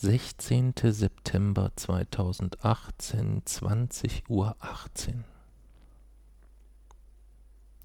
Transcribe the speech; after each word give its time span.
16. 0.00 0.74
September 0.84 1.72
2018, 1.74 3.42
20 3.44 4.30
Uhr 4.30 4.54
18. 4.60 5.24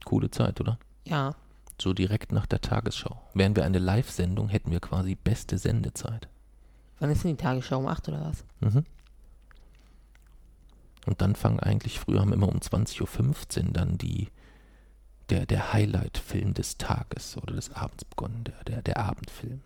Coole 0.05 0.29
Zeit, 0.29 0.61
oder? 0.61 0.77
Ja. 1.05 1.33
So 1.81 1.91
direkt 1.93 2.31
nach 2.31 2.45
der 2.45 2.61
Tagesschau. 2.61 3.19
Wären 3.33 3.55
wir 3.55 3.65
eine 3.65 3.79
Live-Sendung, 3.79 4.47
hätten 4.49 4.69
wir 4.69 4.79
quasi 4.79 5.15
beste 5.15 5.57
Sendezeit. 5.57 6.27
Wann 6.99 7.09
ist 7.09 7.23
denn 7.23 7.31
die 7.35 7.41
Tagesschau? 7.41 7.79
Um 7.79 7.87
8 7.87 8.09
oder 8.09 8.21
was? 8.25 8.45
Mhm. 8.59 8.85
Und 11.07 11.21
dann 11.21 11.35
fangen 11.35 11.61
eigentlich, 11.61 11.99
früher 11.99 12.21
haben 12.21 12.31
immer 12.31 12.47
um 12.47 12.59
20.15 12.59 13.65
Uhr 13.65 13.73
dann 13.73 13.97
die, 13.97 14.27
der, 15.31 15.47
der 15.47 15.73
Highlight-Film 15.73 16.53
des 16.53 16.77
Tages 16.77 17.37
oder 17.37 17.55
des 17.55 17.71
Abends 17.71 18.05
begonnen, 18.05 18.43
der, 18.43 18.63
der, 18.65 18.81
der 18.83 18.97
Abendfilm. 18.97 19.61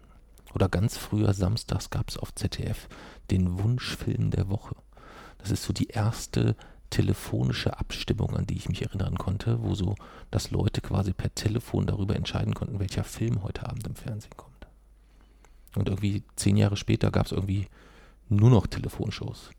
Oder 0.58 0.70
ganz 0.70 0.98
früher 0.98 1.36
samstags 1.36 1.92
gab 1.92 2.10
es 2.10 2.18
auf 2.18 2.34
ZDF 2.34 2.90
den 3.30 3.60
Wunschfilm 3.60 4.32
der 4.32 4.50
Woche. 4.50 4.76
Das 5.38 5.52
ist 5.52 5.62
so 5.62 5.72
die 5.72 5.90
erste 5.90 6.56
telefonische 6.90 7.78
Abstimmung, 7.78 8.36
an 8.36 8.48
die 8.48 8.56
ich 8.56 8.68
mich 8.68 8.82
erinnern 8.82 9.20
konnte, 9.20 9.62
wo 9.62 9.76
so, 9.76 9.94
dass 10.32 10.50
Leute 10.50 10.82
quasi 10.82 11.14
per 11.14 11.36
Telefon 11.36 11.86
darüber 11.86 12.16
entscheiden 12.16 12.56
konnten, 12.56 12.80
welcher 12.80 13.04
Film 13.04 13.44
heute 13.44 13.70
Abend 13.70 13.86
im 13.86 13.94
Fernsehen 13.94 14.36
kommt. 14.36 14.66
Und 15.76 15.90
irgendwie 15.90 16.24
zehn 16.36 16.58
Jahre 16.58 16.76
später 16.76 17.12
gab 17.12 17.28
es 17.28 17.34
irgendwie 17.34 17.68
nur 18.28 18.50
noch 18.50 18.66
Telefonshows. 18.66 19.52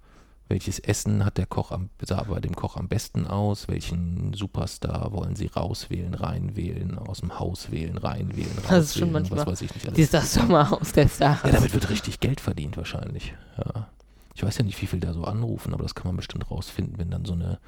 Welches 0.48 0.78
Essen 0.78 1.24
hat 1.26 1.36
der 1.36 1.44
Koch 1.44 1.72
am, 1.72 1.90
sah 2.02 2.22
bei 2.22 2.40
dem 2.40 2.56
Koch 2.56 2.76
am 2.76 2.88
besten 2.88 3.26
aus? 3.26 3.68
Welchen 3.68 4.32
Superstar 4.32 5.12
wollen 5.12 5.36
Sie 5.36 5.46
rauswählen, 5.46 6.14
reinwählen, 6.14 6.98
aus 6.98 7.20
dem 7.20 7.38
Haus 7.38 7.70
wählen, 7.70 7.98
reinwählen, 7.98 8.50
rauswählen? 8.52 8.68
Das 8.70 8.84
ist 8.86 8.98
schon 8.98 9.12
manchmal. 9.12 9.40
Was 9.40 9.46
weiß 9.46 9.62
ich 9.62 9.74
nicht 9.74 9.86
alles. 9.86 9.96
Dieses 9.96 10.32
Sommerhaus 10.34 10.92
der 10.92 11.08
Stars. 11.08 11.42
Ja, 11.44 11.50
damit 11.50 11.74
wird 11.74 11.90
richtig 11.90 12.20
Geld 12.20 12.40
verdient 12.40 12.78
wahrscheinlich. 12.78 13.34
Ja. 13.58 13.88
Ich 14.34 14.42
weiß 14.42 14.56
ja 14.58 14.64
nicht, 14.64 14.80
wie 14.80 14.86
viel 14.86 15.00
da 15.00 15.12
so 15.12 15.24
anrufen, 15.24 15.74
aber 15.74 15.82
das 15.82 15.94
kann 15.94 16.06
man 16.06 16.16
bestimmt 16.16 16.50
rausfinden, 16.50 16.96
wenn 16.98 17.10
dann 17.10 17.24
so 17.26 17.34
eine 17.34 17.58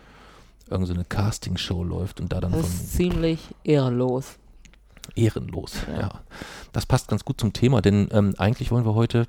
irgend 0.71 0.87
so 0.87 0.95
eine 0.95 1.05
Castingshow 1.05 1.83
läuft 1.83 2.21
und 2.21 2.33
da 2.33 2.41
dann 2.41 2.53
Das 2.53 2.61
von 2.63 2.71
ist 2.71 2.93
ziemlich 2.97 3.41
ehrenlos. 3.65 4.39
ehrenlos. 5.17 5.73
Ja. 5.89 6.01
Ja. 6.01 6.11
Das 6.73 6.87
passt 6.87 7.09
ganz 7.09 7.25
gut 7.25 7.41
zum 7.41 7.53
Thema, 7.53 7.83
denn 7.83 8.09
ähm, 8.13 8.35
eigentlich 8.39 8.71
wollen 8.71 8.85
wir 8.87 8.95
heute 8.95 9.27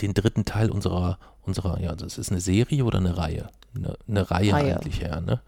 den 0.00 0.14
dritten 0.14 0.44
Teil 0.44 0.70
unserer, 0.70 1.18
unserer, 1.42 1.80
ja, 1.80 1.94
das 1.94 2.18
ist 2.18 2.30
eine 2.30 2.40
Serie 2.40 2.84
oder 2.84 2.98
eine 2.98 3.16
Reihe? 3.16 3.48
Eine, 3.74 3.96
eine 4.08 4.30
Reihe, 4.30 4.52
Reihe. 4.52 4.76
eigentlich, 4.76 5.00
ja, 5.00 5.20
ne? 5.20 5.40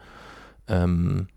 Ähm, 0.69 1.29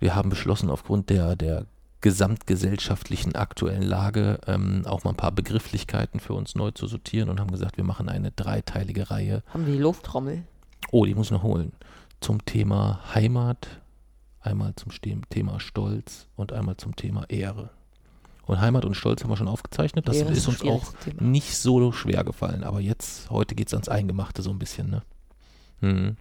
wir 0.00 0.14
haben 0.14 0.30
beschlossen, 0.30 0.70
aufgrund 0.70 1.10
der, 1.10 1.36
der 1.36 1.66
gesamtgesellschaftlichen 2.00 3.34
aktuellen 3.34 3.82
Lage 3.82 4.38
ähm, 4.46 4.82
auch 4.86 5.02
mal 5.04 5.10
ein 5.10 5.16
paar 5.16 5.32
Begrifflichkeiten 5.32 6.20
für 6.20 6.34
uns 6.34 6.54
neu 6.54 6.70
zu 6.70 6.86
sortieren 6.86 7.28
und 7.28 7.40
haben 7.40 7.50
gesagt, 7.50 7.76
wir 7.76 7.84
machen 7.84 8.08
eine 8.08 8.30
dreiteilige 8.30 9.10
Reihe. 9.10 9.42
Haben 9.52 9.66
wir 9.66 9.74
die 9.74 9.80
Lufttrommel? 9.80 10.44
Oh, 10.92 11.04
die 11.04 11.14
muss 11.14 11.26
ich 11.26 11.32
noch 11.32 11.42
holen. 11.42 11.72
Zum 12.20 12.44
Thema 12.44 13.00
Heimat, 13.14 13.68
einmal 14.40 14.74
zum 14.76 14.92
Thema 15.28 15.58
Stolz 15.58 16.28
und 16.36 16.52
einmal 16.52 16.76
zum 16.76 16.94
Thema 16.94 17.24
Ehre. 17.28 17.70
Und 18.48 18.60
Heimat 18.60 18.84
und 18.84 18.94
Stolz 18.94 19.22
haben 19.22 19.30
wir 19.30 19.36
schon 19.36 19.46
aufgezeichnet. 19.46 20.08
Das 20.08 20.16
Ehre 20.16 20.32
ist 20.32 20.48
ein 20.48 20.54
uns 20.54 20.62
auch 20.62 20.92
Thema. 21.04 21.22
nicht 21.22 21.56
so 21.56 21.92
schwer 21.92 22.24
gefallen. 22.24 22.64
Aber 22.64 22.80
jetzt, 22.80 23.30
heute 23.30 23.54
geht 23.54 23.68
es 23.68 23.74
ans 23.74 23.88
Eingemachte 23.88 24.42
so 24.42 24.50
ein 24.50 24.58
bisschen. 24.58 24.90
Ne? 24.90 25.02
Mhm. 25.82 26.16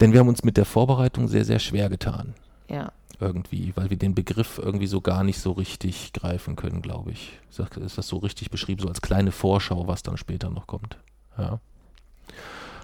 Denn 0.00 0.12
wir 0.12 0.20
haben 0.20 0.28
uns 0.28 0.44
mit 0.44 0.56
der 0.56 0.64
Vorbereitung 0.64 1.28
sehr, 1.28 1.44
sehr 1.44 1.58
schwer 1.58 1.88
getan. 1.88 2.34
Ja. 2.70 2.92
Irgendwie, 3.20 3.72
weil 3.76 3.90
wir 3.90 3.96
den 3.96 4.14
Begriff 4.14 4.58
irgendwie 4.62 4.86
so 4.86 5.00
gar 5.00 5.24
nicht 5.24 5.38
so 5.40 5.52
richtig 5.52 6.12
greifen 6.12 6.56
können, 6.56 6.82
glaube 6.82 7.10
ich. 7.12 7.38
Ist 7.50 7.58
das- 7.58 7.76
Ist 7.78 7.98
das 7.98 8.08
so 8.08 8.18
richtig 8.18 8.50
beschrieben, 8.50 8.80
so 8.82 8.88
als 8.88 9.02
kleine 9.02 9.32
Vorschau, 9.32 9.86
was 9.88 10.02
dann 10.04 10.16
später 10.16 10.50
noch 10.50 10.66
kommt? 10.68 10.98
Ja. 11.36 11.58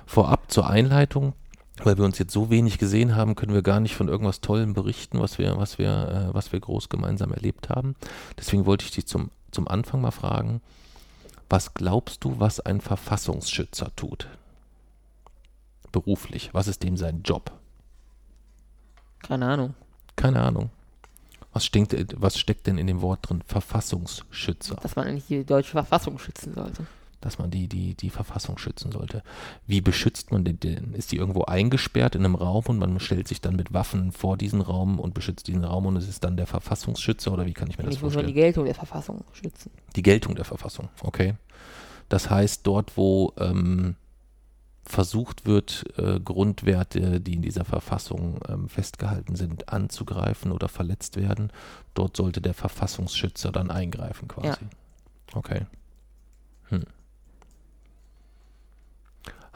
Vorab 0.07 0.51
zur 0.51 0.69
Einleitung, 0.69 1.35
weil 1.85 1.99
wir 1.99 2.05
uns 2.05 2.19
jetzt 2.19 2.33
so 2.33 2.51
wenig 2.51 2.79
gesehen 2.79 3.17
haben, 3.17 3.35
können 3.35 3.55
wir 3.55 3.63
gar 3.63 3.81
nicht 3.81 3.95
von 3.97 4.09
irgendwas 4.09 4.41
Tollem 4.41 4.75
berichten, 4.75 5.21
was 5.21 5.39
wir, 5.39 5.57
was 5.57 5.79
wir, 5.79 6.31
äh, 6.31 6.35
was 6.35 6.53
wir 6.53 6.61
groß 6.61 6.89
gemeinsam 6.89 7.33
erlebt 7.33 7.69
haben. 7.69 7.97
Deswegen 8.39 8.67
wollte 8.67 8.85
ich 8.85 8.91
dich 8.91 9.07
zum, 9.07 9.31
zum 9.51 9.69
Anfang 9.69 10.01
mal 10.01 10.11
fragen, 10.11 10.61
was 11.49 11.75
glaubst 11.75 12.25
du, 12.25 12.39
was 12.39 12.61
ein 12.61 12.81
Verfassungsschützer 12.81 13.91
tut? 13.97 14.29
Beruflich. 15.93 16.51
Was 16.53 16.69
ist 16.69 16.83
dem 16.85 16.97
sein 16.97 17.23
Job? 17.25 17.53
Keine 19.23 19.47
Ahnung. 19.47 19.75
Keine 20.15 20.41
Ahnung. 20.41 20.71
Was 21.53 21.65
steckt, 21.65 21.95
was 22.21 22.39
steckt 22.39 22.69
denn 22.69 22.79
in 22.79 22.87
dem 22.87 23.01
Wort 23.01 23.29
drin? 23.29 23.43
Verfassungsschützer. 23.45 24.77
Dass 24.77 24.95
man 24.95 25.09
eigentlich 25.09 25.27
die 25.27 25.45
deutsche 25.45 25.73
Verfassung 25.73 26.19
schützen 26.21 26.55
sollte. 26.55 26.87
Dass 27.21 27.39
man 27.39 27.51
die, 27.51 27.69
die, 27.69 27.95
die 27.95 28.09
Verfassung 28.09 28.57
schützen 28.57 28.93
sollte. 28.93 29.23
Wie 29.67 29.83
beschützt 29.83 30.33
man 30.33 30.45
den 30.45 30.59
denn? 30.59 30.95
Ist 30.95 31.13
die 31.13 31.17
irgendwo 31.17 31.43
eingesperrt 31.43 32.15
in 32.15 32.25
einem 32.25 32.35
Raum 32.35 32.65
und 32.67 32.79
man 32.79 32.99
stellt 32.99 33.29
sich 33.29 33.41
dann 33.41 33.57
mit 33.57 33.75
Waffen 33.75 34.11
vor 34.13 34.39
diesen 34.39 34.63
Raum 34.63 34.99
und 34.99 35.13
beschützt 35.13 35.47
diesen 35.47 35.65
Raum 35.65 35.87
und 35.87 35.97
es 35.97 36.09
ist 36.09 36.25
dann 36.25 36.37
der 36.37 36.47
Verfassungsschützer 36.47 37.33
oder 37.33 37.45
wie 37.45 37.53
kann 37.53 37.69
ich 37.69 37.77
mir 37.77 37.85
das 37.85 37.89
Eigentlich 37.89 38.03
muss 38.03 38.15
man 38.15 38.27
die 38.27 38.33
vorstellen? 38.33 38.47
Geltung 38.47 38.65
der 38.65 38.75
Verfassung 38.75 39.25
schützen. 39.33 39.71
Die 39.97 40.03
Geltung 40.03 40.35
der 40.35 40.45
Verfassung, 40.47 40.89
okay. 41.03 41.35
Das 42.09 42.31
heißt, 42.31 42.67
dort, 42.67 42.97
wo 42.97 43.33
ähm, 43.39 43.97
versucht 44.85 45.47
wird, 45.47 45.85
äh, 45.97 46.21
Grundwerte, 46.21 47.21
die 47.21 47.35
in 47.35 47.43
dieser 47.43 47.65
Verfassung 47.65 48.41
ähm, 48.49 48.69
festgehalten 48.69 49.37
sind, 49.37 49.69
anzugreifen 49.69 50.53
oder 50.53 50.69
verletzt 50.69 51.17
werden, 51.17 51.53
dort 51.95 52.17
sollte 52.17 52.41
der 52.41 52.55
Verfassungsschützer 52.55 53.53
dann 53.53 53.71
eingreifen 53.71 54.29
quasi. 54.29 54.49
Ja. 54.49 54.57
Okay. 55.35 55.67
Hm. 56.69 56.85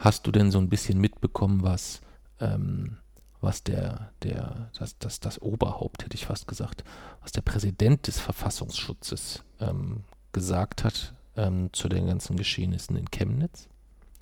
Hast 0.05 0.27
du 0.27 0.31
denn 0.31 0.51
so 0.51 0.59
ein 0.59 0.69
bisschen 0.69 0.99
mitbekommen, 0.99 1.63
was, 1.63 2.01
ähm, 2.39 2.97
was 3.41 3.63
der, 3.63 4.11
der, 4.21 4.69
das, 4.77 4.97
das, 4.99 5.19
das 5.19 5.41
Oberhaupt, 5.41 6.05
hätte 6.05 6.15
ich 6.15 6.25
fast 6.27 6.47
gesagt, 6.47 6.83
was 7.21 7.31
der 7.31 7.41
Präsident 7.41 8.05
des 8.05 8.19
Verfassungsschutzes 8.19 9.43
ähm, 9.59 10.03
gesagt 10.31 10.83
hat 10.83 11.13
ähm, 11.35 11.69
zu 11.73 11.89
den 11.89 12.05
ganzen 12.07 12.35
Geschehnissen 12.35 12.95
in 12.97 13.09
Chemnitz? 13.09 13.67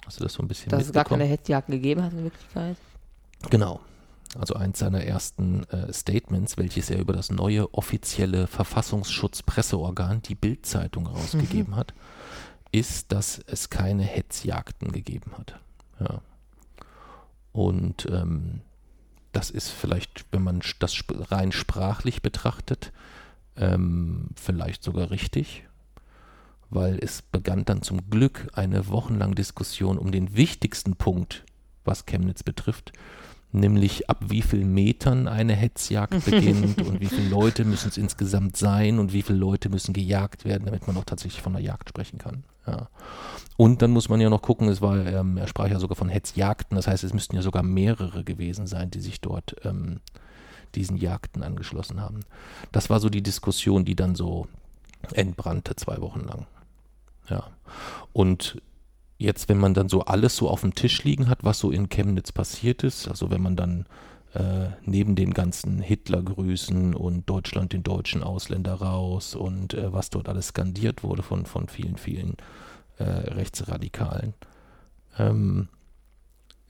Hast 0.06 0.20
du 0.20 0.24
das 0.24 0.34
so 0.34 0.42
ein 0.42 0.48
bisschen 0.48 0.70
Dass 0.70 0.84
es 0.84 0.94
gar 0.94 1.02
mitbekommen? 1.02 1.20
keine 1.20 1.30
Hetzjagden 1.30 1.74
gegeben 1.74 2.02
hat 2.02 2.14
in 2.14 2.24
Wirklichkeit. 2.24 2.78
Genau. 3.50 3.82
Also 4.40 4.56
eins 4.56 4.80
seiner 4.80 5.04
ersten 5.04 5.64
äh, 5.66 5.94
Statements, 5.94 6.58
welches 6.58 6.90
er 6.90 7.00
über 7.00 7.14
das 7.14 7.30
neue 7.30 7.74
offizielle 7.74 8.48
Verfassungsschutzpresseorgan, 8.48 10.22
die 10.22 10.36
Bild-Zeitung, 10.36 11.08
rausgegeben 11.08 11.76
hat, 11.76 11.94
ist, 12.72 13.12
dass 13.12 13.40
es 13.46 13.70
keine 13.70 14.04
Hetzjagden 14.04 14.92
gegeben 14.92 15.34
hat. 15.38 15.60
Ja. 16.04 16.22
Und 17.52 18.08
ähm, 18.12 18.62
das 19.32 19.50
ist 19.50 19.70
vielleicht, 19.70 20.26
wenn 20.32 20.44
man 20.44 20.62
das 20.80 21.04
rein 21.10 21.52
sprachlich 21.52 22.22
betrachtet, 22.22 22.92
ähm, 23.56 24.30
vielleicht 24.36 24.84
sogar 24.84 25.12
richtig, 25.12 25.66
weil 26.70 26.98
es 27.00 27.22
begann 27.22 27.66
dann 27.66 27.82
zum 27.82 28.10
Glück 28.10 28.48
eine 28.54 28.88
wochenlange 28.88 29.36
Diskussion 29.36 29.98
um 29.98 30.12
den 30.12 30.36
wichtigsten 30.36 30.96
Punkt, 30.96 31.44
was 31.84 32.06
Chemnitz 32.06 32.44
betrifft, 32.44 32.94
nämlich 33.54 34.10
ab 34.10 34.18
wie 34.28 34.42
vielen 34.42 34.74
Metern 34.74 35.28
eine 35.28 35.54
Hetzjagd 35.54 36.26
beginnt 36.26 36.82
und 36.82 37.00
wie 37.00 37.08
viele 37.08 37.30
Leute 37.30 37.66
müssen 37.66 37.90
es 37.90 37.98
insgesamt 37.98 38.58
sein 38.58 39.00
und 39.00 39.14
wie 39.14 39.22
viele 39.22 39.38
Leute 39.38 39.70
müssen 39.70 39.94
gejagt 39.94 40.44
werden, 40.44 40.66
damit 40.66 40.88
man 40.88 40.98
auch 40.98 41.06
tatsächlich 41.06 41.42
von 41.42 41.56
einer 41.56 41.64
Jagd 41.64 41.90
sprechen 41.90 42.18
kann. 42.18 42.44
Ja. 42.66 42.90
Und 43.56 43.82
dann 43.82 43.92
muss 43.92 44.10
man 44.10 44.20
ja 44.20 44.30
noch 44.30 44.42
gucken, 44.42 44.68
es 44.70 44.82
war, 44.82 45.06
ähm, 45.06 45.38
er 45.38 45.48
sprach 45.48 45.68
ja 45.68 45.80
sogar 45.80 45.96
von 45.96 46.10
Hetzjagden, 46.10 46.76
das 46.76 46.88
heißt, 46.88 47.04
es 47.04 47.14
müssten 47.14 47.36
ja 47.36 47.42
sogar 47.42 47.64
mehrere 47.64 48.24
gewesen 48.24 48.66
sein, 48.66 48.90
die 48.90 49.00
sich 49.00 49.22
dort 49.22 49.56
ähm, 49.64 50.00
diesen 50.74 50.98
Jagden 50.98 51.44
angeschlossen 51.44 52.02
haben. 52.02 52.22
Das 52.72 52.90
war 52.90 53.00
so 53.00 53.10
die 53.10 53.22
Diskussion, 53.22 53.86
die 53.86 53.96
dann 53.96 54.16
so 54.16 54.48
entbrannte 55.12 55.76
zwei 55.76 56.02
Wochen 56.02 56.22
lang. 56.22 56.48
Ja. 57.30 57.52
Und 58.12 58.62
jetzt, 59.24 59.50
wenn 59.50 59.58
man 59.58 59.74
dann 59.74 59.90
so 59.90 60.02
alles 60.02 60.36
so 60.36 60.50
auf 60.50 60.62
dem 60.62 60.76
Tisch 60.76 61.04
liegen 61.04 61.30
hat, 61.30 61.44
was 61.44 61.60
so 61.60 61.72
in 61.72 61.90
Chemnitz 61.90 62.32
passiert 62.32 62.84
ist, 62.84 63.08
also 63.08 63.32
wenn 63.32 63.42
man 63.42 63.56
dann 63.56 63.86
äh, 64.34 64.70
neben 64.84 65.16
den 65.16 65.34
ganzen 65.34 65.80
Hitlergrüßen 65.80 66.94
und 66.96 67.30
Deutschland 67.30 67.74
den 67.74 67.84
deutschen 67.84 68.24
Ausländer 68.24 68.74
raus 68.76 69.36
und 69.36 69.74
äh, 69.74 69.94
was 69.94 70.10
dort 70.10 70.28
alles 70.28 70.48
skandiert 70.50 71.04
wurde 71.04 71.24
von, 71.24 71.46
von 71.46 71.68
vielen, 71.68 71.98
vielen 71.98 72.36
äh, 72.98 73.04
Rechtsradikalen, 73.04 74.34
ähm, 75.18 75.70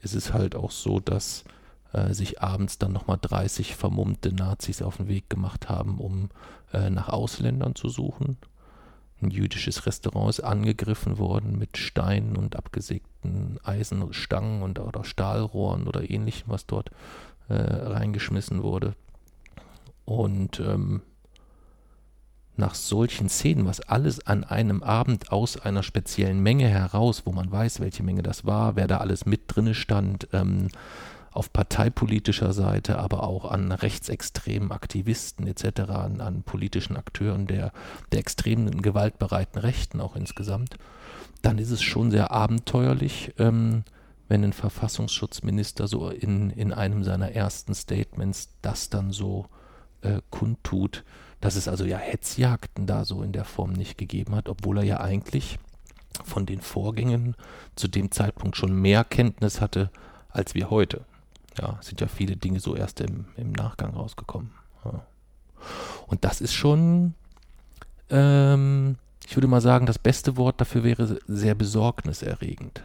ist 0.02 0.14
es 0.14 0.32
halt 0.32 0.54
auch 0.54 0.70
so, 0.70 1.00
dass 1.00 1.44
äh, 1.92 2.12
sich 2.12 2.42
abends 2.42 2.78
dann 2.78 2.92
nochmal 2.92 3.18
30 3.20 3.76
vermummte 3.76 4.32
Nazis 4.32 4.82
auf 4.82 4.98
den 4.98 5.08
Weg 5.08 5.30
gemacht 5.30 5.68
haben, 5.68 5.98
um 5.98 6.28
äh, 6.72 6.90
nach 6.90 7.08
Ausländern 7.08 7.74
zu 7.74 7.88
suchen. 7.88 8.36
Ein 9.22 9.30
jüdisches 9.30 9.86
Restaurant 9.86 10.30
ist 10.30 10.40
angegriffen 10.40 11.18
worden 11.18 11.58
mit 11.58 11.78
Steinen 11.78 12.36
und 12.36 12.56
abgesägten 12.56 13.58
Eisenstangen 13.62 14.62
und 14.62 14.78
oder 14.78 15.04
Stahlrohren 15.04 15.86
oder 15.86 16.08
ähnlichem, 16.08 16.50
was 16.50 16.66
dort 16.66 16.90
äh, 17.48 17.54
reingeschmissen 17.54 18.62
wurde. 18.62 18.94
Und 20.04 20.60
ähm, 20.60 21.02
nach 22.56 22.74
solchen 22.74 23.28
Szenen, 23.28 23.66
was 23.66 23.80
alles 23.80 24.26
an 24.26 24.44
einem 24.44 24.82
Abend 24.82 25.32
aus 25.32 25.56
einer 25.56 25.82
speziellen 25.82 26.40
Menge 26.40 26.68
heraus, 26.68 27.22
wo 27.24 27.32
man 27.32 27.50
weiß, 27.50 27.80
welche 27.80 28.02
Menge 28.02 28.22
das 28.22 28.44
war, 28.44 28.76
wer 28.76 28.86
da 28.86 28.98
alles 28.98 29.26
mit 29.26 29.42
drinne 29.46 29.74
stand, 29.74 30.28
ähm, 30.32 30.68
auf 31.34 31.52
parteipolitischer 31.52 32.52
Seite, 32.52 32.98
aber 32.98 33.24
auch 33.24 33.50
an 33.50 33.72
rechtsextremen 33.72 34.70
Aktivisten 34.70 35.48
etc., 35.48 35.90
an, 35.90 36.20
an 36.20 36.44
politischen 36.44 36.96
Akteuren 36.96 37.46
der, 37.46 37.72
der 38.12 38.20
extremen 38.20 38.82
gewaltbereiten 38.82 39.60
Rechten 39.60 40.00
auch 40.00 40.14
insgesamt, 40.14 40.76
dann 41.42 41.58
ist 41.58 41.70
es 41.70 41.82
schon 41.82 42.12
sehr 42.12 42.30
abenteuerlich, 42.30 43.34
ähm, 43.38 43.82
wenn 44.28 44.44
ein 44.44 44.52
Verfassungsschutzminister 44.52 45.88
so 45.88 46.08
in, 46.08 46.50
in 46.50 46.72
einem 46.72 47.02
seiner 47.02 47.32
ersten 47.32 47.74
Statements 47.74 48.50
das 48.62 48.88
dann 48.88 49.10
so 49.10 49.46
äh, 50.02 50.20
kundtut, 50.30 51.04
dass 51.40 51.56
es 51.56 51.66
also 51.66 51.84
ja 51.84 51.98
Hetzjagden 51.98 52.86
da 52.86 53.04
so 53.04 53.22
in 53.22 53.32
der 53.32 53.44
Form 53.44 53.72
nicht 53.72 53.98
gegeben 53.98 54.36
hat, 54.36 54.48
obwohl 54.48 54.78
er 54.78 54.84
ja 54.84 55.00
eigentlich 55.00 55.58
von 56.24 56.46
den 56.46 56.60
Vorgängen 56.60 57.34
zu 57.74 57.88
dem 57.88 58.12
Zeitpunkt 58.12 58.56
schon 58.56 58.72
mehr 58.72 59.02
Kenntnis 59.02 59.60
hatte 59.60 59.90
als 60.30 60.54
wir 60.54 60.70
heute. 60.70 61.04
Ja, 61.60 61.78
sind 61.80 62.00
ja 62.00 62.08
viele 62.08 62.36
Dinge 62.36 62.60
so 62.60 62.74
erst 62.74 63.00
im, 63.00 63.26
im 63.36 63.52
Nachgang 63.52 63.94
rausgekommen. 63.94 64.50
Ja. 64.84 65.06
Und 66.06 66.24
das 66.24 66.40
ist 66.40 66.52
schon, 66.54 67.14
ähm, 68.10 68.96
ich 69.26 69.36
würde 69.36 69.46
mal 69.46 69.60
sagen, 69.60 69.86
das 69.86 69.98
beste 69.98 70.36
Wort 70.36 70.60
dafür 70.60 70.84
wäre 70.84 71.18
sehr 71.26 71.54
besorgniserregend. 71.54 72.82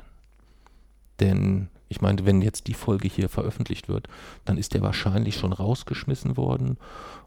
Denn 1.19 1.69
ich 1.89 2.01
meine, 2.01 2.25
wenn 2.25 2.42
jetzt 2.42 2.68
die 2.68 2.75
Folge 2.75 3.07
hier 3.07 3.30
veröffentlicht 3.30 3.89
wird, 3.89 4.07
dann 4.45 4.57
ist 4.57 4.75
er 4.75 4.81
wahrscheinlich 4.81 5.36
schon 5.36 5.54
rausgeschmissen 5.54 6.38
worden 6.38 6.77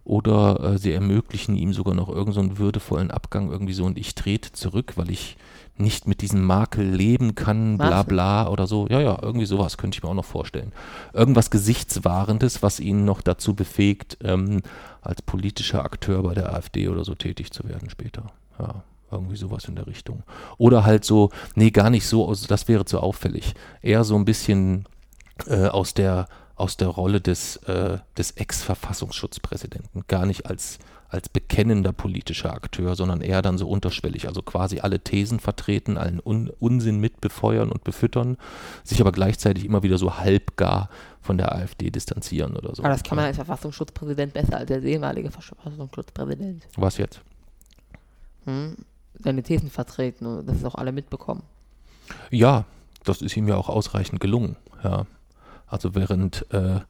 oder 0.05 0.61
äh, 0.61 0.79
sie 0.79 0.93
ermöglichen 0.93 1.56
ihm 1.56 1.73
sogar 1.73 1.94
noch 1.94 2.09
irgendeinen 2.09 2.50
so 2.50 2.59
würdevollen 2.59 3.11
Abgang 3.11 3.50
irgendwie 3.50 3.73
so 3.73 3.85
und 3.85 3.99
ich 3.99 4.15
trete 4.15 4.53
zurück, 4.53 4.93
weil 4.97 5.11
ich 5.11 5.37
nicht 5.77 6.06
mit 6.06 6.21
diesem 6.21 6.44
Makel 6.44 6.85
leben 6.85 7.35
kann, 7.35 7.79
bla 7.79 8.03
bla 8.03 8.49
oder 8.49 8.67
so. 8.67 8.87
Ja, 8.89 9.00
ja, 9.00 9.19
irgendwie 9.21 9.47
sowas 9.47 9.79
könnte 9.79 9.97
ich 9.97 10.03
mir 10.03 10.11
auch 10.11 10.15
noch 10.15 10.25
vorstellen. 10.25 10.73
Irgendwas 11.12 11.50
Gesichtswahrendes, 11.50 12.62
was 12.62 12.79
ihn 12.79 13.05
noch 13.05 13.21
dazu 13.21 13.55
befähigt, 13.55 14.19
ähm, 14.23 14.62
als 15.00 15.23
politischer 15.23 15.85
Akteur 15.85 16.23
bei 16.23 16.35
der 16.35 16.53
AfD 16.55 16.89
oder 16.89 17.05
so 17.05 17.15
tätig 17.15 17.53
zu 17.53 17.69
werden 17.69 17.91
später. 17.91 18.27
Ja, 18.59 18.83
irgendwie 19.12 19.37
sowas 19.37 19.64
in 19.67 19.76
der 19.76 19.87
Richtung. 19.87 20.23
Oder 20.59 20.85
halt 20.85 21.05
so, 21.05 21.31
nee, 21.55 21.70
gar 21.70 21.91
nicht 21.91 22.06
so, 22.06 22.29
also 22.29 22.47
das 22.47 22.69
wäre 22.69 22.85
zu 22.85 23.00
auffällig. 23.00 23.55
Eher 23.82 24.05
so 24.05 24.17
ein 24.17 24.25
bisschen 24.25 24.87
äh, 25.47 25.67
aus 25.67 25.94
der 25.94 26.26
aus 26.55 26.76
der 26.76 26.88
Rolle 26.88 27.20
des, 27.20 27.56
äh, 27.56 27.99
des 28.17 28.32
Ex-Verfassungsschutzpräsidenten, 28.32 30.05
gar 30.06 30.26
nicht 30.26 30.47
als 30.47 30.79
als 31.12 31.29
bekennender 31.29 31.93
politischer 31.93 32.55
Akteur, 32.55 32.97
sondern 32.97 33.20
eher 33.20 33.43
dann 33.43 33.59
so 33.59 33.69
unterschwellig, 33.69 34.29
also 34.29 34.41
quasi 34.41 34.81
alle 34.81 34.99
Thesen 34.99 35.41
vertreten, 35.41 35.99
allen 35.99 36.23
Un 36.25 36.50
Unsinn 36.58 37.00
mitbefeuern 37.00 37.70
und 37.70 37.85
befüttern, 37.85 38.38
sich 38.82 38.99
aber 39.03 39.12
gleichzeitig 39.12 39.67
immer 39.67 39.82
wieder 39.82 39.99
so 39.99 40.17
halbgar 40.17 40.88
von 41.20 41.37
der 41.37 41.55
AfD 41.55 41.91
distanzieren 41.91 42.56
oder 42.56 42.75
so. 42.75 42.82
Aber 42.82 42.93
das 42.93 43.03
kann 43.03 43.17
man 43.17 43.26
als 43.26 43.37
Verfassungsschutzpräsident 43.37 44.32
besser 44.32 44.56
als 44.56 44.69
der 44.69 44.82
ehemalige 44.82 45.31
Verfassungsschutzpräsident. 45.31 46.67
Was 46.76 46.97
jetzt? 46.97 47.20
Hm? 48.47 48.76
Seine 49.14 49.43
Thesen 49.43 49.70
vertreten 49.70 50.26
und 50.26 50.47
das 50.47 50.56
ist 50.56 50.64
auch 50.64 50.75
alle 50.75 50.93
mitbekommen. 50.93 51.43
Ja, 52.31 52.64
das 53.05 53.23
ist 53.23 53.37
ihm 53.37 53.49
ja 53.49 53.56
auch 53.56 53.69
ausreichend 53.69 54.20
gelungen, 54.20 54.56
ja. 54.82 55.06
Also 55.67 55.94
während 55.94 56.50
äh, 56.53 56.81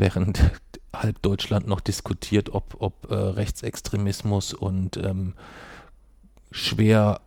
während 0.00 0.40
halb 0.96 1.22
Deutschland 1.22 1.68
noch 1.68 1.80
diskutiert, 1.80 2.52
ob, 2.52 2.76
ob 2.80 3.10
äh, 3.10 3.14
Rechtsextremismus 3.14 4.54
und 4.54 4.96
ähm, 4.96 5.34
schwer 6.50 7.20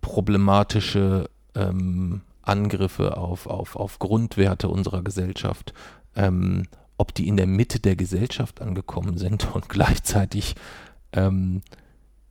problematische 0.00 1.28
ähm, 1.56 2.20
Angriffe 2.42 3.16
auf, 3.16 3.46
auf, 3.46 3.74
auf 3.74 3.98
Grundwerte 3.98 4.68
unserer 4.68 5.02
Gesellschaft, 5.02 5.72
ähm, 6.14 6.64
ob 6.98 7.14
die 7.14 7.26
in 7.26 7.36
der 7.36 7.46
Mitte 7.46 7.80
der 7.80 7.96
Gesellschaft 7.96 8.60
angekommen 8.60 9.18
sind 9.18 9.52
und 9.54 9.68
gleichzeitig 9.68 10.54
ähm, 11.12 11.62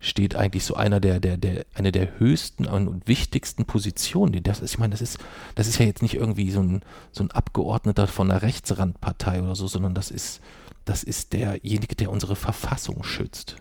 steht 0.02 0.36
eigentlich 0.36 0.66
so 0.66 0.74
einer 0.74 1.00
der, 1.00 1.20
der, 1.20 1.38
der, 1.38 1.66
eine 1.76 1.92
der 1.92 2.20
höchsten 2.20 2.66
und 2.66 3.08
wichtigsten 3.08 3.66
Positionen. 3.66 4.42
Das 4.44 4.60
ist, 4.60 4.74
ich 4.74 4.80
meine, 4.80 4.92
das 4.92 5.02
ist, 5.02 5.20
das 5.56 5.68
ist 5.68 5.78
ja 5.78 5.86
jetzt 5.86 6.02
nicht 6.02 6.16
irgendwie 6.16 6.50
so 6.50 6.62
ein, 6.62 6.82
so 7.12 7.24
ein 7.24 7.32
Abgeordneter 7.32 8.08
von 8.08 8.30
einer 8.30 8.42
Rechtsrandpartei 8.42 9.44
oder 9.44 9.56
so, 9.56 9.68
sondern 9.68 9.94
das 9.94 10.10
ist, 10.10 10.42
das 10.86 11.04
ist 11.04 11.34
derjenige, 11.34 11.96
der 11.96 12.10
unsere 12.10 12.36
Verfassung 12.36 13.04
schützt, 13.04 13.58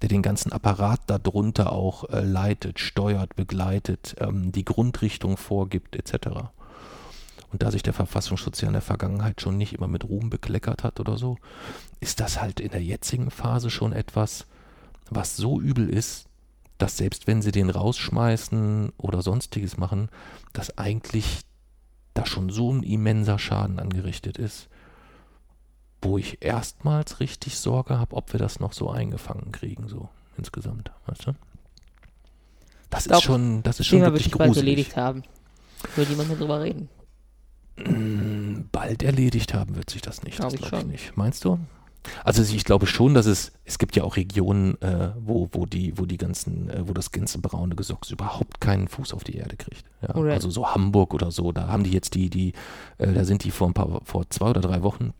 der 0.00 0.08
den 0.08 0.22
ganzen 0.22 0.52
Apparat 0.52 1.00
darunter 1.08 1.72
auch 1.72 2.08
äh, 2.08 2.20
leitet, 2.20 2.78
steuert, 2.78 3.34
begleitet, 3.34 4.14
ähm, 4.20 4.52
die 4.52 4.64
Grundrichtung 4.64 5.36
vorgibt, 5.36 5.96
etc. 5.96 6.28
Und 7.50 7.62
da 7.64 7.72
sich 7.72 7.82
der 7.82 7.94
Verfassungsschutz 7.94 8.60
ja 8.60 8.68
in 8.68 8.74
der 8.74 8.82
Vergangenheit 8.82 9.40
schon 9.40 9.56
nicht 9.56 9.72
immer 9.72 9.88
mit 9.88 10.04
Ruhm 10.04 10.30
bekleckert 10.30 10.84
hat 10.84 11.00
oder 11.00 11.18
so, 11.18 11.36
ist 11.98 12.20
das 12.20 12.40
halt 12.40 12.60
in 12.60 12.70
der 12.70 12.82
jetzigen 12.82 13.32
Phase 13.32 13.70
schon 13.70 13.92
etwas, 13.92 14.46
was 15.14 15.36
so 15.36 15.60
übel 15.60 15.88
ist, 15.88 16.26
dass 16.78 16.96
selbst 16.96 17.26
wenn 17.26 17.42
sie 17.42 17.52
den 17.52 17.70
rausschmeißen 17.70 18.92
oder 18.96 19.22
sonstiges 19.22 19.76
machen, 19.76 20.08
dass 20.52 20.76
eigentlich 20.76 21.40
da 22.14 22.26
schon 22.26 22.50
so 22.50 22.72
ein 22.72 22.82
immenser 22.82 23.38
Schaden 23.38 23.78
angerichtet 23.78 24.38
ist, 24.38 24.68
wo 26.02 26.18
ich 26.18 26.42
erstmals 26.42 27.20
richtig 27.20 27.58
Sorge 27.58 27.98
habe, 27.98 28.16
ob 28.16 28.32
wir 28.32 28.38
das 28.38 28.60
noch 28.60 28.72
so 28.72 28.90
eingefangen 28.90 29.52
kriegen, 29.52 29.88
so 29.88 30.08
insgesamt, 30.36 30.90
weißt 31.06 31.28
du? 31.28 31.32
Das 32.90 33.04
glaub, 33.04 33.18
ist 33.18 33.24
schon, 33.24 33.62
das 33.62 33.80
ist 33.80 33.86
schon 33.86 34.02
wirklich 34.02 34.30
gruselig. 34.30 34.38
bald 34.38 34.56
erledigt 34.56 34.96
haben. 34.96 35.22
Will 35.96 36.06
niemand 36.06 36.28
mehr 36.28 36.38
drüber 36.38 36.60
reden? 36.60 36.88
Bald 38.70 39.02
erledigt 39.02 39.52
haben 39.52 39.74
wird 39.74 39.90
sich 39.90 40.00
das 40.00 40.22
nicht. 40.22 40.36
Glaube 40.38 40.56
ich 40.56 40.66
schon. 40.66 40.88
nicht. 40.88 41.16
Meinst 41.16 41.44
du? 41.44 41.58
Also 42.24 42.42
ich 42.42 42.64
glaube 42.64 42.86
schon, 42.86 43.14
dass 43.14 43.26
es, 43.26 43.52
es 43.64 43.78
gibt 43.78 43.96
ja 43.96 44.04
auch 44.04 44.16
Regionen, 44.16 44.80
äh, 44.82 45.12
wo, 45.18 45.48
wo 45.52 45.66
die, 45.66 45.96
wo 45.96 46.06
die 46.06 46.16
ganzen, 46.16 46.70
äh, 46.70 46.86
wo 46.86 46.92
das 46.92 47.10
ganze 47.10 47.38
braune 47.38 47.74
Gesocks 47.74 48.10
überhaupt 48.10 48.60
keinen 48.60 48.88
Fuß 48.88 49.14
auf 49.14 49.24
die 49.24 49.36
Erde 49.36 49.56
kriegt. 49.56 49.84
Ja, 50.02 50.14
also 50.14 50.50
so 50.50 50.74
Hamburg 50.74 51.14
oder 51.14 51.30
so, 51.30 51.52
da 51.52 51.68
haben 51.68 51.84
die 51.84 51.92
jetzt 51.92 52.14
die, 52.14 52.30
die, 52.30 52.52
äh, 52.98 53.12
da 53.12 53.24
sind 53.24 53.44
die 53.44 53.50
vor 53.50 53.68
ein 53.68 53.74
paar, 53.74 54.00
vor 54.04 54.28
zwei 54.30 54.50
oder 54.50 54.60
drei 54.60 54.82
Wochen 54.82 55.12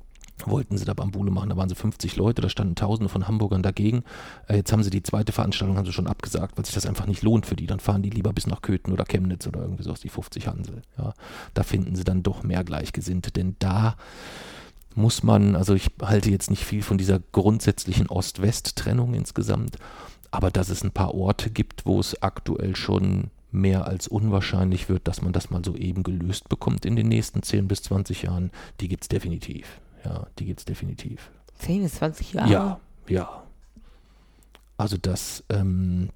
wollten 0.45 0.77
sie 0.77 0.85
da 0.85 0.95
Bambule 0.95 1.31
machen, 1.31 1.51
da 1.51 1.57
waren 1.57 1.69
sie 1.69 1.75
50 1.75 2.17
Leute, 2.17 2.43
da 2.43 2.49
standen 2.49 2.75
Tausende 2.75 3.09
von 3.09 3.29
Hamburgern 3.29 3.63
dagegen. 3.63 4.05
Äh, 4.49 4.57
jetzt 4.57 4.73
haben 4.73 4.83
sie 4.83 4.91
die 4.91 5.03
zweite 5.03 5.33
Veranstaltung 5.33 5.77
haben 5.77 5.87
sie 5.87 5.93
schon 5.93 6.07
abgesagt, 6.07 6.57
weil 6.57 6.65
sich 6.65 6.75
das 6.75 6.87
einfach 6.87 7.07
nicht 7.07 7.23
lohnt 7.23 7.47
für 7.47 7.57
die. 7.57 7.67
Dann 7.67 7.81
fahren 7.81 8.03
die 8.03 8.11
lieber 8.11 8.33
bis 8.33 8.47
nach 8.47 8.63
Köthen 8.63 8.93
oder 8.93 9.05
Chemnitz 9.05 9.47
oder 9.47 9.61
irgendwie 9.61 9.85
so 9.85 9.93
aus 9.93 10.01
die 10.01 10.09
50 10.09 10.49
Hansel. 10.49 10.83
Ja, 10.99 11.15
da 11.55 11.63
finden 11.63 11.95
sie 11.95 12.05
dann 12.05 12.23
doch 12.23 12.43
mehr 12.43 12.65
Gleichgesinnte, 12.65 13.31
denn 13.31 13.57
da 13.59 13.97
muss 14.95 15.23
man, 15.23 15.57
also 15.57 15.75
ich 15.75 15.91
halte 16.03 16.31
jetzt 16.31 16.51
nicht 16.51 16.65
viel 16.65 16.83
von 16.83 16.99
dieser 16.99 17.21
grundsätzlichen 17.33 18.09
Ost-West-Trennung 18.09 19.15
insgesamt, 19.15 19.77
aber 20.31 20.51
dass 20.51 20.69
es 20.69 20.83
ein 20.83 20.91
paar 20.91 21.15
Orte 21.15 21.51
gibt, 21.51 21.87
wo 21.87 22.01
es 22.01 22.23
aktuell 22.23 22.77
schon 22.77 23.31
mehr 23.51 23.87
als 23.87 24.09
unwahrscheinlich 24.09 24.89
wird, 24.89 25.07
dass 25.07 25.23
man 25.23 25.33
das 25.33 25.51
mal 25.51 25.65
so 25.65 25.77
eben 25.77 26.03
gelöst 26.03 26.49
bekommt 26.49 26.85
in 26.85 26.97
den 26.97 27.09
nächsten 27.09 27.43
10 27.43 27.69
bis 27.69 27.83
20 27.85 28.23
Jahren, 28.23 28.51
die 28.81 28.89
gibt 28.89 29.05
es 29.05 29.09
definitiv. 29.09 29.81
Ja, 30.05 30.27
die 30.39 30.45
gibt 30.45 30.61
es 30.61 30.65
definitiv. 30.65 31.31
10 31.61 31.83
bis 31.83 31.95
20 31.95 32.33
Jahre? 32.35 32.51
Ja, 32.51 32.81
ja. 33.09 33.43
Also 34.77 34.97
das, 34.97 35.45
ähm, 35.51 36.11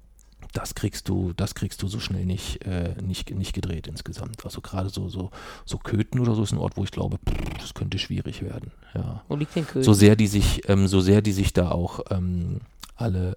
das 0.53 0.75
kriegst 0.75 1.09
du, 1.09 1.33
das 1.33 1.53
kriegst 1.53 1.81
du 1.83 1.87
so 1.87 1.99
schnell 1.99 2.25
nicht, 2.25 2.65
äh, 2.65 2.95
nicht, 3.01 3.29
nicht 3.31 3.53
gedreht 3.53 3.87
insgesamt. 3.87 4.43
Also 4.45 4.61
gerade 4.61 4.89
so, 4.89 5.09
so, 5.09 5.31
so 5.65 5.77
Köthen 5.77 6.19
oder 6.19 6.33
so 6.33 6.43
ist 6.43 6.51
ein 6.51 6.57
Ort, 6.57 6.75
wo 6.75 6.83
ich 6.83 6.91
glaube, 6.91 7.17
pff, 7.17 7.59
das 7.59 7.73
könnte 7.73 7.99
schwierig 7.99 8.41
werden. 8.41 8.71
Ja. 8.95 9.23
Wo 9.27 9.35
liegt 9.35 9.55
denn 9.55 9.65
Köthen? 9.65 9.83
So 9.83 9.93
sehr 9.93 10.15
die 10.15 10.27
sich, 10.27 10.67
ähm, 10.67 10.87
so 10.87 11.01
sehr 11.01 11.21
die 11.21 11.33
sich 11.33 11.53
da 11.53 11.71
auch 11.71 11.99
ähm, 12.09 12.61
alle, 12.95 13.35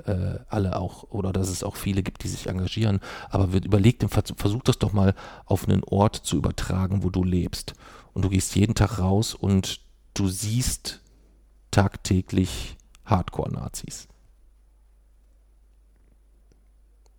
äh, 0.48 0.54
alle 0.54 0.76
auch, 0.76 1.04
oder 1.10 1.32
dass 1.32 1.48
es 1.48 1.62
auch 1.62 1.76
viele 1.76 2.02
gibt, 2.02 2.24
die 2.24 2.28
sich 2.28 2.48
engagieren, 2.48 3.00
aber 3.30 3.52
wird 3.52 3.64
überlegt, 3.64 4.04
versuch 4.36 4.62
das 4.62 4.78
doch 4.78 4.92
mal 4.92 5.14
auf 5.44 5.68
einen 5.68 5.84
Ort 5.84 6.16
zu 6.16 6.36
übertragen, 6.36 7.02
wo 7.02 7.10
du 7.10 7.22
lebst. 7.22 7.74
Und 8.14 8.24
du 8.24 8.28
gehst 8.28 8.56
jeden 8.56 8.74
Tag 8.74 8.98
raus 8.98 9.34
und 9.34 9.80
du 10.14 10.28
siehst 10.28 11.00
tagtäglich 11.70 12.76
Hardcore-Nazis. 13.04 14.08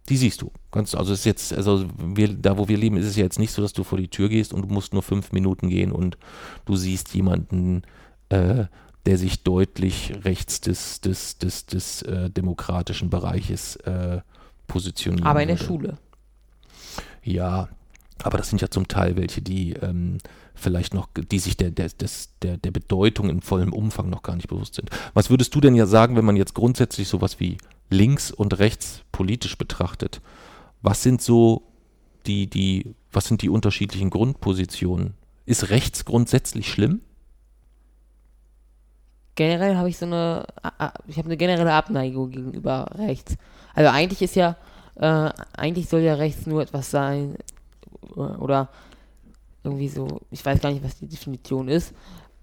Die 0.10 0.17
siehst 0.17 0.41
du. 0.41 0.51
Ganz, 0.72 0.95
also 0.95 1.13
ist 1.13 1.25
jetzt, 1.25 1.53
also 1.53 1.86
wir, 1.98 2.33
da 2.33 2.57
wo 2.57 2.67
wir 2.67 2.77
leben, 2.77 2.98
ist 2.98 3.05
es 3.05 3.15
ja 3.15 3.24
jetzt 3.24 3.39
nicht 3.39 3.51
so, 3.51 3.62
dass 3.62 3.74
du 3.74 3.83
vor 3.83 3.98
die 3.98 4.10
Tür 4.10 4.27
gehst 4.27 4.53
und 4.53 4.63
du 4.63 4.67
musst 4.67 4.93
nur 4.93 5.03
fünf 5.03 5.31
Minuten 5.31 5.69
gehen 5.69 5.91
und 5.91 6.17
du 6.65 6.75
siehst 6.75 7.13
jemanden, 7.13 7.83
äh, 8.29 8.65
der 9.05 9.17
sich 9.17 9.43
deutlich 9.43 10.13
rechts 10.24 10.62
des, 10.62 11.01
des, 11.01 11.38
des, 11.38 11.65
des 11.65 12.01
äh, 12.03 12.29
demokratischen 12.29 13.10
Bereiches 13.10 13.77
äh, 13.77 14.22
positioniert. 14.67 15.25
Aber 15.25 15.41
in 15.41 15.50
der 15.50 15.57
Schule. 15.57 15.98
Ja, 17.24 17.69
aber 18.24 18.38
das 18.38 18.50
sind 18.50 18.62
ja 18.62 18.69
zum 18.69 18.88
Teil 18.88 19.15
welche, 19.15 19.41
die 19.41 19.74
ähm, 19.74 20.17
vielleicht 20.55 20.93
noch, 20.93 21.10
die 21.15 21.39
sich 21.39 21.57
der, 21.57 21.72
der, 21.72 21.89
der, 22.41 22.57
der 22.57 22.72
Bedeutung 22.72 23.29
in 23.29 23.41
vollem 23.41 23.74
Umfang 23.74 24.10
noch 24.10 24.24
gar 24.24 24.36
nicht 24.36 24.48
bewusst 24.48 24.75
sind. 24.75 24.89
Was 25.13 25.29
würdest 25.29 25.53
du 25.55 25.62
denn 25.62 25.75
ja 25.75 25.86
sagen, 25.86 26.15
wenn 26.15 26.25
man 26.25 26.36
jetzt 26.36 26.53
grundsätzlich 26.53 27.07
sowas 27.07 27.39
wie 27.39 27.57
links 27.90 28.32
und 28.32 28.60
rechts 28.60 29.04
politisch 29.12 29.58
betrachtet, 29.58 30.22
was 30.82 31.04
sind 31.04 31.22
so 31.22 31.63
die, 32.25 32.50
die, 32.50 32.96
was 33.12 33.25
sind 33.25 33.42
die 33.42 33.50
unterschiedlichen 33.50 34.10
Grundpositionen? 34.10 35.13
Ist 35.46 35.70
rechts 35.70 36.06
grundsätzlich 36.06 36.72
schlimm? 36.72 37.02
Generell 39.36 39.78
habe 39.78 39.90
ich 39.90 39.98
so 39.98 40.06
eine, 40.06 40.46
ich 41.08 41.18
habe 41.18 41.28
eine 41.28 41.38
generelle 41.38 41.74
Abneigung 41.74 42.32
gegenüber 42.32 42.92
rechts. 42.96 43.36
Also 43.74 43.90
eigentlich 43.90 44.22
ist 44.22 44.36
ja, 44.36 44.56
äh, 44.96 45.32
eigentlich 45.58 45.90
soll 45.90 46.02
ja 46.02 46.13
rechts 46.16 46.46
nur 46.46 46.62
etwas 46.62 46.92
sein, 46.92 47.36
oder 48.16 48.70
irgendwie 49.63 49.88
so, 49.88 50.22
ich 50.32 50.46
weiß 50.46 50.60
gar 50.62 50.72
nicht, 50.72 50.84
was 50.84 50.98
die 50.98 51.08
Definition 51.08 51.68
ist, 51.68 51.94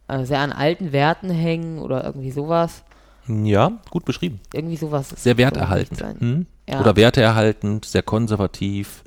äh, 0.08 0.24
sehr 0.24 0.40
an 0.40 0.52
alten 0.52 0.92
Werten 0.92 1.30
hängen 1.30 1.78
oder 1.78 2.04
irgendwie 2.04 2.30
sowas. 2.30 2.84
Ja, 3.26 3.78
gut 3.90 4.04
beschrieben. 4.04 4.40
Irgendwie 4.52 4.76
sowas. 4.76 5.10
Sehr 5.10 5.36
werterhaltend. 5.38 6.20
Hm? 6.20 6.46
Ja. 6.68 6.80
Oder 6.80 6.96
werteerhaltend, 6.96 7.84
sehr 7.84 8.02
konservativ, 8.02 9.04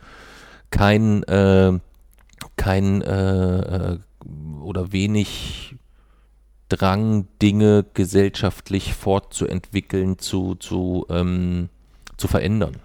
kein, 0.70 1.24
äh, 1.24 1.80
kein 2.56 3.02
äh, 3.02 3.94
äh, 3.94 3.98
oder 4.62 4.92
wenig 4.92 5.76
Drang, 6.70 7.28
Dinge 7.42 7.86
gesellschaftlich 7.94 8.94
fortzuentwickeln, 8.94 10.18
zu, 10.18 10.56
zu, 10.56 11.06
ähm, 11.10 11.70
zu 12.18 12.28
verändern. 12.28 12.78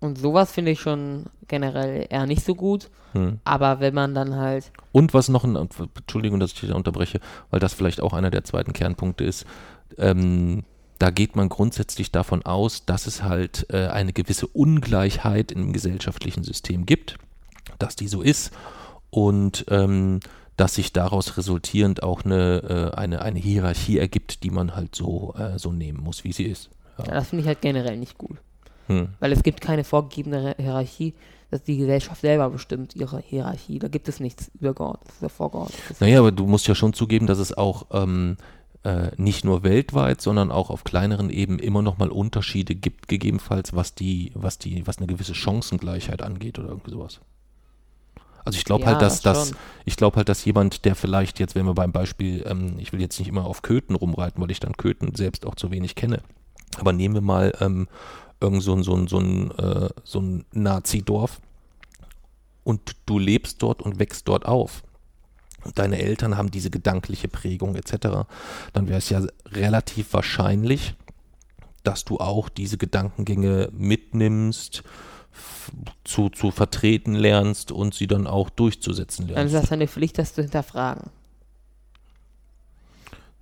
Und 0.00 0.18
sowas 0.18 0.52
finde 0.52 0.70
ich 0.70 0.80
schon 0.80 1.26
generell 1.48 2.06
eher 2.08 2.26
nicht 2.26 2.44
so 2.44 2.54
gut. 2.54 2.90
Hm. 3.12 3.40
Aber 3.44 3.80
wenn 3.80 3.94
man 3.94 4.14
dann 4.14 4.36
halt. 4.36 4.72
Und 4.92 5.14
was 5.14 5.28
noch 5.28 5.44
ein, 5.44 5.56
Entschuldigung, 5.56 6.40
dass 6.40 6.52
ich 6.52 6.60
dich 6.60 6.70
da 6.70 6.76
unterbreche, 6.76 7.20
weil 7.50 7.60
das 7.60 7.74
vielleicht 7.74 8.00
auch 8.00 8.12
einer 8.12 8.30
der 8.30 8.44
zweiten 8.44 8.72
Kernpunkte 8.72 9.24
ist, 9.24 9.46
ähm, 9.98 10.64
da 10.98 11.10
geht 11.10 11.36
man 11.36 11.48
grundsätzlich 11.48 12.10
davon 12.10 12.44
aus, 12.44 12.84
dass 12.86 13.06
es 13.06 13.22
halt 13.22 13.66
äh, 13.70 13.88
eine 13.88 14.12
gewisse 14.12 14.46
Ungleichheit 14.46 15.52
im 15.52 15.72
gesellschaftlichen 15.72 16.42
System 16.42 16.86
gibt, 16.86 17.18
dass 17.78 17.96
die 17.96 18.08
so 18.08 18.22
ist 18.22 18.52
und 19.10 19.66
ähm, 19.68 20.20
dass 20.56 20.74
sich 20.74 20.92
daraus 20.92 21.36
resultierend 21.36 22.02
auch 22.02 22.24
eine, 22.24 22.92
äh, 22.94 22.96
eine, 22.96 23.20
eine 23.20 23.38
Hierarchie 23.38 23.98
ergibt, 23.98 24.42
die 24.42 24.50
man 24.50 24.74
halt 24.74 24.94
so, 24.94 25.34
äh, 25.38 25.58
so 25.58 25.70
nehmen 25.70 26.00
muss, 26.00 26.24
wie 26.24 26.32
sie 26.32 26.44
ist. 26.44 26.70
Ja. 26.98 27.04
Das 27.04 27.28
finde 27.28 27.42
ich 27.42 27.48
halt 27.48 27.60
generell 27.60 27.98
nicht 27.98 28.16
gut. 28.16 28.38
Hm. 28.86 29.08
Weil 29.20 29.32
es 29.32 29.42
gibt 29.42 29.60
keine 29.60 29.84
vorgegebene 29.84 30.54
Hierarchie, 30.58 31.14
dass 31.50 31.62
die 31.62 31.76
Gesellschaft 31.76 32.20
selber 32.20 32.48
bestimmt 32.50 32.96
ihre 32.96 33.20
Hierarchie. 33.20 33.78
Da 33.78 33.88
gibt 33.88 34.08
es 34.08 34.20
nichts 34.20 34.50
übergeordnetes 34.58 35.18
oder 35.20 35.28
vorgeordnetes. 35.28 36.00
Naja, 36.00 36.20
aber 36.20 36.32
du 36.32 36.46
musst 36.46 36.66
ja 36.66 36.74
schon 36.74 36.92
zugeben, 36.92 37.26
dass 37.26 37.38
es 37.38 37.56
auch 37.56 37.86
ähm, 37.92 38.36
äh, 38.86 39.10
nicht 39.16 39.44
nur 39.44 39.64
weltweit, 39.64 40.20
sondern 40.20 40.52
auch 40.52 40.70
auf 40.70 40.84
kleineren 40.84 41.28
Ebenen 41.28 41.58
immer 41.58 41.82
noch 41.82 41.98
mal 41.98 42.08
Unterschiede 42.08 42.76
gibt, 42.76 43.08
gegebenenfalls, 43.08 43.74
was 43.74 43.96
die, 43.96 44.30
was 44.34 44.58
die, 44.58 44.86
was 44.86 44.98
eine 44.98 45.08
gewisse 45.08 45.34
Chancengleichheit 45.34 46.22
angeht 46.22 46.60
oder 46.60 46.68
irgendwie 46.68 46.92
sowas. 46.92 47.20
Also 48.44 48.58
ich 48.58 48.64
glaube 48.64 48.84
ja, 48.84 48.92
halt, 48.92 49.02
dass 49.02 49.22
das, 49.22 49.54
ich 49.84 49.96
glaube 49.96 50.18
halt, 50.18 50.28
dass 50.28 50.44
jemand, 50.44 50.84
der 50.84 50.94
vielleicht 50.94 51.40
jetzt, 51.40 51.56
wenn 51.56 51.66
wir 51.66 51.74
beim 51.74 51.90
Beispiel, 51.90 52.44
ähm, 52.46 52.74
ich 52.78 52.92
will 52.92 53.00
jetzt 53.00 53.18
nicht 53.18 53.26
immer 53.26 53.44
auf 53.44 53.62
Köthen 53.62 53.96
rumreiten, 53.96 54.40
weil 54.40 54.52
ich 54.52 54.60
dann 54.60 54.76
Köthen 54.76 55.16
selbst 55.16 55.46
auch 55.46 55.56
zu 55.56 55.72
wenig 55.72 55.96
kenne. 55.96 56.22
Aber 56.78 56.92
nehmen 56.92 57.16
wir 57.16 57.22
mal 57.22 57.52
ähm, 57.60 57.88
irgend 58.40 58.62
so 58.62 58.72
ein, 58.72 58.84
so 58.84 58.94
ein, 58.94 59.08
so 59.08 59.18
ein, 59.18 59.50
äh, 59.58 59.88
so 60.04 60.20
ein 60.20 60.44
Nazi-Dorf 60.52 61.40
und 62.62 62.94
du 63.06 63.18
lebst 63.18 63.60
dort 63.62 63.82
und 63.82 63.98
wächst 63.98 64.28
dort 64.28 64.46
auf. 64.46 64.84
Deine 65.74 65.98
Eltern 65.98 66.36
haben 66.36 66.50
diese 66.50 66.70
gedankliche 66.70 67.28
Prägung 67.28 67.74
etc., 67.76 68.26
dann 68.72 68.88
wäre 68.88 68.98
es 68.98 69.08
ja 69.10 69.22
relativ 69.50 70.12
wahrscheinlich, 70.12 70.94
dass 71.82 72.04
du 72.04 72.18
auch 72.18 72.48
diese 72.48 72.78
Gedankengänge 72.78 73.68
mitnimmst, 73.72 74.82
zu, 76.04 76.30
zu 76.30 76.50
vertreten 76.50 77.14
lernst 77.14 77.70
und 77.72 77.94
sie 77.94 78.06
dann 78.06 78.26
auch 78.26 78.48
durchzusetzen 78.48 79.26
lernst. 79.26 79.38
Also 79.38 79.56
das 79.56 79.64
ist 79.64 79.72
eine 79.72 79.88
Pflicht, 79.88 80.18
das 80.18 80.32
zu 80.34 80.42
hinterfragen. 80.42 81.10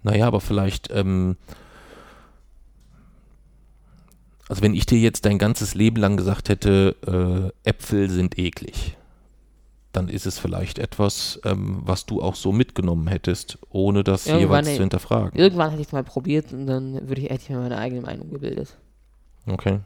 Naja, 0.03 0.27
aber 0.27 0.41
vielleicht 0.41 0.91
ähm, 0.91 1.37
also 4.49 4.63
wenn 4.63 4.75
ich 4.75 4.87
dir 4.87 4.99
jetzt 4.99 5.25
dein 5.25 5.39
ganzes 5.39 5.75
Leben 5.75 5.97
lang 5.97 6.17
gesagt 6.17 6.49
hätte, 6.49 7.53
äh, 7.65 7.69
Äpfel 7.69 8.11
sind 8.11 8.39
eklig, 8.39 8.97
dann 9.95 10.09
ist 10.09 10.27
es 10.27 10.39
vielleicht 10.39 10.79
etwas, 10.79 11.41
ähm, 11.45 11.81
was 11.85 12.05
du 12.05 12.21
auch 12.21 12.35
so 12.35 12.51
mitgenommen 12.51 13.07
hättest, 13.07 13.59
ohne 13.71 14.03
das 14.03 14.27
irgendwann 14.27 14.65
jeweils 14.65 14.77
zu 14.77 14.83
hinterfragen. 14.83 15.39
Irgendwann 15.39 15.71
hätte 15.71 15.83
ich 15.83 15.89
es 15.89 15.93
mal 15.93 16.05
probiert 16.05 16.53
und 16.53 16.67
dann 16.67 17.09
würde 17.09 17.21
ich, 17.21 17.31
hätte 17.31 17.43
ich 17.45 17.51
mir 17.51 17.59
meine 17.59 17.79
eigene 17.79 18.01
Meinung 18.01 18.31
gebildet. 18.31 18.77
Okay. 19.47 19.81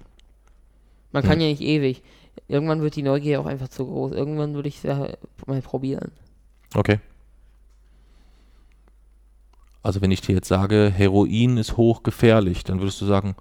Man 1.12 1.22
kann 1.22 1.34
hm. 1.34 1.40
ja 1.40 1.46
nicht 1.48 1.60
ewig. 1.60 2.02
Irgendwann 2.46 2.80
wird 2.80 2.96
die 2.96 3.02
Neugier 3.02 3.40
auch 3.40 3.46
einfach 3.46 3.68
zu 3.68 3.86
groß. 3.86 4.12
Irgendwann 4.12 4.54
würde 4.54 4.68
ich 4.68 4.76
es 4.78 4.82
ja 4.84 5.08
mal 5.46 5.60
probieren. 5.60 6.12
Okay. 6.74 7.00
Also 9.82 10.00
wenn 10.00 10.10
ich 10.10 10.22
dir 10.22 10.34
jetzt 10.34 10.48
sage, 10.48 10.92
Heroin 10.94 11.58
ist 11.58 11.76
hochgefährlich, 11.76 12.64
dann 12.64 12.80
würdest 12.80 13.00
du 13.00 13.06
sagen, 13.06 13.36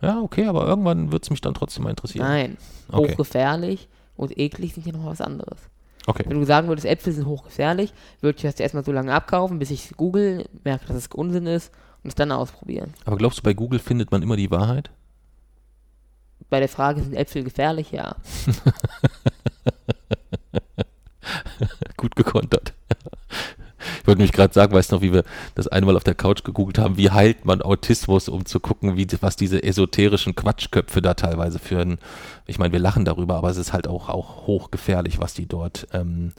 ja, 0.00 0.20
okay, 0.20 0.46
aber 0.46 0.66
irgendwann 0.66 1.12
wird 1.12 1.24
es 1.24 1.30
mich 1.30 1.40
dann 1.40 1.54
trotzdem 1.54 1.84
mal 1.84 1.90
interessieren. 1.90 2.26
Nein, 2.26 2.56
okay. 2.90 3.12
hochgefährlich 3.12 3.88
und 4.16 4.38
eklig 4.38 4.74
sind 4.74 4.86
ja 4.86 4.92
noch 4.92 5.06
was 5.06 5.20
anderes. 5.20 5.58
Okay. 6.06 6.24
Wenn 6.26 6.38
du 6.38 6.46
sagen 6.46 6.68
würdest, 6.68 6.86
Äpfel 6.86 7.12
sind 7.12 7.26
hochgefährlich, 7.26 7.92
würde 8.20 8.36
ich 8.36 8.42
das 8.42 8.60
erstmal 8.60 8.84
so 8.84 8.92
lange 8.92 9.12
abkaufen, 9.12 9.58
bis 9.58 9.72
ich 9.72 9.90
google, 9.96 10.46
merke, 10.64 10.86
dass 10.86 10.96
es 10.96 11.08
Unsinn 11.08 11.46
ist 11.46 11.72
und 12.02 12.08
es 12.08 12.14
dann 12.14 12.30
ausprobieren. 12.30 12.94
Aber 13.04 13.16
glaubst 13.16 13.38
du, 13.38 13.42
bei 13.42 13.54
Google 13.54 13.80
findet 13.80 14.12
man 14.12 14.22
immer 14.22 14.36
die 14.36 14.50
Wahrheit? 14.50 14.90
Bei 16.48 16.60
der 16.60 16.68
Frage, 16.68 17.02
sind 17.02 17.14
Äpfel 17.14 17.42
gefährlich? 17.42 17.90
Ja. 17.90 18.14
Gut 21.96 22.14
gekontert. 22.14 22.72
Ich 24.06 24.08
wollte 24.08 24.22
mich 24.22 24.30
gerade 24.30 24.54
sagen, 24.54 24.72
weißt 24.72 24.92
du 24.92 24.94
noch, 24.94 25.02
wie 25.02 25.12
wir 25.12 25.24
das 25.56 25.66
einmal 25.66 25.96
auf 25.96 26.04
der 26.04 26.14
Couch 26.14 26.44
gegoogelt 26.44 26.78
haben, 26.78 26.96
wie 26.96 27.10
heilt 27.10 27.44
man 27.44 27.60
Autismus, 27.60 28.28
um 28.28 28.46
zu 28.46 28.60
gucken, 28.60 28.96
wie, 28.96 29.08
was 29.20 29.34
diese 29.34 29.64
esoterischen 29.64 30.36
Quatschköpfe 30.36 31.02
da 31.02 31.14
teilweise 31.14 31.58
führen. 31.58 31.98
Ich 32.46 32.60
meine, 32.60 32.72
wir 32.72 32.78
lachen 32.78 33.04
darüber, 33.04 33.34
aber 33.34 33.50
es 33.50 33.56
ist 33.56 33.72
halt 33.72 33.88
auch, 33.88 34.08
auch 34.08 34.46
hochgefährlich, 34.46 35.18
was 35.18 35.34
die 35.34 35.46
dort 35.46 35.88
ähm, 35.92 36.34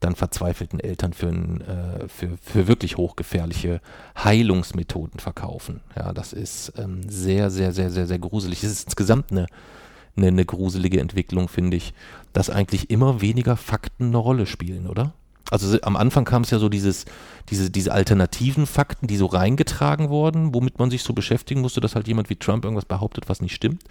dann 0.00 0.14
verzweifelten 0.14 0.80
Eltern 0.80 1.12
für, 1.12 1.26
ein, 1.26 1.60
äh, 1.60 2.08
für, 2.08 2.38
für 2.40 2.68
wirklich 2.68 2.96
hochgefährliche 2.96 3.82
Heilungsmethoden 4.16 5.20
verkaufen. 5.20 5.82
Ja, 5.96 6.14
das 6.14 6.32
ist 6.32 6.72
ähm, 6.78 7.02
sehr, 7.06 7.50
sehr, 7.50 7.72
sehr, 7.72 7.90
sehr, 7.90 8.06
sehr 8.06 8.18
gruselig. 8.18 8.64
Es 8.64 8.72
ist 8.72 8.84
insgesamt 8.84 9.30
eine, 9.30 9.44
eine 10.16 10.46
gruselige 10.46 11.00
Entwicklung, 11.00 11.48
finde 11.48 11.76
ich, 11.76 11.92
dass 12.32 12.48
eigentlich 12.48 12.88
immer 12.88 13.20
weniger 13.20 13.58
Fakten 13.58 14.06
eine 14.06 14.16
Rolle 14.16 14.46
spielen, 14.46 14.86
oder? 14.86 15.12
Also 15.50 15.78
am 15.82 15.96
Anfang 15.96 16.24
kam 16.24 16.42
es 16.42 16.50
ja 16.50 16.58
so 16.58 16.68
dieses, 16.68 17.04
diese, 17.48 17.70
diese 17.70 17.92
alternativen 17.92 18.66
Fakten, 18.66 19.06
die 19.06 19.16
so 19.16 19.26
reingetragen 19.26 20.08
wurden, 20.08 20.54
womit 20.54 20.78
man 20.78 20.90
sich 20.90 21.02
so 21.02 21.12
beschäftigen 21.12 21.60
musste, 21.60 21.80
dass 21.80 21.94
halt 21.94 22.08
jemand 22.08 22.30
wie 22.30 22.36
Trump 22.36 22.64
irgendwas 22.64 22.84
behauptet, 22.84 23.28
was 23.28 23.42
nicht 23.42 23.54
stimmt. 23.54 23.82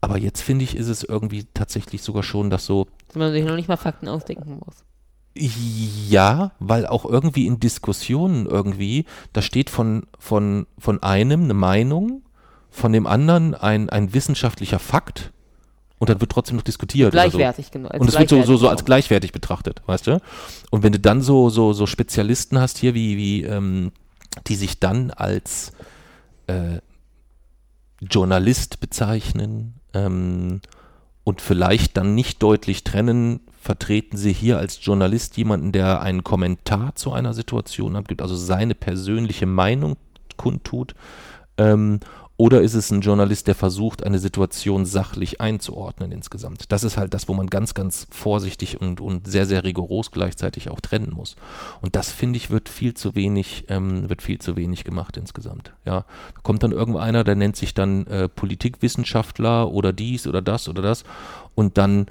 Aber 0.00 0.18
jetzt 0.18 0.42
finde 0.42 0.64
ich, 0.64 0.76
ist 0.76 0.88
es 0.88 1.02
irgendwie 1.02 1.46
tatsächlich 1.54 2.02
sogar 2.02 2.22
schon, 2.22 2.50
dass 2.50 2.66
so. 2.66 2.86
Dass 3.08 3.16
man 3.16 3.32
sich 3.32 3.44
noch 3.44 3.56
nicht 3.56 3.68
mal 3.68 3.76
Fakten 3.76 4.08
ausdenken 4.08 4.60
muss. 4.64 4.84
Ja, 5.34 6.52
weil 6.60 6.86
auch 6.86 7.04
irgendwie 7.04 7.46
in 7.46 7.58
Diskussionen 7.58 8.46
irgendwie, 8.46 9.04
da 9.32 9.42
steht 9.42 9.68
von, 9.68 10.06
von, 10.18 10.66
von 10.78 11.02
einem 11.02 11.44
eine 11.44 11.54
Meinung, 11.54 12.22
von 12.70 12.92
dem 12.92 13.06
anderen 13.06 13.54
ein, 13.54 13.90
ein 13.90 14.14
wissenschaftlicher 14.14 14.78
Fakt 14.78 15.32
und 15.98 16.08
dann 16.08 16.20
wird 16.20 16.32
trotzdem 16.32 16.56
noch 16.56 16.64
diskutiert. 16.64 17.12
Gleichwertig, 17.12 17.66
so. 17.66 17.72
genau. 17.72 17.88
Und 17.90 18.08
es 18.08 18.18
wird 18.18 18.28
so, 18.28 18.42
so, 18.42 18.56
so 18.56 18.68
als 18.68 18.84
gleichwertig 18.84 19.32
betrachtet, 19.32 19.82
weißt 19.86 20.06
du? 20.06 20.20
Und 20.70 20.82
wenn 20.82 20.92
du 20.92 21.00
dann 21.00 21.22
so, 21.22 21.50
so, 21.50 21.72
so 21.72 21.86
Spezialisten 21.86 22.58
hast 22.58 22.78
hier, 22.78 22.94
wie, 22.94 23.16
wie 23.16 23.44
ähm, 23.44 23.92
die 24.46 24.56
sich 24.56 24.80
dann 24.80 25.10
als 25.10 25.72
äh, 26.46 26.78
Journalist 28.00 28.80
bezeichnen 28.80 29.74
ähm, 29.94 30.60
und 31.22 31.40
vielleicht 31.40 31.96
dann 31.96 32.14
nicht 32.14 32.42
deutlich 32.42 32.84
trennen, 32.84 33.40
vertreten 33.60 34.18
sie 34.18 34.32
hier 34.32 34.58
als 34.58 34.84
Journalist 34.84 35.36
jemanden, 35.36 35.72
der 35.72 36.02
einen 36.02 36.22
Kommentar 36.22 36.96
zu 36.96 37.12
einer 37.12 37.32
Situation 37.32 37.96
abgibt, 37.96 38.20
also 38.20 38.36
seine 38.36 38.74
persönliche 38.74 39.46
Meinung 39.46 39.96
kundtut, 40.36 40.94
ähm, 41.56 42.00
oder 42.36 42.62
ist 42.62 42.74
es 42.74 42.90
ein 42.90 43.00
Journalist, 43.00 43.46
der 43.46 43.54
versucht, 43.54 44.02
eine 44.02 44.18
Situation 44.18 44.86
sachlich 44.86 45.40
einzuordnen 45.40 46.10
insgesamt? 46.10 46.72
Das 46.72 46.82
ist 46.82 46.96
halt 46.96 47.14
das, 47.14 47.28
wo 47.28 47.34
man 47.34 47.46
ganz, 47.46 47.74
ganz 47.74 48.08
vorsichtig 48.10 48.80
und, 48.80 49.00
und 49.00 49.28
sehr, 49.28 49.46
sehr 49.46 49.62
rigoros 49.62 50.10
gleichzeitig 50.10 50.68
auch 50.68 50.80
trennen 50.80 51.12
muss. 51.14 51.36
Und 51.80 51.94
das, 51.94 52.10
finde 52.10 52.38
ich, 52.38 52.50
wird 52.50 52.68
viel 52.68 52.94
zu 52.94 53.14
wenig, 53.14 53.66
ähm, 53.68 54.08
wird 54.08 54.20
viel 54.20 54.40
zu 54.40 54.56
wenig 54.56 54.82
gemacht 54.82 55.16
insgesamt. 55.16 55.74
Ja, 55.84 56.00
da 56.34 56.40
kommt 56.42 56.64
dann 56.64 56.72
irgendeiner, 56.72 57.22
der 57.22 57.36
nennt 57.36 57.54
sich 57.54 57.72
dann 57.72 58.04
äh, 58.08 58.28
Politikwissenschaftler 58.28 59.70
oder 59.70 59.92
dies 59.92 60.26
oder 60.26 60.42
das 60.42 60.68
oder 60.68 60.82
das. 60.82 61.04
Und 61.54 61.78
dann 61.78 62.06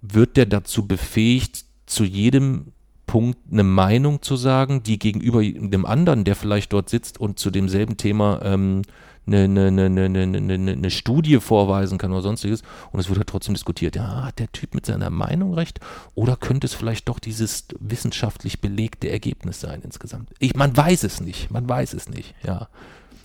wird 0.00 0.36
der 0.36 0.46
dazu 0.46 0.88
befähigt, 0.88 1.64
zu 1.86 2.02
jedem 2.02 2.72
Punkt 3.06 3.38
eine 3.52 3.62
Meinung 3.62 4.22
zu 4.22 4.36
sagen, 4.36 4.82
die 4.82 4.98
gegenüber 4.98 5.42
dem 5.42 5.86
anderen, 5.86 6.24
der 6.24 6.34
vielleicht 6.34 6.72
dort 6.72 6.88
sitzt 6.88 7.20
und 7.20 7.38
zu 7.38 7.50
demselben 7.50 7.96
Thema 7.96 8.40
ähm, 8.42 8.82
eine, 9.26 9.44
eine, 9.44 9.66
eine, 9.68 10.22
eine, 10.22 10.72
eine, 10.72 10.90
Studie 10.90 11.38
vorweisen 11.40 11.96
kann 11.98 12.12
oder 12.12 12.22
sonstiges. 12.22 12.62
Und 12.90 13.00
es 13.00 13.08
wird 13.08 13.18
halt 13.18 13.28
trotzdem 13.28 13.54
diskutiert, 13.54 13.94
ja, 13.94 14.24
hat 14.24 14.38
der 14.38 14.50
Typ 14.50 14.74
mit 14.74 14.84
seiner 14.84 15.10
Meinung 15.10 15.54
recht 15.54 15.78
oder 16.14 16.36
könnte 16.36 16.66
es 16.66 16.74
vielleicht 16.74 17.08
doch 17.08 17.18
dieses 17.18 17.66
wissenschaftlich 17.78 18.60
belegte 18.60 19.08
Ergebnis 19.08 19.60
sein 19.60 19.80
insgesamt? 19.82 20.30
Ich, 20.38 20.54
man 20.54 20.76
weiß 20.76 21.04
es 21.04 21.20
nicht, 21.20 21.50
man 21.50 21.68
weiß 21.68 21.94
es 21.94 22.08
nicht, 22.08 22.34
ja. 22.44 22.68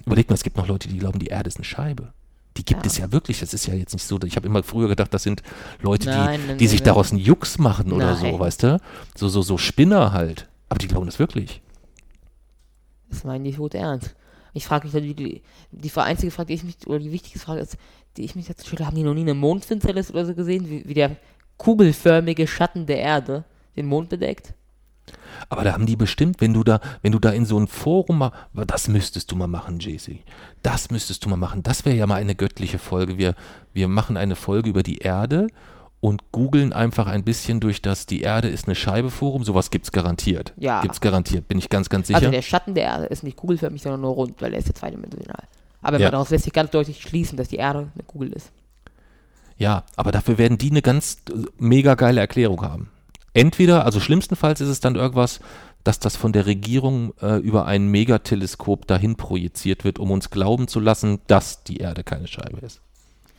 Überleg 0.05 0.29
mal, 0.29 0.35
es 0.35 0.43
gibt 0.43 0.57
noch 0.57 0.67
Leute, 0.67 0.87
die 0.87 0.99
glauben, 0.99 1.19
die 1.19 1.27
Erde 1.27 1.47
ist 1.49 1.57
eine 1.57 1.65
Scheibe. 1.65 2.13
Die 2.57 2.65
gibt 2.65 2.85
Ja. 2.85 2.91
es 2.91 2.97
ja 2.97 3.11
wirklich. 3.11 3.39
Das 3.39 3.53
ist 3.53 3.67
ja 3.67 3.73
jetzt 3.73 3.93
nicht 3.93 4.05
so. 4.05 4.19
Ich 4.23 4.35
habe 4.35 4.47
immer 4.47 4.63
früher 4.63 4.87
gedacht, 4.87 5.13
das 5.13 5.23
sind 5.23 5.43
Leute, 5.81 6.07
Nein, 6.07 6.17
die, 6.41 6.47
nein, 6.47 6.57
die 6.57 6.63
nein, 6.65 6.71
sich 6.71 6.81
daraus 6.81 7.11
einen 7.11 7.19
Jux 7.19 7.59
machen 7.59 7.91
oder 7.91 8.15
so, 8.15 8.39
weißt 8.39 8.63
du? 8.63 8.79
So, 9.15 9.27
so, 9.27 9.41
so 9.41 9.57
Spinner 9.57 10.11
halt. 10.13 10.47
Aber 10.69 10.79
die 10.79 10.87
glauben 10.87 11.05
das 11.05 11.19
wirklich. 11.19 11.61
Das 13.09 13.23
meinen 13.23 13.43
die 13.43 13.53
tot 13.53 13.73
ernst. 13.75 14.15
Ich 14.57 14.65
frage 14.65 14.87
mich, 14.87 15.15
die, 15.15 15.43
die, 15.71 15.91
einzige 15.95 16.31
Frage, 16.31 16.47
die 16.47 16.53
ich 16.55 16.63
mich, 16.63 16.87
oder 16.87 16.99
die 16.99 17.11
wichtigste 17.11 17.39
Frage 17.39 17.61
ist, 17.61 17.77
die 18.17 18.25
ich 18.25 18.35
mich 18.35 18.47
dazu 18.47 18.65
stelle, 18.65 18.87
haben 18.87 18.95
die 18.95 19.03
noch 19.03 19.13
nie 19.13 19.21
eine 19.21 19.35
Mondfinsternis 19.35 20.09
oder 20.09 20.25
so 20.25 20.33
gesehen, 20.33 20.67
wie, 20.67 20.87
wie 20.87 20.95
der 20.95 21.15
kugelförmige 21.57 22.47
Schatten 22.47 22.87
der 22.87 22.97
Erde 22.97 23.43
den 23.75 23.85
Mond 23.85 24.09
bedeckt? 24.09 24.55
Aber 25.47 25.63
da 25.63 25.73
haben 25.73 25.85
die 25.85 25.95
bestimmt, 25.95 26.41
wenn 26.41 26.53
du 26.53 26.63
da, 26.63 26.79
wenn 27.03 27.11
du 27.11 27.19
da 27.19 27.29
in 27.29 27.45
so 27.45 27.59
ein 27.59 27.67
Forum 27.67 28.31
das 28.53 28.87
müsstest 28.87 29.31
du 29.31 29.35
mal 29.35 29.47
machen, 29.47 29.79
JC. 29.79 30.23
Das 30.63 30.89
müsstest 30.89 31.23
du 31.23 31.29
mal 31.29 31.37
machen. 31.37 31.61
Das 31.61 31.85
wäre 31.85 31.95
ja 31.95 32.07
mal 32.07 32.15
eine 32.15 32.35
göttliche 32.35 32.79
Folge. 32.79 33.19
Wir, 33.19 33.35
wir 33.73 33.87
machen 33.87 34.17
eine 34.17 34.35
Folge 34.35 34.69
über 34.71 34.81
die 34.81 34.97
Erde 34.97 35.47
und 35.99 36.31
googeln 36.31 36.73
einfach 36.73 37.07
ein 37.07 37.23
bisschen 37.23 37.59
durch 37.59 37.81
das 37.81 38.05
Die 38.05 38.21
Erde 38.21 38.49
ist 38.49 38.67
eine 38.67 38.75
Scheibe 38.75 39.09
Forum. 39.09 39.43
Sowas 39.43 39.71
gibt's 39.71 39.91
garantiert. 39.91 40.53
Ja. 40.57 40.81
Gibt's 40.81 41.01
garantiert, 41.01 41.47
bin 41.47 41.57
ich 41.57 41.69
ganz, 41.69 41.89
ganz 41.89 42.07
sicher. 42.07 42.17
Also 42.19 42.31
der 42.31 42.41
Schatten 42.41 42.75
der 42.75 42.83
Erde 42.83 43.05
ist 43.05 43.23
nicht 43.23 43.37
kugelförmig, 43.37 43.81
sondern 43.81 44.01
nur 44.01 44.11
rund, 44.11 44.41
weil 44.41 44.53
er 44.53 44.59
ist 44.59 44.67
ja 44.67 44.73
zweidimensional. 44.75 45.43
Aber 45.81 45.99
Ja. 45.99 46.11
daraus 46.11 46.29
lässt 46.29 46.43
sich 46.43 46.53
ganz 46.53 46.71
deutlich 46.71 47.01
schließen, 47.01 47.37
dass 47.37 47.47
die 47.49 47.55
Erde 47.57 47.89
eine 47.93 48.03
Kugel 48.05 48.31
ist. 48.33 48.51
Ja, 49.57 49.83
aber 49.95 50.11
dafür 50.11 50.37
werden 50.37 50.57
die 50.57 50.69
eine 50.69 50.81
ganz 50.83 51.17
äh, 51.29 51.33
mega 51.57 51.95
geile 51.95 52.19
Erklärung 52.21 52.61
haben. 52.61 52.91
Entweder, 53.33 53.85
also 53.85 53.99
schlimmstenfalls 53.99 54.61
ist 54.61 54.69
es 54.69 54.79
dann 54.79 54.95
irgendwas, 54.95 55.39
dass 55.83 55.99
das 55.99 56.15
von 56.15 56.33
der 56.33 56.45
Regierung 56.45 57.13
äh, 57.21 57.37
über 57.37 57.65
ein 57.65 57.87
Megateleskop 57.87 58.87
dahin 58.87 59.15
projiziert 59.15 59.83
wird, 59.83 59.99
um 59.99 60.11
uns 60.11 60.29
glauben 60.29 60.67
zu 60.67 60.79
lassen, 60.79 61.19
dass 61.27 61.63
die 61.63 61.77
Erde 61.77 62.03
keine 62.03 62.27
Scheibe 62.27 62.59
ist. 62.65 62.81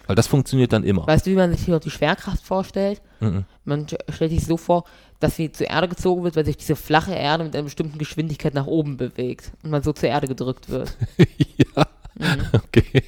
Weil 0.09 0.17
das 0.17 0.27
funktioniert 0.27 0.73
dann 0.73 0.85
immer. 0.85 1.07
Weißt 1.07 1.27
du, 1.27 1.31
wie 1.31 1.35
man 1.37 1.53
sich 1.53 1.67
hier 1.67 1.79
die 1.79 1.91
Schwerkraft 1.91 2.43
vorstellt? 2.43 3.01
Mhm. 3.21 3.45
Man 3.65 3.85
st- 3.87 3.99
stellt 4.11 4.31
sich 4.31 4.45
so 4.45 4.57
vor, 4.57 4.85
dass 5.21 5.37
sie 5.37 5.53
zur 5.53 5.69
Erde 5.69 5.87
gezogen 5.87 6.25
wird, 6.25 6.35
weil 6.35 6.47
sich 6.47 6.57
diese 6.57 6.77
flache 6.77 7.13
Erde 7.13 7.45
mit 7.45 7.55
einer 7.55 7.65
bestimmten 7.65 7.99
Geschwindigkeit 7.99 8.55
nach 8.55 8.67
oben 8.67 8.97
bewegt 8.97 9.53
und 9.63 9.71
man 9.71 9.83
so 9.83 9.93
zur 9.93 10.09
Erde 10.09 10.27
gedrückt 10.27 10.71
wird. 10.71 10.97
ja, 11.57 11.87
okay. 12.55 13.03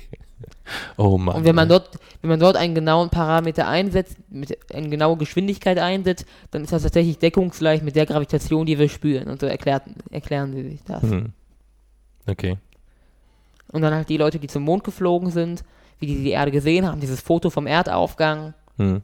Oh 0.99 1.16
Mann. 1.16 1.37
Und 1.37 1.45
wenn 1.45 1.54
man 1.54 1.69
dort, 1.69 1.88
wenn 2.21 2.28
man 2.30 2.38
dort 2.38 2.57
einen 2.57 2.75
genauen 2.75 3.09
Parameter 3.09 3.66
einsetzt, 3.66 4.16
mit 4.28 4.57
eine 4.75 4.88
genaue 4.90 5.16
Geschwindigkeit 5.16 5.78
einsetzt, 5.78 6.26
dann 6.50 6.62
ist 6.64 6.73
das 6.73 6.83
tatsächlich 6.83 7.19
deckungsgleich 7.19 7.83
mit 7.83 7.97
der 7.97 8.07
Gravitation, 8.07 8.66
die 8.66 8.78
wir 8.78 8.88
spüren. 8.88 9.28
Und 9.28 9.40
so 9.40 9.47
erklärt, 9.47 9.85
erklären 10.11 10.52
sie 10.52 10.62
sich 10.69 10.83
das. 10.85 11.02
Mhm. 11.02 11.33
Okay. 12.26 12.59
Und 13.73 13.83
dann 13.83 13.95
halt 13.95 14.09
die 14.11 14.19
Leute, 14.19 14.38
die 14.38 14.49
zum 14.49 14.64
Mond 14.64 14.85
geflogen 14.85 15.30
sind, 15.30 15.64
wie 16.00 16.07
die 16.07 16.23
die 16.25 16.30
Erde 16.30 16.50
gesehen 16.50 16.87
haben, 16.87 17.00
dieses 17.00 17.21
Foto 17.21 17.50
vom 17.50 17.66
Erdaufgang 17.66 18.54
Mhm. 18.78 19.02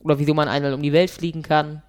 oder 0.00 0.18
wieso 0.18 0.32
man 0.34 0.48
einmal 0.48 0.72
um 0.72 0.82
die 0.82 0.92
Welt 0.92 1.10
fliegen 1.10 1.42
kann. 1.42 1.82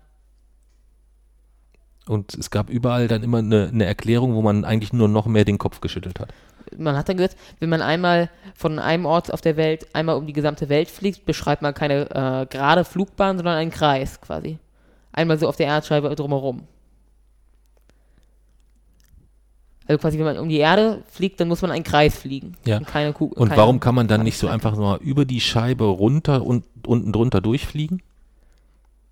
Und 2.08 2.34
es 2.34 2.50
gab 2.50 2.70
überall 2.70 3.08
dann 3.08 3.24
immer 3.24 3.38
eine, 3.38 3.70
eine 3.72 3.86
Erklärung, 3.86 4.34
wo 4.34 4.41
man 4.41 4.65
eigentlich 4.65 4.94
nur 4.94 5.08
noch 5.08 5.27
mehr 5.27 5.46
den 5.46 5.60
Kopf 5.60 5.79
geschüttelt 5.79 6.20
hat. 6.20 6.34
Man 6.75 6.98
hat 6.98 7.08
dann 7.08 7.18
gesagt, 7.18 7.38
wenn 7.60 7.70
man 7.70 7.82
einmal 7.82 8.29
von 8.56 8.79
einem 8.79 9.06
Ort 9.06 9.32
auf 9.34 9.41
der 9.41 9.58
Welt 9.58 9.88
einmal 9.96 10.18
um 10.18 10.25
die 10.27 10.33
gesamte 10.33 10.70
Welt 10.70 10.90
fliegt, 10.90 11.25
beschreibt 11.25 11.62
man 11.62 11.74
keine 11.74 12.09
äh, 12.09 12.46
gerade 12.48 12.83
Flugbahn, 12.83 13.38
sondern 13.38 13.55
einen 13.57 13.72
Kreis 13.72 14.20
quasi. 14.22 14.57
Einmal 15.12 15.38
so 15.40 15.48
auf 15.48 15.55
der 15.55 15.68
Erdscheibe 15.68 16.14
drumherum. 16.16 16.68
Also 19.89 19.97
quasi, 19.97 20.19
wenn 20.19 20.25
man 20.25 20.37
um 20.37 20.47
die 20.47 20.59
Erde 20.59 21.03
fliegt, 21.09 21.39
dann 21.39 21.47
muss 21.47 21.63
man 21.63 21.71
einen 21.71 21.83
Kreis 21.83 22.15
fliegen. 22.15 22.55
Ja. 22.63 22.77
Und, 22.77 22.85
keine 22.85 23.11
Kuh, 23.11 23.25
Und 23.25 23.49
keine, 23.49 23.59
warum 23.59 23.79
kann 23.79 23.95
man 23.95 24.07
dann 24.07 24.21
nicht 24.21 24.37
so 24.37 24.47
einfach 24.47 24.77
mal 24.77 24.99
über 25.01 25.25
die 25.25 25.41
Scheibe 25.41 25.85
runter 25.85 26.45
und 26.45 26.63
unten 26.85 27.11
drunter 27.11 27.41
durchfliegen? 27.41 28.03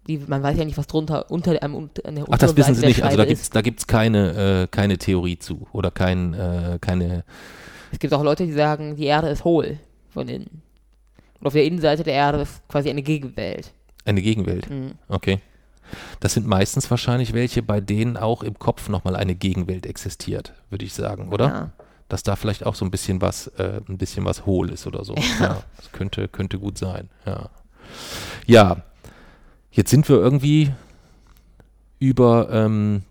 Die, 0.05 0.19
man 0.19 0.43
weiß 0.43 0.55
ja 0.55 0.65
nicht, 0.65 0.77
was 0.77 0.85
drunter 0.85 1.31
unter 1.31 1.63
einem 1.63 1.73
unter, 1.73 2.07
an 2.07 2.13
der 2.13 2.25
Ach, 2.29 2.37
das 2.37 2.55
wissen 2.55 2.75
Seite 2.75 2.81
Sie 2.81 2.85
nicht. 2.85 3.03
Also 3.03 3.17
da 3.17 3.25
gibt's 3.25 3.49
da 3.49 3.61
gibt's 3.61 3.87
keine, 3.87 4.61
äh, 4.61 4.67
keine 4.67 4.99
Theorie 4.99 5.39
zu. 5.39 5.65
Oder 5.73 5.89
kein, 5.89 6.35
äh, 6.35 6.77
keine. 6.79 7.23
Es 7.91 7.97
gibt 7.97 8.13
auch 8.13 8.23
Leute, 8.23 8.45
die 8.45 8.53
sagen, 8.53 8.95
die 8.97 9.05
Erde 9.05 9.29
ist 9.29 9.45
hohl 9.45 9.79
von 10.11 10.27
innen. 10.27 10.61
Und 11.39 11.47
auf 11.47 11.53
der 11.53 11.63
Innenseite 11.63 12.03
der 12.03 12.13
Erde 12.13 12.41
ist 12.41 12.61
quasi 12.67 12.91
eine 12.91 13.01
Gegenwelt. 13.01 13.73
Eine 14.05 14.21
Gegenwelt. 14.21 14.69
Mhm. 14.69 14.91
Okay. 15.07 15.39
Das 16.19 16.33
sind 16.33 16.47
meistens 16.47 16.89
wahrscheinlich 16.91 17.33
welche, 17.33 17.61
bei 17.63 17.81
denen 17.81 18.17
auch 18.17 18.43
im 18.43 18.57
Kopf 18.59 18.89
nochmal 18.89 19.15
eine 19.15 19.35
Gegenwelt 19.35 19.85
existiert, 19.85 20.53
würde 20.69 20.85
ich 20.85 20.93
sagen, 20.93 21.29
oder? 21.31 21.47
Ja. 21.47 21.69
Dass 22.09 22.23
da 22.23 22.35
vielleicht 22.35 22.65
auch 22.65 22.75
so 22.75 22.85
ein 22.85 22.91
bisschen 22.91 23.21
was, 23.21 23.47
äh, 23.57 23.81
ein 23.89 23.97
bisschen 23.97 24.23
was 24.25 24.45
hohl 24.45 24.69
ist 24.69 24.87
oder 24.87 25.03
so. 25.03 25.15
Ja. 25.39 25.61
das 25.77 25.91
könnte, 25.91 26.27
könnte 26.27 26.57
gut 26.59 26.77
sein. 26.77 27.09
Ja. 27.25 27.49
Ja. 28.45 28.77
Jetzt 29.71 29.89
sind 29.91 30.07
wir 30.09 30.15
irgendwie 30.17 30.71
über, 31.99 32.49
ähm, 32.51 33.03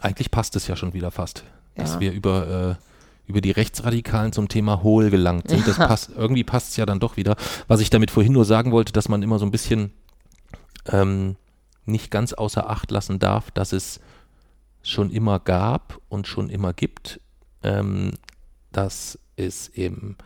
eigentlich 0.00 0.30
passt 0.30 0.56
es 0.56 0.66
ja 0.66 0.76
schon 0.76 0.92
wieder 0.94 1.10
fast, 1.10 1.44
dass 1.76 1.94
Ja. 1.94 2.00
wir 2.00 2.12
über, 2.12 2.76
äh, 2.78 3.28
über 3.28 3.40
die 3.40 3.50
Rechtsradikalen 3.50 4.32
zum 4.32 4.48
Thema 4.48 4.82
hohl 4.82 5.10
gelangt 5.10 5.48
sind. 5.48 5.66
Das 5.66 5.78
Ja. 5.78 5.86
passt, 5.86 6.10
irgendwie 6.16 6.44
passt 6.44 6.70
es 6.70 6.76
ja 6.76 6.86
dann 6.86 7.00
doch 7.00 7.16
wieder. 7.16 7.36
Was 7.68 7.80
ich 7.80 7.90
damit 7.90 8.10
vorhin 8.10 8.32
nur 8.32 8.44
sagen 8.44 8.72
wollte, 8.72 8.92
dass 8.92 9.08
man 9.08 9.22
immer 9.22 9.38
so 9.38 9.44
ein 9.46 9.50
bisschen 9.50 9.92
ähm, 10.90 11.36
nicht 11.84 12.10
ganz 12.10 12.32
außer 12.32 12.68
Acht 12.68 12.90
lassen 12.90 13.18
darf, 13.18 13.50
dass 13.50 13.72
es 13.72 14.00
schon 14.82 15.10
immer 15.10 15.38
gab 15.38 16.00
und 16.08 16.26
schon 16.26 16.48
immer 16.48 16.72
gibt, 16.72 17.20
ähm, 17.62 18.12
dass 18.72 19.18
es 19.36 19.68
im, 19.68 20.16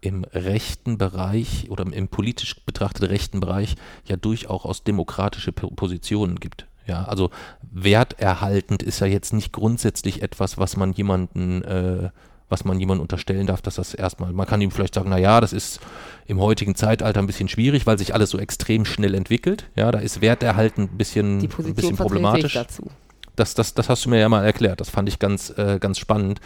im 0.00 0.24
rechten 0.24 0.98
Bereich 0.98 1.70
oder 1.70 1.84
im 1.92 2.08
politisch 2.08 2.64
betrachteten 2.64 3.08
rechten 3.08 3.40
Bereich 3.40 3.76
ja 4.04 4.16
durchaus 4.16 4.64
aus 4.64 4.84
demokratische 4.84 5.52
Po- 5.52 5.70
Positionen 5.70 6.36
gibt. 6.36 6.66
Ja, 6.86 7.04
also 7.04 7.30
werterhaltend 7.70 8.82
ist 8.82 9.00
ja 9.00 9.06
jetzt 9.06 9.34
nicht 9.34 9.52
grundsätzlich 9.52 10.22
etwas, 10.22 10.56
was 10.56 10.76
man 10.76 10.92
jemanden, 10.92 11.62
äh, 11.62 12.10
was 12.48 12.64
man 12.64 12.78
jemandem 12.80 13.02
unterstellen 13.02 13.46
darf, 13.46 13.60
dass 13.62 13.74
das 13.76 13.94
erstmal, 13.94 14.32
man 14.32 14.46
kann 14.46 14.60
ihm 14.60 14.70
vielleicht 14.70 14.94
sagen, 14.94 15.10
na 15.10 15.18
ja, 15.18 15.40
das 15.40 15.52
ist 15.52 15.80
im 16.26 16.40
heutigen 16.40 16.74
Zeitalter 16.74 17.20
ein 17.20 17.26
bisschen 17.26 17.48
schwierig, 17.48 17.86
weil 17.86 17.98
sich 17.98 18.14
alles 18.14 18.30
so 18.30 18.38
extrem 18.38 18.84
schnell 18.84 19.14
entwickelt. 19.14 19.66
Ja, 19.76 19.90
da 19.90 19.98
ist 19.98 20.20
werterhalten 20.20 20.82
ein 20.82 20.96
bisschen, 20.98 21.40
Die 21.40 21.46
ein 21.46 21.50
Position 21.50 21.74
bisschen 21.74 21.96
vertrete 21.96 22.16
ich 22.16 22.22
problematisch. 22.22 22.54
dazu. 22.54 22.90
Das, 23.36 23.54
das, 23.54 23.74
das 23.74 23.88
hast 23.88 24.04
du 24.04 24.10
mir 24.10 24.18
ja 24.18 24.28
mal 24.28 24.44
erklärt. 24.44 24.80
Das 24.80 24.90
fand 24.90 25.08
ich 25.08 25.18
ganz, 25.18 25.50
äh, 25.58 25.78
ganz 25.78 25.98
spannend. 25.98 26.40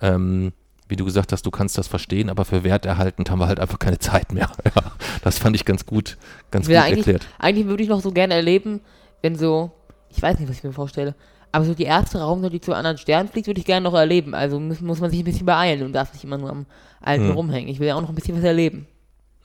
Ähm, 0.00 0.52
wie 0.88 0.96
du 0.96 1.04
gesagt 1.04 1.32
hast, 1.32 1.44
du 1.46 1.50
kannst 1.50 1.78
das 1.78 1.88
verstehen, 1.88 2.28
aber 2.28 2.44
für 2.44 2.62
werterhaltend 2.62 3.30
haben 3.30 3.38
wir 3.40 3.48
halt 3.48 3.58
einfach 3.58 3.78
keine 3.78 3.98
Zeit 3.98 4.32
mehr. 4.32 4.50
Ja, 4.64 4.82
das 5.22 5.38
fand 5.38 5.56
ich 5.56 5.64
ganz 5.64 5.86
gut, 5.86 6.16
ganz 6.50 6.68
will 6.68 6.76
gut 6.76 6.84
eigentlich, 6.84 7.06
erklärt. 7.06 7.26
eigentlich 7.38 7.66
würde 7.66 7.82
ich 7.82 7.88
noch 7.88 8.00
so 8.00 8.12
gerne 8.12 8.34
erleben, 8.34 8.80
wenn 9.22 9.36
so, 9.36 9.72
ich 10.10 10.20
weiß 10.22 10.38
nicht, 10.38 10.48
was 10.48 10.58
ich 10.58 10.64
mir 10.64 10.72
vorstelle, 10.72 11.14
aber 11.56 11.64
so 11.64 11.72
die 11.72 11.84
erste 11.84 12.18
Raumsonde, 12.20 12.50
die 12.50 12.60
zu 12.60 12.74
anderen 12.74 12.98
Sternen 12.98 13.30
fliegt, 13.30 13.46
würde 13.46 13.58
ich 13.60 13.64
gerne 13.64 13.84
noch 13.84 13.94
erleben. 13.94 14.34
Also 14.34 14.60
muss, 14.60 14.82
muss 14.82 15.00
man 15.00 15.10
sich 15.10 15.20
ein 15.20 15.24
bisschen 15.24 15.46
beeilen 15.46 15.84
und 15.84 15.94
darf 15.94 16.12
nicht 16.12 16.22
immer 16.22 16.36
nur 16.36 16.50
am 16.50 16.66
Alten 17.00 17.28
Hm. 17.28 17.30
rumhängen. 17.30 17.70
Ich 17.70 17.80
will 17.80 17.88
ja 17.88 17.94
auch 17.94 18.02
noch 18.02 18.10
ein 18.10 18.14
bisschen 18.14 18.36
was 18.36 18.44
erleben. 18.44 18.86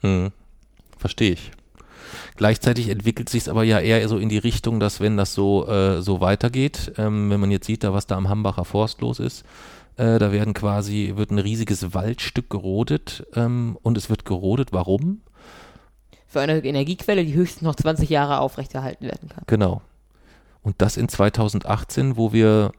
Hm. 0.02 0.30
Verstehe 0.98 1.32
ich. 1.32 1.50
Gleichzeitig 2.36 2.90
entwickelt 2.90 3.30
sich 3.30 3.42
es 3.42 3.48
aber 3.48 3.64
ja 3.64 3.80
eher 3.80 4.06
so 4.10 4.18
in 4.18 4.28
die 4.28 4.36
Richtung, 4.36 4.78
dass 4.78 5.00
wenn 5.00 5.16
das 5.16 5.32
so, 5.32 5.66
äh, 5.66 6.02
so 6.02 6.20
weitergeht, 6.20 6.92
ähm, 6.98 7.30
wenn 7.30 7.40
man 7.40 7.50
jetzt 7.50 7.66
sieht, 7.66 7.82
da 7.82 7.94
was 7.94 8.06
da 8.06 8.16
am 8.18 8.28
Hambacher 8.28 8.66
Forst 8.66 9.00
los 9.00 9.18
ist, 9.18 9.44
äh, 9.96 10.18
da 10.18 10.32
werden 10.32 10.52
quasi, 10.52 11.14
wird 11.16 11.30
ein 11.30 11.38
riesiges 11.38 11.94
Waldstück 11.94 12.50
gerodet 12.50 13.26
ähm, 13.34 13.78
und 13.82 13.96
es 13.96 14.10
wird 14.10 14.26
gerodet, 14.26 14.68
warum? 14.72 15.22
Für 16.26 16.40
eine 16.42 16.62
Energiequelle, 16.62 17.24
die 17.24 17.32
höchstens 17.32 17.62
noch 17.62 17.74
20 17.74 18.10
Jahre 18.10 18.40
aufrechterhalten 18.40 19.06
werden 19.06 19.30
kann. 19.30 19.44
Genau. 19.46 19.80
Und 20.62 20.76
das 20.78 20.96
in 20.96 21.08
2018, 21.08 22.16
wo 22.16 22.32
wir 22.32 22.72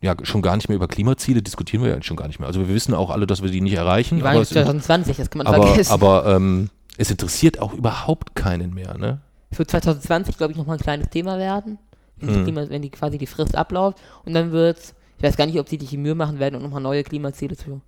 ja 0.00 0.14
schon 0.22 0.42
gar 0.42 0.56
nicht 0.56 0.68
mehr 0.68 0.76
über 0.76 0.88
Klimaziele 0.88 1.42
diskutieren 1.42 1.82
wir 1.82 1.90
ja 1.90 2.02
schon 2.02 2.16
gar 2.16 2.26
nicht 2.28 2.38
mehr. 2.38 2.46
Also 2.46 2.60
wir 2.60 2.68
wissen 2.68 2.94
auch 2.94 3.10
alle, 3.10 3.26
dass 3.26 3.42
wir 3.42 3.50
die 3.50 3.60
nicht 3.60 3.74
erreichen, 3.74 4.16
Die 4.18 4.22
waren 4.22 4.32
aber, 4.32 4.40
jetzt 4.40 4.50
es, 4.50 4.54
2020, 4.54 5.16
das 5.16 5.30
kann 5.30 5.38
man 5.38 5.46
aber, 5.46 5.66
vergessen. 5.66 5.92
aber 5.92 6.26
ähm, 6.26 6.70
es 6.96 7.10
interessiert 7.10 7.58
auch 7.60 7.72
überhaupt 7.72 8.34
keinen 8.34 8.74
mehr, 8.74 8.96
ne? 8.98 9.20
Für 9.50 9.66
2020, 9.66 10.36
glaube 10.36 10.52
ich, 10.52 10.58
nochmal 10.58 10.76
ein 10.76 10.82
kleines 10.82 11.08
Thema 11.10 11.38
werden. 11.38 11.78
Wenn, 12.16 12.28
die 12.28 12.34
Hm. 12.34 12.44
Klima, 12.44 12.68
wenn 12.68 12.82
die 12.82 12.90
quasi 12.90 13.18
die 13.18 13.26
Frist 13.26 13.56
abläuft. 13.56 13.98
Und 14.24 14.34
dann 14.34 14.52
wird 14.52 14.94
ich 15.18 15.22
weiß 15.22 15.36
gar 15.36 15.46
nicht, 15.46 15.58
ob 15.58 15.68
sie 15.68 15.78
sich 15.78 15.88
die 15.90 15.96
Mühe 15.96 16.14
machen 16.14 16.38
werden, 16.38 16.56
um 16.56 16.62
nochmal 16.62 16.82
neue 16.82 17.02
Klimaziele 17.02 17.56
zu. 17.56 17.80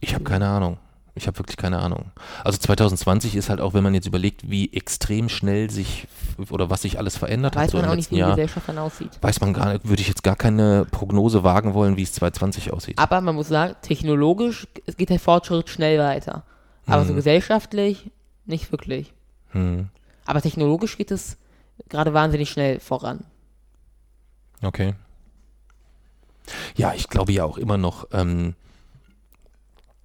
Ich 0.00 0.14
habe 0.14 0.24
keine 0.24 0.48
Ahnung. 0.48 0.78
Ich 1.14 1.26
habe 1.26 1.38
wirklich 1.38 1.58
keine 1.58 1.78
Ahnung. 1.78 2.10
Also 2.42 2.56
2020 2.58 3.36
ist 3.36 3.50
halt 3.50 3.60
auch, 3.60 3.74
wenn 3.74 3.82
man 3.82 3.92
jetzt 3.92 4.06
überlegt, 4.06 4.48
wie 4.50 4.72
extrem 4.72 5.28
schnell 5.28 5.68
sich 5.68 6.06
oder 6.50 6.70
was 6.70 6.82
sich 6.82 6.98
alles 6.98 7.18
verändert 7.18 7.54
Weiß 7.54 7.64
hat. 7.64 7.70
so 7.72 7.76
man 7.76 7.84
im 7.84 7.90
auch 7.90 7.96
nicht, 7.96 8.10
wie 8.10 8.16
die 8.16 8.22
Gesellschaft 8.22 8.66
dann 8.68 8.78
aussieht. 8.78 9.10
Weiß 9.20 9.40
man 9.42 9.52
gar 9.52 9.72
nicht, 9.74 9.86
würde 9.86 10.00
ich 10.00 10.08
jetzt 10.08 10.22
gar 10.22 10.36
keine 10.36 10.86
Prognose 10.90 11.44
wagen 11.44 11.74
wollen, 11.74 11.98
wie 11.98 12.02
es 12.02 12.14
2020 12.14 12.72
aussieht. 12.72 12.98
Aber 12.98 13.20
man 13.20 13.34
muss 13.34 13.48
sagen, 13.48 13.74
technologisch 13.82 14.66
geht 14.96 15.10
der 15.10 15.20
Fortschritt 15.20 15.68
schnell 15.68 15.98
weiter. 15.98 16.44
Aber 16.86 17.04
so 17.04 17.12
Mhm. 17.12 17.16
gesellschaftlich 17.16 18.10
nicht 18.46 18.72
wirklich. 18.72 19.12
Hm. 19.50 19.88
Aber 20.24 20.40
technologisch 20.40 20.96
geht 20.96 21.10
es 21.10 21.36
gerade 21.90 22.14
wahnsinnig 22.14 22.48
schnell 22.50 22.80
voran. 22.80 23.24
Okay. 24.62 24.94
Ja, 26.76 26.92
ich 26.94 27.08
glaube 27.08 27.32
ja 27.32 27.44
auch 27.44 27.58
immer 27.58 27.76
noch, 27.76 28.08
ähm, 28.12 28.54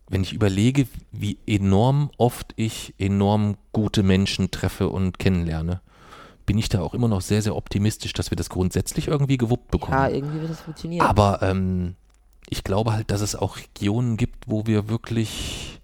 wenn 0.09 0.23
ich 0.23 0.33
überlege, 0.33 0.87
wie 1.11 1.37
enorm 1.45 2.11
oft 2.17 2.53
ich 2.55 2.93
enorm 2.97 3.57
gute 3.73 4.03
Menschen 4.03 4.51
treffe 4.51 4.89
und 4.89 5.19
kennenlerne, 5.19 5.81
bin 6.45 6.57
ich 6.57 6.69
da 6.69 6.81
auch 6.81 6.93
immer 6.93 7.09
noch 7.09 7.21
sehr, 7.21 7.41
sehr 7.41 7.55
optimistisch, 7.55 8.13
dass 8.13 8.31
wir 8.31 8.37
das 8.37 8.49
grundsätzlich 8.49 9.09
irgendwie 9.09 9.37
gewuppt 9.37 9.69
bekommen. 9.69 9.97
Ja, 9.97 10.07
irgendwie 10.07 10.39
wird 10.39 10.49
das 10.49 10.61
funktionieren. 10.61 11.05
Aber 11.05 11.41
ähm, 11.41 11.95
ich 12.49 12.63
glaube 12.63 12.93
halt, 12.93 13.11
dass 13.11 13.19
es 13.19 13.35
auch 13.35 13.57
Regionen 13.57 14.15
gibt, 14.15 14.47
wo 14.47 14.65
wir 14.65 14.87
wirklich, 14.87 15.81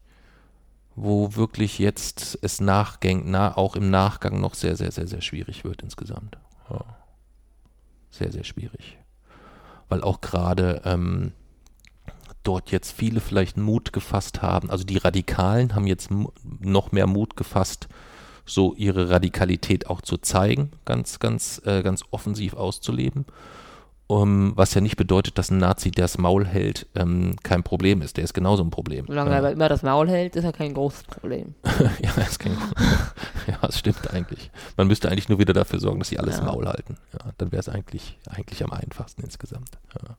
wo 0.96 1.36
wirklich 1.36 1.80
jetzt 1.80 2.40
es 2.42 2.62
nachgäng, 2.62 3.24
na, 3.26 3.58
auch 3.58 3.76
im 3.76 3.90
Nachgang 3.90 4.40
noch 4.40 4.54
sehr, 4.54 4.78
sehr, 4.78 4.92
sehr, 4.92 5.08
sehr 5.08 5.22
schwierig 5.22 5.66
wird 5.66 5.82
insgesamt. 5.82 6.38
Ja. 6.70 6.86
Sehr, 8.10 8.32
sehr 8.32 8.46
schwierig. 8.46 8.98
Weil 9.90 10.02
auch 10.02 10.22
gerade 10.22 10.82
ähm, 10.86 11.34
dort 12.44 12.72
jetzt 12.72 12.92
viele 12.92 13.20
vielleicht 13.20 13.58
Mut 13.58 13.94
gefasst 13.94 14.42
haben. 14.42 14.70
Also 14.70 14.84
die 14.84 14.98
Radikalen 14.98 15.76
haben 15.76 15.88
jetzt 15.88 16.10
noch 16.60 16.92
mehr 16.92 17.08
Mut 17.08 17.36
gefasst, 17.36 17.88
so 18.46 18.74
ihre 18.76 19.10
Radikalität 19.10 19.88
auch 19.88 20.02
zu 20.02 20.18
zeigen, 20.18 20.72
ganz, 20.86 21.20
ganz, 21.20 21.62
äh, 21.66 21.82
ganz 21.82 22.04
offensiv 22.12 22.56
auszuleben. 22.56 23.26
Um, 24.08 24.52
was 24.58 24.74
ja 24.74 24.82
nicht 24.82 24.98
bedeutet, 24.98 25.38
dass 25.38 25.50
ein 25.50 25.60
Nazi, 25.60 25.90
der 25.90 26.04
das 26.04 26.18
Maul 26.18 26.46
hält, 26.46 26.88
ähm, 26.94 27.38
kein 27.42 27.64
Problem 27.64 28.02
ist. 28.02 28.18
Der 28.18 28.26
ist 28.26 28.34
genauso 28.34 28.62
ein 28.62 28.70
Problem. 28.70 29.06
Solange 29.08 29.30
er 29.30 29.34
ja. 29.34 29.40
aber 29.40 29.52
immer 29.54 29.70
das 29.70 29.82
Maul 29.82 30.10
hält, 30.10 30.36
ist 30.36 30.44
ja 30.44 30.52
kein 30.52 30.74
großes 30.74 31.04
Problem. 31.06 31.56
ja, 31.80 32.12
das 32.16 32.32
ist 32.32 32.40
kein 32.40 32.52
ja, 33.48 33.58
das 33.62 33.80
stimmt 33.80 34.14
eigentlich. 34.14 34.52
Man 34.76 34.88
müsste 34.88 35.10
eigentlich 35.10 35.30
nur 35.30 35.40
wieder 35.40 35.54
dafür 35.54 35.80
sorgen, 35.80 36.00
dass 36.00 36.10
sie 36.10 36.20
alles 36.20 36.38
Ja. 36.38 36.44
Maul 36.44 36.68
halten. 36.68 36.98
Ja, 37.14 37.32
dann 37.38 37.54
wäre 37.54 37.62
es 37.62 37.70
eigentlich, 37.70 38.20
eigentlich 38.30 38.62
am 38.64 38.74
einfachsten 38.74 39.24
insgesamt. 39.24 39.72
Ja. 39.96 40.18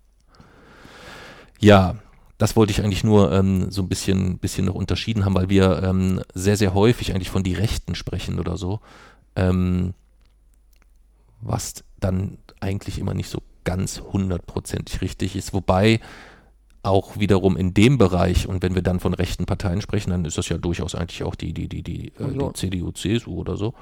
ja, 1.61 1.95
das 2.39 2.57
wollte 2.57 2.73
ich 2.73 2.83
eigentlich 2.83 3.05
nur 3.05 3.33
ähm, 3.33 3.71
so 3.71 3.83
ein 3.83 3.89
bisschen, 3.89 4.39
bisschen 4.39 4.67
noch 4.67 4.75
unterschieden 4.75 5.25
haben, 5.25 5.35
weil 5.35 5.49
wir 5.49 5.83
ähm, 5.83 6.21
sehr, 6.35 6.57
sehr 6.57 6.75
häufig 6.75 7.15
eigentlich 7.15 7.31
von 7.31 7.43
die 7.43 7.55
Rechten 7.55 7.95
sprechen 7.95 8.39
oder 8.39 8.57
so. 8.57 8.81
Ähm, 9.37 9.95
was 11.41 11.85
dann 12.01 12.39
eigentlich 12.61 12.99
immer 12.99 13.15
nicht 13.15 13.29
so 13.29 13.43
ganz 13.65 14.01
hundertprozentig 14.01 15.01
richtig 15.01 15.37
ist. 15.37 15.53
Wobei 15.53 16.01
auch 16.83 17.19
wiederum 17.19 17.57
in 17.57 17.73
dem 17.73 17.97
Bereich, 17.97 18.47
und 18.47 18.63
wenn 18.63 18.75
wir 18.75 18.83
dann 18.83 19.01
von 19.01 19.15
rechten 19.15 19.47
Parteien 19.47 19.81
sprechen, 19.81 20.11
dann 20.11 20.25
ist 20.25 20.37
das 20.37 20.49
ja 20.51 20.59
durchaus 20.59 20.95
eigentlich 20.95 21.23
auch 21.23 21.35
die, 21.35 21.55
die, 21.55 21.69
die, 21.69 21.83
die, 21.83 22.09
äh, 22.19 22.33
die. 22.33 22.53
CDU, 22.53 22.93
CSU 22.93 23.39
oder 23.39 23.57
so, 23.57 23.75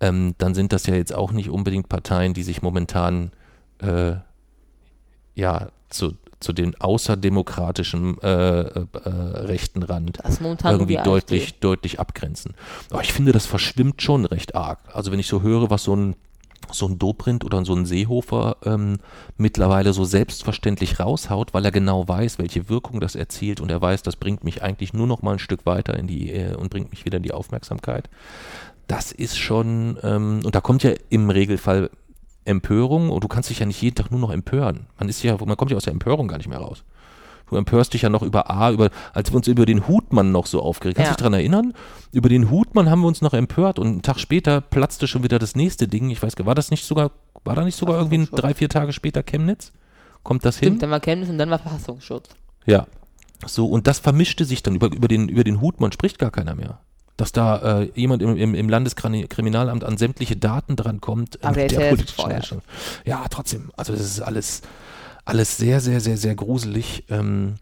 ähm, 0.00 0.34
dann 0.38 0.54
sind 0.54 0.72
das 0.72 0.86
ja 0.86 0.94
jetzt 0.94 1.14
auch 1.14 1.30
nicht 1.32 1.48
unbedingt 1.48 1.88
Parteien, 1.88 2.34
die 2.34 2.42
sich 2.42 2.60
momentan 2.60 3.30
äh, 3.78 4.14
ja 5.36 5.68
zu, 5.90 6.14
zu 6.40 6.52
den 6.52 6.80
außerdemokratischen 6.80 8.20
äh, 8.22 8.60
äh, 8.60 8.86
äh, 9.04 9.08
rechten 9.08 9.82
Rand 9.82 10.18
irgendwie 10.64 10.96
deutlich, 10.96 11.60
deutlich 11.60 12.00
abgrenzen. 12.00 12.54
Aber 12.90 13.02
ich 13.02 13.12
finde, 13.12 13.32
das 13.32 13.46
verschwimmt 13.46 14.02
schon 14.02 14.24
recht 14.24 14.54
arg. 14.54 14.78
Also 14.92 15.12
wenn 15.12 15.20
ich 15.20 15.28
so 15.28 15.42
höre, 15.42 15.70
was 15.70 15.84
so 15.84 15.94
ein 15.94 16.16
so 16.72 16.86
ein 16.86 16.98
Dobrindt 16.98 17.44
oder 17.44 17.64
so 17.64 17.74
ein 17.74 17.86
Seehofer 17.86 18.56
ähm, 18.64 18.98
mittlerweile 19.36 19.92
so 19.92 20.04
selbstverständlich 20.04 21.00
raushaut, 21.00 21.52
weil 21.52 21.64
er 21.64 21.72
genau 21.72 22.06
weiß, 22.06 22.38
welche 22.38 22.68
Wirkung 22.68 23.00
das 23.00 23.14
erzielt 23.16 23.60
und 23.60 23.70
er 23.70 23.80
weiß, 23.80 24.02
das 24.02 24.16
bringt 24.16 24.44
mich 24.44 24.62
eigentlich 24.62 24.92
nur 24.92 25.06
noch 25.06 25.22
mal 25.22 25.32
ein 25.32 25.38
Stück 25.38 25.66
weiter 25.66 25.98
in 25.98 26.06
die 26.06 26.30
äh, 26.30 26.54
und 26.54 26.70
bringt 26.70 26.90
mich 26.90 27.04
wieder 27.04 27.16
in 27.16 27.22
die 27.22 27.32
Aufmerksamkeit. 27.32 28.08
Das 28.86 29.10
ist 29.10 29.38
schon 29.38 29.98
ähm, 30.02 30.40
und 30.44 30.54
da 30.54 30.60
kommt 30.60 30.82
ja 30.82 30.92
im 31.08 31.30
Regelfall 31.30 31.90
Empörung 32.44 33.10
und 33.10 33.22
du 33.22 33.28
kannst 33.28 33.50
dich 33.50 33.58
ja 33.58 33.66
nicht 33.66 33.80
jeden 33.82 33.96
Tag 33.96 34.10
nur 34.10 34.20
noch 34.20 34.30
empören. 34.30 34.86
Man 34.98 35.08
ist 35.08 35.22
ja, 35.22 35.36
man 35.44 35.56
kommt 35.56 35.70
ja 35.70 35.76
aus 35.76 35.84
der 35.84 35.92
Empörung 35.92 36.28
gar 36.28 36.38
nicht 36.38 36.48
mehr 36.48 36.58
raus. 36.58 36.84
Du 37.48 37.56
empörst 37.56 37.92
dich 37.94 38.02
ja 38.02 38.08
noch 38.08 38.22
über 38.22 38.48
A, 38.48 38.70
über, 38.70 38.90
als 39.12 39.32
wir 39.32 39.36
uns 39.36 39.48
über 39.48 39.66
den 39.66 39.88
Hutmann 39.88 40.30
noch 40.30 40.46
so 40.46 40.62
aufgeregt. 40.62 40.96
Kannst 40.96 41.10
du 41.10 41.14
dich 41.14 41.18
daran 41.18 41.32
erinnern? 41.32 41.74
Über 42.12 42.28
den 42.28 42.48
Hutmann 42.48 42.88
haben 42.88 43.00
wir 43.00 43.08
uns 43.08 43.22
noch 43.22 43.34
empört 43.34 43.80
und 43.80 43.88
einen 43.88 44.02
Tag 44.02 44.20
später 44.20 44.60
platzte 44.60 45.08
schon 45.08 45.24
wieder 45.24 45.40
das 45.40 45.56
nächste 45.56 45.88
Ding. 45.88 46.10
Ich 46.10 46.22
weiß 46.22 46.36
gar 46.36 46.46
war 46.46 46.54
das 46.54 46.70
nicht 46.70 46.84
sogar, 46.84 47.10
war 47.42 47.56
da 47.56 47.64
nicht 47.64 47.76
sogar 47.76 47.96
irgendwie 47.96 48.18
ein, 48.18 48.28
drei, 48.30 48.54
vier 48.54 48.68
Tage 48.68 48.92
später 48.92 49.24
Chemnitz? 49.24 49.72
Kommt 50.22 50.44
das 50.44 50.58
hin? 50.58 50.68
Stimmt, 50.68 50.82
dann 50.82 50.90
war 50.90 51.00
Chemnitz 51.00 51.28
und 51.28 51.38
dann 51.38 51.50
war 51.50 51.58
Verfassungsschutz. 51.58 52.28
Ja. 52.66 52.86
So, 53.46 53.66
und 53.66 53.88
das 53.88 53.98
vermischte 53.98 54.44
sich 54.44 54.62
dann. 54.62 54.76
Über, 54.76 54.86
über, 54.92 55.08
den, 55.08 55.28
über 55.28 55.42
den 55.42 55.60
Hutmann 55.60 55.90
spricht 55.90 56.18
gar 56.20 56.30
keiner 56.30 56.54
mehr. 56.54 56.78
Dass 57.16 57.32
da 57.32 57.80
äh, 57.80 57.90
jemand 57.94 58.22
im, 58.22 58.36
im, 58.36 58.54
im 58.54 58.68
Landeskriminalamt 58.68 59.84
an 59.84 59.98
sämtliche 59.98 60.36
Daten 60.36 60.76
drankommt. 60.76 61.36
äh, 61.42 61.46
Aber 61.46 61.66
der 61.68 61.90
ist 61.92 62.06
gefeuert. 62.06 62.32
Einstellung. 62.32 62.62
Ja, 63.04 63.24
trotzdem. 63.28 63.70
Also 63.76 63.92
das 63.92 64.02
ist 64.02 64.20
alles, 64.20 64.62
alles 65.26 65.56
sehr, 65.58 65.80
sehr, 65.80 66.00
sehr, 66.00 66.16
sehr 66.16 66.34
gruselig. 66.34 67.04
Ähm, 67.10 67.56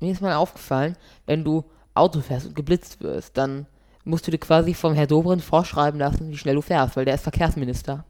Mir 0.00 0.10
ist 0.12 0.20
mal 0.20 0.34
aufgefallen, 0.34 0.96
wenn 1.26 1.44
du 1.44 1.64
Auto 1.94 2.20
fährst 2.20 2.46
und 2.46 2.56
geblitzt 2.56 3.00
wirst, 3.00 3.36
dann 3.36 3.66
musst 4.04 4.26
du 4.26 4.30
dir 4.30 4.38
quasi 4.38 4.74
vom 4.74 4.94
Herr 4.94 5.06
Dobrindt 5.06 5.44
vorschreiben 5.44 6.00
lassen, 6.00 6.30
wie 6.30 6.36
schnell 6.36 6.54
du 6.56 6.62
fährst, 6.62 6.96
weil 6.96 7.04
der 7.04 7.14
ist 7.14 7.22
Verkehrsminister. 7.22 8.04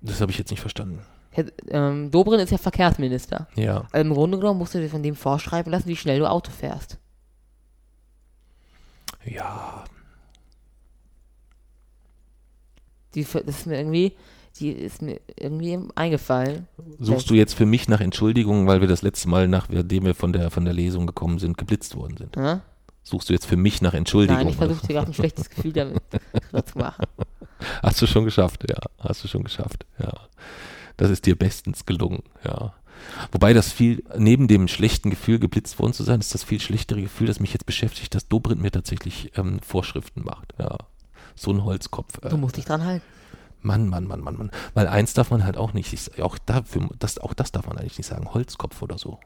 das 0.00 0.20
habe 0.20 0.32
ich 0.32 0.38
jetzt 0.38 0.50
nicht 0.50 0.60
verstanden. 0.60 1.00
Herr, 1.32 1.44
ähm, 1.68 2.10
Dobrindt 2.10 2.42
ist 2.42 2.50
ja 2.50 2.58
Verkehrsminister. 2.58 3.46
Ja. 3.54 3.84
Also 3.92 4.08
im 4.08 4.14
Grunde 4.14 4.38
genommen 4.38 4.58
musst 4.58 4.74
du 4.74 4.78
dir 4.80 4.88
von 4.88 5.02
dem 5.02 5.14
vorschreiben 5.14 5.70
lassen, 5.70 5.86
wie 5.86 5.96
schnell 5.96 6.18
du 6.18 6.28
Auto 6.28 6.50
fährst. 6.50 6.98
Ja. 9.24 9.84
Die, 13.14 13.24
das 13.24 13.42
ist 13.42 13.66
mir 13.66 13.78
irgendwie, 13.78 14.16
die 14.58 14.70
ist 14.70 15.02
mir 15.02 15.20
irgendwie 15.36 15.78
eingefallen. 15.94 16.68
Suchst 16.98 17.28
du 17.30 17.34
jetzt 17.34 17.54
für 17.54 17.66
mich 17.66 17.88
nach 17.88 18.00
Entschuldigungen, 18.00 18.66
weil 18.66 18.80
wir 18.80 18.88
das 18.88 19.02
letzte 19.02 19.28
Mal, 19.28 19.48
nachdem 19.48 20.04
wir 20.04 20.14
von 20.14 20.32
der, 20.32 20.50
von 20.50 20.64
der 20.64 20.74
Lesung 20.74 21.06
gekommen 21.06 21.38
sind, 21.38 21.58
geblitzt 21.58 21.96
worden 21.96 22.16
sind? 22.16 22.36
Ja? 22.36 22.62
Suchst 23.02 23.28
du 23.28 23.32
jetzt 23.32 23.46
für 23.46 23.56
mich 23.56 23.82
nach 23.82 23.94
Entschuldigungen? 23.94 24.44
Nein, 24.44 24.52
ich 24.52 24.56
versuche 24.56 24.86
dir 24.86 24.94
gerade 24.94 25.08
ein 25.08 25.14
schlechtes 25.14 25.48
Gefühl 25.50 25.72
damit 25.72 26.02
zu 26.66 26.78
machen. 26.78 27.06
Hast 27.82 28.00
du 28.00 28.06
schon 28.06 28.24
geschafft, 28.24 28.64
ja. 28.68 28.78
Hast 28.98 29.24
du 29.24 29.28
schon 29.28 29.44
geschafft, 29.44 29.86
ja. 29.98 30.12
Das 30.96 31.10
ist 31.10 31.24
dir 31.26 31.36
bestens 31.36 31.86
gelungen, 31.86 32.22
ja. 32.44 32.74
Wobei 33.32 33.52
das 33.52 33.72
viel, 33.72 34.02
neben 34.16 34.48
dem 34.48 34.68
schlechten 34.68 35.10
Gefühl, 35.10 35.38
geblitzt 35.38 35.78
worden 35.78 35.92
zu 35.92 36.02
sein, 36.02 36.20
ist 36.20 36.34
das 36.34 36.44
viel 36.44 36.60
schlechtere 36.60 37.02
Gefühl, 37.02 37.26
das 37.26 37.40
mich 37.40 37.52
jetzt 37.52 37.66
beschäftigt, 37.66 38.14
dass 38.14 38.28
Dobrindt 38.28 38.62
mir 38.62 38.70
tatsächlich 38.70 39.32
ähm, 39.36 39.60
Vorschriften 39.60 40.24
macht, 40.24 40.54
ja. 40.58 40.76
So 41.36 41.52
ein 41.52 41.64
Holzkopf. 41.64 42.22
Äh. 42.22 42.28
Du 42.28 42.36
musst 42.36 42.56
dich 42.56 42.64
dran 42.64 42.84
halten. 42.84 43.04
Mann, 43.62 43.88
Mann, 43.88 44.06
Mann, 44.06 44.20
Mann, 44.20 44.36
Mann. 44.36 44.50
Weil 44.74 44.88
eins 44.88 45.12
darf 45.12 45.30
man 45.30 45.44
halt 45.44 45.56
auch 45.56 45.72
nicht, 45.74 45.92
ich- 45.92 46.22
auch, 46.22 46.38
dafür, 46.38 46.88
das, 46.98 47.18
auch 47.18 47.34
das 47.34 47.52
darf 47.52 47.66
man 47.66 47.76
eigentlich 47.78 47.98
nicht 47.98 48.06
sagen, 48.06 48.32
Holzkopf 48.32 48.80
oder 48.82 48.96
so. 48.98 49.20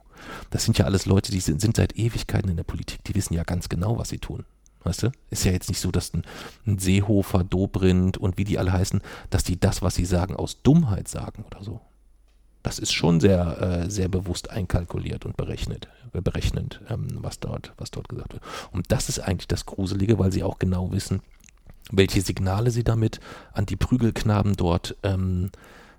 Das 0.50 0.64
sind 0.64 0.76
ja 0.78 0.84
alles 0.86 1.06
Leute, 1.06 1.30
die 1.30 1.40
sind, 1.40 1.60
sind 1.60 1.76
seit 1.76 1.96
Ewigkeiten 1.96 2.50
in 2.50 2.56
der 2.56 2.64
Politik, 2.64 3.02
die 3.04 3.14
wissen 3.14 3.34
ja 3.34 3.44
ganz 3.44 3.68
genau, 3.68 3.98
was 3.98 4.08
sie 4.08 4.18
tun. 4.18 4.44
Weißt 4.82 5.04
du? 5.04 5.12
Ist 5.30 5.44
ja 5.44 5.52
jetzt 5.52 5.68
nicht 5.70 5.80
so, 5.80 5.90
dass 5.90 6.12
ein, 6.12 6.24
ein 6.66 6.78
Seehofer, 6.78 7.42
Dobrindt 7.42 8.18
und 8.18 8.36
wie 8.36 8.44
die 8.44 8.58
alle 8.58 8.72
heißen, 8.72 9.00
dass 9.30 9.42
die 9.44 9.58
das, 9.58 9.80
was 9.82 9.94
sie 9.94 10.04
sagen, 10.04 10.36
aus 10.36 10.62
Dummheit 10.62 11.08
sagen 11.08 11.44
oder 11.44 11.62
so. 11.62 11.80
Das 12.64 12.78
ist 12.78 12.94
schon 12.94 13.20
sehr, 13.20 13.60
äh, 13.60 13.90
sehr 13.90 14.08
bewusst 14.08 14.50
einkalkuliert 14.50 15.26
und 15.26 15.36
berechnet, 15.36 15.86
äh, 16.14 16.22
berechnend, 16.22 16.80
ähm, 16.88 17.08
was, 17.20 17.38
dort, 17.38 17.74
was 17.76 17.90
dort 17.90 18.08
gesagt 18.08 18.32
wird. 18.32 18.42
Und 18.72 18.90
das 18.90 19.10
ist 19.10 19.18
eigentlich 19.18 19.48
das 19.48 19.66
Gruselige, 19.66 20.18
weil 20.18 20.32
sie 20.32 20.42
auch 20.42 20.58
genau 20.58 20.90
wissen, 20.90 21.20
welche 21.92 22.22
Signale 22.22 22.70
sie 22.70 22.82
damit 22.82 23.20
an 23.52 23.66
die 23.66 23.76
Prügelknaben 23.76 24.54
dort 24.54 24.96
ähm, 25.02 25.50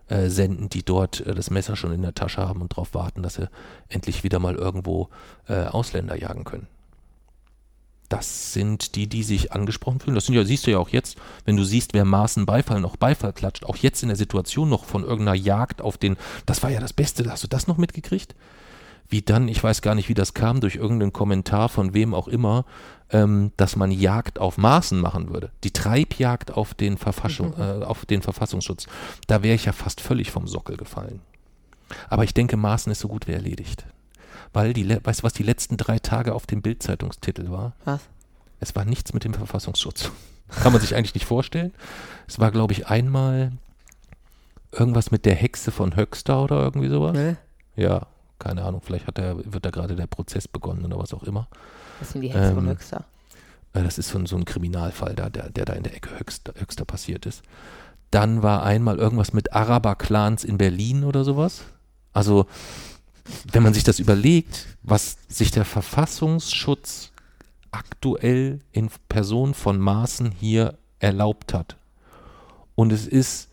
äh, 0.08 0.28
senden, 0.28 0.68
die 0.68 0.84
dort 0.84 1.22
äh, 1.22 1.36
das 1.36 1.52
Messer 1.52 1.76
schon 1.76 1.94
in 1.94 2.02
der 2.02 2.16
Tasche 2.16 2.42
haben 2.42 2.64
und 2.64 2.72
darauf 2.72 2.96
warten, 2.96 3.22
dass 3.22 3.36
sie 3.36 3.48
endlich 3.88 4.24
wieder 4.24 4.40
mal 4.40 4.56
irgendwo 4.56 5.10
äh, 5.48 5.66
Ausländer 5.66 6.16
jagen 6.20 6.46
können. 6.46 6.68
Das 8.10 8.54
sind 8.54 8.96
die, 8.96 9.08
die 9.08 9.24
sich 9.24 9.52
angesprochen 9.52 10.00
fühlen. 10.00 10.16
Das 10.16 10.26
sind 10.26 10.36
ja, 10.36 10.44
siehst 10.44 10.68
du 10.68 10.72
ja 10.72 10.78
auch 10.78 10.90
jetzt, 10.90 11.18
wenn 11.46 11.58
du 11.58 11.64
siehst, 11.64 11.94
wer 11.94 12.06
Maßen 12.06 12.46
Beifall 12.46 12.80
noch 12.80 12.98
Beifall 12.98 13.34
klatscht, 13.34 13.66
auch 13.66 13.78
jetzt 13.78 14.04
in 14.04 14.10
der 14.10 14.18
Situation 14.18 14.70
noch 14.70 14.86
von 14.86 15.04
irgendeiner 15.04 15.36
Jagd 15.36 15.82
auf 15.82 15.98
den, 15.98 16.16
das 16.46 16.62
war 16.62 16.70
ja 16.70 16.80
das 16.80 16.94
Beste, 16.94 17.30
hast 17.30 17.44
du 17.44 17.48
das 17.48 17.68
noch 17.68 17.78
mitgekriegt? 17.78 18.36
Wie 19.08 19.22
dann, 19.22 19.48
ich 19.48 19.64
weiß 19.64 19.82
gar 19.82 19.94
nicht, 19.94 20.10
wie 20.10 20.16
das 20.16 20.34
kam, 20.34 20.62
durch 20.62 20.76
irgendeinen 20.76 21.14
Kommentar 21.14 21.70
von 21.70 21.94
wem 21.94 22.14
auch 22.14 22.28
immer, 22.28 22.66
ähm, 23.12 23.52
dass 23.56 23.76
man 23.76 23.92
Jagd 23.92 24.40
auf 24.40 24.58
Maßen 24.58 25.00
machen 25.00 25.30
würde. 25.30 25.52
Die 25.64 25.72
Treibjagd 25.72 26.52
auf 26.52 26.74
den, 26.74 26.98
Verfassung, 26.98 27.54
äh, 27.58 27.84
auf 27.84 28.06
den 28.06 28.24
Verfassungsschutz. 28.24 28.88
Da 29.28 29.44
wäre 29.44 29.56
ich 29.56 29.66
ja 29.66 29.74
fast 29.74 30.02
völlig 30.02 30.32
vom 30.32 30.48
Sockel 30.48 30.76
gefallen. 30.76 31.22
Aber 32.10 32.24
ich 32.24 32.34
denke, 32.34 32.58
Maßen 32.58 32.92
ist 32.92 33.00
so 33.00 33.08
gut 33.08 33.28
wie 33.28 33.34
erledigt. 33.34 33.86
Weil 34.56 34.72
die, 34.74 34.88
weißt 34.90 35.20
du, 35.20 35.24
was 35.24 35.34
die 35.34 35.44
letzten 35.44 35.76
drei 35.76 36.00
Tage 36.00 36.34
auf 36.34 36.48
dem 36.48 36.62
Bildzeitungstitel 36.62 37.50
war? 37.52 37.74
Was? 37.84 38.00
Es 38.62 38.74
war 38.74 38.86
nichts 38.86 39.12
mit 39.14 39.26
dem 39.26 39.34
Verfassungsschutz. 39.34 40.12
Kann 40.48 40.72
man 40.72 40.80
sich 40.82 40.96
eigentlich 40.96 41.14
nicht 41.14 41.26
vorstellen. 41.26 41.74
Es 42.26 42.40
war, 42.40 42.52
glaube 42.52 42.72
ich, 42.72 42.88
einmal 42.88 43.52
irgendwas 44.72 45.12
mit 45.12 45.26
der 45.26 45.36
Hexe 45.36 45.72
von 45.72 45.98
Höxter 45.98 46.42
oder 46.42 46.62
irgendwie 46.62 46.88
sowas. 46.88 47.14
Ne? 47.14 47.36
Ja, 47.76 48.08
keine 48.40 48.64
Ahnung, 48.64 48.82
vielleicht 48.82 49.08
hat 49.08 49.18
er, 49.20 49.38
wird 49.52 49.66
da 49.66 49.72
gerade 49.72 49.96
der 49.96 50.08
Prozess 50.08 50.48
begonnen 50.48 50.86
oder 50.86 51.00
was 51.00 51.14
auch 51.14 51.24
immer. 51.24 51.48
Was 52.00 52.12
sind 52.12 52.22
die 52.22 52.30
Hexe 52.30 52.54
von 52.54 52.64
Ähm, 52.66 52.70
Höxter? 52.70 53.04
Äh, 53.74 53.84
Das 53.84 53.98
ist 53.98 54.08
so 54.10 54.18
ein, 54.20 54.26
so 54.26 54.38
ein 54.38 54.46
Kriminalfall, 54.46 55.16
da, 55.16 55.30
der, 55.30 55.50
der 55.50 55.66
da 55.66 55.74
in 55.74 55.84
der 55.84 55.96
Ecke 55.96 56.18
Höxter, 56.18 56.54
Höxter 56.58 56.86
passiert 56.86 57.26
ist. 57.26 57.44
Dann 58.12 58.42
war 58.42 58.64
einmal 58.64 58.98
irgendwas 59.00 59.34
mit 59.34 59.52
Araber-Clans 59.52 60.46
in 60.46 60.58
Berlin 60.58 61.04
oder 61.04 61.26
sowas. 61.26 61.64
Also, 62.14 62.46
wenn 63.52 63.64
man 63.64 63.74
sich 63.74 63.84
das 63.84 64.00
überlegt, 64.00 64.68
was 64.84 65.18
sich 65.28 65.52
der 65.52 65.66
Verfassungsschutz 65.66 67.12
aktuell 67.72 68.60
in 68.72 68.90
Person 69.10 69.54
von 69.54 69.80
Maßen 69.80 70.32
hier 70.32 70.78
erlaubt 71.00 71.54
hat. 71.54 71.78
Und 72.76 72.92
es 72.92 73.08
ist, 73.08 73.50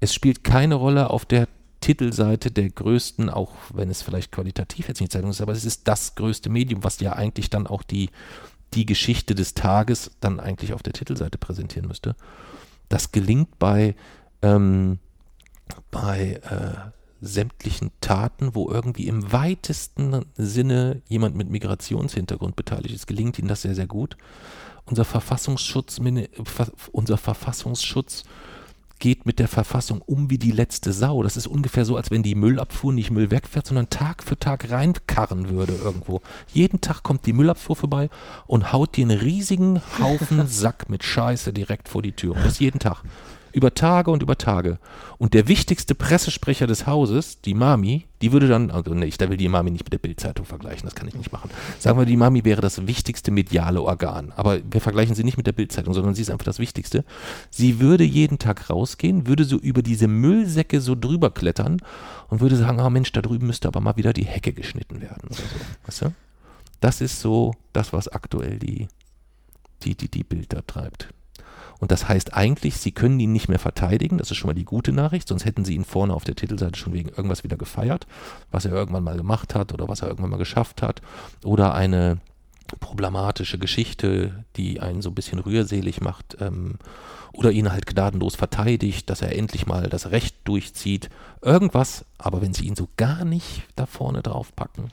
es 0.00 0.12
spielt 0.12 0.44
keine 0.44 0.74
Rolle 0.74 1.10
auf 1.10 1.24
der 1.24 1.48
Titelseite 1.80 2.50
der 2.50 2.70
größten, 2.70 3.28
auch 3.28 3.52
wenn 3.72 3.90
es 3.90 4.02
vielleicht 4.02 4.32
qualitativ 4.32 4.88
jetzt 4.88 5.00
nicht 5.00 5.12
Zeitung 5.12 5.30
ist, 5.30 5.40
aber 5.40 5.52
es 5.52 5.64
ist 5.64 5.88
das 5.88 6.14
größte 6.14 6.48
Medium, 6.48 6.84
was 6.84 7.00
ja 7.00 7.12
eigentlich 7.14 7.50
dann 7.50 7.66
auch 7.66 7.82
die, 7.82 8.10
die 8.74 8.86
Geschichte 8.86 9.34
des 9.34 9.54
Tages 9.54 10.12
dann 10.20 10.40
eigentlich 10.40 10.72
auf 10.72 10.82
der 10.82 10.92
Titelseite 10.92 11.38
präsentieren 11.38 11.88
müsste. 11.88 12.14
Das 12.88 13.12
gelingt 13.12 13.58
bei, 13.58 13.94
ähm, 14.42 14.98
bei 15.90 16.40
äh, 16.44 16.90
sämtlichen 17.22 17.92
Taten, 18.00 18.54
wo 18.54 18.68
irgendwie 18.68 19.06
im 19.06 19.32
weitesten 19.32 20.26
Sinne 20.36 21.02
jemand 21.06 21.36
mit 21.36 21.48
Migrationshintergrund 21.48 22.56
beteiligt 22.56 22.94
ist, 22.94 23.06
gelingt 23.06 23.38
ihnen 23.38 23.48
das 23.48 23.62
sehr, 23.62 23.76
sehr 23.76 23.86
gut. 23.86 24.16
Unser 24.84 25.04
Verfassungsschutz, 25.04 26.00
unser 26.90 27.16
Verfassungsschutz 27.16 28.24
geht 28.98 29.26
mit 29.26 29.38
der 29.38 29.48
Verfassung 29.48 30.00
um 30.00 30.30
wie 30.30 30.38
die 30.38 30.52
letzte 30.52 30.92
Sau. 30.92 31.22
Das 31.22 31.36
ist 31.36 31.46
ungefähr 31.46 31.84
so, 31.84 31.96
als 31.96 32.10
wenn 32.10 32.22
die 32.22 32.34
Müllabfuhr 32.34 32.92
nicht 32.92 33.10
Müll 33.10 33.30
wegfährt, 33.30 33.66
sondern 33.66 33.90
Tag 33.90 34.22
für 34.22 34.38
Tag 34.38 34.70
reinkarren 34.70 35.48
würde 35.48 35.74
irgendwo. 35.74 36.20
Jeden 36.52 36.80
Tag 36.80 37.02
kommt 37.02 37.26
die 37.26 37.32
Müllabfuhr 37.32 37.74
vorbei 37.74 38.10
und 38.46 38.72
haut 38.72 38.96
dir 38.96 39.04
einen 39.04 39.18
riesigen 39.18 39.80
Haufen 40.00 40.46
Sack 40.46 40.88
mit 40.88 41.02
Scheiße 41.02 41.52
direkt 41.52 41.88
vor 41.88 42.02
die 42.02 42.12
Tür. 42.12 42.36
Und 42.36 42.44
das 42.44 42.60
jeden 42.60 42.78
Tag. 42.78 43.02
Über 43.52 43.74
Tage 43.74 44.10
und 44.10 44.22
über 44.22 44.38
Tage. 44.38 44.78
Und 45.18 45.34
der 45.34 45.48
wichtigste 45.48 45.94
Pressesprecher 45.94 46.66
des 46.66 46.86
Hauses, 46.86 47.40
die 47.40 47.54
Mami, 47.54 48.06
die 48.22 48.32
würde 48.32 48.48
dann, 48.48 48.70
also 48.70 48.94
nee, 48.94 49.06
ich 49.06 49.20
will 49.20 49.36
die 49.36 49.48
Mami 49.48 49.70
nicht 49.70 49.84
mit 49.84 49.92
der 49.92 49.98
Bildzeitung 49.98 50.46
vergleichen, 50.46 50.84
das 50.84 50.94
kann 50.94 51.08
ich 51.08 51.14
nicht 51.14 51.32
machen. 51.32 51.50
Sagen 51.78 51.98
wir, 51.98 52.06
die 52.06 52.16
Mami 52.16 52.44
wäre 52.44 52.60
das 52.60 52.86
wichtigste 52.86 53.30
mediale 53.30 53.82
Organ. 53.82 54.32
Aber 54.36 54.60
wir 54.70 54.80
vergleichen 54.80 55.14
sie 55.14 55.24
nicht 55.24 55.36
mit 55.36 55.46
der 55.46 55.52
Bildzeitung, 55.52 55.92
sondern 55.92 56.14
sie 56.14 56.22
ist 56.22 56.30
einfach 56.30 56.44
das 56.44 56.58
Wichtigste. 56.58 57.04
Sie 57.50 57.80
würde 57.80 58.04
jeden 58.04 58.38
Tag 58.38 58.70
rausgehen, 58.70 59.26
würde 59.26 59.44
so 59.44 59.56
über 59.56 59.82
diese 59.82 60.08
Müllsäcke 60.08 60.80
so 60.80 60.94
drüber 60.94 61.30
klettern 61.30 61.78
und 62.28 62.40
würde 62.40 62.56
sagen, 62.56 62.80
ah 62.80 62.90
Mensch, 62.90 63.12
da 63.12 63.22
drüben 63.22 63.46
müsste 63.46 63.68
aber 63.68 63.80
mal 63.80 63.96
wieder 63.96 64.12
die 64.12 64.24
Hecke 64.24 64.52
geschnitten 64.52 65.00
werden 65.00 65.22
oder 65.26 65.34
so. 65.34 65.42
Weißt 65.86 66.02
du? 66.02 66.14
Das 66.80 67.00
ist 67.00 67.20
so 67.20 67.54
das, 67.72 67.92
was 67.92 68.08
aktuell 68.08 68.58
die, 68.58 68.88
die, 69.82 69.94
die, 69.94 70.08
die 70.08 70.24
Bild 70.24 70.52
da 70.52 70.62
treibt. 70.62 71.08
Und 71.82 71.90
das 71.90 72.08
heißt 72.08 72.34
eigentlich, 72.34 72.76
sie 72.76 72.92
können 72.92 73.18
ihn 73.18 73.32
nicht 73.32 73.48
mehr 73.48 73.58
verteidigen. 73.58 74.18
Das 74.18 74.30
ist 74.30 74.36
schon 74.36 74.46
mal 74.46 74.54
die 74.54 74.64
gute 74.64 74.92
Nachricht. 74.92 75.26
Sonst 75.26 75.44
hätten 75.44 75.64
sie 75.64 75.74
ihn 75.74 75.84
vorne 75.84 76.14
auf 76.14 76.22
der 76.22 76.36
Titelseite 76.36 76.78
schon 76.78 76.92
wegen 76.92 77.08
irgendwas 77.08 77.42
wieder 77.42 77.56
gefeiert, 77.56 78.06
was 78.52 78.66
er 78.66 78.70
irgendwann 78.70 79.02
mal 79.02 79.16
gemacht 79.16 79.56
hat 79.56 79.72
oder 79.74 79.88
was 79.88 80.00
er 80.00 80.06
irgendwann 80.06 80.30
mal 80.30 80.36
geschafft 80.36 80.80
hat. 80.80 81.02
Oder 81.42 81.74
eine 81.74 82.18
problematische 82.78 83.58
Geschichte, 83.58 84.44
die 84.54 84.78
einen 84.78 85.02
so 85.02 85.10
ein 85.10 85.16
bisschen 85.16 85.40
rührselig 85.40 86.00
macht. 86.00 86.36
Ähm, 86.40 86.76
oder 87.32 87.50
ihn 87.50 87.72
halt 87.72 87.86
gnadenlos 87.86 88.36
verteidigt, 88.36 89.10
dass 89.10 89.20
er 89.20 89.36
endlich 89.36 89.66
mal 89.66 89.88
das 89.88 90.12
Recht 90.12 90.36
durchzieht. 90.44 91.10
Irgendwas. 91.40 92.04
Aber 92.16 92.42
wenn 92.42 92.54
sie 92.54 92.64
ihn 92.64 92.76
so 92.76 92.86
gar 92.96 93.24
nicht 93.24 93.64
da 93.74 93.86
vorne 93.86 94.22
drauf 94.22 94.54
packen, 94.54 94.90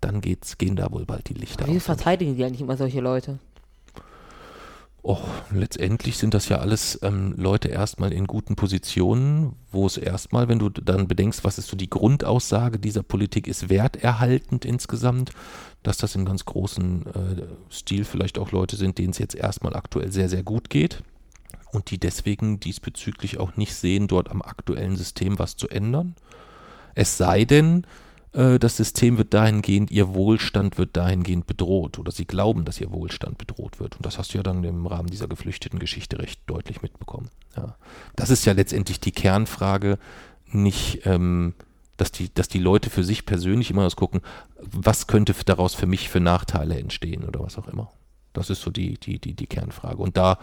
dann 0.00 0.22
geht's, 0.22 0.56
gehen 0.56 0.76
da 0.76 0.90
wohl 0.92 1.04
bald 1.04 1.28
die 1.28 1.34
Lichter 1.34 1.66
Wieso 1.66 1.76
aus. 1.76 1.84
verteidigen 1.84 2.36
die 2.36 2.44
eigentlich 2.46 2.62
immer 2.62 2.78
solche 2.78 3.02
Leute? 3.02 3.38
Och, 5.02 5.26
letztendlich 5.52 6.18
sind 6.18 6.34
das 6.34 6.48
ja 6.48 6.58
alles 6.58 6.98
ähm, 7.02 7.34
Leute 7.36 7.68
erstmal 7.68 8.12
in 8.12 8.26
guten 8.26 8.56
Positionen, 8.56 9.54
wo 9.70 9.86
es 9.86 9.96
erstmal, 9.96 10.48
wenn 10.48 10.58
du 10.58 10.68
dann 10.70 11.06
bedenkst, 11.06 11.44
was 11.44 11.56
ist 11.56 11.68
so 11.68 11.76
die 11.76 11.88
Grundaussage 11.88 12.78
dieser 12.78 13.04
Politik, 13.04 13.46
ist 13.46 13.70
werterhaltend 13.70 14.64
insgesamt, 14.64 15.30
dass 15.82 15.98
das 15.98 16.16
im 16.16 16.24
ganz 16.24 16.44
großen 16.44 17.06
äh, 17.06 17.42
Stil 17.70 18.04
vielleicht 18.04 18.38
auch 18.38 18.50
Leute 18.50 18.76
sind, 18.76 18.98
denen 18.98 19.10
es 19.10 19.18
jetzt 19.18 19.36
erstmal 19.36 19.76
aktuell 19.76 20.10
sehr, 20.10 20.28
sehr 20.28 20.42
gut 20.42 20.68
geht 20.68 21.02
und 21.70 21.90
die 21.90 21.98
deswegen 21.98 22.58
diesbezüglich 22.60 23.38
auch 23.38 23.56
nicht 23.56 23.74
sehen, 23.74 24.08
dort 24.08 24.30
am 24.30 24.42
aktuellen 24.42 24.96
System 24.96 25.38
was 25.38 25.56
zu 25.56 25.68
ändern. 25.68 26.16
Es 26.94 27.16
sei 27.16 27.44
denn, 27.44 27.86
das 28.32 28.76
System 28.76 29.16
wird 29.16 29.32
dahingehend, 29.32 29.90
ihr 29.90 30.14
Wohlstand 30.14 30.76
wird 30.76 30.96
dahingehend 30.96 31.46
bedroht 31.46 31.98
oder 31.98 32.12
sie 32.12 32.26
glauben, 32.26 32.64
dass 32.64 32.80
ihr 32.80 32.92
Wohlstand 32.92 33.38
bedroht 33.38 33.80
wird. 33.80 33.96
Und 33.96 34.04
das 34.04 34.18
hast 34.18 34.34
du 34.34 34.38
ja 34.38 34.42
dann 34.42 34.62
im 34.64 34.86
Rahmen 34.86 35.08
dieser 35.08 35.28
geflüchteten 35.28 35.78
Geschichte 35.78 36.18
recht 36.18 36.40
deutlich 36.46 36.82
mitbekommen. 36.82 37.30
Ja. 37.56 37.76
Das 38.16 38.30
ist 38.30 38.44
ja 38.44 38.52
letztendlich 38.52 39.00
die 39.00 39.12
Kernfrage, 39.12 39.98
nicht, 40.50 41.04
ähm, 41.04 41.54
dass, 41.96 42.12
die, 42.12 42.32
dass 42.32 42.48
die 42.48 42.58
Leute 42.58 42.90
für 42.90 43.04
sich 43.04 43.26
persönlich 43.26 43.70
immer 43.70 43.82
das 43.82 43.96
gucken, 43.96 44.20
was 44.60 45.06
könnte 45.06 45.34
daraus 45.44 45.74
für 45.74 45.86
mich 45.86 46.08
für 46.08 46.20
Nachteile 46.20 46.78
entstehen 46.78 47.24
oder 47.24 47.40
was 47.40 47.58
auch 47.58 47.68
immer. 47.68 47.90
Das 48.32 48.50
ist 48.50 48.62
so 48.62 48.70
die, 48.70 48.98
die, 48.98 49.18
die, 49.18 49.34
die 49.34 49.46
Kernfrage. 49.46 50.00
Und 50.00 50.16
da 50.16 50.38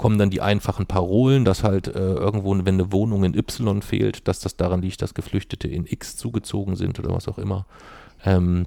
kommen 0.00 0.16
dann 0.16 0.30
die 0.30 0.40
einfachen 0.40 0.86
Parolen, 0.86 1.44
dass 1.44 1.62
halt 1.62 1.86
äh, 1.86 1.92
irgendwo, 1.92 2.56
wenn 2.56 2.66
eine 2.66 2.90
Wohnung 2.90 3.22
in 3.22 3.36
Y 3.36 3.82
fehlt, 3.82 4.26
dass 4.28 4.40
das 4.40 4.56
daran 4.56 4.80
liegt, 4.80 5.02
dass 5.02 5.12
Geflüchtete 5.12 5.68
in 5.68 5.84
X 5.84 6.16
zugezogen 6.16 6.74
sind 6.74 6.98
oder 6.98 7.12
was 7.12 7.28
auch 7.28 7.36
immer. 7.36 7.66
Ähm, 8.24 8.66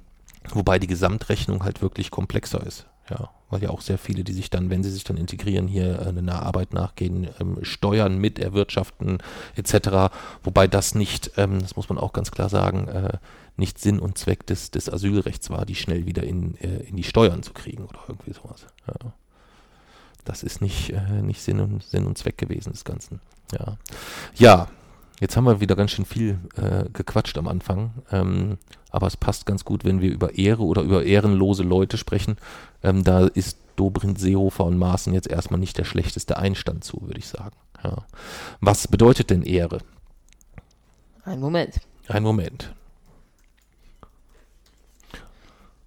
wobei 0.52 0.78
die 0.78 0.86
Gesamtrechnung 0.86 1.64
halt 1.64 1.82
wirklich 1.82 2.12
komplexer 2.12 2.64
ist. 2.64 2.86
Ja, 3.10 3.32
weil 3.50 3.64
ja 3.64 3.72
auch 3.72 3.82
sehr 3.82 3.98
viele, 3.98 4.24
die 4.24 4.32
sich 4.32 4.52
dann, 4.52 4.70
wenn 4.70 4.84
sie 4.84 4.92
sich 4.92 5.06
dann 5.06 5.18
integrieren, 5.18 5.68
hier 5.68 6.04
äh, 6.04 6.10
einer 6.10 6.44
Arbeit 6.44 6.72
nachgehen, 6.72 7.28
ähm, 7.42 7.58
Steuern 7.64 8.20
mit 8.20 8.38
erwirtschaften 8.38 9.18
etc. 9.56 10.14
Wobei 10.44 10.68
das 10.68 10.94
nicht, 10.94 11.32
ähm, 11.38 11.60
das 11.64 11.76
muss 11.76 11.90
man 11.90 11.98
auch 11.98 12.14
ganz 12.14 12.30
klar 12.30 12.50
sagen, 12.50 12.88
äh, 12.90 13.18
nicht 13.58 13.80
Sinn 13.80 13.98
und 13.98 14.20
Zweck 14.20 14.46
des, 14.46 14.70
des 14.70 14.88
Asylrechts 14.88 15.50
war, 15.50 15.66
die 15.66 15.74
schnell 15.74 16.06
wieder 16.06 16.22
in, 16.22 16.54
äh, 16.58 16.84
in 16.84 16.96
die 16.96 17.04
Steuern 17.04 17.42
zu 17.42 17.54
kriegen 17.54 17.86
oder 17.86 18.02
irgendwie 18.08 18.34
sowas. 18.34 18.68
Ja. 18.86 19.14
Das 20.26 20.44
ist 20.44 20.62
nicht, 20.62 20.92
äh, 20.92 21.22
nicht 21.22 21.42
Sinn, 21.42 21.60
und, 21.60 21.84
Sinn 21.84 22.06
und 22.06 22.18
Zweck 22.18 22.38
gewesen 22.38 22.72
des 22.72 22.86
Ganzen. 22.86 23.20
Ja. 23.52 23.78
ja, 24.36 24.68
jetzt 25.20 25.38
haben 25.38 25.46
wir 25.46 25.60
wieder 25.60 25.76
ganz 25.76 25.92
schön 25.92 26.06
viel 26.06 26.40
äh, 26.56 26.86
gequatscht 26.92 27.38
am 27.38 27.48
Anfang. 27.48 27.92
Ähm, 28.12 28.58
aber 28.90 29.08
es 29.08 29.18
passt 29.18 29.46
ganz 29.46 29.66
gut, 29.66 29.86
wenn 29.86 30.02
wir 30.02 30.12
über 30.12 30.38
Ehre 30.38 30.64
oder 30.64 30.82
über 30.82 31.04
ehrenlose 31.04 31.64
Leute 31.64 31.98
sprechen. 31.98 32.38
Ähm, 32.84 33.04
da 33.04 33.28
ist 33.28 33.58
Dobrindt, 33.76 34.20
Seehofer 34.20 34.66
und 34.66 34.78
Maaßen 34.78 35.14
jetzt 35.14 35.28
erstmal 35.28 35.60
nicht 35.60 35.78
der 35.78 35.84
schlechteste 35.84 36.38
Einstand 36.38 36.84
zu, 36.84 37.02
würde 37.02 37.20
ich 37.20 37.28
sagen. 37.28 37.56
Ja. 37.84 38.06
Was 38.62 38.88
bedeutet 38.88 39.30
denn 39.30 39.42
Ehre? 39.42 39.80
Ein 41.26 41.40
Moment. 41.40 41.80
Ein 42.08 42.24
Moment. 42.24 42.74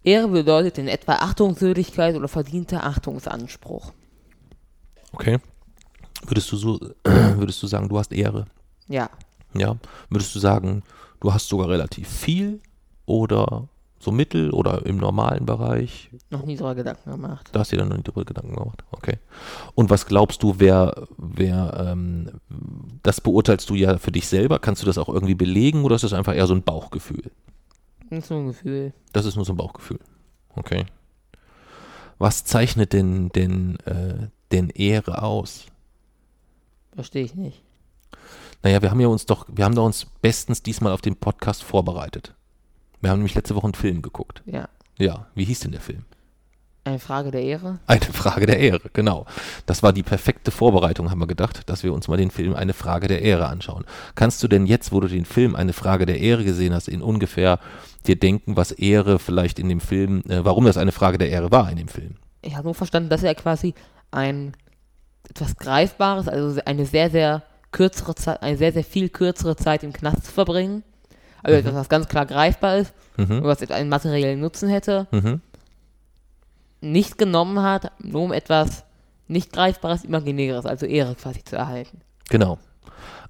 Ehre 0.02 0.28
bedeutet 0.28 0.78
in 0.78 0.88
etwa 0.88 1.14
Achtungswürdigkeit 1.16 2.14
oder 2.14 2.28
verdienter 2.28 2.84
Achtungsanspruch. 2.84 3.92
Okay. 5.16 5.38
Würdest 6.26 6.52
du 6.52 6.56
so, 6.56 6.78
würdest 7.04 7.62
du 7.62 7.66
sagen, 7.66 7.88
du 7.88 7.98
hast 7.98 8.12
Ehre? 8.12 8.44
Ja. 8.86 9.08
Ja. 9.54 9.76
Würdest 10.10 10.34
du 10.34 10.38
sagen, 10.38 10.82
du 11.20 11.32
hast 11.32 11.48
sogar 11.48 11.70
relativ 11.70 12.06
viel 12.06 12.60
oder 13.06 13.68
so 13.98 14.12
mittel 14.12 14.50
oder 14.50 14.84
im 14.84 14.98
normalen 14.98 15.46
Bereich? 15.46 16.10
Noch 16.28 16.44
nie 16.44 16.56
so 16.56 16.72
Gedanken 16.74 17.10
gemacht. 17.10 17.48
Da 17.52 17.60
hast 17.60 17.72
du 17.72 17.76
dir 17.76 17.80
dann 17.80 17.88
noch 17.88 17.96
nicht 17.96 18.08
darüber 18.08 18.26
Gedanken 18.26 18.54
gemacht. 18.54 18.84
Okay. 18.90 19.18
Und 19.74 19.88
was 19.88 20.04
glaubst 20.06 20.42
du, 20.42 20.56
wer, 20.58 21.06
wer, 21.16 21.86
ähm, 21.88 22.32
das 23.02 23.22
beurteilst 23.22 23.70
du 23.70 23.74
ja 23.74 23.96
für 23.96 24.12
dich 24.12 24.28
selber? 24.28 24.58
Kannst 24.58 24.82
du 24.82 24.86
das 24.86 24.98
auch 24.98 25.08
irgendwie 25.08 25.34
belegen 25.34 25.84
oder 25.84 25.96
ist 25.96 26.04
das 26.04 26.12
einfach 26.12 26.34
eher 26.34 26.46
so 26.46 26.54
ein 26.54 26.62
Bauchgefühl? 26.62 27.30
Das 28.10 28.18
ist 28.18 28.28
so 28.28 28.34
ein 28.34 28.48
Gefühl. 28.48 28.92
Das 29.14 29.24
ist 29.24 29.36
nur 29.36 29.46
so 29.46 29.54
ein 29.54 29.56
Bauchgefühl. 29.56 29.98
Okay. 30.54 30.84
Was 32.18 32.44
zeichnet 32.44 32.92
denn, 32.92 33.30
denn, 33.30 33.76
äh, 33.86 34.28
denn 34.52 34.70
Ehre 34.70 35.22
aus? 35.22 35.66
Verstehe 36.94 37.24
ich 37.24 37.34
nicht. 37.34 37.62
Naja, 38.62 38.82
wir 38.82 38.90
haben 38.90 39.00
ja 39.00 39.08
uns 39.08 39.26
doch, 39.26 39.46
wir 39.48 39.64
haben 39.64 39.74
da 39.74 39.82
uns 39.82 40.06
bestens 40.22 40.62
diesmal 40.62 40.92
auf 40.92 41.00
den 41.00 41.16
Podcast 41.16 41.62
vorbereitet. 41.62 42.34
Wir 43.00 43.10
haben 43.10 43.18
nämlich 43.18 43.34
letzte 43.34 43.54
Woche 43.54 43.66
einen 43.66 43.74
Film 43.74 44.02
geguckt. 44.02 44.42
Ja. 44.46 44.68
Ja, 44.98 45.26
wie 45.34 45.44
hieß 45.44 45.60
denn 45.60 45.72
der 45.72 45.80
Film? 45.80 46.04
Eine 46.86 46.98
Frage 47.00 47.32
der 47.32 47.42
Ehre. 47.42 47.80
Eine 47.88 48.00
Frage 48.00 48.46
der 48.46 48.60
Ehre, 48.60 48.90
genau. 48.92 49.26
Das 49.66 49.82
war 49.82 49.92
die 49.92 50.04
perfekte 50.04 50.52
Vorbereitung, 50.52 51.10
haben 51.10 51.18
wir 51.18 51.26
gedacht, 51.26 51.68
dass 51.68 51.82
wir 51.82 51.92
uns 51.92 52.06
mal 52.06 52.16
den 52.16 52.30
Film 52.30 52.54
Eine 52.54 52.74
Frage 52.74 53.08
der 53.08 53.22
Ehre 53.22 53.46
anschauen. 53.46 53.84
Kannst 54.14 54.40
du 54.42 54.48
denn 54.48 54.66
jetzt, 54.66 54.92
wo 54.92 55.00
du 55.00 55.08
den 55.08 55.24
Film 55.24 55.56
Eine 55.56 55.72
Frage 55.72 56.06
der 56.06 56.20
Ehre 56.20 56.44
gesehen 56.44 56.72
hast, 56.72 56.86
in 56.88 57.02
ungefähr 57.02 57.58
dir 58.06 58.16
denken, 58.16 58.56
was 58.56 58.70
Ehre 58.70 59.18
vielleicht 59.18 59.58
in 59.58 59.68
dem 59.68 59.80
Film, 59.80 60.22
äh, 60.28 60.44
warum 60.44 60.64
das 60.64 60.76
eine 60.76 60.92
Frage 60.92 61.18
der 61.18 61.28
Ehre 61.28 61.50
war 61.50 61.68
in 61.70 61.76
dem 61.76 61.88
Film? 61.88 62.16
Ich 62.42 62.54
habe 62.54 62.66
nur 62.66 62.74
verstanden, 62.74 63.10
dass 63.10 63.24
er 63.24 63.34
quasi 63.34 63.74
ein 64.10 64.54
etwas 65.28 65.56
Greifbares, 65.56 66.28
also 66.28 66.60
eine 66.64 66.86
sehr, 66.86 67.10
sehr 67.10 67.42
kürzere 67.72 68.14
Zeit, 68.14 68.42
eine 68.42 68.56
sehr, 68.56 68.72
sehr 68.72 68.84
viel 68.84 69.08
kürzere 69.08 69.56
Zeit 69.56 69.82
im 69.82 69.92
Knast 69.92 70.24
zu 70.26 70.32
verbringen. 70.32 70.82
Also 71.42 71.58
etwas, 71.58 71.74
was 71.74 71.88
ganz 71.88 72.08
klar 72.08 72.26
greifbar 72.26 72.78
ist, 72.78 72.92
Mhm. 73.16 73.42
was 73.42 73.62
einen 73.70 73.88
materiellen 73.88 74.40
Nutzen 74.40 74.68
hätte, 74.68 75.06
Mhm. 75.10 75.40
nicht 76.80 77.18
genommen 77.18 77.62
hat, 77.62 77.92
nur 77.98 78.22
um 78.22 78.32
etwas 78.32 78.84
nicht 79.28 79.52
greifbares, 79.52 80.04
imaginäres, 80.04 80.66
also 80.66 80.86
Ehre 80.86 81.14
quasi 81.14 81.42
zu 81.42 81.56
erhalten. 81.56 82.00
Genau. 82.28 82.58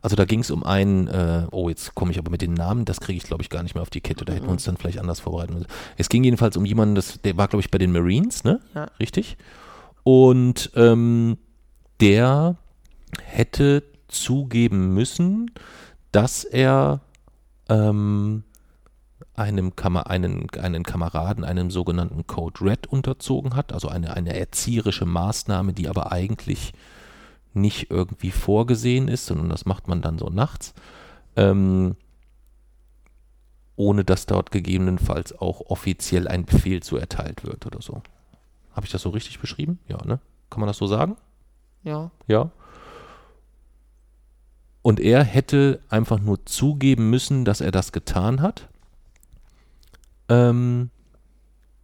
Also 0.03 0.15
da 0.15 0.25
ging 0.25 0.41
es 0.41 0.51
um 0.51 0.63
einen, 0.63 1.09
äh, 1.09 1.47
oh, 1.51 1.69
jetzt 1.69 1.95
komme 1.95 2.13
ich 2.13 2.19
aber 2.19 2.31
mit 2.31 2.43
den 2.43 2.55
Namen, 2.55 2.85
das 2.85 3.01
kriege 3.01 3.17
ich 3.17 3.25
glaube 3.25 3.43
ich 3.43 3.51
gar 3.51 3.63
nicht 3.63 3.75
mehr 3.75 3.83
auf 3.83 3.91
die 3.91 4.01
Kette, 4.03 4.25
da 4.25 4.33
hätten 4.35 4.45
wir 4.47 4.53
uns 4.53 4.65
dann 4.65 4.77
vielleicht 4.77 4.99
anders 4.99 5.21
vorbereiten 5.21 5.55
müssen. 5.55 5.67
Es 5.97 6.09
ging 6.09 6.23
jedenfalls 6.23 6.57
um 6.57 6.65
jemanden, 6.67 6.95
das, 6.95 7.21
der 7.23 7.37
war 7.37 7.49
glaube 7.49 7.63
ich 7.63 7.71
bei 7.71 7.79
den 7.79 7.93
Marines, 7.93 8.45
ne? 8.45 8.61
Ja. 8.75 8.89
Richtig? 9.01 9.37
Und 10.07 10.71
ähm, 10.77 11.37
der 12.01 12.55
hätte 13.25 13.83
zugeben 14.07 14.95
müssen, 14.95 15.51
dass 16.13 16.45
er 16.45 17.01
ähm, 17.69 18.45
einem 19.35 19.75
Kam 19.75 19.97
einen, 19.97 20.49
einen 20.51 20.85
Kameraden 20.85 21.43
einem 21.43 21.73
sogenannten 21.73 22.25
Code 22.29 22.61
Red 22.61 22.87
unterzogen 22.87 23.57
hat, 23.57 23.73
also 23.73 23.89
eine, 23.89 24.15
eine 24.15 24.39
erzieherische 24.39 25.07
Maßnahme, 25.07 25.73
die 25.73 25.89
aber 25.89 26.13
eigentlich 26.13 26.73
nicht 27.53 27.91
irgendwie 27.91 28.31
vorgesehen 28.31 29.09
ist, 29.09 29.27
sondern 29.27 29.49
das 29.49 29.67
macht 29.67 29.89
man 29.89 30.03
dann 30.03 30.19
so 30.19 30.29
nachts, 30.29 30.73
ähm, 31.35 31.97
ohne 33.75 34.05
dass 34.05 34.27
dort 34.27 34.53
gegebenenfalls 34.53 35.37
auch 35.37 35.63
offiziell 35.63 36.29
ein 36.29 36.45
Befehl 36.45 36.81
zu 36.81 36.97
erteilt 36.97 37.45
wird 37.45 37.67
oder 37.67 37.83
so. 37.83 38.03
Habe 38.77 38.87
ich 38.87 38.93
das 38.93 39.03
so 39.03 39.09
richtig 39.11 39.41
beschrieben? 39.41 39.79
Ja, 39.89 39.97
ne? 40.05 40.21
Kann 40.51 40.61
man 40.61 40.67
das 40.67 40.77
so 40.77 40.87
sagen? 40.87 41.17
Ja. 41.83 42.11
Ja. 42.27 42.51
Und 44.83 45.01
er 45.01 45.25
hätte 45.25 45.81
einfach 45.89 46.21
nur 46.21 46.45
zugeben 46.47 47.11
müssen, 47.11 47.45
dass 47.45 47.61
er 47.61 47.73
das 47.73 47.91
getan 47.91 48.41
hat. 48.43 48.69
Ähm, 50.29 50.91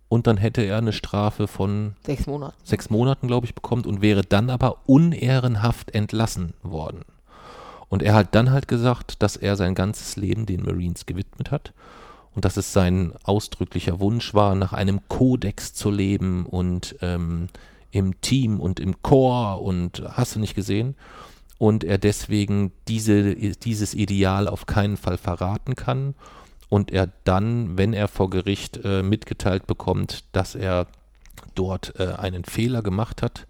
und 0.09 0.27
dann 0.27 0.37
hätte 0.37 0.61
er 0.63 0.77
eine 0.79 0.93
Strafe 0.93 1.49
von 1.49 1.97
Sechs 2.05 2.27
Monate. 2.27 2.55
sechs 2.63 2.91
Monaten, 2.91 3.27
glaube 3.27 3.47
ich, 3.47 3.55
bekommt 3.55 3.87
und 3.87 4.03
wäre 4.03 4.23
dann 4.23 4.51
aber 4.51 4.87
unehrenhaft 4.87 5.95
entlassen 5.95 6.53
worden. 6.63 7.05
Und 7.89 8.03
er 8.03 8.15
hat 8.15 8.35
dann 8.35 8.51
halt 8.51 8.69
gesagt, 8.69 9.23
dass 9.23 9.37
er 9.37 9.57
sein 9.57 9.75
ganzes 9.75 10.17
Leben 10.17 10.47
den 10.47 10.63
Marines 10.63 11.07
gewidmet 11.07 11.51
hat 11.51 11.73
und 12.35 12.45
dass 12.45 12.57
es 12.57 12.73
sein 12.73 13.13
ausdrücklicher 13.25 14.01
Wunsch 14.01 14.35
war, 14.35 14.55
nach 14.55 14.73
einem 14.73 15.01
Kodex 15.09 15.75
zu 15.75 15.91
leben 15.91 16.47
und 16.47 16.97
ähm, 17.03 17.49
im 17.91 18.21
Team 18.21 18.59
und 18.59 18.81
im 18.81 19.03
Chor 19.03 19.63
und 19.63 20.03
hast 20.09 20.35
du 20.35 20.41
nicht 20.41 20.55
gesehen. 20.55 20.97
Und 21.59 21.85
er 21.85 21.99
deswegen 21.99 22.73
diese, 22.89 23.35
dieses 23.35 23.95
Ideal 23.95 24.49
auf 24.49 24.67
keinen 24.67 24.97
Fall 24.97 25.19
verraten 25.19 25.77
kann 25.77 26.15
und 26.69 26.91
er 26.91 27.11
dann, 27.25 27.77
wenn 27.79 27.93
er 27.93 28.09
vor 28.09 28.31
Gericht 28.31 28.81
äh, 28.83 29.03
mitgeteilt 29.03 29.67
bekommt, 29.67 30.25
dass 30.33 30.55
er 30.55 30.87
dort 31.55 32.01
äh, 32.01 32.15
einen 32.15 32.45
Fehler 32.45 32.83
gemacht 32.83 33.23
hat, 33.23 33.47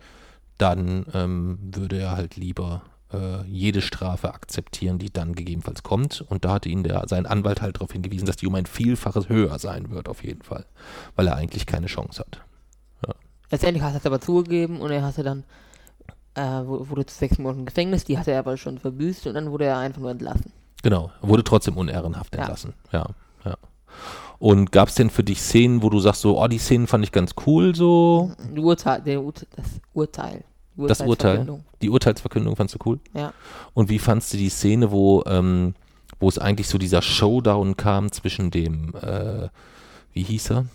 dann 0.58 1.06
ähm, 1.14 1.58
würde 1.62 2.00
er 2.00 2.12
halt 2.16 2.36
lieber 2.36 2.82
äh, 3.12 3.42
jede 3.46 3.80
Strafe 3.82 4.32
akzeptieren, 4.34 4.98
die 4.98 5.12
dann 5.12 5.34
gegebenenfalls 5.34 5.82
kommt. 5.82 6.24
Und 6.28 6.44
da 6.44 6.54
hatte 6.54 6.68
ihn 6.68 6.82
der, 6.82 7.04
sein 7.08 7.26
Anwalt 7.26 7.62
halt 7.62 7.76
darauf 7.76 7.92
hingewiesen, 7.92 8.26
dass 8.26 8.36
die 8.36 8.46
um 8.46 8.54
ein 8.54 8.66
Vielfaches 8.66 9.28
höher 9.28 9.58
sein 9.58 9.90
wird, 9.90 10.08
auf 10.08 10.22
jeden 10.24 10.42
Fall, 10.42 10.64
weil 11.16 11.26
er 11.28 11.36
eigentlich 11.36 11.66
keine 11.66 11.86
Chance 11.86 12.20
hat. 12.20 12.40
Letztendlich 13.50 13.82
hat 13.82 13.92
er 13.92 13.98
es 13.98 14.06
aber 14.06 14.18
zugegeben 14.20 14.80
und 14.80 14.90
er 14.90 15.02
hatte 15.02 15.22
dann, 15.22 15.44
äh, 16.34 16.40
wu- 16.66 16.88
wurde 16.88 17.04
zu 17.04 17.14
sechs 17.14 17.36
Monaten 17.38 17.66
Gefängnis, 17.66 18.04
die 18.04 18.16
hatte 18.16 18.30
er 18.30 18.38
aber 18.38 18.56
schon 18.56 18.78
verbüßt 18.78 19.26
und 19.26 19.34
dann 19.34 19.50
wurde 19.50 19.66
er 19.66 19.76
einfach 19.76 20.00
nur 20.00 20.10
entlassen. 20.10 20.52
Genau, 20.82 21.10
wurde 21.20 21.44
trotzdem 21.44 21.76
unehrenhaft 21.76 22.34
Ja. 22.34 22.40
entlassen. 22.40 22.72
Ja, 22.92 23.06
ja. 23.44 23.56
Und 24.38 24.72
gab 24.72 24.88
es 24.88 24.94
denn 24.94 25.10
für 25.10 25.22
dich 25.22 25.42
Szenen, 25.42 25.82
wo 25.82 25.90
du 25.90 26.00
sagst, 26.00 26.22
so, 26.22 26.42
oh, 26.42 26.48
die 26.48 26.56
Szenen 26.56 26.86
fand 26.86 27.04
ich 27.04 27.12
ganz 27.12 27.34
cool, 27.46 27.74
so? 27.74 28.32
Urteil, 28.56 29.02
der, 29.02 29.20
das 29.54 29.66
Urteil. 29.92 30.44
Das 30.76 31.00
Urteil? 31.00 31.60
Die 31.82 31.90
Urteilsverkündung 31.90 32.56
fandst 32.56 32.74
du 32.74 32.78
cool? 32.86 33.00
Ja. 33.14 33.32
Und 33.74 33.88
wie 33.88 33.98
fandst 33.98 34.32
du 34.32 34.36
die 34.36 34.48
Szene, 34.48 34.90
wo, 34.90 35.22
ähm, 35.26 35.74
wo 36.18 36.28
es 36.28 36.38
eigentlich 36.38 36.68
so 36.68 36.78
dieser 36.78 37.02
Showdown 37.02 37.76
kam 37.76 38.10
zwischen 38.12 38.50
dem, 38.50 38.94
äh, 38.94 39.48
wie 40.12 40.22
hieß 40.22 40.50
er? 40.50 40.66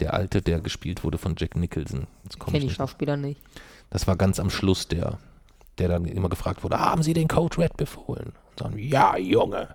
Der 0.00 0.14
Alte, 0.14 0.42
der 0.42 0.60
gespielt 0.60 1.04
wurde 1.04 1.18
von 1.18 1.34
Jack 1.38 1.56
Nicholson. 1.56 2.06
Komm 2.38 2.52
Kenne 2.52 2.64
ich 2.64 2.70
die. 2.70 2.76
Schauspieler 2.76 3.16
nicht. 3.16 3.40
Das 3.90 4.06
war 4.06 4.16
ganz 4.16 4.38
am 4.40 4.50
Schluss 4.50 4.88
der, 4.88 5.18
der 5.78 5.88
dann 5.88 6.04
immer 6.04 6.28
gefragt 6.28 6.62
wurde, 6.62 6.78
haben 6.78 7.02
Sie 7.02 7.12
den 7.12 7.28
Code 7.28 7.58
Red 7.58 7.76
befohlen? 7.76 8.32
Und 8.50 8.58
sagen, 8.58 8.78
ja, 8.78 9.16
Junge. 9.16 9.68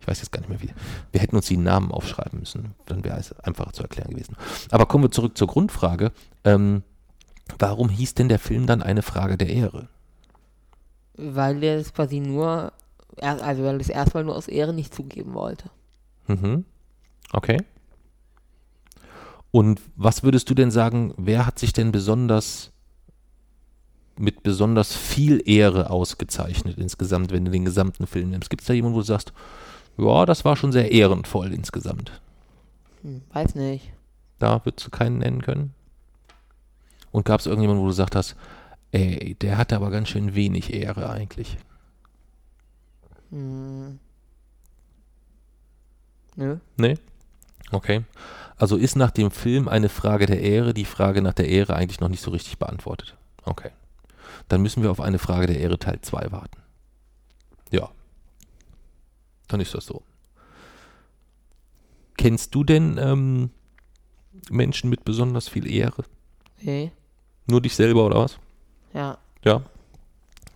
Ich 0.00 0.08
weiß 0.08 0.18
jetzt 0.18 0.32
gar 0.32 0.40
nicht 0.40 0.48
mehr 0.48 0.60
wie. 0.60 0.70
Wir 1.12 1.20
hätten 1.20 1.36
uns 1.36 1.46
die 1.46 1.56
Namen 1.56 1.92
aufschreiben 1.92 2.40
müssen, 2.40 2.74
dann 2.86 3.04
wäre 3.04 3.18
es 3.18 3.32
einfacher 3.40 3.72
zu 3.72 3.82
erklären 3.82 4.10
gewesen. 4.10 4.36
Aber 4.70 4.86
kommen 4.86 5.04
wir 5.04 5.10
zurück 5.12 5.38
zur 5.38 5.46
Grundfrage. 5.46 6.10
Ähm, 6.44 6.82
warum 7.58 7.88
hieß 7.88 8.14
denn 8.14 8.28
der 8.28 8.38
Film 8.38 8.66
dann 8.66 8.82
eine 8.82 9.02
Frage 9.02 9.36
der 9.36 9.48
Ehre? 9.48 9.88
Weil 11.16 11.62
er 11.62 11.76
es 11.76 11.92
quasi 11.92 12.20
nur, 12.20 12.72
also 13.20 13.62
weil 13.62 13.74
er 13.74 13.80
es 13.80 13.88
erstmal 13.88 14.24
nur 14.24 14.36
aus 14.36 14.48
Ehre 14.48 14.72
nicht 14.72 14.94
zugeben 14.94 15.34
wollte. 15.34 15.70
Mhm. 16.26 16.64
Okay. 17.32 17.58
Und 19.50 19.80
was 19.96 20.22
würdest 20.22 20.48
du 20.48 20.54
denn 20.54 20.70
sagen, 20.70 21.12
wer 21.16 21.46
hat 21.46 21.58
sich 21.58 21.72
denn 21.72 21.92
besonders 21.92 22.70
mit 24.18 24.42
besonders 24.42 24.94
viel 24.94 25.42
Ehre 25.46 25.90
ausgezeichnet 25.90 26.78
insgesamt, 26.78 27.32
wenn 27.32 27.44
du 27.44 27.50
den 27.50 27.64
gesamten 27.64 28.06
Film 28.06 28.30
nimmst? 28.30 28.50
Gibt 28.50 28.62
es 28.62 28.68
da 28.68 28.74
jemanden, 28.74 28.96
wo 28.96 29.00
du 29.00 29.06
sagst, 29.06 29.32
ja, 29.98 30.26
das 30.26 30.44
war 30.44 30.56
schon 30.56 30.72
sehr 30.72 30.90
ehrenvoll 30.90 31.52
insgesamt? 31.52 32.20
Hm, 33.02 33.22
weiß 33.32 33.54
nicht. 33.54 33.92
Da 34.38 34.64
würdest 34.64 34.86
du 34.86 34.90
keinen 34.90 35.18
nennen 35.18 35.42
können? 35.42 35.74
Und 37.12 37.24
gab 37.24 37.40
es 37.40 37.46
irgendjemanden, 37.46 37.82
wo 37.82 37.86
du 37.86 37.92
gesagt 37.92 38.16
hast, 38.16 38.36
ey, 38.90 39.34
der 39.34 39.58
hatte 39.58 39.76
aber 39.76 39.90
ganz 39.90 40.08
schön 40.08 40.34
wenig 40.34 40.72
Ehre 40.72 41.08
eigentlich? 41.10 41.58
Hm. 43.30 43.98
Nö. 46.36 46.56
Nee? 46.76 46.98
Okay. 47.70 48.04
Also 48.56 48.76
ist 48.76 48.96
nach 48.96 49.10
dem 49.10 49.30
Film 49.30 49.68
eine 49.68 49.88
Frage 49.88 50.26
der 50.26 50.40
Ehre 50.40 50.74
die 50.74 50.84
Frage 50.84 51.22
nach 51.22 51.34
der 51.34 51.48
Ehre 51.48 51.74
eigentlich 51.74 52.00
noch 52.00 52.08
nicht 52.08 52.22
so 52.22 52.30
richtig 52.30 52.58
beantwortet. 52.58 53.16
Okay. 53.44 53.70
Dann 54.48 54.62
müssen 54.62 54.82
wir 54.82 54.90
auf 54.90 55.00
eine 55.00 55.18
Frage 55.18 55.46
der 55.46 55.58
Ehre 55.58 55.78
Teil 55.78 56.00
2 56.00 56.32
warten. 56.32 56.58
Ja. 57.70 57.90
Dann 59.48 59.60
ist 59.60 59.74
das 59.74 59.86
so. 59.86 60.02
Kennst 62.16 62.54
du 62.54 62.62
denn 62.62 62.98
ähm, 62.98 63.50
Menschen 64.50 64.90
mit 64.90 65.04
besonders 65.04 65.48
viel 65.48 65.70
Ehre? 65.70 66.04
Nee. 66.60 66.92
Nur 67.46 67.60
dich 67.60 67.74
selber 67.74 68.06
oder 68.06 68.20
was? 68.20 68.38
Ja. 68.94 69.18
Ja. 69.44 69.62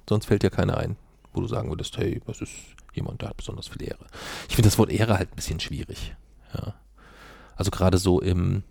Sonst 0.09 0.27
fällt 0.27 0.43
dir 0.43 0.51
keiner 0.51 0.77
ein, 0.77 0.97
wo 1.33 1.41
du 1.41 1.49
sagen 1.49 1.69
würdest, 1.69 1.97
hey, 1.99 2.21
das 2.27 2.41
ist 2.41 2.53
jemand, 2.95 3.21
der 3.23 3.31
hat 3.31 3.37
besonders 3.37 3.69
viel 3.69 3.83
Ehre. 3.83 4.07
Ich 4.49 4.55
finde 4.55 4.69
das 4.69 4.79
Wort 4.79 4.91
Ehre 4.91 5.19
halt 5.19 5.33
ein 5.33 5.37
bisschen 5.37 5.61
schwierig. 5.61 6.15
Ja. 6.55 6.75
Also 7.57 7.71
gerade 7.71 7.99
so 7.99 8.21
im, 8.21 8.63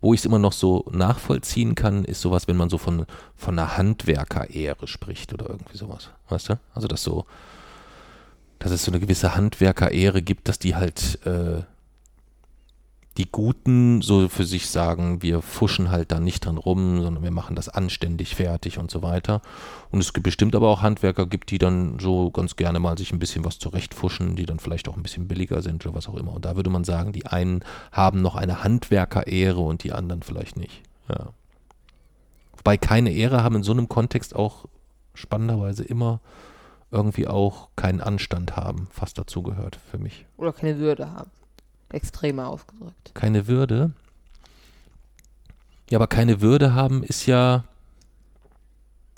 wo 0.00 0.12
ich 0.14 0.20
es 0.20 0.26
immer 0.26 0.38
noch 0.38 0.52
so 0.52 0.84
nachvollziehen 0.90 1.74
kann, 1.74 2.04
ist 2.04 2.20
sowas, 2.20 2.48
wenn 2.48 2.56
man 2.56 2.70
so 2.70 2.78
von, 2.78 3.06
von 3.36 3.58
einer 3.58 3.76
Handwerker-Ehre 3.76 4.88
spricht 4.88 5.32
oder 5.32 5.48
irgendwie 5.48 5.76
sowas. 5.76 6.10
Weißt 6.28 6.48
du? 6.48 6.58
Also 6.74 6.88
dass 6.88 7.02
so, 7.04 7.26
dass 8.58 8.72
es 8.72 8.84
so 8.84 8.90
eine 8.90 9.00
gewisse 9.00 9.36
Handwerker-Ehre 9.36 10.22
gibt, 10.22 10.48
dass 10.48 10.58
die 10.58 10.74
halt 10.74 11.24
äh, 11.24 11.62
die 13.18 13.30
Guten 13.30 14.00
so 14.00 14.28
für 14.28 14.44
sich 14.44 14.70
sagen, 14.70 15.22
wir 15.22 15.42
fuschen 15.42 15.90
halt 15.90 16.12
da 16.12 16.20
nicht 16.20 16.46
dran 16.46 16.56
rum, 16.56 17.02
sondern 17.02 17.22
wir 17.22 17.30
machen 17.30 17.54
das 17.56 17.68
anständig 17.68 18.34
fertig 18.34 18.78
und 18.78 18.90
so 18.90 19.02
weiter. 19.02 19.42
Und 19.90 20.00
es 20.00 20.14
gibt 20.14 20.24
bestimmt 20.24 20.54
aber 20.54 20.68
auch 20.68 20.80
Handwerker 20.80 21.26
gibt, 21.26 21.50
die 21.50 21.58
dann 21.58 21.98
so 21.98 22.30
ganz 22.30 22.56
gerne 22.56 22.80
mal 22.80 22.96
sich 22.96 23.12
ein 23.12 23.18
bisschen 23.18 23.44
was 23.44 23.58
zurechtfuschen, 23.58 24.34
die 24.34 24.46
dann 24.46 24.58
vielleicht 24.58 24.88
auch 24.88 24.96
ein 24.96 25.02
bisschen 25.02 25.28
billiger 25.28 25.60
sind 25.60 25.84
oder 25.84 25.94
was 25.94 26.08
auch 26.08 26.14
immer. 26.14 26.32
Und 26.32 26.46
da 26.46 26.56
würde 26.56 26.70
man 26.70 26.84
sagen, 26.84 27.12
die 27.12 27.26
einen 27.26 27.62
haben 27.92 28.22
noch 28.22 28.34
eine 28.34 28.64
Handwerkerehre 28.64 29.60
und 29.60 29.84
die 29.84 29.92
anderen 29.92 30.22
vielleicht 30.22 30.56
nicht. 30.56 30.82
Ja. 31.08 31.28
Wobei 32.56 32.78
keine 32.78 33.12
Ehre 33.12 33.42
haben 33.42 33.56
in 33.56 33.62
so 33.62 33.72
einem 33.72 33.88
Kontext 33.88 34.34
auch 34.34 34.64
spannenderweise 35.14 35.84
immer 35.84 36.20
irgendwie 36.90 37.26
auch 37.26 37.68
keinen 37.76 38.00
Anstand 38.00 38.56
haben, 38.56 38.88
fast 38.90 39.18
dazu 39.18 39.42
gehört 39.42 39.78
für 39.90 39.98
mich. 39.98 40.26
Oder 40.36 40.52
keine 40.52 40.78
Würde 40.78 41.10
haben. 41.10 41.30
Extremer 41.92 42.48
ausgedrückt. 42.48 43.12
keine 43.14 43.46
Würde. 43.46 43.92
Ja, 45.90 45.98
aber 45.98 46.06
keine 46.06 46.40
Würde 46.40 46.74
haben 46.74 47.02
ist 47.02 47.26
ja, 47.26 47.64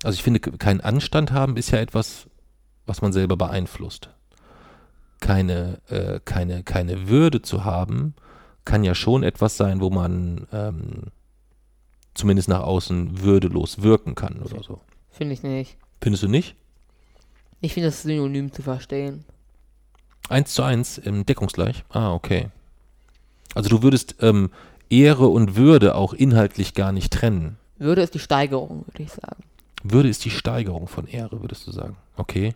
also 0.03 0.17
ich 0.17 0.23
finde, 0.23 0.41
keinen 0.41 0.81
Anstand 0.81 1.31
haben 1.31 1.57
ist 1.57 1.71
ja 1.71 1.79
etwas, 1.79 2.27
was 2.87 3.01
man 3.01 3.13
selber 3.13 3.37
beeinflusst. 3.37 4.11
Keine, 5.21 5.81
äh, 5.89 6.21
keine, 6.25 6.65
keine 6.65 7.09
Würde 7.09 7.43
zu 7.43 7.65
haben, 7.65 8.15
kann 8.65 8.83
ja 8.83 8.95
schon 8.95 9.23
etwas 9.23 9.57
sein, 9.57 9.81
wo 9.81 9.91
man 9.91 10.47
ähm, 10.53 11.05
zumindest 12.15 12.49
nach 12.49 12.63
außen 12.63 13.23
würdelos 13.23 13.83
wirken 13.83 14.15
kann 14.15 14.41
oder 14.43 14.63
so. 14.63 14.81
Finde 15.11 15.35
ich 15.35 15.43
nicht. 15.43 15.77
Findest 16.01 16.25
du 16.25 16.29
nicht? 16.29 16.57
Ich 17.61 17.73
finde 17.73 17.89
das 17.89 18.03
synonym 18.03 18.53
zu 18.53 18.63
verstehen. 18.63 19.25
Eins 20.29 20.55
zu 20.55 20.63
eins 20.63 20.99
im 20.99 21.25
Deckungsgleich? 21.25 21.85
Ah, 21.91 22.13
okay. 22.13 22.51
Also 23.55 23.69
du 23.69 23.83
würdest 23.83 24.17
ähm, 24.21 24.51
Ehre 24.91 25.29
und 25.29 25.57
Würde 25.57 25.95
auch 25.95 26.13
inhaltlich 26.13 26.75
gar 26.75 26.93
nicht 26.93 27.13
trennen. 27.13 27.57
Würde 27.79 28.03
ist 28.03 28.15
die 28.15 28.19
Steigerung, 28.19 28.85
würde 28.87 29.03
ich 29.03 29.13
sagen. 29.13 29.43
Würde 29.83 30.09
ist 30.09 30.25
die 30.25 30.31
Steigerung 30.31 30.89
von 30.89 31.07
Ehre, 31.07 31.41
würdest 31.41 31.67
du 31.67 31.73
sagen. 31.73 31.97
Okay. 32.17 32.55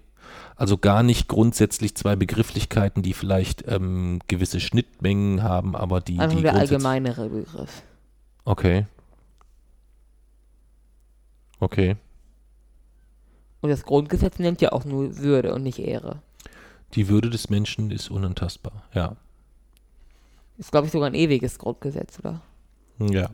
Also 0.57 0.77
gar 0.77 1.03
nicht 1.03 1.29
grundsätzlich 1.29 1.95
zwei 1.95 2.17
Begrifflichkeiten, 2.17 3.03
die 3.03 3.15
vielleicht 3.15 3.65
ähm, 3.69 4.21
gewisse 4.29 4.61
Schnittmengen 4.61 5.43
haben, 5.43 5.77
aber 5.77 6.01
die. 6.01 6.19
Einfach 6.19 6.37
die 6.37 6.43
der 6.43 6.55
allgemeinere 6.55 7.29
Begriff. 7.29 7.83
Okay. 8.45 8.87
Okay. 11.61 11.97
Und 13.61 13.71
das 13.71 13.85
Grundgesetz 13.85 14.39
nennt 14.39 14.61
ja 14.61 14.73
auch 14.73 14.85
nur 14.85 15.19
Würde 15.19 15.55
und 15.55 15.63
nicht 15.63 15.79
Ehre. 15.79 16.23
Die 16.95 17.09
Würde 17.09 17.31
des 17.31 17.51
Menschen 17.51 17.91
ist 17.91 18.11
unantastbar. 18.11 18.85
Ja. 18.95 19.17
Ist, 20.59 20.71
glaube 20.73 20.87
ich, 20.87 20.93
sogar 20.93 21.09
ein 21.09 21.15
ewiges 21.15 21.59
Grundgesetz, 21.59 22.19
oder? 22.19 22.41
Ja. 22.99 23.31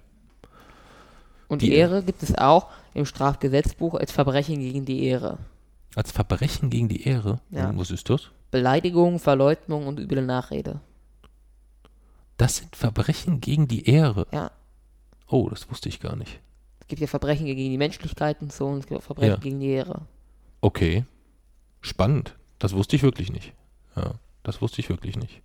Und 1.49 1.63
Die- 1.63 1.73
Ehre 1.73 2.03
gibt 2.03 2.23
es 2.23 2.37
auch 2.37 2.69
im 2.95 3.07
Strafgesetzbuch 3.07 3.95
als 3.95 4.13
Verbrechen 4.13 4.61
gegen 4.61 4.85
die 4.85 5.05
Ehre. 5.05 5.39
Als 5.97 6.13
Verbrechen 6.13 6.71
gegen 6.71 6.89
die 6.89 7.03
Ehre. 7.07 7.41
Ja. 7.51 7.69
Hm, 7.71 7.79
Was 7.79 7.91
ist 7.91 8.11
das? 8.11 8.31
Beleidigung, 8.51 9.19
Verleugnung 9.19 9.87
und 9.87 9.99
üble 9.99 10.23
Nachrede. 10.23 10.81
Das 12.37 12.57
sind 12.57 12.75
Verbrechen 12.77 13.41
gegen 13.41 13.69
die 13.69 13.89
Ehre. 13.89 14.27
Ja. 14.33 14.51
Oh, 15.29 15.49
das 15.49 15.71
wusste 15.71 15.89
ich 15.89 16.01
gar 16.01 16.17
nicht. 16.17 16.41
Es 16.81 16.89
gibt 16.89 17.01
ja 17.01 17.07
Verbrechen 17.07 17.47
gegen 17.47 17.59
die 17.71 17.79
Menschlichkeit 17.79 18.43
und 18.43 18.53
so 18.53 18.67
und 18.67 18.81
es 18.81 18.87
gibt 18.87 19.01
auch 19.01 19.05
Verbrechen 19.05 19.31
Ja. 19.35 19.41
gegen 19.41 19.61
die 19.61 19.69
Ehre. 19.71 20.03
Okay. 20.61 21.05
Spannend. 21.81 22.37
Das 22.59 22.75
wusste 22.75 22.97
ich 22.97 23.03
wirklich 23.03 23.31
nicht. 23.33 23.53
Ja, 23.97 24.15
das 24.43 24.61
wusste 24.61 24.81
ich 24.81 24.89
wirklich 24.89 25.17
nicht. 25.17 25.43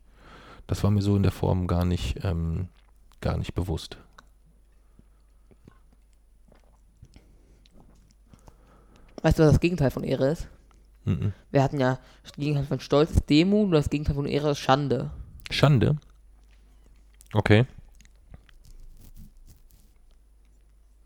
Das 0.70 0.84
war 0.84 0.91
mir 0.91 1.01
so 1.01 1.15
in 1.15 1.24
der 1.24 1.32
Form 1.32 1.65
gar 1.65 1.84
nicht, 1.84 2.24
ähm, 2.24 2.67
gar 3.22 3.38
nicht 3.38 3.55
bewusst. 3.55 3.97
Weißt 9.24 9.39
du, 9.39 9.43
was 9.43 9.53
das 9.53 9.59
Gegenteil 9.59 9.89
von 9.89 10.03
Ehre 10.03 10.30
ist? 10.30 10.47
Mhm. 11.05 11.34
Wir 11.49 11.63
hatten 11.63 11.80
ja 11.80 11.97
das 12.22 12.34
Gegenteil 12.34 12.65
von 12.65 12.80
Stolz 12.80 13.09
ist 13.09 13.28
Demut 13.32 13.65
und 13.65 13.72
das 13.72 13.89
Gegenteil 13.89 14.13
von 14.13 14.28
Ehre 14.28 14.51
ist 14.51 14.59
Schande. 14.59 15.09
Schande. 15.49 15.97
Okay. 17.34 17.65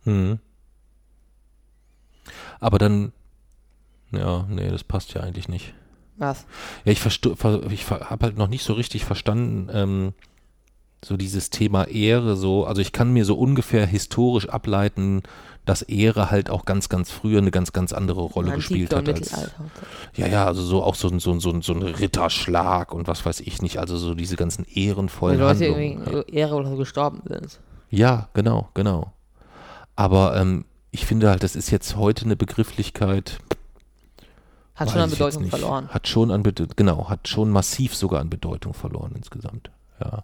Hm. 0.04 0.40
Aber 2.60 2.80
dann, 2.80 3.14
ja, 4.12 4.46
nee, 4.50 4.70
das 4.70 4.84
passt 4.84 5.14
ja 5.14 5.22
eigentlich 5.22 5.48
nicht. 5.48 5.74
Was? 6.18 6.46
Ja, 6.86 6.92
ich, 6.92 7.06
ich 7.06 7.90
habe 7.90 8.26
halt 8.26 8.38
noch 8.38 8.48
nicht 8.48 8.64
so 8.64 8.74
richtig 8.74 9.06
verstanden, 9.06 9.70
ähm, 9.74 10.14
so 11.04 11.18
dieses 11.18 11.50
Thema 11.50 11.86
Ehre, 11.90 12.38
so, 12.38 12.66
also 12.66 12.80
ich 12.82 12.94
kann 12.94 13.12
mir 13.12 13.26
so 13.26 13.36
ungefähr 13.38 13.86
historisch 13.86 14.48
ableiten, 14.48 15.22
dass 15.66 15.82
Ehre 15.82 16.32
halt 16.32 16.50
auch 16.50 16.64
ganz, 16.66 16.88
ganz 16.88 17.12
früher 17.12 17.40
eine 17.40 17.52
ganz, 17.52 17.74
ganz 17.74 17.92
andere 17.94 18.22
Rolle 18.22 18.54
gespielt 18.54 18.94
Antike 18.94 19.20
hat. 19.32 19.34
Als, 19.38 19.52
ja, 20.16 20.28
ja, 20.28 20.46
also 20.46 20.62
so 20.62 20.82
auch 20.84 20.96
so, 20.96 21.10
ein- 21.10 21.20
so, 21.20 21.32
ein- 21.32 21.40
so, 21.42 21.50
ein- 21.52 21.62
so 21.62 21.74
ein 21.74 21.82
Ritterschlag 21.84 22.94
und 22.94 23.08
was 23.08 23.26
weiß 23.26 23.42
ich 23.42 23.62
nicht, 23.62 23.80
also 23.80 23.98
so 23.98 24.14
diese 24.14 24.36
ganzen 24.38 24.66
Weil 24.66 24.78
ehrenvollen 24.84 25.40
Leute 25.40 25.66
Handlungen. 25.66 26.04
irgendwie 26.08 26.34
Ehre 26.36 26.56
oder 26.56 26.70
so 26.70 26.78
gestorben 26.78 27.22
sind. 27.28 27.60
Ja, 27.90 28.30
genau, 28.34 28.70
genau. 28.74 29.12
Aber 29.96 30.36
ähm, 30.38 30.66
ich 30.92 31.06
finde 31.06 31.30
halt, 31.30 31.44
das 31.44 31.56
ist 31.56 31.70
jetzt 31.70 31.96
heute 31.98 32.26
eine 32.26 32.36
Begrifflichkeit, 32.36 33.40
Hat 34.76 34.88
Weiß 34.88 34.94
schon 34.94 35.02
an 35.02 35.10
Bedeutung 35.10 35.46
verloren. 35.46 35.88
Hat 35.90 36.08
schon 36.08 36.32
an 36.32 36.44
Bedeutung, 36.44 36.74
genau, 36.76 37.10
hat 37.10 37.28
schon 37.28 37.50
massiv 37.50 37.96
sogar 37.96 38.22
an 38.22 38.30
Bedeutung 38.30 38.74
verloren 38.74 39.14
insgesamt. 39.16 39.70
Ja. 40.00 40.24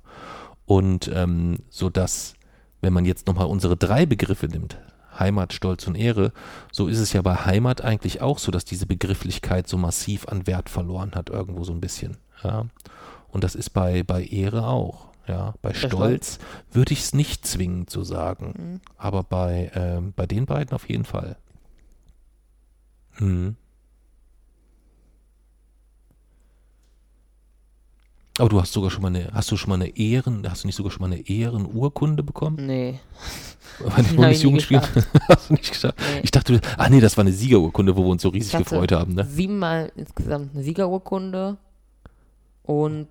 Und 0.65 1.09
ähm, 1.13 1.59
so 1.69 1.89
dass, 1.89 2.33
wenn 2.81 2.93
man 2.93 3.05
jetzt 3.05 3.27
nochmal 3.27 3.45
unsere 3.45 3.77
drei 3.77 4.05
Begriffe 4.05 4.47
nimmt, 4.47 4.77
Heimat, 5.19 5.53
Stolz 5.53 5.85
und 5.87 5.95
Ehre, 5.95 6.31
so 6.71 6.87
ist 6.87 6.99
es 6.99 7.13
ja 7.13 7.21
bei 7.21 7.35
Heimat 7.35 7.81
eigentlich 7.81 8.21
auch 8.21 8.39
so, 8.39 8.51
dass 8.51 8.65
diese 8.65 8.85
Begrifflichkeit 8.85 9.67
so 9.67 9.77
massiv 9.77 10.27
an 10.27 10.47
Wert 10.47 10.69
verloren 10.69 11.11
hat, 11.13 11.29
irgendwo 11.29 11.63
so 11.63 11.73
ein 11.73 11.81
bisschen. 11.81 12.17
Ja. 12.43 12.65
Und 13.27 13.43
das 13.43 13.53
ist 13.53 13.71
bei, 13.71 14.03
bei 14.03 14.23
Ehre 14.23 14.67
auch. 14.67 15.09
Ja. 15.27 15.53
Bei 15.61 15.73
Stolz. 15.73 15.93
Stolz 15.93 16.39
würde 16.71 16.93
ich 16.93 17.01
es 17.01 17.13
nicht 17.13 17.45
zwingend 17.45 17.91
so 17.91 18.03
sagen. 18.03 18.53
Mhm. 18.57 18.81
Aber 18.97 19.23
bei, 19.23 19.71
ähm, 19.75 20.13
bei 20.15 20.25
den 20.25 20.47
beiden 20.47 20.73
auf 20.73 20.89
jeden 20.89 21.05
Fall. 21.05 21.37
Hm. 23.13 23.55
Aber 28.39 28.49
du 28.49 28.61
hast 28.61 28.73
sogar 28.73 28.89
schon 28.89 29.01
mal 29.01 29.09
eine, 29.09 29.29
hast 29.33 29.51
du 29.51 29.57
schon 29.57 29.69
mal 29.69 29.75
eine 29.75 29.95
Ehren, 29.97 30.49
hast 30.49 30.63
du 30.63 30.67
nicht 30.67 30.75
sogar 30.75 30.91
schon 30.91 31.01
mal 31.01 31.13
eine 31.13 31.27
Ehrenurkunde 31.27 32.23
bekommen? 32.23 32.65
Nee. 32.65 32.99
Bei 33.95 34.01
den 34.01 34.15
Bundesjugendspielen? 34.15 34.83
hast 35.29 35.49
du 35.49 35.53
nicht 35.53 35.71
geschafft? 35.71 35.97
nee. 36.13 36.21
Ich 36.23 36.31
dachte, 36.31 36.59
ach 36.77 36.89
nee, 36.89 36.99
das 36.99 37.15
war 37.17 37.23
eine 37.23 37.31
Siegerurkunde, 37.31 37.95
wo 37.95 38.03
wir 38.03 38.09
uns 38.09 38.21
so 38.21 38.29
riesig 38.29 38.57
gefreut 38.57 38.91
haben, 38.91 39.13
ne? 39.13 39.25
Siebenmal 39.25 39.91
insgesamt 39.95 40.53
eine 40.53 40.63
Siegerurkunde 40.63 41.57
und 42.63 43.07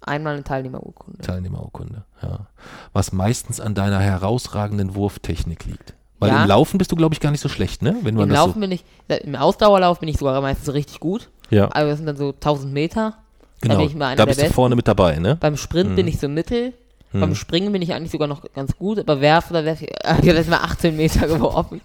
einmal 0.00 0.34
eine 0.34 0.44
Teilnehmerurkunde. 0.44 1.22
Teilnehmerurkunde, 1.22 2.04
ja. 2.22 2.46
Was 2.92 3.12
meistens 3.12 3.60
an 3.60 3.74
deiner 3.74 4.00
herausragenden 4.00 4.94
Wurftechnik 4.94 5.64
liegt. 5.64 5.94
Weil 6.18 6.30
Ja. 6.30 6.42
im 6.42 6.48
Laufen 6.48 6.78
bist 6.78 6.92
du, 6.92 6.96
glaube 6.96 7.14
ich, 7.14 7.20
gar 7.20 7.30
nicht 7.32 7.40
so 7.40 7.48
schlecht, 7.48 7.82
ne? 7.82 7.96
Wenn 8.02 8.14
man 8.14 8.28
Im 8.28 8.34
Laufen 8.34 8.60
bin 8.60 8.70
ich, 8.70 8.84
äh, 9.08 9.16
im 9.16 9.34
Ausdauerlauf 9.34 10.00
bin 10.00 10.08
ich 10.08 10.18
sogar 10.18 10.40
meistens 10.40 10.72
richtig 10.72 11.00
gut. 11.00 11.30
so, 11.50 11.56
ja, 11.56 11.68
Also 11.68 11.88
das 11.90 11.98
sind 11.98 12.06
dann 12.06 12.16
so 12.16 12.32
1000 12.32 12.72
Meter. 12.72 13.16
Genau. 13.62 13.78
bin 13.78 13.86
ich 13.86 13.94
mal 13.94 14.14
Da 14.16 14.24
bist 14.26 14.40
du 14.42 14.50
vorne 14.50 14.76
mit 14.76 14.86
dabei, 14.86 15.18
ne? 15.18 15.36
Beim 15.40 15.56
Sprint 15.56 15.90
Mhm. 15.90 15.96
bin 15.96 16.08
ich 16.08 16.18
so 16.20 16.28
mittel. 16.28 16.74
Beim 17.14 17.24
Hm. 17.24 17.34
Springen 17.34 17.72
bin 17.72 17.82
ich 17.82 17.92
eigentlich 17.92 18.10
sogar 18.10 18.26
noch 18.26 18.42
ganz 18.54 18.74
gut, 18.78 18.98
aber 18.98 19.20
werfen, 19.20 19.52
da 19.52 19.66
werfe 19.66 19.84
ich, 19.84 19.90
ich 20.02 20.06
habe 20.08 20.26
jetzt 20.28 20.48
mal 20.48 20.60
18 20.62 20.96
Meter 20.96 21.26
geworfen. 21.26 21.82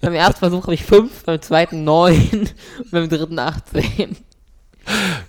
beim 0.00 0.14
ersten 0.14 0.38
Versuch 0.38 0.62
habe 0.62 0.72
ich 0.74 0.84
5, 0.84 1.24
beim 1.24 1.42
zweiten 1.42 1.84
9 1.84 2.30
und 2.32 2.54
beim 2.90 3.06
dritten 3.10 3.38
18. 3.38 4.16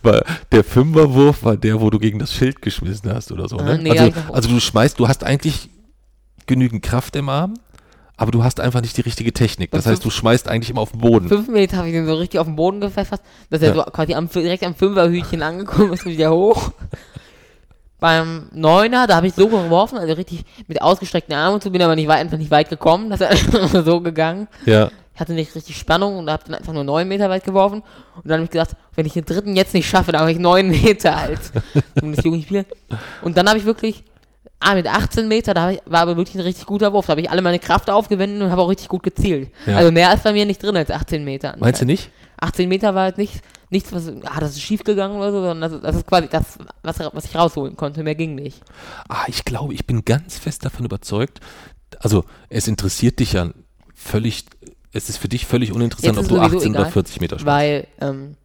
Weil 0.03 0.23
der 0.53 0.63
Fünferwurf 0.63 1.43
war 1.43 1.57
der, 1.57 1.81
wo 1.81 1.89
du 1.89 1.99
gegen 1.99 2.17
das 2.17 2.33
Schild 2.33 2.61
geschmissen 2.61 3.13
hast 3.13 3.31
oder 3.33 3.49
so, 3.49 3.57
ne? 3.57 3.77
nee, 3.77 3.89
hab 3.89 4.07
ich 4.07 4.15
also, 4.15 4.33
also 4.33 4.49
du 4.49 4.59
schmeißt, 4.61 4.97
du 4.97 5.07
hast 5.09 5.25
eigentlich 5.25 5.69
genügend 6.47 6.81
Kraft 6.81 7.15
im 7.17 7.27
Arm, 7.27 7.55
aber 8.21 8.31
du 8.31 8.43
hast 8.43 8.59
einfach 8.59 8.81
nicht 8.81 8.95
die 8.95 9.01
richtige 9.01 9.33
Technik. 9.33 9.71
Das 9.71 9.87
heißt, 9.87 10.05
du 10.05 10.11
schmeißt 10.11 10.47
eigentlich 10.47 10.69
immer 10.69 10.81
auf 10.81 10.91
den 10.91 10.99
Boden. 11.01 11.27
5 11.27 11.47
Meter 11.47 11.77
habe 11.77 11.87
ich 11.87 11.93
den 11.93 12.05
so 12.05 12.13
richtig 12.13 12.39
auf 12.39 12.45
den 12.45 12.55
Boden 12.55 12.79
gepfeffert, 12.79 13.19
dass 13.49 13.61
er 13.63 13.69
Ja. 13.69 13.75
so 13.75 13.81
quasi 13.91 14.13
am, 14.13 14.29
direkt 14.29 14.63
am 14.63 14.75
Fünferhütchen 14.75 15.41
angekommen 15.41 15.91
ist 15.93 16.05
und 16.05 16.11
wieder 16.11 16.31
hoch. 16.31 16.71
Beim 17.99 18.49
Neuner, 18.51 19.05
da 19.07 19.15
habe 19.17 19.27
ich 19.27 19.33
so 19.33 19.47
geworfen, 19.47 19.97
also 19.97 20.13
richtig 20.13 20.43
mit 20.67 20.81
ausgestreckten 20.81 21.35
Armen 21.35 21.55
und 21.55 21.63
so, 21.63 21.69
bin 21.71 21.81
aber 21.81 21.95
nicht 21.95 22.07
weit, 22.07 22.19
einfach 22.19 22.37
nicht 22.37 22.49
weit 22.51 22.69
gekommen, 22.69 23.09
das 23.11 23.21
ist 23.21 23.51
so 23.85 24.01
gegangen. 24.01 24.47
Ja, 24.65 24.89
Ich 25.13 25.19
hatte 25.19 25.33
nicht 25.33 25.53
richtig 25.55 25.77
Spannung 25.77 26.17
und 26.17 26.29
habe 26.29 26.43
dann 26.45 26.55
einfach 26.55 26.73
nur 26.73 26.83
9 26.83 27.07
Meter 27.07 27.29
weit 27.29 27.43
geworfen. 27.43 27.83
Und 28.15 28.25
dann 28.25 28.33
habe 28.33 28.43
ich 28.45 28.49
gedacht, 28.51 28.71
wenn 28.95 29.05
ich 29.05 29.13
den 29.13 29.25
dritten 29.25 29.55
jetzt 29.55 29.73
nicht 29.73 29.87
schaffe, 29.89 30.11
dann 30.11 30.21
habe 30.21 30.31
ich 30.31 30.39
9 30.39 30.67
Meter 30.69 31.15
als 31.17 31.51
das 31.95 32.23
Jugendspiel. 32.23 32.65
Und 33.21 33.37
dann 33.37 33.47
habe 33.49 33.57
ich 33.59 33.65
wirklich, 33.65 34.03
ah, 34.61 34.75
mit 34.75 34.87
18 34.87 35.27
Meter, 35.27 35.53
da 35.53 35.71
ich, 35.71 35.81
war 35.85 36.01
aber 36.01 36.17
wirklich 36.17 36.35
ein 36.35 36.41
richtig 36.41 36.65
guter 36.65 36.93
Wurf. 36.93 37.07
Da 37.07 37.11
habe 37.11 37.21
ich 37.21 37.29
alle 37.29 37.41
meine 37.41 37.59
Kraft 37.59 37.89
aufgewendet 37.89 38.41
und 38.41 38.51
habe 38.51 38.61
auch 38.61 38.69
richtig 38.69 38.87
gut 38.87 39.03
gezielt. 39.03 39.51
Ja. 39.65 39.77
Also 39.77 39.91
mehr 39.91 40.13
ist 40.13 40.23
bei 40.23 40.31
mir 40.31 40.45
nicht 40.45 40.61
drin 40.63 40.77
als 40.77 40.89
18 40.89 41.23
Meter. 41.23 41.55
meinst 41.59 41.81
du 41.81 41.85
nicht? 41.85 42.09
18 42.39 42.69
Meter 42.69 42.95
war 42.95 43.03
halt 43.03 43.17
nicht, 43.17 43.41
nichts, 43.69 43.91
was, 43.91 44.07
ah, 44.07 44.39
das 44.39 44.51
ist 44.51 44.61
schief 44.61 44.83
gegangen 44.83 45.17
oder 45.17 45.31
so, 45.31 45.41
sondern 45.41 45.71
das, 45.71 45.81
das 45.81 45.95
ist 45.97 46.07
quasi 46.07 46.27
das, 46.27 46.57
was, 46.83 46.99
was 47.13 47.25
ich 47.25 47.35
rausholen 47.35 47.75
konnte. 47.75 48.03
Mehr 48.03 48.15
ging 48.15 48.35
nicht. 48.35 48.61
Ah, 49.09 49.25
ich 49.27 49.45
glaube, 49.45 49.73
ich 49.73 49.85
bin 49.85 50.05
ganz 50.05 50.37
fest 50.37 50.65
davon 50.65 50.85
überzeugt. 50.85 51.39
Also, 51.99 52.25
es 52.49 52.67
interessiert 52.67 53.19
dich 53.19 53.33
ja 53.33 53.51
völlig, 53.93 54.45
es 54.91 55.09
ist 55.09 55.17
für 55.17 55.27
dich 55.27 55.45
völlig 55.45 55.71
uninteressant, 55.71 56.17
ob 56.17 56.27
du 56.27 56.35
sowieso 56.35 56.57
18 56.57 56.71
egal, 56.71 56.81
oder 56.81 56.91
40 56.91 57.21
Meter 57.21 57.39
schmeißt. 57.39 57.45
Weil 57.45 57.87
ähm, 57.99 58.35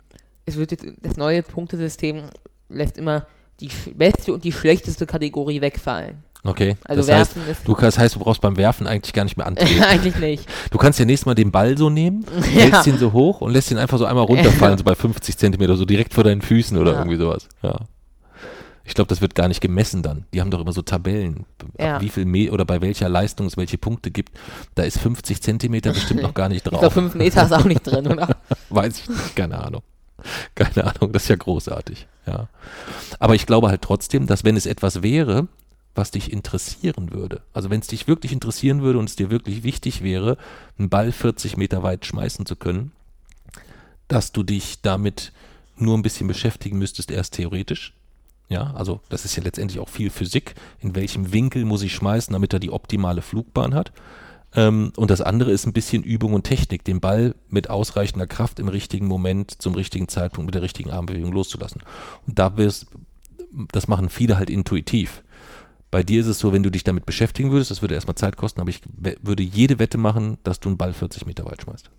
es 0.45 0.57
wird 0.57 0.73
jetzt, 0.73 0.85
das 1.03 1.17
neue 1.17 1.43
Punktesystem 1.43 2.25
lässt 2.69 2.99
immer 2.99 3.27
die 3.61 3.71
beste 3.95 4.33
und 4.33 4.45
die 4.45 4.53
schlechteste 4.53 5.07
Kategorie 5.07 5.61
wegfallen. 5.61 6.23
Okay, 6.45 6.77
Also 6.85 7.03
das 7.03 7.11
heißt, 7.19 7.37
werfen 7.37 7.51
ist 7.51 7.67
du, 7.67 7.75
das 7.75 7.99
heißt, 7.99 8.15
du 8.15 8.19
brauchst 8.21 8.41
beim 8.41 8.57
Werfen 8.57 8.87
eigentlich 8.87 9.13
gar 9.13 9.25
nicht 9.25 9.37
mehr 9.37 9.47
antreten. 9.49 9.83
eigentlich 9.83 10.17
nicht. 10.17 10.47
Du 10.71 10.79
kannst 10.79 10.99
ja 10.99 11.05
nächstes 11.05 11.27
Mal 11.27 11.35
den 11.35 11.51
Ball 11.51 11.77
so 11.77 11.91
nehmen, 11.91 12.25
Ja. 12.55 12.61
hältst 12.63 12.87
ihn 12.87 12.99
so 12.99 13.13
hoch 13.13 13.41
und 13.41 13.53
lässt 13.53 13.71
ihn 13.73 13.79
einfach 13.79 13.99
so 13.99 14.05
einmal 14.05 14.25
runterfallen, 14.25 14.79
so 14.79 14.85
bei 14.85 14.95
50 14.95 15.37
Zentimeter, 15.37 15.77
so 15.77 15.85
direkt 15.85 16.15
vor 16.15 16.23
deinen 16.23 16.43
Füßen 16.43 16.77
oder 16.79 16.93
Ja. 16.93 16.99
irgendwie 16.99 17.17
sowas. 17.17 17.49
Ja. 17.63 17.81
Ich 18.85 18.95
glaube, 18.95 19.09
das 19.09 19.21
wird 19.21 19.35
gar 19.35 19.49
nicht 19.49 19.61
gemessen 19.61 20.05
dann. 20.05 20.27
Die 20.33 20.41
haben 20.41 20.53
doch 20.53 20.61
immer 20.61 20.73
so 20.73 20.81
Tabellen, 20.83 21.45
Ja. 21.81 21.97
ab 21.97 22.03
wie 22.03 22.09
viel 22.09 22.25
Me 22.25 22.53
oder 22.53 22.65
bei 22.65 22.81
welcher 22.81 23.09
Leistung 23.09 23.47
es 23.49 23.57
welche 23.57 23.79
Punkte 23.79 24.13
gibt. 24.13 24.33
Da 24.77 24.85
ist 24.85 24.99
50 25.01 25.43
Zentimeter 25.43 25.93
bestimmt 25.93 26.23
noch 26.23 26.35
gar 26.35 26.49
nicht 26.49 26.59
Ich 26.59 26.71
glaube, 26.71 26.85
drauf. 26.85 26.93
fünf 26.93 27.17
Meter 27.17 27.45
ist 27.45 27.53
auch 27.53 27.65
nicht 27.65 27.81
drin, 27.83 28.07
oder? 28.07 28.37
Weiß 28.71 28.99
ich 29.01 29.09
nicht, 29.09 29.35
keine 29.35 29.59
Ahnung. 29.65 29.83
Keine 30.55 30.85
Ahnung, 30.85 31.13
das 31.13 31.25
ist 31.25 31.29
ja 31.29 31.37
großartig. 31.37 32.07
Ja. 32.27 32.49
Aber 33.19 33.35
ich 33.35 33.47
glaube 33.47 33.69
halt 33.69 33.83
trotzdem, 33.83 34.27
dass 34.27 34.45
wenn 34.45 34.57
es 34.57 34.67
etwas 34.67 35.03
wäre, 35.03 35.49
was 35.95 36.11
dich 36.11 36.33
interessieren 36.33 37.13
würde, 37.13 37.43
also 37.53 37.71
wenn 37.71 37.81
es 37.81 37.87
dich 37.87 38.07
wirklich 38.07 38.33
interessieren 38.33 38.83
würde 38.83 38.99
und 38.99 39.09
es 39.09 39.17
dir 39.17 39.31
wirklich 39.31 39.63
wichtig 39.63 40.03
wäre, 40.03 40.37
einen 40.79 40.91
Ball 40.91 41.13
40 41.13 41.57
Meter 41.57 41.83
weit 41.83 42.05
schmeißen 42.05 42.45
zu 42.45 42.57
können, 42.57 42.93
dass 44.09 44.33
du 44.33 44.43
dich 44.43 44.83
damit 44.83 45.33
nur 45.77 45.97
ein 45.97 46.03
bisschen 46.03 46.29
beschäftigen 46.29 46.79
müsstest, 46.79 47.11
erst 47.11 47.35
theoretisch. 47.35 47.95
Ja, 48.49 48.73
also 48.75 49.01
das 49.09 49.25
ist 49.25 49.37
ja 49.37 49.43
letztendlich 49.43 49.81
auch 49.81 49.89
viel 49.89 50.11
Physik. 50.11 50.55
In 50.81 50.95
welchem 50.95 51.33
Winkel 51.33 51.65
muss 51.65 51.83
ich 51.83 51.95
schmeißen, 51.95 52.33
damit 52.33 52.53
er 52.53 52.61
die 52.61 52.71
optimale 52.71 53.23
Flugbahn 53.23 53.75
hat? 53.75 53.93
Ähm, 54.57 54.93
und 54.97 55.11
das 55.11 55.21
andere 55.21 55.53
ist 55.53 55.67
ein 55.67 55.73
bisschen 55.73 56.03
Übung 56.03 56.33
und 56.33 56.45
Technik, 56.45 56.83
den 56.83 57.01
Ball 57.01 57.35
mit 57.49 57.71
ausreichender 57.71 58.27
Kraft 58.27 58.59
im 58.59 58.69
richtigen 58.69 59.07
Moment, 59.07 59.63
zum 59.63 59.75
richtigen 59.75 60.09
Zeitpunkt 60.09 60.47
mit 60.47 60.55
der 60.55 60.63
richtigen 60.63 60.91
Armbewegung 60.91 61.31
loszulassen. 61.31 61.83
Und 62.27 62.39
da 62.39 62.57
wirst, 62.57 62.87
das 63.71 63.87
machen 63.87 64.09
viele 64.09 64.39
halt 64.39 64.51
intuitiv. 64.51 65.23
Bei 65.91 66.03
dir 66.03 66.21
ist 66.21 66.27
es 66.27 66.39
so, 66.39 66.53
wenn 66.53 66.63
du 66.63 66.71
dich 66.71 66.85
damit 66.85 67.07
beschäftigen 67.07 67.53
würdest, 67.53 67.71
das 67.71 67.83
würde 67.83 67.95
erstmal 67.95 68.17
Zeit 68.17 68.37
kosten, 68.37 68.61
aber 68.61 68.71
ich 68.71 68.81
würde 69.23 69.43
jede 69.43 69.79
Wette 69.79 69.99
machen, 69.99 70.39
dass 70.43 70.59
du 70.59 70.71
einen 70.71 70.79
Ball 70.79 70.93
40 70.93 71.27
Meter 71.27 71.45
weit 71.45 71.63
schmeißt. 71.63 71.91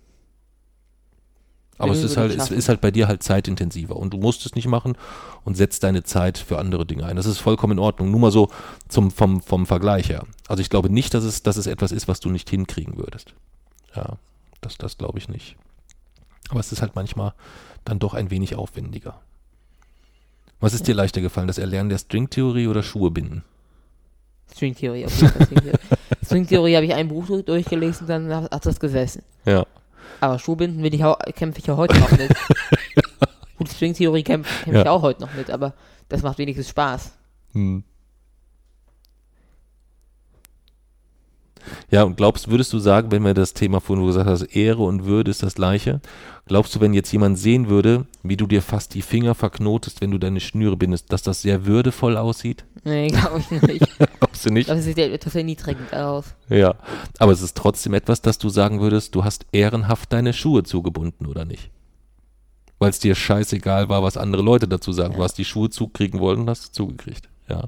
Aber 1.78 1.92
es 1.92 2.02
ist 2.02 2.16
halt, 2.16 2.34
es 2.36 2.50
ist 2.50 2.68
halt 2.68 2.80
bei 2.80 2.90
dir 2.90 3.06
halt 3.08 3.22
zeitintensiver 3.22 3.94
und 3.96 4.12
du 4.12 4.18
musst 4.18 4.44
es 4.44 4.54
nicht 4.56 4.66
machen 4.66 4.96
und 5.44 5.56
setzt 5.56 5.84
deine 5.84 6.02
Zeit 6.02 6.36
für 6.36 6.58
andere 6.58 6.84
Dinge 6.84 7.06
ein. 7.06 7.14
Das 7.16 7.26
ist 7.26 7.38
vollkommen 7.38 7.74
in 7.74 7.78
Ordnung. 7.78 8.10
Nur 8.10 8.20
mal 8.20 8.32
so 8.32 8.48
zum, 8.88 9.10
vom, 9.12 9.40
vom 9.40 9.64
Vergleich 9.64 10.08
her. 10.08 10.24
Also 10.48 10.60
ich 10.60 10.70
glaube 10.70 10.90
nicht, 10.90 11.14
dass 11.14 11.22
es, 11.24 11.42
dass 11.44 11.56
es 11.56 11.66
etwas 11.68 11.92
ist, 11.92 12.08
was 12.08 12.18
du 12.20 12.30
nicht 12.30 12.50
hinkriegen 12.50 12.96
würdest. 12.98 13.34
Ja, 13.94 14.16
das, 14.60 14.76
das 14.76 14.98
glaube 14.98 15.18
ich 15.18 15.28
nicht. 15.28 15.56
Aber 16.50 16.60
es 16.60 16.72
ist 16.72 16.82
halt 16.82 16.96
manchmal 16.96 17.32
dann 17.84 17.98
doch 18.00 18.14
ein 18.14 18.30
wenig 18.30 18.56
aufwendiger. 18.56 19.20
Was 20.60 20.74
ist 20.74 20.88
dir 20.88 20.94
leichter 20.94 21.20
gefallen, 21.20 21.46
das 21.46 21.58
Erlernen 21.58 21.90
der 21.90 21.98
Stringtheorie 21.98 22.66
oder 22.66 22.82
Schuhe 22.82 23.12
binden? 23.12 23.44
Stringtheorie. 24.52 25.06
auf 25.06 25.20
jeden 25.20 25.32
Fall 25.32 25.46
Stringtheorie. 26.24 26.74
Habe 26.76 26.86
ich 26.86 26.94
ein 26.94 27.06
Buch 27.08 27.26
durch- 27.26 27.44
durchgelesen, 27.44 28.06
dann 28.08 28.34
hat 28.34 28.50
hat 28.50 28.66
das 28.66 28.80
gesessen. 28.80 29.22
Ja. 29.44 29.64
Aber 30.20 30.38
Schuhbinden 30.38 30.82
will 30.82 30.94
ich 30.94 31.04
auch, 31.04 31.18
kämpfe 31.36 31.58
ich 31.60 31.66
ja 31.66 31.76
heute 31.76 31.98
noch 31.98 32.10
mit. 32.12 32.30
Gut, 33.58 33.68
Stringtheorie 33.68 34.22
kämpfe 34.22 34.64
kämpf 34.64 34.78
ich 34.78 34.84
Ja. 34.84 34.90
auch 34.92 35.02
heute 35.02 35.20
noch 35.20 35.34
mit, 35.34 35.50
aber 35.50 35.74
das 36.08 36.22
macht 36.22 36.38
wenigstens 36.38 36.68
Spaß. 36.68 37.12
Hm. 37.52 37.82
Ja, 41.90 42.04
und 42.04 42.16
glaubst, 42.16 42.48
würdest 42.50 42.72
du 42.72 42.78
sagen, 42.78 43.10
wenn 43.10 43.24
wir 43.24 43.34
das 43.34 43.54
Thema 43.54 43.80
vorhin 43.80 44.02
wo 44.02 44.06
du 44.06 44.12
gesagt 44.12 44.28
hast, 44.28 44.42
Ehre 44.42 44.82
und 44.82 45.04
Würde 45.04 45.30
ist 45.30 45.42
das 45.42 45.54
gleiche, 45.54 46.00
glaubst 46.46 46.74
du, 46.74 46.80
wenn 46.80 46.94
jetzt 46.94 47.12
jemand 47.12 47.38
sehen 47.38 47.68
würde, 47.68 48.06
wie 48.22 48.36
du 48.36 48.46
dir 48.46 48.62
fast 48.62 48.94
die 48.94 49.02
Finger 49.02 49.34
verknotest, 49.34 50.00
wenn 50.00 50.10
du 50.10 50.18
deine 50.18 50.40
Schnüre 50.40 50.76
bindest, 50.76 51.12
dass 51.12 51.22
das 51.22 51.42
sehr 51.42 51.66
würdevoll 51.66 52.16
aussieht? 52.16 52.64
Nee, 52.84 53.08
glaube 53.08 53.40
ich 53.40 53.50
nicht. 53.62 53.98
Glaubst 54.20 54.46
du 54.46 54.50
nicht? 54.50 54.68
Das 54.68 54.84
sieht 54.84 54.98
ja 54.98 55.16
total 55.18 55.44
niedrigend 55.44 55.92
aus. 55.94 56.34
Ja. 56.48 56.74
Aber 57.18 57.32
es 57.32 57.42
ist 57.42 57.56
trotzdem 57.56 57.94
etwas, 57.94 58.22
dass 58.22 58.38
du 58.38 58.48
sagen 58.48 58.80
würdest, 58.80 59.14
du 59.14 59.24
hast 59.24 59.46
ehrenhaft 59.52 60.12
deine 60.12 60.32
Schuhe 60.32 60.62
zugebunden, 60.62 61.26
oder 61.26 61.44
nicht? 61.44 61.70
Weil 62.78 62.90
es 62.90 63.00
dir 63.00 63.14
scheißegal 63.16 63.88
war, 63.88 64.02
was 64.04 64.16
andere 64.16 64.42
Leute 64.42 64.68
dazu 64.68 64.92
sagen. 64.92 65.14
Du 65.14 65.18
Ja. 65.18 65.24
hast 65.24 65.38
die 65.38 65.44
Schuhe 65.44 65.68
zukriegen 65.70 66.20
wollen 66.20 66.40
und 66.40 66.50
hast 66.50 66.62
sie 66.66 66.72
zugekriegt. 66.72 67.28
Ja. 67.48 67.64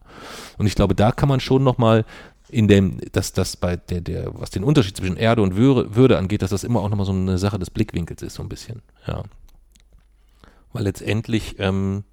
Und 0.58 0.66
ich 0.66 0.74
glaube, 0.74 0.94
da 0.94 1.10
kann 1.10 1.28
man 1.28 1.40
schon 1.40 1.64
nochmal 1.64 2.04
in 2.50 2.68
dem, 2.68 2.98
dass 3.12 3.32
das 3.32 3.56
bei 3.56 3.76
der, 3.76 4.00
der, 4.00 4.38
was 4.38 4.50
den 4.50 4.64
Unterschied 4.64 4.96
zwischen 4.96 5.16
Erde 5.16 5.42
und 5.42 5.56
Würde, 5.56 6.18
angeht, 6.18 6.42
dass 6.42 6.50
das 6.50 6.64
immer 6.64 6.80
auch 6.80 6.88
nochmal 6.88 7.06
so 7.06 7.12
eine 7.12 7.38
Sache 7.38 7.58
des 7.58 7.70
Blickwinkels 7.70 8.22
ist, 8.22 8.34
so 8.34 8.42
ein 8.42 8.48
bisschen. 8.48 8.82
Ja. 9.06 9.22
Weil 10.72 10.84
letztendlich 10.84 11.56
ähm, 11.58 12.04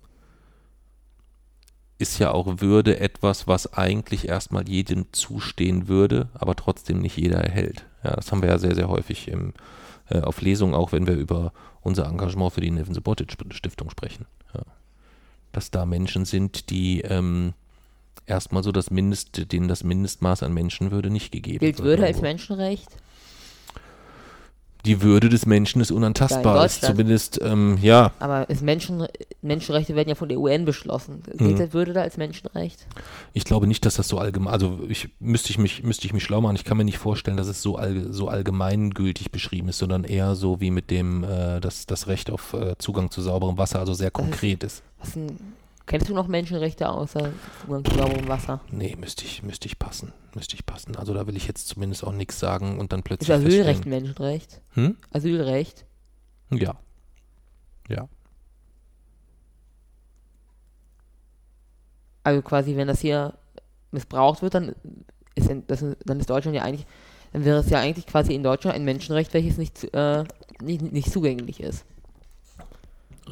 ist 1.97 2.19
ja 2.19 2.31
auch 2.31 2.61
Würde 2.61 2.99
etwas, 2.99 3.47
was 3.47 3.73
eigentlich 3.73 4.27
erstmal 4.27 4.67
jedem 4.67 5.11
zustehen 5.11 5.87
würde, 5.87 6.29
aber 6.33 6.55
trotzdem 6.55 6.99
nicht 6.99 7.17
jeder 7.17 7.39
erhält. 7.43 7.85
Ja, 8.03 8.15
das 8.15 8.31
haben 8.31 8.41
wir 8.41 8.49
ja 8.49 8.59
sehr, 8.59 8.75
sehr 8.75 8.89
häufig 8.89 9.27
im, 9.27 9.53
äh, 10.09 10.21
auf 10.21 10.41
Lesungen, 10.41 10.75
auch 10.75 10.91
wenn 10.91 11.07
wir 11.07 11.15
über 11.15 11.53
unser 11.81 12.07
Engagement 12.07 12.53
für 12.53 12.61
die 12.61 12.71
Neven 12.71 12.93
Subotic 12.93 13.35
Stiftung 13.51 13.89
sprechen. 13.89 14.25
Ja. 14.53 14.61
Dass 15.51 15.71
da 15.71 15.85
Menschen 15.85 16.25
sind, 16.25 16.69
die 16.69 17.01
ähm, 17.01 17.53
erstmal 18.25 18.63
so 18.63 18.71
das 18.71 18.91
Mindest, 18.91 19.51
denen 19.51 19.67
das 19.67 19.83
Mindestmaß 19.83 20.43
an 20.43 20.53
Menschenwürde 20.53 21.09
nicht 21.09 21.31
gegeben 21.31 21.59
Gilt 21.59 21.77
wird 21.77 21.85
Würde 21.87 22.05
als. 22.05 22.21
Menschenrecht? 22.21 22.87
Die 24.85 25.01
Würde 25.01 25.27
des 25.27 25.45
Menschen 25.45 25.81
ist 25.81 25.91
unantastbar. 25.91 26.65
Ist 26.65 26.85
zumindest, 26.85 27.41
ähm, 27.43 27.77
ja, 27.81 28.11
Aber 28.19 28.49
ist 28.49 28.61
Menschen, 28.61 29.05
Menschenrechte 29.41 29.95
werden 29.95 30.07
ja 30.07 30.15
von 30.15 30.29
der 30.29 30.39
UN 30.39 30.63
beschlossen. 30.63 31.23
Gilt 31.35 31.59
Mhm. 31.59 31.73
Würde 31.73 31.91
da 31.91 32.03
als 32.03 32.15
Menschenrecht? 32.15 32.87
Ich 33.33 33.43
glaube 33.43 33.67
nicht, 33.67 33.85
dass 33.85 33.95
das 33.95 34.07
so 34.07 34.17
allgemein, 34.17 34.53
also 34.53 34.79
ich 34.87 35.09
müsste 35.19 35.49
ich 35.49 35.57
mich, 35.57 35.83
müsste 35.83 36.05
ich 36.05 36.13
mich 36.13 36.23
schlau 36.23 36.39
machen. 36.39 36.55
Ich 36.55 36.63
kann 36.63 36.77
mir 36.77 36.85
nicht 36.85 36.99
vorstellen, 36.99 37.35
dass 37.35 37.47
es 37.47 37.61
so, 37.61 37.75
all, 37.75 38.13
so 38.13 38.29
allgemeingültig 38.29 39.29
beschrieben 39.31 39.67
ist, 39.67 39.79
sondern 39.79 40.05
eher 40.05 40.35
so 40.35 40.61
wie 40.61 40.71
mit 40.71 40.89
dem, 40.89 41.25
äh, 41.25 41.59
dass 41.59 41.85
das 41.85 42.07
Recht 42.07 42.31
auf 42.31 42.53
äh, 42.53 42.77
Zugang 42.77 43.11
zu 43.11 43.21
sauberem 43.21 43.57
Wasser, 43.57 43.79
also 43.79 43.93
sehr 43.93 44.11
konkret 44.11 44.63
ist. 44.63 44.83
Was 44.99 45.13
denn, 45.13 45.37
kennst 45.87 46.07
du 46.09 46.13
noch 46.13 46.27
Menschenrechte 46.27 46.87
außer 46.89 47.31
Zugang 47.61 47.83
zu 47.83 47.95
sauberem 47.95 48.27
Wasser? 48.27 48.59
Nee, 48.69 48.95
müsste 48.99 49.25
ich, 49.25 49.41
müsste 49.41 49.65
ich 49.67 49.79
passen. 49.79 50.13
Müsste 50.35 50.53
ich 50.55 50.65
passen. 50.65 50.95
Also 50.95 51.13
da 51.13 51.25
will 51.25 51.35
ich 51.35 51.47
jetzt 51.47 51.67
zumindest 51.67 52.03
auch 52.03 52.11
nichts 52.13 52.39
sagen 52.39 52.79
und 52.79 52.91
dann 52.93 52.99
Ist 52.99 53.05
plötzlich 53.05 53.31
Asylrecht 53.33 53.65
feststellen. 53.79 53.93
ein 53.93 54.03
Menschenrecht? 54.03 54.61
Hm? 54.73 54.97
Asylrecht? 55.11 55.85
Ja. 56.51 56.75
Ja. 57.89 58.07
Also 62.23 62.41
quasi, 62.41 62.75
wenn 62.75 62.87
das 62.87 62.99
hier 62.99 63.33
missbraucht 63.91 64.41
wird, 64.41 64.53
dann 64.53 64.75
ist, 65.35 65.49
in- 65.49 65.65
das, 65.67 65.83
dann 66.05 66.19
ist 66.19 66.29
Deutschland 66.29 66.55
ja 66.55 66.63
eigentlich, 66.63 66.85
dann 67.31 67.45
wäre 67.45 67.59
es 67.59 67.69
ja 67.69 67.79
eigentlich 67.79 68.05
quasi 68.05 68.33
in 68.33 68.43
Deutschland 68.43 68.75
ein 68.75 68.83
Menschenrecht, 68.85 69.33
welches 69.33 69.57
nicht, 69.57 69.83
äh, 69.93 70.23
nicht, 70.61 70.81
nicht 70.91 71.11
zugänglich 71.11 71.61
ist. 71.61 71.85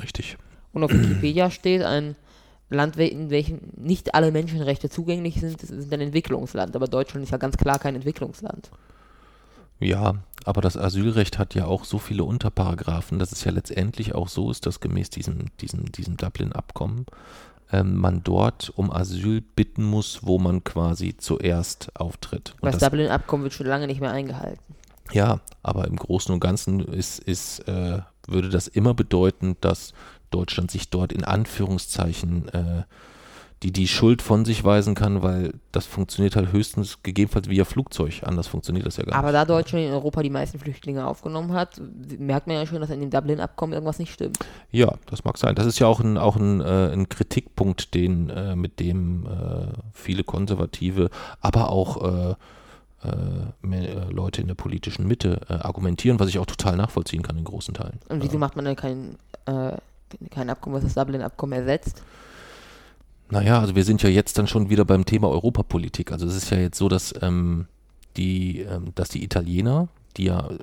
Richtig. 0.02 0.38
Und 0.74 0.84
auf 0.84 0.92
Wikipedia 0.92 1.50
steht, 1.52 1.82
ein 1.82 2.16
Land, 2.70 2.98
in 2.98 3.30
welchem 3.30 3.60
nicht 3.76 4.16
alle 4.16 4.32
Menschenrechte 4.32 4.90
zugänglich 4.90 5.40
sind, 5.40 5.62
das 5.62 5.70
ist 5.70 5.94
ein 5.94 6.02
Entwicklungsland. 6.02 6.76
Aber 6.76 6.88
Deutschland 6.88 7.24
ist 7.24 7.32
ja 7.32 7.38
ganz 7.38 7.58
klar 7.58 7.80
kein 7.80 7.96
Entwicklungsland. 7.96 8.72
Ja, 9.80 10.16
aber 10.46 10.62
das 10.62 10.78
Asylrecht 10.78 11.38
hat 11.38 11.54
ja 11.54 11.66
auch 11.66 11.84
so 11.84 12.00
viele 12.00 12.24
Unterparagraphen, 12.24 13.20
dass 13.20 13.32
es 13.32 13.44
ja 13.44 13.52
letztendlich 13.52 14.16
auch 14.16 14.30
so 14.30 14.50
ist, 14.50 14.66
dass 14.66 14.80
gemäß 14.80 15.10
diesem, 15.10 15.48
diesem, 15.60 15.92
diesem 15.92 16.18
Dublin-Abkommen 16.18 17.06
ähm, 17.72 17.96
man 17.96 18.24
dort 18.24 18.72
um 18.76 18.92
Asyl 18.92 19.42
bitten 19.42 19.84
muss, 19.84 20.20
wo 20.24 20.40
man 20.40 20.64
quasi 20.64 21.18
zuerst 21.18 21.92
auftritt. 22.00 22.56
Und 22.62 22.68
Das 22.68 22.78
das, 22.78 22.90
Dublin-Abkommen 22.90 23.44
wird 23.44 23.54
schon 23.54 23.68
lange 23.68 23.88
nicht 23.88 24.02
mehr 24.02 24.12
eingehalten. 24.12 24.76
ja, 25.12 25.42
aber 25.62 25.88
im 25.88 25.98
Großen 25.98 26.34
und 26.34 26.40
Ganzen 26.40 26.80
ist, 26.80 27.20
ist, 27.20 27.60
äh, 27.68 28.00
würde 28.28 28.50
das 28.50 28.68
immer 28.68 28.94
bedeuten, 28.94 29.58
dass 29.62 29.94
Deutschland 30.36 30.70
sich 30.70 30.90
dort 30.90 31.14
in 31.14 31.24
Anführungszeichen 31.24 32.50
äh, 32.50 32.84
die, 33.64 33.72
die 33.72 33.88
Schuld 33.88 34.22
von 34.22 34.44
sich 34.44 34.64
weisen 34.64 34.96
kann, 34.96 35.24
weil 35.24 35.54
das 35.72 35.86
funktioniert 35.86 36.36
halt 36.36 36.52
höchstens 36.52 37.02
gegebenenfalls 37.04 37.50
via 37.50 37.64
Flugzeug. 37.64 38.22
Anders 38.24 38.48
funktioniert 38.48 38.86
das 38.86 38.98
ja 38.98 39.06
gar 39.06 39.16
Aber 39.16 39.30
nicht. 39.30 39.36
da 39.36 39.46
Deutschland 39.46 39.86
in 39.86 39.92
Europa 39.92 40.22
die 40.22 40.30
meisten 40.30 40.60
Flüchtlinge 40.60 41.08
aufgenommen 41.08 41.54
hat, 41.54 41.82
merkt 42.20 42.48
man 42.48 42.58
ja 42.58 42.66
schon, 42.66 42.82
dass 42.82 42.90
in 42.90 43.00
dem 43.00 43.10
Dublin-Abkommen 43.10 43.74
irgendwas 43.74 43.98
nicht 43.98 44.14
stimmt. 44.14 44.38
Ja, 44.72 44.94
das 45.08 45.24
mag 45.24 45.38
sein. 45.38 45.56
Das 45.56 45.66
ist 45.66 45.80
ja 45.80 45.88
auch 45.88 46.02
ein, 46.02 46.18
auch 46.18 46.36
ein, 46.36 46.60
äh, 46.60 46.92
ein 46.92 47.08
Kritikpunkt, 47.08 47.94
den, 47.94 48.30
äh, 48.30 48.56
mit 48.56 48.80
dem 48.82 49.26
äh, 49.26 49.68
viele 49.94 50.26
Konservative, 50.26 51.10
aber 51.40 51.70
auch 51.70 52.04
äh, 52.04 52.36
äh, 53.04 53.76
äh, 53.76 54.12
Leute 54.12 54.42
in 54.42 54.48
der 54.48 54.56
politischen 54.56 55.08
Mitte 55.08 55.42
argumentieren, 55.50 56.20
was 56.20 56.30
ich 56.30 56.40
auch 56.40 56.46
total 56.46 56.76
nachvollziehen 56.76 57.22
kann 57.24 57.38
in 57.38 57.44
großen 57.46 57.74
Teilen. 57.74 58.00
Und 58.10 58.22
wieso 58.24 58.38
macht 58.38 58.56
man 58.56 58.66
dann 58.66 58.76
kein, 58.76 59.18
äh, 59.46 59.78
kein 60.32 60.50
Abkommen, 60.50 60.76
was 60.76 60.84
das 60.84 60.94
Dublin-Abkommen 60.94 61.54
ersetzt? 61.54 62.02
Naja, 63.30 63.60
also 63.60 63.76
wir 63.76 63.84
sind 63.84 64.04
ja 64.04 64.10
jetzt 64.10 64.38
dann 64.38 64.48
schon 64.48 64.70
wieder 64.70 64.86
beim 64.86 65.06
Thema 65.06 65.30
Europapolitik. 65.30 66.12
Also 66.12 66.28
es 66.28 66.36
ist 66.36 66.50
ja 66.52 66.60
jetzt 66.60 66.78
so, 66.78 66.90
dass 66.90 67.14
ähm, 67.22 67.68
die, 68.18 68.62
ähm, 68.62 68.92
dass 68.96 69.10
die 69.10 69.24
Italiener, 69.24 69.88
die 70.18 70.26
ja 70.26 70.48
äh, 70.48 70.60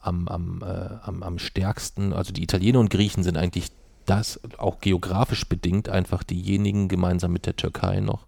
am, 0.00 0.28
am, 0.28 0.62
äh, 0.62 0.96
am, 1.02 1.22
am 1.22 1.38
stärksten, 1.38 2.12
also 2.12 2.32
die 2.32 2.42
Italiener 2.42 2.78
und 2.78 2.90
Griechen 2.90 3.22
sind 3.22 3.36
eigentlich 3.36 3.70
das 4.06 4.38
auch 4.58 4.80
geografisch 4.80 5.48
bedingt 5.48 5.88
einfach 5.88 6.22
diejenigen 6.22 6.88
gemeinsam 6.88 7.32
mit 7.32 7.46
der 7.46 7.56
Türkei 7.56 8.00
noch, 8.00 8.26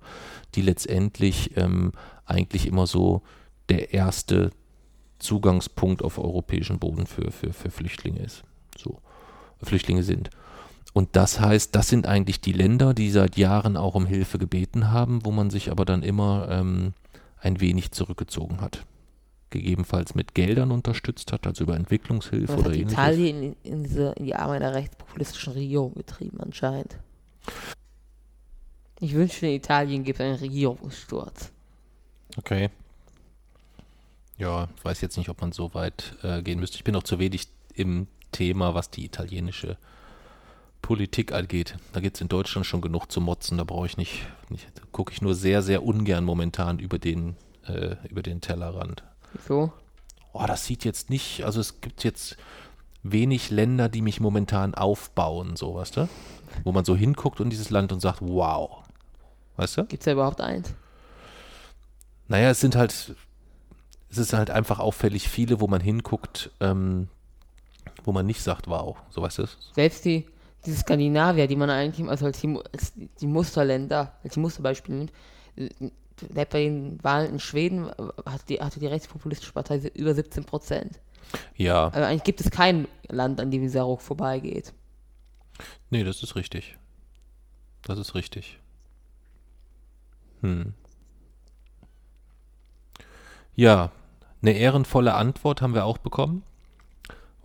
die 0.55 0.63
letztendlich 0.63 1.57
ähm, 1.57 1.93
eigentlich 2.25 2.67
immer 2.67 2.87
so 2.87 3.23
der 3.69 3.93
erste 3.93 4.53
Zugangspunkt 5.19 6.03
auf 6.03 6.19
europäischen 6.19 6.79
Boden 6.79 7.07
für, 7.07 7.31
für, 7.31 7.53
für 7.53 7.71
Flüchtlinge 7.71 8.21
ist. 8.21 8.43
So, 8.79 9.01
Flüchtlinge 9.63 10.03
sind. 10.03 10.31
Und 10.97 11.15
das 11.15 11.41
heißt, 11.41 11.75
das 11.75 11.89
sind 11.89 12.07
eigentlich 12.07 12.41
die 12.41 12.55
Länder, 12.55 12.95
die 12.95 13.11
seit 13.11 13.37
Jahren 13.37 13.77
auch 13.77 13.95
um 13.95 14.07
Hilfe 14.07 14.39
gebeten 14.39 14.93
haben, 14.93 15.27
wo 15.27 15.31
man 15.31 15.51
sich 15.51 15.71
aber 15.71 15.85
dann 15.85 16.03
immer 16.03 16.49
ähm, 16.51 16.95
ein 17.39 17.61
wenig 17.61 17.91
zurückgezogen 17.91 18.63
hat. 18.63 18.87
Gegebenenfalls 19.51 20.15
mit 20.15 20.35
Geldern 20.35 20.71
unterstützt 20.71 21.33
hat, 21.33 21.47
also 21.47 21.65
über 21.65 21.77
Entwicklungshilfe 21.77 22.47
Das 22.47 22.57
oder 22.57 22.71
hat 22.71 22.77
ähnliches. 22.77 22.93
Italien 22.95 23.43
in, 23.43 23.57
in, 23.63 23.83
diese, 23.85 24.13
in 24.13 24.25
die 24.25 24.35
Arme 24.35 24.55
einer 24.55 24.73
rechtspopulistischen 24.73 25.53
Regierung 25.53 25.93
getrieben, 25.93 26.41
anscheinend. 26.41 26.97
Ich 28.99 29.13
wünschte, 29.13 29.49
in 29.49 29.53
Italien 29.53 30.03
gibt 30.03 30.19
es 30.19 30.25
einen 30.25 30.37
Regierungssturz. 30.37 31.53
Okay. 32.39 32.71
Ja, 34.39 34.67
ich 34.75 34.83
weiß 34.83 35.03
jetzt 35.03 35.19
nicht, 35.19 35.29
ob 35.29 35.43
man 35.43 35.53
so 35.53 35.75
weit 35.75 36.17
äh, 36.23 36.41
gehen 36.41 36.59
müsste. 36.59 36.79
Ich 36.79 36.85
bin 36.85 36.95
noch 36.95 37.03
zu 37.03 37.19
wenig 37.19 37.49
im 37.75 38.07
Thema, 38.33 38.73
was 38.73 38.89
die 38.89 39.05
italienische 39.05 39.77
Politik 40.87 41.33
angeht. 41.33 41.75
Da 41.93 41.99
gibt 41.99 42.17
es 42.17 42.21
in 42.21 42.29
Deutschland 42.29 42.65
schon 42.65 42.81
genug 42.81 43.11
zu 43.11 43.21
motzen. 43.21 43.59
Da 43.59 43.65
brauche 43.65 43.87
ich 43.87 43.97
nicht, 43.97 44.25
nicht 44.51 44.69
da 44.77 44.83
gucke 44.93 45.13
ich 45.13 45.21
nur 45.21 45.35
sehr, 45.35 45.61
sehr 45.61 45.83
ungern 45.83 46.23
momentan 46.23 46.79
über 46.79 47.01
den, 47.01 47.35
äh, 47.67 47.97
über 48.09 48.23
den 48.23 48.41
Tellerrand. 48.41 49.03
Wieso? 49.33 49.73
Oh, 50.33 50.45
das 50.47 50.65
sieht 50.65 50.85
jetzt 50.85 51.11
nicht, 51.11 51.43
also 51.43 51.59
es 51.59 51.81
gibt 51.81 52.05
jetzt 52.05 52.37
wenig 53.03 53.51
Länder, 53.51 53.89
die 53.89 54.01
mich 54.01 54.21
momentan 54.21 54.77
aufbauen, 54.77 55.57
so, 55.57 55.75
weißt 55.75 55.97
du? 55.97 56.09
Wo 56.63 56.71
man 56.71 56.85
so 56.85 56.95
hinguckt 56.95 57.41
und 57.41 57.51
dieses 57.51 57.71
Land 57.71 57.91
und 57.91 57.99
sagt, 57.99 58.21
wow. 58.21 58.85
Weißt 59.57 59.79
du? 59.79 59.87
Gibt 59.87 60.03
es 60.03 60.05
da 60.05 60.13
überhaupt 60.13 60.41
eins? 60.41 60.73
Naja, 62.29 62.51
es 62.51 62.61
sind 62.61 62.77
halt, 62.77 63.17
es 64.09 64.19
ist 64.19 64.33
halt 64.33 64.51
einfach 64.51 64.79
auffällig 64.79 65.29
viele, 65.29 65.61
wo 65.61 65.67
man 65.67 65.81
hinguckt, 65.81 66.53
ähm, 66.61 67.09
wo 68.05 68.13
man 68.13 68.25
nicht 68.25 68.41
sagt, 68.41 68.69
wow, 68.69 68.97
so 69.11 69.21
weißt 69.21 69.39
du 69.39 69.47
Selbst 69.75 70.05
die, 70.05 70.27
diese 70.67 70.79
Skandinavier, 70.79 71.47
die 71.47 71.57
man 71.57 71.71
eigentlich 71.71 72.09
also 72.09 72.27
als 72.27 72.41
die, 72.41 72.59
als 72.73 72.93
die 73.21 73.27
Musterländer, 73.27 74.13
als 74.23 74.35
die 74.35 74.41
Musterbeispiele 74.41 74.99
nimmt, 74.99 75.13
äh, 75.57 75.91
bei 76.33 76.45
den 76.45 77.03
Wahlen 77.05 77.33
in 77.33 77.41
Schweden 77.41 77.89
äh, 77.89 77.93
hatte 78.27 78.47
die, 78.49 78.61
hatte 78.61 78.81
die 78.81 78.87
rechtspopulistische 78.87 79.53
Partei 79.53 79.79
über 79.95 80.15
17 80.15 80.45
Prozent. 80.45 80.99
Ja, 81.57 81.89
Also 81.89 82.07
eigentlich 82.07 82.25
gibt 82.25 82.41
es 82.41 82.51
kein 82.51 82.89
Land, 83.09 83.41
an 83.41 83.51
dem 83.51 83.63
dieser 83.63 83.83
Ruck 83.83 84.01
vorbeigeht. 84.03 84.73
nee, 85.91 86.05
das 86.05 86.23
ist 86.23 86.37
richtig. 86.37 86.79
Das 87.83 87.99
ist 87.99 88.15
richtig. 88.15 88.59
Hm. 90.41 90.75
Ja, 93.55 93.91
eine 94.43 94.53
ehrenvolle 94.53 95.15
Antwort 95.15 95.63
haben 95.63 95.75
wir 95.75 95.85
auch 95.85 95.99
bekommen. 95.99 96.43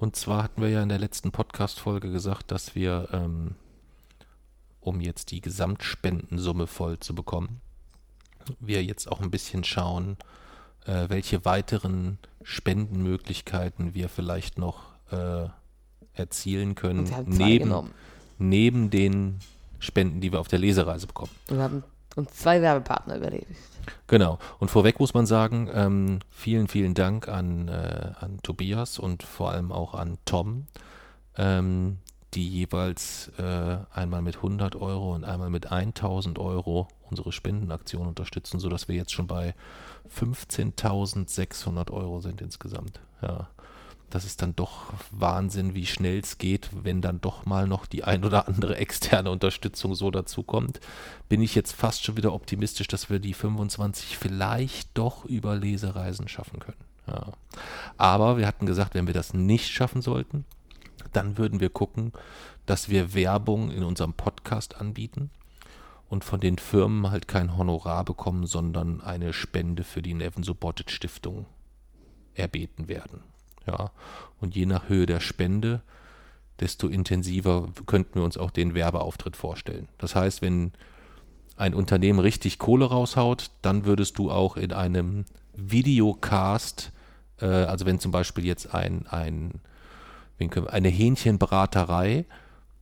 Und 0.02 0.16
zwar 0.16 0.42
hatten 0.42 0.64
wir 0.64 0.70
ja 0.70 0.82
in 0.82 0.90
der 0.90 0.98
letzten 0.98 1.32
Podcast-Folge 1.32 2.12
gesagt, 2.12 2.50
dass 2.50 2.74
wir, 2.74 3.10
ähm, 3.14 3.54
um 4.80 5.00
jetzt 5.00 5.30
die 5.30 5.42
Gesamtspendensumme 5.42 6.66
voll 6.66 7.00
zu 7.00 7.14
bekommen, 7.14 7.62
wir 8.60 8.84
jetzt 8.84 9.12
auch 9.12 9.22
ein 9.22 9.30
bisschen 9.30 9.64
schauen, 9.64 10.18
äh, 10.88 11.08
welche 11.10 11.46
weiteren 11.46 12.18
Spendenmöglichkeiten 12.42 13.94
wir 13.94 14.10
vielleicht 14.10 14.58
noch 14.58 14.86
äh, 15.12 15.48
erzielen 16.16 16.74
können, 16.74 17.08
neben, 17.28 17.92
neben 18.40 18.90
den 18.90 19.38
Spenden, 19.78 20.20
die 20.20 20.32
wir 20.32 20.40
auf 20.40 20.48
der 20.48 20.58
Lesereise 20.58 21.06
bekommen. 21.06 21.32
Wir 21.48 21.60
haben 21.60 21.84
uns 22.16 22.32
zwei 22.34 22.62
Werbepartner 22.62 23.18
überlegt. 23.18 23.48
Genau. 24.08 24.38
Und 24.60 24.70
vorweg 24.70 25.00
muss 25.00 25.14
man 25.14 25.26
sagen, 25.26 25.70
ähm, 25.74 26.20
vielen, 26.30 26.68
vielen 26.68 26.94
Dank 26.94 27.28
an, 27.28 27.68
äh, 27.68 28.12
an 28.20 28.40
Tobias 28.44 29.00
und 29.00 29.24
vor 29.24 29.52
allem 29.52 29.72
auch 29.72 29.94
an 29.94 30.18
Tom, 30.26 30.68
ähm, 31.38 31.98
die 32.34 32.48
jeweils 32.48 33.32
äh, 33.38 33.78
einmal 33.94 34.22
mit 34.22 34.38
100 34.38 34.76
Euro 34.76 35.14
und 35.14 35.24
einmal 35.24 35.50
mit 35.50 35.72
1000 35.72 36.40
Euro 36.40 36.88
unsere 37.10 37.32
Spendenaktion 37.32 38.08
unterstützen, 38.08 38.60
sodass 38.60 38.88
wir 38.88 38.96
jetzt 38.96 39.12
schon 39.12 39.28
bei 39.28 39.54
15.600 40.18 41.92
Euro 41.92 42.20
sind 42.20 42.42
insgesamt. 42.42 43.02
Ja. 43.22 43.50
Das 44.12 44.26
ist 44.26 44.42
dann 44.42 44.56
doch 44.56 44.94
Wahnsinn, 45.12 45.74
wie 45.74 45.86
schnell 45.86 46.20
es 46.20 46.38
geht, 46.38 46.70
wenn 46.84 47.02
dann 47.02 47.22
doch 47.22 47.46
mal 47.46 47.66
noch 47.66 47.86
die 47.86 48.04
ein 48.04 48.26
oder 48.26 48.48
andere 48.48 48.76
externe 48.76 49.32
Unterstützung 49.32 49.96
so 49.96 50.12
dazukommt. 50.12 50.82
Bin 51.30 51.42
ich 51.42 51.56
jetzt 51.56 51.72
fast 51.72 52.04
schon 52.04 52.18
wieder 52.18 52.34
optimistisch, 52.34 52.88
dass 52.88 53.10
wir 53.10 53.20
die 53.20 53.34
25 53.34 54.18
vielleicht 54.18 54.90
doch 54.96 55.24
über 55.24 55.56
Lesereisen 55.56 56.28
schaffen 56.28 56.60
können. 56.60 56.84
Ja. 57.08 57.32
Aber 57.98 58.38
wir 58.38 58.48
hatten 58.48 58.66
gesagt, 58.66 58.96
wenn 58.96 59.08
wir 59.08 59.14
das 59.14 59.34
nicht 59.34 59.70
schaffen 59.70 60.02
sollten, 60.02 60.44
dann 61.14 61.38
würden 61.38 61.62
wir 61.62 61.70
gucken, 61.70 62.12
dass 62.66 62.90
wir 62.90 63.14
Werbung 63.14 63.72
in 63.72 63.84
unserem 63.84 64.14
Podcast 64.14 64.76
anbieten 64.76 65.30
und 66.10 66.26
von 66.26 66.42
den 66.42 66.58
Firmen 66.58 67.10
halt 67.12 67.30
kein 67.30 67.56
Honorar 67.56 68.04
bekommen, 68.04 68.46
sondern 68.46 69.00
eine 69.00 69.32
Spende 69.32 69.86
für 69.86 70.02
die 70.02 70.14
Neven 70.14 70.44
Subotic 70.44 70.92
Stiftung 70.92 71.46
erbeten 72.34 72.90
werden. 72.90 73.24
Ja, 73.68 73.92
und 74.40 74.56
je 74.56 74.66
nach 74.66 74.90
Höhe 74.90 75.06
der 75.06 75.20
Spende, 75.20 75.82
desto 76.60 76.88
intensiver 76.88 77.70
könnten 77.86 78.16
wir 78.16 78.24
uns 78.24 78.38
auch 78.38 78.52
den 78.52 78.74
Werbeauftritt 78.74 79.36
vorstellen. 79.36 79.88
Das 79.98 80.16
heißt, 80.16 80.42
wenn 80.42 80.72
ein 81.58 81.74
Unternehmen 81.74 82.20
richtig 82.20 82.60
Kohle 82.60 82.86
raushaut, 82.86 83.52
dann 83.62 83.86
würdest 83.86 84.18
du 84.18 84.32
auch 84.32 84.58
in 84.58 84.74
einem 84.74 85.26
Videocast, 85.56 86.92
äh, 87.40 87.46
also 87.46 87.86
wenn 87.86 88.00
zum 88.00 88.12
Beispiel 88.12 88.46
jetzt 88.46 88.74
ein, 88.74 89.06
ein 89.08 89.60
eine 90.70 90.90
Hähnchenbraterei 90.90 92.26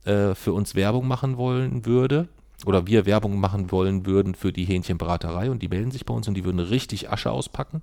äh, 0.04 0.34
für 0.34 0.54
uns 0.54 0.74
Werbung 0.74 1.06
machen 1.06 1.36
wollen 1.36 1.84
würde, 1.84 2.28
oder 2.66 2.86
wir 2.86 3.06
Werbung 3.06 3.38
machen 3.38 3.70
wollen 3.70 4.06
würden 4.06 4.34
für 4.34 4.52
die 4.52 4.64
Hähnchenbraterei 4.64 5.50
und 5.50 5.62
die 5.62 5.68
melden 5.68 5.90
sich 5.90 6.06
bei 6.06 6.14
uns 6.14 6.28
und 6.28 6.34
die 6.34 6.44
würden 6.44 6.60
richtig 6.60 7.10
Asche 7.10 7.30
auspacken, 7.30 7.82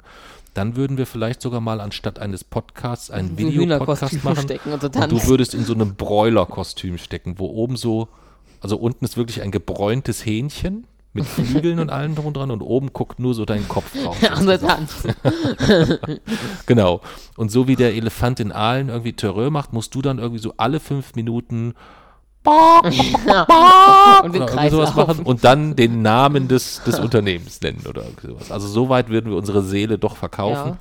dann 0.54 0.76
würden 0.76 0.98
wir 0.98 1.06
vielleicht 1.06 1.42
sogar 1.42 1.62
mal 1.62 1.82
anstatt 1.82 2.20
eines 2.20 2.44
Podcasts 2.44 3.12
einen 3.12 3.38
Videopodcast 3.38 4.24
machen 4.24 4.44
stecken 4.44 4.74
und 4.74 4.84
und 4.84 5.12
du 5.12 5.28
würdest 5.28 5.54
in 5.54 5.64
so 5.64 5.74
einem 5.74 5.96
Broiler-Kostüm 5.96 6.98
stecken, 6.98 7.36
wo 7.38 7.48
oben 7.48 7.76
so, 7.76 8.08
also 8.62 8.78
unten 8.78 9.06
ist 9.06 9.18
wirklich 9.18 9.42
ein 9.42 9.52
gebräuntes 9.52 10.26
Hähnchen 10.26 10.86
mit 11.14 11.26
Flügeln 11.48 11.80
und 11.80 11.90
allem 11.90 12.16
drum 12.16 12.28
und 12.28 12.38
dran 12.38 12.52
und 12.52 12.62
oben 12.62 12.94
guckt 12.94 13.20
nur 13.20 13.34
so 13.34 13.46
dein 13.46 13.68
Kopf 13.68 13.94
raus. 14.06 14.18
Genau. 16.66 17.02
Und 17.38 17.52
so 17.52 17.68
wie 17.68 17.76
der 17.76 17.96
Elefant 17.96 18.40
in 18.40 18.52
Aalen 18.52 18.90
irgendwie 18.90 19.14
Terreur 19.14 19.52
macht, 19.52 19.74
musst 19.74 19.96
du 19.96 20.02
dann 20.02 20.20
irgendwie 20.20 20.42
so 20.42 20.54
alle 20.58 20.80
fünf 20.80 21.16
Minuten 21.16 21.74
und 22.46 24.34
den 24.34 24.42
irgendwie 24.42 24.46
Kreis 24.46 24.72
sowas 24.72 24.96
machen 24.96 25.26
und 25.26 25.44
dann 25.44 25.76
den 25.76 26.02
Namen 26.02 26.48
des, 26.48 26.82
des 26.84 27.00
Unternehmens 27.00 27.62
nennen 27.62 27.84
oder 27.88 28.04
sowas. 28.22 28.52
Also 28.52 28.68
so 28.68 28.90
weit 28.90 29.10
würden 29.10 29.32
wir 29.32 29.38
unsere 29.38 29.64
Seele 29.64 29.98
doch 29.98 30.16
verkaufen. 30.16 30.80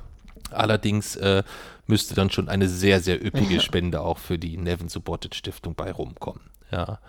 Allerdings 0.51 1.17
äh, 1.17 1.43
müsste 1.87 2.15
dann 2.15 2.29
schon 2.29 2.49
eine 2.49 2.69
sehr, 2.69 3.01
sehr 3.01 3.23
üppige 3.23 3.59
Spende 3.59 4.01
auch 4.01 4.17
für 4.17 4.37
die 4.37 4.57
Nevin 4.57 4.89
Subotic 4.89 5.35
Stiftung 5.35 5.75
bei 5.75 5.91
rumkommen. 5.91 6.41
Ja. 6.71 6.99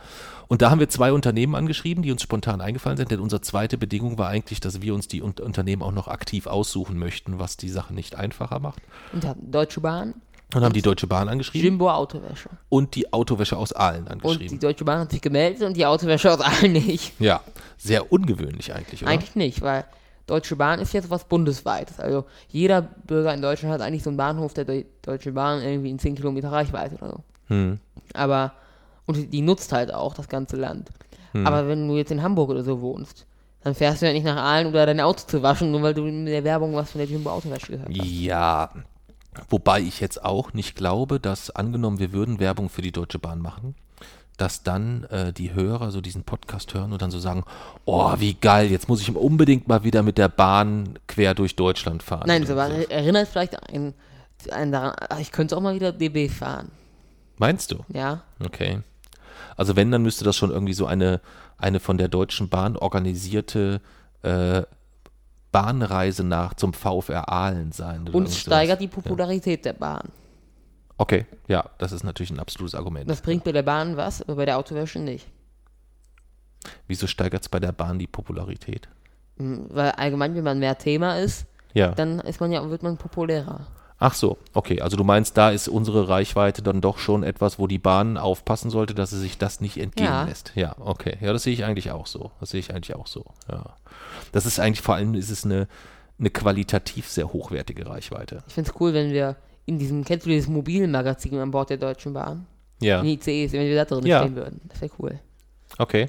Und 0.46 0.62
da 0.62 0.70
haben 0.70 0.78
wir 0.80 0.88
zwei 0.88 1.12
Unternehmen 1.12 1.54
angeschrieben, 1.54 2.02
die 2.02 2.12
uns 2.12 2.22
spontan 2.22 2.60
eingefallen 2.60 2.96
sind, 2.96 3.10
denn 3.10 3.20
unsere 3.20 3.42
zweite 3.42 3.76
Bedingung 3.76 4.16
war 4.16 4.28
eigentlich, 4.28 4.60
dass 4.60 4.80
wir 4.80 4.94
uns 4.94 5.08
die 5.08 5.22
Un 5.22 5.34
Unternehmen 5.40 5.82
auch 5.82 5.92
noch 5.92 6.08
aktiv 6.08 6.46
aussuchen 6.46 6.98
möchten, 6.98 7.38
was 7.38 7.56
die 7.56 7.68
Sache 7.68 7.92
nicht 7.92 8.14
einfacher 8.14 8.60
macht. 8.60 8.80
Und 9.12 9.26
Deutsche 9.40 9.80
Bahn, 9.80 10.14
Und 10.54 10.64
haben 10.64 10.72
die 10.72 10.82
Deutsche 10.82 11.06
Bahn 11.06 11.28
angeschrieben 11.28 11.64
Jimbo 11.64 11.90
Autowäsche. 11.90 12.48
und 12.70 12.94
die 12.94 13.12
Autowäsche 13.12 13.56
aus 13.56 13.72
Aalen 13.74 14.04
Und 14.04 14.12
angeschrieben. 14.12 14.48
die 14.48 14.58
Deutsche 14.58 14.84
Bahn 14.84 15.00
hat 15.00 15.10
sich 15.10 15.20
gemeldet 15.20 15.62
und 15.62 15.76
die 15.76 15.84
Autowäsche 15.84 16.32
aus 16.32 16.40
allen 16.40 16.72
nicht. 16.72 17.12
ja, 17.20 17.42
sehr 17.76 18.10
ungewöhnlich 18.10 18.74
eigentlich, 18.74 19.02
oder? 19.02 19.10
Eigentlich 19.10 19.36
nicht, 19.36 19.60
weil 19.60 19.84
Deutsche 20.26 20.56
Bahn 20.56 20.78
ist 20.80 20.92
jetzt 20.94 21.10
was 21.10 21.24
bundesweites. 21.24 22.00
Also 22.00 22.24
jeder 22.48 22.80
Bürger 22.82 23.34
in 23.34 23.42
Deutschland 23.42 23.74
hat 23.74 23.82
eigentlich 23.82 24.02
so 24.02 24.10
einen 24.10 24.16
Bahnhof 24.16 24.54
der 24.54 24.64
Deu 24.64 24.84
Deutsche 25.02 25.32
Bahn 25.32 25.62
irgendwie 25.62 25.90
in 25.90 25.98
10 25.98 26.14
Kilometer 26.14 26.50
Reichweite 26.50 26.96
oder 26.96 27.08
so. 27.10 27.24
Hm. 27.48 27.78
Aber, 28.14 28.52
und 29.06 29.32
die 29.32 29.42
nutzt 29.42 29.72
halt 29.72 29.92
auch 29.92 30.14
das 30.14 30.28
ganze 30.28 30.56
Land. 30.56 30.88
Hm. 31.32 31.46
Aber 31.46 31.68
wenn 31.68 31.86
du 31.88 31.96
jetzt 31.96 32.10
in 32.10 32.22
Hamburg 32.22 32.50
oder 32.50 32.62
so 32.62 32.80
wohnst, 32.80 33.26
dann 33.64 33.74
fährst 33.74 34.00
du 34.02 34.06
ja 34.06 34.12
nicht 34.12 34.24
nach 34.24 34.36
Aalen, 34.36 34.68
um 34.68 34.72
da 34.72 34.86
dein 34.86 35.00
Auto 35.00 35.26
zu 35.26 35.42
waschen, 35.42 35.70
nur 35.72 35.82
weil 35.82 35.94
du 35.94 36.06
in 36.06 36.26
der 36.26 36.44
Werbung 36.44 36.74
was 36.74 36.90
von 36.92 37.00
der 37.00 37.08
Jimbo 37.08 37.30
Autowäsche 37.30 37.72
gehört 37.72 37.88
hast. 37.88 38.06
Ja, 38.06 38.70
wobei 39.48 39.80
ich 39.80 40.00
jetzt 40.00 40.24
auch 40.24 40.52
nicht 40.52 40.76
glaube, 40.76 41.20
dass 41.20 41.50
angenommen, 41.50 41.98
wir 41.98 42.12
würden 42.12 42.40
Werbung 42.40 42.68
für 42.68 42.82
die 42.82 42.92
Deutsche 42.92 43.18
Bahn 43.18 43.40
machen, 43.40 43.74
dass 44.36 44.62
dann 44.62 45.04
äh, 45.04 45.32
die 45.32 45.52
Hörer 45.52 45.90
so 45.90 46.00
diesen 46.00 46.22
Podcast 46.22 46.74
hören 46.74 46.92
und 46.92 47.02
dann 47.02 47.10
so 47.10 47.18
sagen, 47.18 47.44
oh, 47.84 48.14
wie 48.18 48.34
geil, 48.34 48.70
jetzt 48.70 48.88
muss 48.88 49.00
ich 49.00 49.14
unbedingt 49.14 49.68
mal 49.68 49.84
wieder 49.84 50.02
mit 50.02 50.18
der 50.18 50.28
Bahn 50.28 50.98
quer 51.08 51.34
durch 51.34 51.56
Deutschland 51.56 52.02
fahren. 52.02 52.24
Nein, 52.26 52.46
so 52.46 52.54
erinnert 52.54 53.28
vielleicht 53.28 53.68
einen, 53.68 53.94
einen 54.50 54.72
daran, 54.72 54.94
ich 55.20 55.32
könnte 55.32 55.56
auch 55.56 55.60
mal 55.60 55.74
wieder 55.74 55.92
DB 55.92 56.28
fahren. 56.28 56.70
Meinst 57.36 57.72
du? 57.72 57.84
Ja, 57.92 58.22
Okay. 58.44 58.82
Also 59.58 59.74
wenn, 59.74 59.90
dann 59.90 60.02
müsste 60.02 60.24
das 60.24 60.36
schon 60.36 60.50
irgendwie 60.50 60.72
so 60.72 60.86
eine, 60.86 61.20
eine 61.58 61.80
von 61.80 61.98
der 61.98 62.06
Deutschen 62.06 62.48
Bahn 62.48 62.76
organisierte 62.76 63.80
äh, 64.22 64.62
Bahnreise 65.52 66.24
nach 66.24 66.54
zum 66.54 66.72
VfR 66.72 67.28
Aalen 67.28 67.72
sein. 67.72 68.08
und 68.08 68.28
steigert 68.30 68.80
die 68.80 68.88
Popularität 68.88 69.64
der 69.64 69.72
Bahn. 69.72 70.08
Okay, 70.98 71.26
ja, 71.46 71.64
das 71.78 71.92
ist 71.92 72.02
natürlich 72.04 72.30
ein 72.30 72.40
absolutes 72.40 72.74
Argument. 72.74 73.08
Das 73.08 73.20
bringt 73.22 73.44
bei 73.44 73.52
der 73.52 73.62
Bahn 73.62 73.96
was, 73.96 74.20
aber 74.22 74.34
bei 74.36 74.44
der 74.44 74.58
Autowäsche 74.58 74.98
nicht. 74.98 75.26
Wieso 76.86 77.06
steigert 77.06 77.42
es 77.42 77.48
bei 77.48 77.60
der 77.60 77.72
Bahn 77.72 77.98
die 77.98 78.06
Popularität? 78.08 78.88
Hm, 79.38 79.66
Weil 79.70 79.92
allgemein, 79.92 80.34
wenn 80.34 80.42
man 80.44 80.58
mehr 80.58 80.76
Thema 80.76 81.18
ist, 81.18 81.46
Ja. 81.72 81.92
dann 81.92 82.18
ist 82.20 82.40
man 82.40 82.50
ja, 82.50 82.68
wird 82.68 82.82
man 82.82 82.96
populärer. 82.96 83.66
Ach 84.00 84.14
so, 84.14 84.38
okay. 84.54 84.80
Also 84.80 84.96
du 84.96 85.02
meinst, 85.02 85.36
da 85.36 85.50
ist 85.50 85.66
unsere 85.66 86.08
Reichweite 86.08 86.62
dann 86.62 86.80
doch 86.80 86.98
schon 86.98 87.24
etwas, 87.24 87.58
wo 87.58 87.66
die 87.66 87.78
Bahn 87.80 88.16
aufpassen 88.16 88.70
sollte, 88.70 88.94
dass 88.94 89.10
sie 89.10 89.18
sich 89.18 89.38
das 89.38 89.60
nicht 89.60 89.76
entgehen 89.76 90.06
Ja. 90.06 90.22
lässt. 90.24 90.52
Ja, 90.54 90.76
okay. 90.78 91.16
Ja, 91.20 91.32
das 91.32 91.42
sehe 91.42 91.52
ich 91.52 91.64
eigentlich 91.64 91.90
auch 91.90 92.06
so. 92.06 92.30
Das 92.38 92.50
sehe 92.50 92.60
ich 92.60 92.70
eigentlich 92.72 92.94
auch 92.94 93.08
so. 93.08 93.24
Ja. 93.50 93.64
Das 94.30 94.46
ist 94.46 94.60
eigentlich 94.60 94.82
vor 94.82 94.94
allem 94.94 95.14
ist 95.14 95.30
es 95.30 95.44
eine, 95.44 95.66
eine 96.18 96.30
qualitativ 96.30 97.08
sehr 97.08 97.32
hochwertige 97.32 97.86
Reichweite. 97.86 98.44
Ich 98.46 98.54
finde 98.54 98.70
es 98.70 98.80
cool, 98.80 98.94
wenn 98.94 99.10
wir 99.12 99.34
in 99.66 99.78
diesem, 99.80 100.04
kennst 100.04 100.26
du 100.26 100.30
dieses 100.30 100.48
Mobilmagazin 100.48 101.36
an 101.38 101.50
Bord 101.50 101.70
der 101.70 101.76
Deutschen 101.78 102.12
Bahn? 102.12 102.46
Ja. 102.80 103.00
In 103.00 103.06
ICEs, 103.08 103.52
wenn 103.52 103.66
wir 103.66 103.74
da 103.74 103.84
drin 103.84 104.06
Ja. 104.06 104.20
stehen 104.22 104.36
würden. 104.36 104.60
Das 104.68 104.80
wäre 104.80 104.92
cool. 105.00 105.18
Okay. 105.78 106.08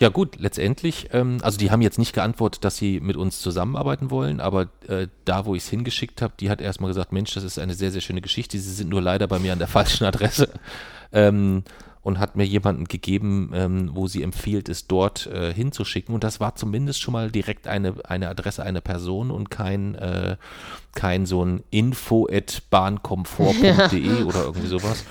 Ja 0.00 0.10
gut, 0.10 0.36
letztendlich, 0.38 1.08
ähm, 1.12 1.38
also 1.42 1.58
die 1.58 1.72
haben 1.72 1.82
jetzt 1.82 1.98
nicht 1.98 2.12
geantwortet, 2.12 2.64
dass 2.64 2.76
sie 2.76 3.00
mit 3.00 3.16
uns 3.16 3.40
zusammenarbeiten 3.40 4.10
wollen, 4.10 4.40
aber 4.40 4.68
äh, 4.86 5.08
da, 5.24 5.44
wo 5.44 5.56
ich 5.56 5.64
es 5.64 5.68
hingeschickt 5.68 6.22
habe, 6.22 6.34
die 6.38 6.50
hat 6.50 6.60
erstmal 6.60 6.88
gesagt, 6.88 7.12
Mensch, 7.12 7.34
das 7.34 7.42
ist 7.42 7.58
eine 7.58 7.74
sehr, 7.74 7.90
sehr 7.90 8.00
schöne 8.00 8.20
Geschichte, 8.20 8.58
sie 8.58 8.72
sind 8.72 8.90
nur 8.90 9.02
leider 9.02 9.26
bei 9.26 9.40
mir 9.40 9.52
an 9.52 9.58
der 9.58 9.68
falschen 9.68 10.04
Adresse. 10.04 10.50
Ähm, 11.12 11.64
und 12.08 12.18
hat 12.18 12.36
mir 12.36 12.46
jemanden 12.46 12.86
gegeben, 12.86 13.50
ähm, 13.52 13.90
wo 13.92 14.08
sie 14.08 14.22
empfiehlt, 14.22 14.70
es 14.70 14.86
dort 14.86 15.26
äh, 15.26 15.52
hinzuschicken 15.52 16.14
und 16.14 16.24
das 16.24 16.40
war 16.40 16.56
zumindest 16.56 17.02
schon 17.02 17.12
mal 17.12 17.30
direkt 17.30 17.68
eine, 17.68 17.94
eine 18.04 18.30
Adresse 18.30 18.62
einer 18.62 18.80
Person 18.80 19.30
und 19.30 19.50
kein, 19.50 19.94
äh, 19.94 20.38
kein 20.94 21.26
so 21.26 21.44
ein 21.44 21.62
info 21.68 22.26
at 22.32 22.62
bahnkomfort.de 22.70 24.22
oder 24.24 24.44
irgendwie 24.44 24.68
sowas, 24.68 25.04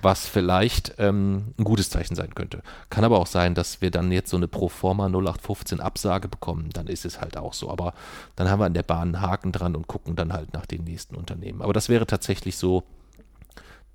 was 0.00 0.28
vielleicht 0.28 0.94
ähm, 0.98 1.54
ein 1.58 1.64
gutes 1.64 1.90
Zeichen 1.90 2.14
sein 2.14 2.36
könnte. 2.36 2.62
Kann 2.88 3.02
aber 3.02 3.18
auch 3.18 3.26
sein, 3.26 3.56
dass 3.56 3.80
wir 3.80 3.90
dann 3.90 4.12
jetzt 4.12 4.30
so 4.30 4.36
eine 4.36 4.46
Proforma 4.46 5.06
0815 5.06 5.80
Absage 5.80 6.28
bekommen, 6.28 6.70
dann 6.72 6.86
ist 6.86 7.04
es 7.04 7.20
halt 7.20 7.36
auch 7.36 7.52
so. 7.52 7.68
Aber 7.68 7.94
dann 8.36 8.48
haben 8.48 8.60
wir 8.60 8.66
an 8.66 8.74
der 8.74 8.84
Bahn 8.84 9.16
einen 9.16 9.20
Haken 9.20 9.50
dran 9.50 9.74
und 9.74 9.88
gucken 9.88 10.14
dann 10.14 10.32
halt 10.32 10.52
nach 10.52 10.66
den 10.66 10.84
nächsten 10.84 11.16
Unternehmen. 11.16 11.62
Aber 11.62 11.72
das 11.72 11.88
wäre 11.88 12.06
tatsächlich 12.06 12.56
so 12.56 12.84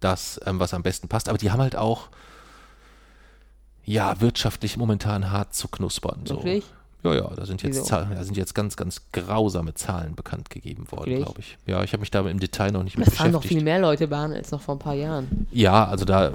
das, 0.02 0.42
ähm, 0.46 0.60
was 0.60 0.74
am 0.74 0.84
besten 0.84 1.08
passt. 1.08 1.30
Aber 1.30 1.38
die 1.38 1.52
haben 1.52 1.62
halt 1.62 1.78
auch, 1.78 2.10
ja, 3.90 4.22
wirtschaftlich 4.22 4.78
momentan 4.78 5.32
hart 5.32 5.56
zu 5.56 5.68
knuspern. 5.68 6.22
So. 6.26 6.36
Wirklich? 6.36 6.64
Ja, 7.04 7.16
ja, 7.16 7.32
da 7.36 7.46
sind 7.46 7.64
jetzt? 7.64 7.86
Zahlen, 7.86 8.12
da 8.14 8.24
sind 8.24 8.36
jetzt 8.38 8.54
ganz, 8.54 8.76
ganz 8.76 9.02
grausame 9.14 9.74
Zahlen 9.74 10.16
bekannt 10.16 10.50
gegeben 10.50 10.86
worden, 10.92 11.16
glaube 11.16 11.40
ich. 11.40 11.58
Ja, 11.66 11.82
ich 11.84 11.94
habe 11.94 12.02
mich 12.02 12.12
da 12.12 12.20
im 12.28 12.40
Detail 12.40 12.72
noch 12.72 12.84
nicht 12.84 12.98
mit 12.98 13.08
Das 13.08 13.16
fahren 13.16 13.32
noch 13.32 13.42
beschäftigt. 13.42 13.60
viel 13.62 13.64
mehr 13.64 13.80
Leute 13.80 14.08
Bahn 14.08 14.34
als 14.34 14.52
noch 14.52 14.62
vor 14.62 14.76
ein 14.76 14.80
paar 14.80 14.94
Jahren. 14.96 15.48
Ja, 15.52 15.86
also 15.86 16.06
da 16.06 16.34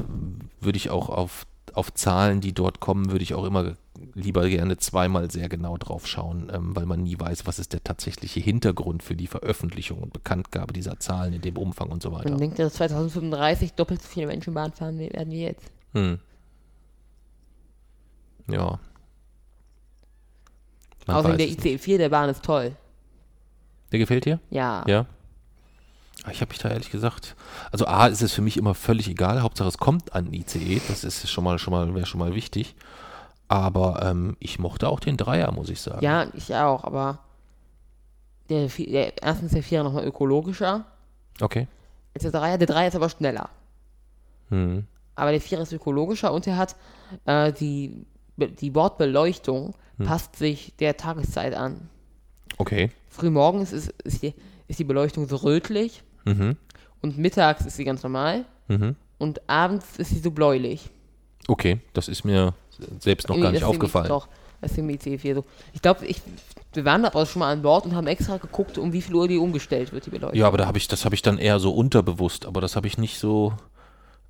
würde 0.60 0.76
ich 0.76 0.90
auch 0.90 1.10
auf, 1.10 1.46
auf 1.74 1.92
Zahlen, 1.92 2.40
die 2.40 2.54
dort 2.54 2.80
kommen, 2.80 3.10
würde 3.10 3.22
ich 3.22 3.34
auch 3.34 3.44
immer 3.44 3.74
lieber 4.14 4.48
gerne 4.48 4.76
zweimal 4.78 5.30
sehr 5.30 5.48
genau 5.48 5.76
drauf 5.76 6.06
schauen, 6.06 6.50
ähm, 6.52 6.74
weil 6.74 6.86
man 6.86 7.02
nie 7.02 7.18
weiß, 7.18 7.46
was 7.46 7.58
ist 7.58 7.72
der 7.72 7.84
tatsächliche 7.84 8.40
Hintergrund 8.40 9.02
für 9.02 9.14
die 9.14 9.26
Veröffentlichung 9.26 9.98
und 9.98 10.12
Bekanntgabe 10.12 10.72
dieser 10.72 10.98
Zahlen 10.98 11.34
in 11.34 11.42
dem 11.42 11.56
Umfang 11.56 11.90
und 11.90 12.02
so 12.02 12.10
weiter. 12.10 12.30
Man 12.30 12.38
denkt, 12.38 12.58
dass 12.58 12.74
2035 12.74 13.74
doppelt 13.74 14.02
so 14.02 14.08
viele 14.08 14.26
Menschen 14.26 14.54
Bahn 14.54 14.72
fahren 14.72 14.98
werden 14.98 15.30
wie 15.30 15.42
jetzt. 15.42 15.70
Hm. 15.92 16.18
Ja. 18.48 18.78
Man 21.06 21.16
Außerdem 21.16 21.38
der 21.38 21.46
es 21.48 21.56
nicht. 21.56 21.64
ICE 21.66 21.78
4 21.78 21.98
der 21.98 22.08
Bahn 22.08 22.28
ist 22.30 22.42
toll. 22.42 22.74
Der 23.92 23.98
gefällt 23.98 24.24
dir? 24.24 24.40
Ja. 24.50 24.84
Ja. 24.86 25.06
Ah, 26.24 26.30
Ich 26.30 26.40
habe 26.40 26.48
mich 26.50 26.58
da 26.58 26.70
ehrlich 26.70 26.90
gesagt, 26.90 27.36
also 27.70 27.86
A 27.86 28.06
ist 28.06 28.22
es 28.22 28.32
für 28.32 28.40
mich 28.42 28.56
immer 28.56 28.74
völlig 28.74 29.08
egal, 29.08 29.42
Hauptsache 29.42 29.68
es 29.68 29.76
kommt 29.78 30.14
an 30.14 30.32
ICE, 30.32 30.80
das 30.88 31.04
ist 31.04 31.28
schon 31.30 31.44
mal, 31.44 31.58
schon 31.58 31.72
mal, 31.72 31.94
wäre 31.94 32.06
schon 32.06 32.20
mal 32.20 32.34
wichtig. 32.34 32.74
Aber 33.48 34.02
ähm, 34.02 34.36
ich 34.40 34.58
mochte 34.58 34.88
auch 34.88 35.00
den 35.00 35.18
Dreier, 35.18 35.52
muss 35.52 35.68
ich 35.68 35.80
sagen. 35.82 36.02
Ja, 36.02 36.26
ich 36.32 36.54
auch, 36.54 36.84
aber 36.84 37.18
der, 38.48 38.68
der 38.68 39.22
erstens 39.22 39.52
der 39.52 39.62
Vierer 39.62 39.84
nochmal 39.84 40.04
ökologischer 40.06 40.86
Okay. 41.40 41.68
als 42.14 42.22
der 42.22 42.32
Dreier. 42.32 42.56
Der 42.56 42.66
Dreier 42.66 42.88
ist 42.88 42.96
aber 42.96 43.10
schneller. 43.10 43.50
Hm. 44.48 44.86
Aber 45.16 45.30
der 45.30 45.40
Vierer 45.42 45.62
ist 45.62 45.72
ökologischer 45.72 46.32
und 46.32 46.46
er 46.46 46.56
hat 46.56 46.74
äh, 47.26 47.52
die, 47.52 48.06
die 48.36 48.70
Bordbeleuchtung 48.70 49.74
Hm. 49.98 50.06
passt 50.06 50.36
sich 50.36 50.74
der 50.80 50.96
Tageszeit 50.96 51.54
an. 51.54 51.88
Okay. 52.58 52.90
Frühmorgens 53.10 53.72
ist, 53.72 53.90
ist, 54.02 54.22
die, 54.22 54.34
ist 54.66 54.78
die 54.80 54.84
Beleuchtung 54.84 55.28
so 55.28 55.36
rötlich 55.36 56.02
Mhm. 56.24 56.56
und 57.02 57.16
mittags 57.18 57.64
ist 57.66 57.76
sie 57.76 57.84
ganz 57.84 58.02
normal 58.02 58.44
Mhm. 58.68 58.96
und 59.18 59.40
abends 59.48 59.96
ist 59.98 60.10
sie 60.10 60.18
so 60.18 60.30
bläulich. 60.32 60.90
Okay, 61.46 61.78
das 61.92 62.08
ist 62.08 62.24
mir 62.24 62.54
selbst 62.98 63.28
noch 63.28 63.38
gar 63.40 63.52
nicht 63.52 63.62
aufgefallen. 63.62 64.08
Doch, 64.08 64.26
das 64.60 64.72
ist 64.72 64.78
im 64.78 64.88
ICE 64.90 65.18
4 65.18 65.34
so. 65.36 65.44
Ich 65.74 65.82
glaube, 65.82 66.06
ich, 66.06 66.20
wir 66.72 66.84
waren 66.84 67.04
aber 67.04 67.24
schon 67.26 67.40
mal 67.40 67.52
an 67.52 67.62
Bord 67.62 67.84
und 67.84 67.94
haben 67.94 68.06
extra 68.08 68.38
geguckt, 68.38 68.78
um 68.78 68.92
wie 68.92 69.02
viel 69.02 69.14
Uhr 69.14 69.28
die 69.28 69.36
umgestellt 69.36 69.92
wird, 69.92 70.06
die 70.06 70.10
Beleuchtung. 70.10 70.38
Ja, 70.38 70.46
aber 70.48 70.58
da 70.58 70.66
habe 70.66 70.78
ich, 70.78 70.88
das 70.88 71.04
habe 71.04 71.14
ich 71.14 71.22
dann 71.22 71.38
eher 71.38 71.60
so 71.60 71.72
unterbewusst, 71.72 72.46
aber 72.46 72.60
das 72.60 72.74
habe 72.74 72.86
ich 72.88 72.96
nicht 72.98 73.18
so 73.18 73.52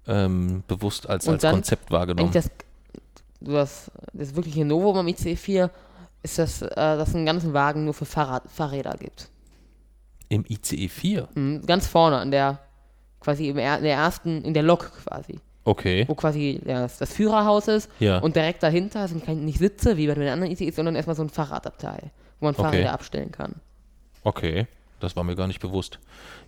ähm, 0.06 0.62
bewusst 0.66 1.08
als, 1.08 1.26
Und 1.26 1.42
als 1.44 1.54
Konzept 1.54 1.90
wahrgenommen. 1.90 2.32
Das, 2.32 2.50
das, 3.44 3.90
das 4.12 4.34
wirkliche 4.34 4.64
Novum 4.64 4.96
am 4.96 5.08
ICE 5.08 5.36
4 5.36 5.70
ist, 6.22 6.38
dass 6.38 6.62
äh, 6.62 6.68
dass 6.74 7.08
es 7.10 7.14
einen 7.14 7.26
ganzen 7.26 7.52
Wagen 7.52 7.84
nur 7.84 7.94
für 7.94 8.04
Fahrrad, 8.06 8.44
Fahrräder 8.50 8.96
gibt. 8.98 9.28
Im 10.28 10.44
ICE 10.48 10.88
4. 10.88 11.28
Mhm, 11.34 11.66
ganz 11.66 11.86
vorne 11.86 12.16
an 12.18 12.30
der, 12.30 12.58
quasi 13.20 13.48
im, 13.48 13.58
in 13.58 13.82
der 13.82 13.94
ersten, 13.96 14.42
in 14.42 14.54
der 14.54 14.62
Lok 14.62 14.90
quasi. 15.04 15.38
Okay. 15.64 16.04
Wo 16.08 16.14
quasi 16.14 16.60
das, 16.64 16.98
das 16.98 17.12
Führerhaus 17.12 17.68
ist 17.68 17.90
Ja. 17.98 18.18
und 18.18 18.36
direkt 18.36 18.62
dahinter 18.62 19.06
sind 19.08 19.24
kein, 19.24 19.44
nicht 19.44 19.58
Sitze, 19.58 19.96
wie 19.96 20.06
bei 20.06 20.14
den 20.14 20.28
anderen 20.28 20.52
ICEs, 20.52 20.76
sondern 20.76 20.94
erstmal 20.94 21.16
so 21.16 21.22
ein 21.22 21.30
Fahrradabteil, 21.30 22.10
wo 22.40 22.46
man 22.46 22.54
Okay. 22.54 22.62
Fahrräder 22.62 22.92
abstellen 22.92 23.32
kann. 23.32 23.54
Okay. 24.24 24.66
Das 25.00 25.16
war 25.16 25.24
mir 25.24 25.36
gar 25.36 25.46
nicht 25.46 25.60
bewusst. 25.60 25.98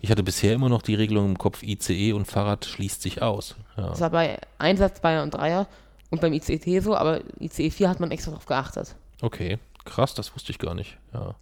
Ich 0.01 0.09
hatte 0.09 0.23
bisher 0.23 0.53
immer 0.53 0.69
noch 0.69 0.81
die 0.81 0.95
Regelung 0.95 1.25
im 1.27 1.37
Kopf, 1.37 1.61
ICE 1.61 2.13
und 2.13 2.25
Fahrrad 2.25 2.65
schließt 2.65 3.01
sich 3.03 3.21
aus. 3.21 3.55
Ja. 3.75 3.89
Das 3.89 4.01
war 4.01 4.09
bei 4.09 4.39
Einsatz, 4.57 4.99
Zweier 4.99 5.21
und 5.21 5.31
Dreier 5.31 5.67
und 6.09 6.21
beim 6.21 6.33
ICE 6.33 6.79
so, 6.79 6.95
aber 6.95 7.21
ICE 7.39 7.69
4 7.69 7.89
hat 7.89 7.99
man 7.99 8.11
extra 8.11 8.31
drauf 8.31 8.45
geachtet. 8.45 8.95
Okay, 9.21 9.59
krass, 9.85 10.13
das 10.13 10.33
wusste 10.35 10.51
ich 10.51 10.59
gar 10.59 10.73
nicht. 10.75 10.97
Ja. 11.13 11.35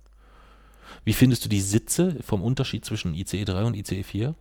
Wie 1.03 1.13
findest 1.13 1.45
du 1.45 1.49
die 1.49 1.61
Sitze 1.61 2.17
vom 2.21 2.41
Unterschied 2.41 2.85
zwischen 2.85 3.13
ICE 3.13 3.45
3 3.45 3.63
und 3.63 3.75
ICE 3.75 4.03
4? 4.03 4.35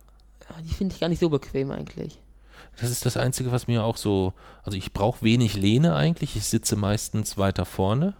Ja, 0.49 0.61
Die 0.61 0.73
finde 0.73 0.93
ich 0.93 1.01
gar 1.01 1.09
nicht 1.09 1.19
so 1.19 1.29
bequem 1.29 1.71
eigentlich. 1.71 2.19
Das 2.79 2.89
ist 2.89 3.05
das 3.05 3.17
Einzige, 3.17 3.51
was 3.51 3.67
mir 3.67 3.83
auch 3.83 3.97
so. 3.97 4.33
Also, 4.63 4.77
ich 4.77 4.93
brauche 4.93 5.23
wenig 5.23 5.55
Lehne 5.55 5.95
eigentlich. 5.95 6.35
Ich 6.35 6.45
sitze 6.45 6.75
meistens 6.75 7.37
weiter 7.37 7.65
vorne. 7.65 8.15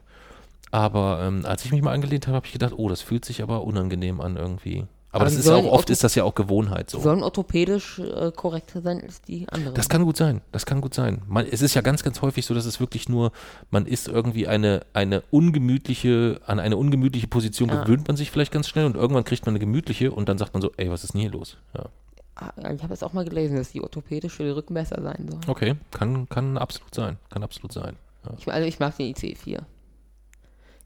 Aber 0.72 1.22
ähm, 1.24 1.46
als 1.46 1.66
ich 1.66 1.72
mich 1.72 1.82
mal 1.82 1.94
angelehnt 1.94 2.28
habe, 2.28 2.36
habe 2.38 2.46
ich 2.46 2.54
gedacht, 2.54 2.74
oh, 2.76 2.90
das 2.90 3.02
fühlt 3.02 3.26
sich 3.26 3.42
aber 3.42 3.64
unangenehm 3.64 4.20
an 4.22 4.36
irgendwie. 4.36 4.86
Aber, 5.16 5.22
Aber 5.22 5.26
das 5.26 5.36
die 5.36 5.40
ist 5.40 5.50
auch, 5.50 5.64
oft 5.72 5.90
ist 5.90 6.04
das 6.04 6.14
ja 6.16 6.26
auch 6.26 6.36
Gewohnheit 6.36 6.90
so. 6.90 7.00
Sollen 7.00 7.24
orthopädisch 7.24 8.00
äh, 8.00 8.34
korrekter 8.36 8.82
sein 8.82 9.02
als 9.02 9.22
die 9.22 9.48
anderen. 9.48 9.74
Das 9.74 9.88
kann 9.88 10.04
gut 10.04 10.18
sein, 10.18 10.42
das 10.52 10.66
kann 10.66 10.82
gut 10.82 10.94
sein. 10.94 11.22
Man, 11.26 11.46
es 11.50 11.62
ist 11.62 11.74
ja 11.74 11.80
ganz, 11.82 12.04
ganz 12.04 12.22
häufig 12.22 12.46
so, 12.46 12.54
dass 12.54 12.66
es 12.66 12.82
wirklich 12.82 13.08
nur, 13.08 13.32
man 13.72 13.86
ist 13.86 14.10
irgendwie 14.10 14.46
eine, 14.46 14.86
eine 14.92 15.24
ungemütliche, 15.32 16.42
an 16.46 16.60
eine 16.60 16.76
ungemütliche 16.76 17.28
Position 17.28 17.70
Ja. 17.70 17.82
gewöhnt 17.84 18.10
man 18.10 18.18
sich 18.18 18.30
vielleicht 18.30 18.52
ganz 18.52 18.68
schnell 18.68 18.86
und 18.86 18.98
irgendwann 18.98 19.24
kriegt 19.24 19.46
man 19.46 19.54
eine 19.54 19.60
gemütliche 19.60 20.12
und 20.12 20.28
dann 20.28 20.38
sagt 20.38 20.54
man 20.54 20.62
so, 20.62 20.70
ey, 20.76 20.92
was 20.92 21.06
ist 21.06 21.14
denn 21.14 21.22
hier 21.22 21.32
los? 21.32 21.56
Ja. 21.74 21.86
Ah, 22.36 22.52
ich 22.74 22.84
habe 22.84 22.94
es 22.94 23.02
auch 23.02 23.14
mal 23.14 23.24
gelesen, 23.24 23.56
dass 23.56 23.72
die 23.72 23.82
orthopädisch 23.82 24.34
für 24.34 24.44
den 24.44 24.52
Rücken 24.52 24.74
besser 24.74 25.02
sein 25.02 25.30
soll. 25.32 25.40
Okay, 25.48 25.76
kann, 25.92 26.28
kann 26.28 26.58
absolut 26.58 26.94
sein, 26.94 27.16
kann 27.30 27.42
absolut 27.42 27.72
sein. 27.72 27.96
Ja. 28.26 28.32
Ich, 28.38 28.52
also 28.52 28.68
ich 28.68 28.80
mag 28.80 28.98
den 28.98 29.12
ICE 29.12 29.36
4. 29.36 29.62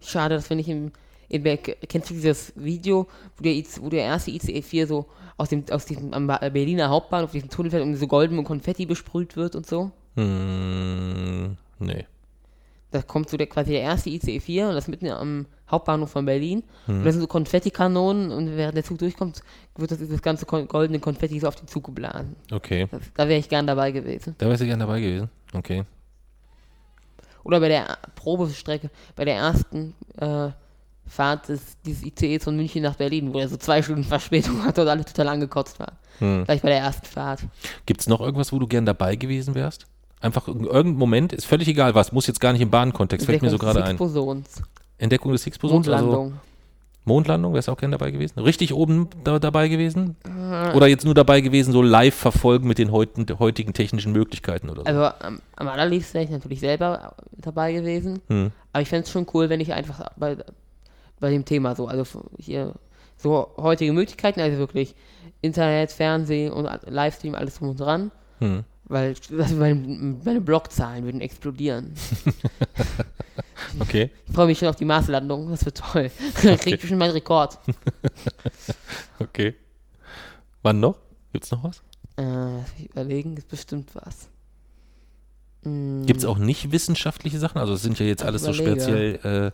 Schade, 0.01 0.36
dass 0.36 0.47
wir 0.51 0.55
nicht 0.55 0.69
im, 0.69 0.91
in 1.30 1.43
Berg, 1.43 1.77
kennst 1.88 2.09
du 2.09 2.13
dieses 2.15 2.51
Video, 2.55 3.07
wo 3.38 3.43
der, 3.43 3.53
IC, 3.53 3.82
wo 3.82 3.89
der 3.89 4.03
erste 4.03 4.32
ICE 4.32 4.61
4 4.61 4.88
so 4.88 5.05
aus 5.38 5.49
dem, 5.49 5.63
aus 5.71 5.86
diesem 5.86 6.13
am 6.13 6.27
Berliner 6.27 6.89
Hauptbahnhof, 6.89 7.32
diesem 7.32 7.49
Tunnel 7.49 7.71
fährt 7.71 7.84
und 7.84 7.95
so 7.95 8.07
golden 8.07 8.38
und 8.38 8.43
Konfetti 8.45 8.86
besprüht 8.86 9.36
wird 9.38 9.55
und 9.55 9.65
so? 9.65 9.91
Hm, 10.15 11.55
nee. 11.80 12.05
Da 12.91 13.03
kommt 13.03 13.30
so 13.30 13.38
der, 13.38 13.45
quasi 13.47 13.71
der 13.71 13.82
erste 13.82 14.09
ICE 14.09 14.39
4 14.39 14.69
und 14.69 14.73
das 14.73 14.88
mitten 14.88 15.07
am 15.07 15.45
Hauptbahnhof 15.69 16.09
von 16.09 16.25
Berlin. 16.25 16.63
Hm. 16.88 16.97
Und 16.97 17.05
da 17.05 17.11
sind 17.11 17.21
so 17.21 17.27
Konfettikanonen 17.27 18.32
und 18.32 18.57
während 18.57 18.75
der 18.75 18.84
Zug 18.84 18.97
durchkommt, 18.97 19.43
wird 19.77 19.91
das, 19.91 19.99
das 19.99 20.21
ganze 20.23 20.47
kon- 20.47 20.67
goldene 20.67 20.99
Konfetti 20.99 21.39
so 21.39 21.47
auf 21.47 21.55
den 21.55 21.67
Zug 21.67 21.84
geblasen. 21.86 22.36
Okay. 22.51 22.88
Das, 22.89 23.01
da 23.13 23.27
wäre 23.27 23.39
ich 23.39 23.47
gern 23.47 23.67
dabei 23.67 23.91
gewesen. 23.91 24.34
Da 24.39 24.49
wärst 24.49 24.61
du 24.61 24.65
gern 24.65 24.80
dabei 24.80 24.99
gewesen. 24.99 25.30
Okay. 25.53 25.84
Oder 27.43 27.59
bei 27.59 27.69
der 27.69 27.97
Probestrecke, 28.15 28.89
bei 29.15 29.23
der 29.25 29.36
ersten 29.36 29.93
äh, 30.17 30.49
Fahrt 31.10 31.49
des, 31.49 31.62
dieses 31.86 32.03
ICEs 32.03 32.43
von 32.43 32.55
München 32.55 32.84
nach 32.84 32.95
Berlin, 32.95 33.34
wo 33.34 33.39
er 33.39 33.49
so 33.49 33.57
zwei 33.57 33.82
Stunden 33.82 34.03
Verspätung 34.03 34.64
hat 34.64 34.78
und 34.80 34.88
alle 34.88 35.03
total 35.03 35.28
angekotzt 35.30 35.80
waren. 35.80 35.95
Hm. 36.20 36.45
Gleich 36.45 36.62
bei 36.62 36.70
der 36.70 36.80
ersten 36.80 37.05
Fahrt. 37.05 37.41
Gibt 37.86 38.01
es 38.01 38.07
noch 38.07 38.22
irgendwas, 38.22 38.51
wo 38.53 38.60
du 38.60 38.68
gern 38.68 38.86
dabei 38.86 39.16
gewesen 39.16 39.55
wärst? 39.55 39.86
Einfach 40.22 40.47
irg- 40.47 40.66
irgendein 40.68 40.97
Moment, 40.99 41.34
ist 41.34 41.45
völlig 41.45 41.68
egal 41.68 41.95
was, 41.95 42.12
muss 42.12 42.28
jetzt 42.28 42.39
gar 42.41 42.51
nicht 42.53 42.62
im 42.62 42.70
Bahnkontext, 42.70 43.26
fällt 43.26 43.41
mir 43.41 43.49
so 43.49 43.55
Entdeckung 43.55 43.74
des 43.74 43.76
gerade 43.76 43.89
ein. 43.89 43.97
Higgs-Bosons. 43.97 44.62
Entdeckung 44.97 45.32
des 45.32 45.43
Higgs-Bosons, 45.45 45.88
also 45.88 46.05
Mondlandung. 46.05 46.39
Mondlandung, 47.05 47.53
wärst 47.53 47.70
du 47.70 47.72
auch 47.72 47.78
gerne 47.78 47.97
dabei 47.97 48.12
gewesen? 48.12 48.38
Richtig 48.39 48.74
oben 48.74 49.07
da, 49.24 49.39
dabei 49.39 49.70
gewesen? 49.70 50.18
Oder 50.76 50.88
jetzt 50.88 51.05
nur 51.05 51.16
dabei 51.16 51.41
gewesen, 51.41 51.72
so 51.72 51.82
live 51.82 52.14
verfolgen 52.14 52.68
mit 52.68 52.78
den 52.78 52.91
heutigen, 52.91 53.39
heutigen 53.39 53.74
technischen 53.74 54.12
Möglichkeiten 54.12 54.70
oder 54.70 54.82
so? 54.82 54.86
Also 54.86 55.05
am, 55.26 55.39
am 55.55 55.68
allerliebsten 55.70 56.16
wäre 56.16 56.26
ich 56.26 56.30
natürlich 56.30 56.60
selber 56.60 57.16
dabei 57.38 57.72
gewesen. 57.72 58.22
Hm. 58.28 58.51
Aber 58.74 58.82
ich 58.82 58.89
fände 58.89 59.05
es 59.05 59.12
schon 59.12 59.26
cool, 59.34 59.49
wenn 59.49 59.62
ich 59.62 59.74
einfach 59.74 60.12
bei, 60.18 60.38
bei 61.20 61.30
dem 61.30 61.45
Thema 61.45 61.76
so, 61.76 61.88
also 61.88 62.05
hier 62.38 62.74
so 63.17 63.51
heutige 63.57 63.93
Möglichkeiten, 63.93 64.39
also 64.39 64.57
wirklich 64.57 64.95
Internet, 65.41 65.91
Fernsehen 65.91 66.51
und 66.51 66.70
Livestream, 66.86 67.36
alles 67.36 67.55
drum 67.55 67.70
und 67.70 67.80
dran. 67.80 68.11
Hm. 68.39 68.63
Weil 68.86 69.15
meine, 69.57 69.76
meine 70.24 70.41
Blockzahlen 70.41 71.05
würden 71.05 71.22
explodieren. 71.22 71.93
Okay. 73.80 74.09
Ich 74.28 74.34
freue 74.34 74.47
mich 74.47 74.57
schon 74.57 74.67
auf 74.67 74.76
die 74.76 74.86
Marslandung, 74.86 75.49
das 75.49 75.65
wird 75.65 75.78
toll. 75.78 76.11
Dann 76.43 76.57
krieg 76.57 76.76
ich 76.76 76.80
bestimmt 76.80 76.99
meinen 76.99 77.11
Rekord. 77.11 77.59
Okay. 79.20 79.55
Wann 80.61 80.80
noch? 80.80 80.97
Gibt's 81.32 81.51
noch 81.51 81.63
was? 81.63 81.82
Äh, 82.17 82.84
überlegen, 82.84 83.38
ist 83.38 83.47
bestimmt 83.47 83.91
was. 83.93 84.30
Mm, 85.63 86.05
Gibt's 86.05 86.26
auch 86.26 86.38
nicht 86.38 86.72
wissenschaftliche 86.72 87.39
Sachen? 87.39 87.59
Also 87.59 87.74
es 87.74 87.82
sind 87.82 87.99
ja 87.99 88.05
jetzt 88.05 88.24
alles 88.24 88.43
so 88.43 88.53
speziell 88.53 89.15
äh, 89.24 89.51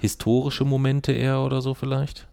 historische 0.00 0.64
Momente 0.64 1.12
eher 1.12 1.40
oder 1.40 1.62
so 1.62 1.74
vielleicht? 1.74 2.26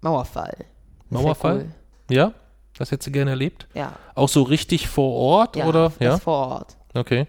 Mauerfall. 0.00 0.64
Mauerfall? 1.10 1.70
Cool. 2.10 2.14
Ja? 2.16 2.34
Das 2.76 2.90
hättest 2.90 3.06
du 3.06 3.12
gerne 3.12 3.30
erlebt? 3.30 3.68
Ja, 3.74 3.96
Auch 4.14 4.28
so 4.28 4.42
richtig 4.42 4.88
vor 4.88 5.14
Ort 5.14 5.56
ja, 5.56 5.66
oder? 5.66 5.92
Ja. 6.00 6.18
vor 6.18 6.48
Ort. 6.48 6.76
Okay. 6.92 7.26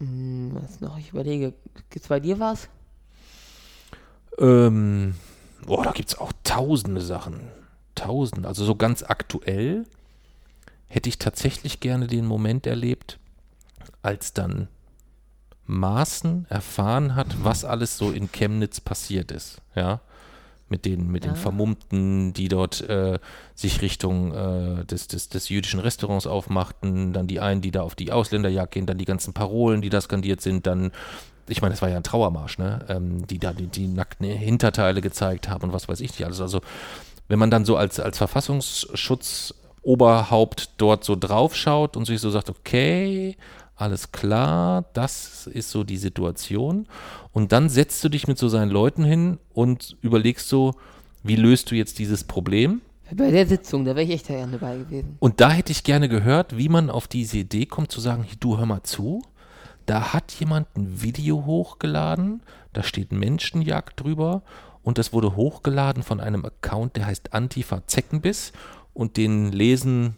Hm, 0.00 0.52
was 0.54 0.80
noch? 0.80 0.98
Ich 0.98 1.10
überlege. 1.10 1.52
Gibt's 1.90 2.08
bei 2.08 2.20
dir 2.20 2.40
was? 2.40 2.68
Ähm, 4.38 5.14
boah, 5.66 5.84
da 5.84 5.92
gibt's 5.92 6.18
auch 6.18 6.32
tausende 6.42 7.00
Sachen. 7.00 7.40
Tausend. 7.94 8.46
Also 8.46 8.64
so 8.64 8.74
ganz 8.74 9.02
aktuell 9.02 9.84
hätte 10.88 11.08
ich 11.08 11.18
tatsächlich 11.18 11.80
gerne 11.80 12.06
den 12.06 12.26
Moment 12.26 12.66
erlebt, 12.66 13.18
als 14.02 14.32
dann 14.32 14.68
Maaßen 15.66 16.46
erfahren 16.48 17.14
hat, 17.14 17.28
was 17.42 17.64
alles 17.64 17.98
so 17.98 18.10
in 18.10 18.30
Chemnitz 18.32 18.80
passiert 18.80 19.32
ist. 19.32 19.60
Ja. 19.74 20.00
Mit 20.68 20.84
den, 20.84 21.12
mit 21.12 21.22
den 21.22 21.32
Ah. 21.32 21.36
Vermummten, 21.36 22.32
die 22.32 22.48
dort 22.48 22.80
äh, 22.88 23.20
sich 23.54 23.82
Richtung 23.82 24.34
äh, 24.34 24.84
des, 24.84 25.06
des, 25.06 25.28
des 25.28 25.48
jüdischen 25.48 25.78
Restaurants 25.78 26.26
aufmachten, 26.26 27.12
dann 27.12 27.28
die 27.28 27.38
einen, 27.38 27.60
die 27.60 27.70
da 27.70 27.82
auf 27.82 27.94
die 27.94 28.10
Ausländerjagd 28.10 28.72
gehen, 28.72 28.86
dann 28.86 28.98
die 28.98 29.04
ganzen 29.04 29.32
Parolen, 29.32 29.80
die 29.80 29.90
da 29.90 30.00
skandiert 30.00 30.40
sind, 30.40 30.66
dann 30.66 30.90
ich 31.48 31.62
meine, 31.62 31.74
das 31.74 31.82
war 31.82 31.88
ja 31.88 31.96
ein 31.96 32.02
Trauermarsch, 32.02 32.58
ne? 32.58 32.84
Ähm, 32.88 33.24
die 33.26 33.38
da 33.38 33.52
die, 33.52 33.68
die 33.68 33.86
nackten 33.86 34.26
Hinterteile 34.26 35.00
gezeigt 35.00 35.48
haben 35.48 35.62
und 35.64 35.72
was 35.72 35.88
weiß 35.88 36.00
ich 36.00 36.10
nicht 36.10 36.24
alles. 36.24 36.40
Also, 36.40 36.60
wenn 37.28 37.38
man 37.38 37.50
dann 37.52 37.64
so 37.64 37.76
als, 37.76 38.00
als 38.00 38.18
Verfassungsschutzoberhaupt 38.18 40.70
dort 40.78 41.04
so 41.04 41.14
draufschaut 41.16 41.96
und 41.96 42.04
sich 42.04 42.20
so 42.20 42.30
sagt, 42.30 42.50
okay, 42.50 43.36
alles 43.76 44.10
klar, 44.10 44.86
das 44.94 45.46
ist 45.46 45.70
so 45.70 45.84
die 45.84 45.98
Situation. 45.98 46.86
Und 47.32 47.52
dann 47.52 47.68
setzt 47.68 48.02
du 48.02 48.08
dich 48.08 48.26
mit 48.26 48.38
so 48.38 48.48
seinen 48.48 48.70
Leuten 48.70 49.04
hin 49.04 49.38
und 49.52 49.96
überlegst 50.00 50.48
so, 50.48 50.74
wie 51.22 51.36
löst 51.36 51.70
du 51.70 51.74
jetzt 51.74 51.98
dieses 51.98 52.24
Problem? 52.24 52.80
Bei 53.12 53.30
der 53.30 53.46
Sitzung, 53.46 53.84
da 53.84 53.94
wäre 53.94 54.02
ich 54.02 54.10
echt 54.10 54.26
gerne 54.26 54.58
dabei 54.58 54.78
gewesen. 54.78 55.16
Und 55.20 55.40
da 55.40 55.50
hätte 55.50 55.72
ich 55.72 55.84
gerne 55.84 56.08
gehört, 56.08 56.56
wie 56.56 56.68
man 56.68 56.90
auf 56.90 57.06
diese 57.06 57.38
Idee 57.38 57.66
kommt, 57.66 57.92
zu 57.92 58.00
sagen, 58.00 58.26
du 58.40 58.58
hör 58.58 58.66
mal 58.66 58.82
zu, 58.82 59.22
da 59.84 60.12
hat 60.12 60.32
jemand 60.32 60.66
ein 60.76 61.02
Video 61.02 61.44
hochgeladen, 61.44 62.42
da 62.72 62.82
steht 62.82 63.12
Menschenjagd 63.12 64.00
drüber 64.00 64.42
und 64.82 64.98
das 64.98 65.12
wurde 65.12 65.36
hochgeladen 65.36 66.02
von 66.02 66.20
einem 66.20 66.44
Account, 66.44 66.96
der 66.96 67.06
heißt 67.06 67.32
Antifa 67.32 67.86
Zeckenbiss 67.86 68.52
und 68.92 69.16
den 69.16 69.52
lesen, 69.52 70.16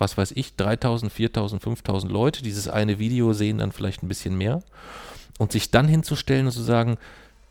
was 0.00 0.16
weiß 0.16 0.32
ich, 0.32 0.56
3000, 0.56 1.12
4000, 1.12 1.62
5000 1.62 2.12
Leute. 2.12 2.42
Dieses 2.42 2.68
eine 2.68 2.98
Video 2.98 3.32
sehen 3.32 3.58
dann 3.58 3.72
vielleicht 3.72 4.02
ein 4.02 4.08
bisschen 4.08 4.36
mehr. 4.36 4.62
Und 5.38 5.52
sich 5.52 5.70
dann 5.70 5.88
hinzustellen 5.88 6.46
und 6.46 6.52
zu 6.52 6.62
sagen, 6.62 6.96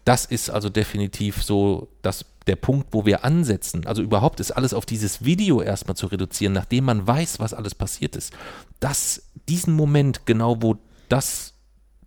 das 0.05 0.25
ist 0.25 0.49
also 0.49 0.69
definitiv 0.69 1.43
so 1.43 1.87
das, 2.03 2.25
der 2.47 2.55
Punkt, 2.55 2.89
wo 2.91 3.05
wir 3.05 3.25
ansetzen. 3.25 3.87
Also 3.87 4.03
überhaupt 4.03 4.39
ist 4.39 4.51
alles 4.51 4.73
auf 4.73 4.85
dieses 4.85 5.25
Video 5.25 5.61
erstmal 5.61 5.95
zu 5.95 6.07
reduzieren, 6.07 6.53
nachdem 6.53 6.85
man 6.85 7.05
weiß, 7.05 7.39
was 7.39 7.53
alles 7.53 7.73
passiert 7.73 8.15
ist. 8.15 8.31
Das, 8.79 9.23
diesen 9.49 9.73
Moment, 9.73 10.25
genau 10.25 10.61
wo 10.61 10.77
das, 11.09 11.53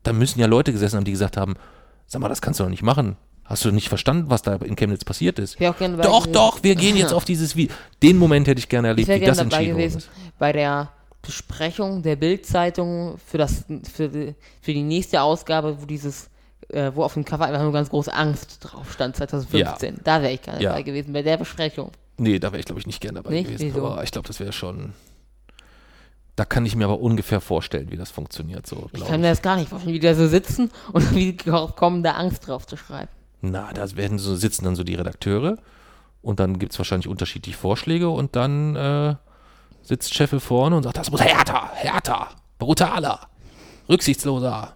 da 0.04 0.12
müssen 0.12 0.38
ja 0.38 0.46
Leute 0.46 0.72
gesessen 0.72 0.96
haben, 0.96 1.04
die 1.04 1.12
gesagt 1.12 1.36
haben, 1.36 1.54
sag 2.06 2.22
mal, 2.22 2.28
das 2.28 2.40
kannst 2.40 2.60
du 2.60 2.64
doch 2.64 2.70
nicht 2.70 2.82
machen. 2.82 3.16
Hast 3.48 3.64
du 3.64 3.70
nicht 3.72 3.88
verstanden, 3.88 4.28
was 4.28 4.42
da 4.42 4.56
in 4.56 4.76
Chemnitz 4.76 5.04
passiert 5.04 5.38
ist? 5.38 5.58
Ich 5.58 5.66
auch 5.66 5.76
gerne 5.76 5.96
Doch, 5.96 6.26
doch, 6.26 6.62
wir 6.62 6.74
gehen 6.74 6.96
jetzt 6.96 7.12
auf 7.14 7.24
dieses 7.24 7.56
Video. 7.56 7.74
Den 8.02 8.18
Moment 8.18 8.46
hätte 8.46 8.58
ich 8.58 8.68
gerne 8.68 8.88
Ich 8.88 8.90
erlebt, 8.90 9.08
wäre 9.08 9.20
wie 9.20 9.24
das 9.24 9.36
gerne 9.38 9.50
dabei 9.50 9.62
entschieden 9.62 9.78
gewesen 9.78 9.98
ist. 9.98 10.10
bei 10.38 10.52
der 10.52 10.90
Besprechung 11.22 12.02
der 12.02 12.16
Bildzeitung 12.16 13.16
für 13.26 13.38
das 13.38 13.64
für 13.92 14.08
die, 14.08 14.34
für 14.60 14.72
die 14.72 14.82
nächste 14.82 15.22
Ausgabe, 15.22 15.80
wo 15.80 15.86
dieses 15.86 16.28
äh, 16.68 16.92
wo 16.94 17.02
auf 17.02 17.14
dem 17.14 17.24
Cover 17.24 17.46
einfach 17.46 17.62
nur 17.62 17.72
ganz 17.72 17.88
große 17.88 18.12
Angst 18.12 18.58
drauf 18.60 18.92
stand 18.92 19.16
2015. 19.16 20.00
Da 20.04 20.20
wäre 20.22 20.32
ich 20.32 20.42
gerne 20.42 20.62
Ja. 20.62 20.70
dabei 20.70 20.82
gewesen 20.82 21.12
bei 21.14 21.22
der 21.22 21.38
Besprechung. 21.38 21.90
Nee, 22.18 22.38
da 22.38 22.52
wäre 22.52 22.60
ich, 22.60 22.66
glaube 22.66 22.80
ich, 22.80 22.86
nicht 22.86 23.00
gerne 23.00 23.22
dabei 23.22 23.30
Nicht? 23.30 23.46
gewesen. 23.46 23.72
Wieso? 23.74 23.86
Aber 23.86 24.02
ich 24.04 24.10
glaube, 24.10 24.28
das 24.28 24.38
wäre 24.40 24.52
schon. 24.52 24.92
Da 26.36 26.44
kann 26.44 26.66
ich 26.66 26.76
mir 26.76 26.84
aber 26.84 27.00
ungefähr 27.00 27.40
vorstellen, 27.40 27.90
wie 27.90 27.96
das 27.96 28.10
funktioniert. 28.10 28.66
So, 28.66 28.88
Ich 28.92 29.04
kann 29.04 29.20
mir 29.20 29.30
das 29.30 29.42
gar 29.42 29.56
nicht 29.56 29.70
vorstellen, 29.70 29.94
wie 29.94 29.98
die 29.98 30.06
da 30.06 30.14
so 30.14 30.28
sitzen 30.28 30.70
und 30.92 31.14
wie 31.14 31.32
die 31.32 31.50
kommen, 31.50 32.02
da 32.02 32.12
Angst 32.12 32.46
drauf 32.46 32.66
zu 32.66 32.76
schreiben. 32.76 33.08
Na, 33.40 33.72
da 33.72 33.96
werden 33.96 34.18
so, 34.18 34.34
sitzen 34.34 34.64
dann 34.64 34.76
so 34.76 34.84
die 34.84 34.94
Redakteure 34.94 35.56
und 36.22 36.40
dann 36.40 36.58
gibt 36.58 36.72
es 36.72 36.78
wahrscheinlich 36.78 37.08
unterschiedliche 37.08 37.56
Vorschläge 37.56 38.08
und 38.08 38.34
dann 38.36 38.76
äh, 38.76 39.14
sitzt 39.82 40.14
Scheffel 40.14 40.40
vorne 40.40 40.76
und 40.76 40.82
sagt, 40.82 40.98
das 40.98 41.10
muss 41.10 41.20
härter, 41.20 41.70
härter, 41.74 42.28
brutaler, 42.58 43.20
rücksichtsloser. 43.88 44.74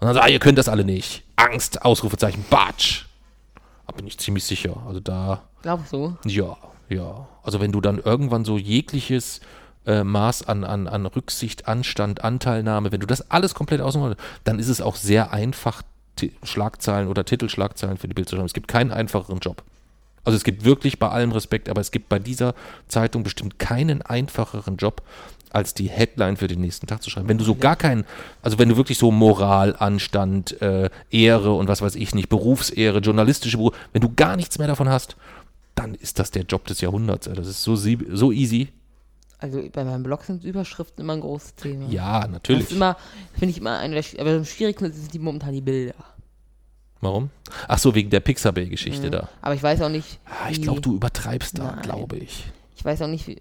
Und 0.00 0.06
dann 0.06 0.14
sagt, 0.14 0.26
ah, 0.26 0.28
ihr 0.28 0.38
könnt 0.38 0.58
das 0.58 0.68
alle 0.68 0.84
nicht. 0.84 1.24
Angst, 1.36 1.82
Ausrufezeichen, 1.84 2.44
Batsch. 2.48 3.04
Da 3.86 3.92
bin 3.92 4.06
ich 4.06 4.18
ziemlich 4.18 4.44
sicher. 4.44 4.82
Also 4.86 5.00
da, 5.00 5.42
Glaubst 5.62 5.92
du? 5.92 6.16
ja, 6.24 6.56
ja. 6.88 7.28
Also 7.42 7.60
wenn 7.60 7.72
du 7.72 7.80
dann 7.80 7.98
irgendwann 7.98 8.44
so 8.44 8.58
jegliches 8.58 9.40
äh, 9.86 10.04
Maß 10.04 10.48
an, 10.48 10.64
an, 10.64 10.86
an 10.88 11.06
Rücksicht, 11.06 11.68
Anstand, 11.68 12.24
Anteilnahme, 12.24 12.92
wenn 12.92 13.00
du 13.00 13.06
das 13.06 13.30
alles 13.30 13.54
komplett 13.54 13.80
ausmachst, 13.80 14.18
dann 14.44 14.58
ist 14.58 14.68
es 14.68 14.80
auch 14.80 14.96
sehr 14.96 15.32
einfach, 15.32 15.82
Schlagzeilen 16.42 17.08
oder 17.08 17.24
Titelschlagzeilen 17.24 17.98
für 17.98 18.08
die 18.08 18.14
Bild 18.14 18.28
zu 18.28 18.36
schreiben. 18.36 18.46
Es 18.46 18.54
gibt 18.54 18.68
keinen 18.68 18.92
einfacheren 18.92 19.38
Job. 19.38 19.62
Also 20.24 20.36
es 20.36 20.44
gibt 20.44 20.64
wirklich 20.64 20.98
bei 20.98 21.08
allem 21.08 21.30
Respekt, 21.30 21.68
aber 21.68 21.80
es 21.80 21.92
gibt 21.92 22.08
bei 22.08 22.18
dieser 22.18 22.54
Zeitung 22.88 23.22
bestimmt 23.22 23.60
keinen 23.60 24.02
einfacheren 24.02 24.76
Job, 24.76 25.02
als 25.50 25.72
die 25.72 25.88
Headline 25.88 26.36
für 26.36 26.48
den 26.48 26.60
nächsten 26.60 26.88
Tag 26.88 27.02
zu 27.02 27.10
schreiben. 27.10 27.28
Wenn 27.28 27.38
du 27.38 27.44
so 27.44 27.54
gar 27.54 27.76
keinen, 27.76 28.04
also 28.42 28.58
wenn 28.58 28.68
du 28.68 28.76
wirklich 28.76 28.98
so 28.98 29.12
Moral, 29.12 29.76
Anstand, 29.78 30.60
äh, 30.60 30.90
Ehre 31.10 31.52
und 31.52 31.68
was 31.68 31.80
weiß 31.80 31.94
ich 31.94 32.14
nicht, 32.14 32.28
Berufsehre, 32.28 32.98
journalistische 32.98 33.56
Beruf, 33.56 33.74
wenn 33.92 34.02
du 34.02 34.12
gar 34.14 34.36
nichts 34.36 34.58
mehr 34.58 34.66
davon 34.66 34.88
hast, 34.88 35.16
dann 35.76 35.94
ist 35.94 36.18
das 36.18 36.32
der 36.32 36.42
Job 36.42 36.66
des 36.66 36.80
Jahrhunderts. 36.80 37.30
Das 37.32 37.46
ist 37.46 37.62
so, 37.62 37.76
so 37.76 38.32
easy. 38.32 38.68
Also 39.38 39.62
bei 39.72 39.84
meinem 39.84 40.02
Blog 40.02 40.22
sind 40.24 40.44
Überschriften 40.44 41.04
immer 41.04 41.12
ein 41.12 41.20
großes 41.20 41.54
Thema. 41.56 41.88
Ja, 41.90 42.22
Das 42.22 42.30
natürlich. 42.30 42.64
ist 42.64 42.72
immer, 42.72 42.96
finde 43.34 43.50
ich 43.50 43.58
immer 43.58 43.78
eine 43.78 43.94
der, 43.94 44.04
aber 44.18 44.30
am 44.32 44.44
schwierigsten 44.44 44.92
sind 44.92 45.12
die 45.12 45.18
momentan 45.18 45.52
die 45.52 45.60
Bilder. 45.60 45.94
Warum? 47.02 47.28
Ach 47.68 47.78
so, 47.78 47.94
wegen 47.94 48.08
der 48.08 48.20
Pixabay-Geschichte 48.20 49.10
da. 49.10 49.28
Aber 49.42 49.54
ich 49.54 49.62
weiß 49.62 49.82
auch 49.82 49.90
nicht, 49.90 50.18
Ah, 50.24 50.48
ich 50.50 50.62
glaube, 50.62 50.80
du 50.80 50.94
übertreibst 50.96 51.58
da, 51.58 51.72
glaube 51.82 52.16
ich. 52.16 52.44
Ich 52.74 52.84
weiß 52.84 53.02
auch 53.02 53.06
nicht, 53.08 53.26
wie, 53.26 53.38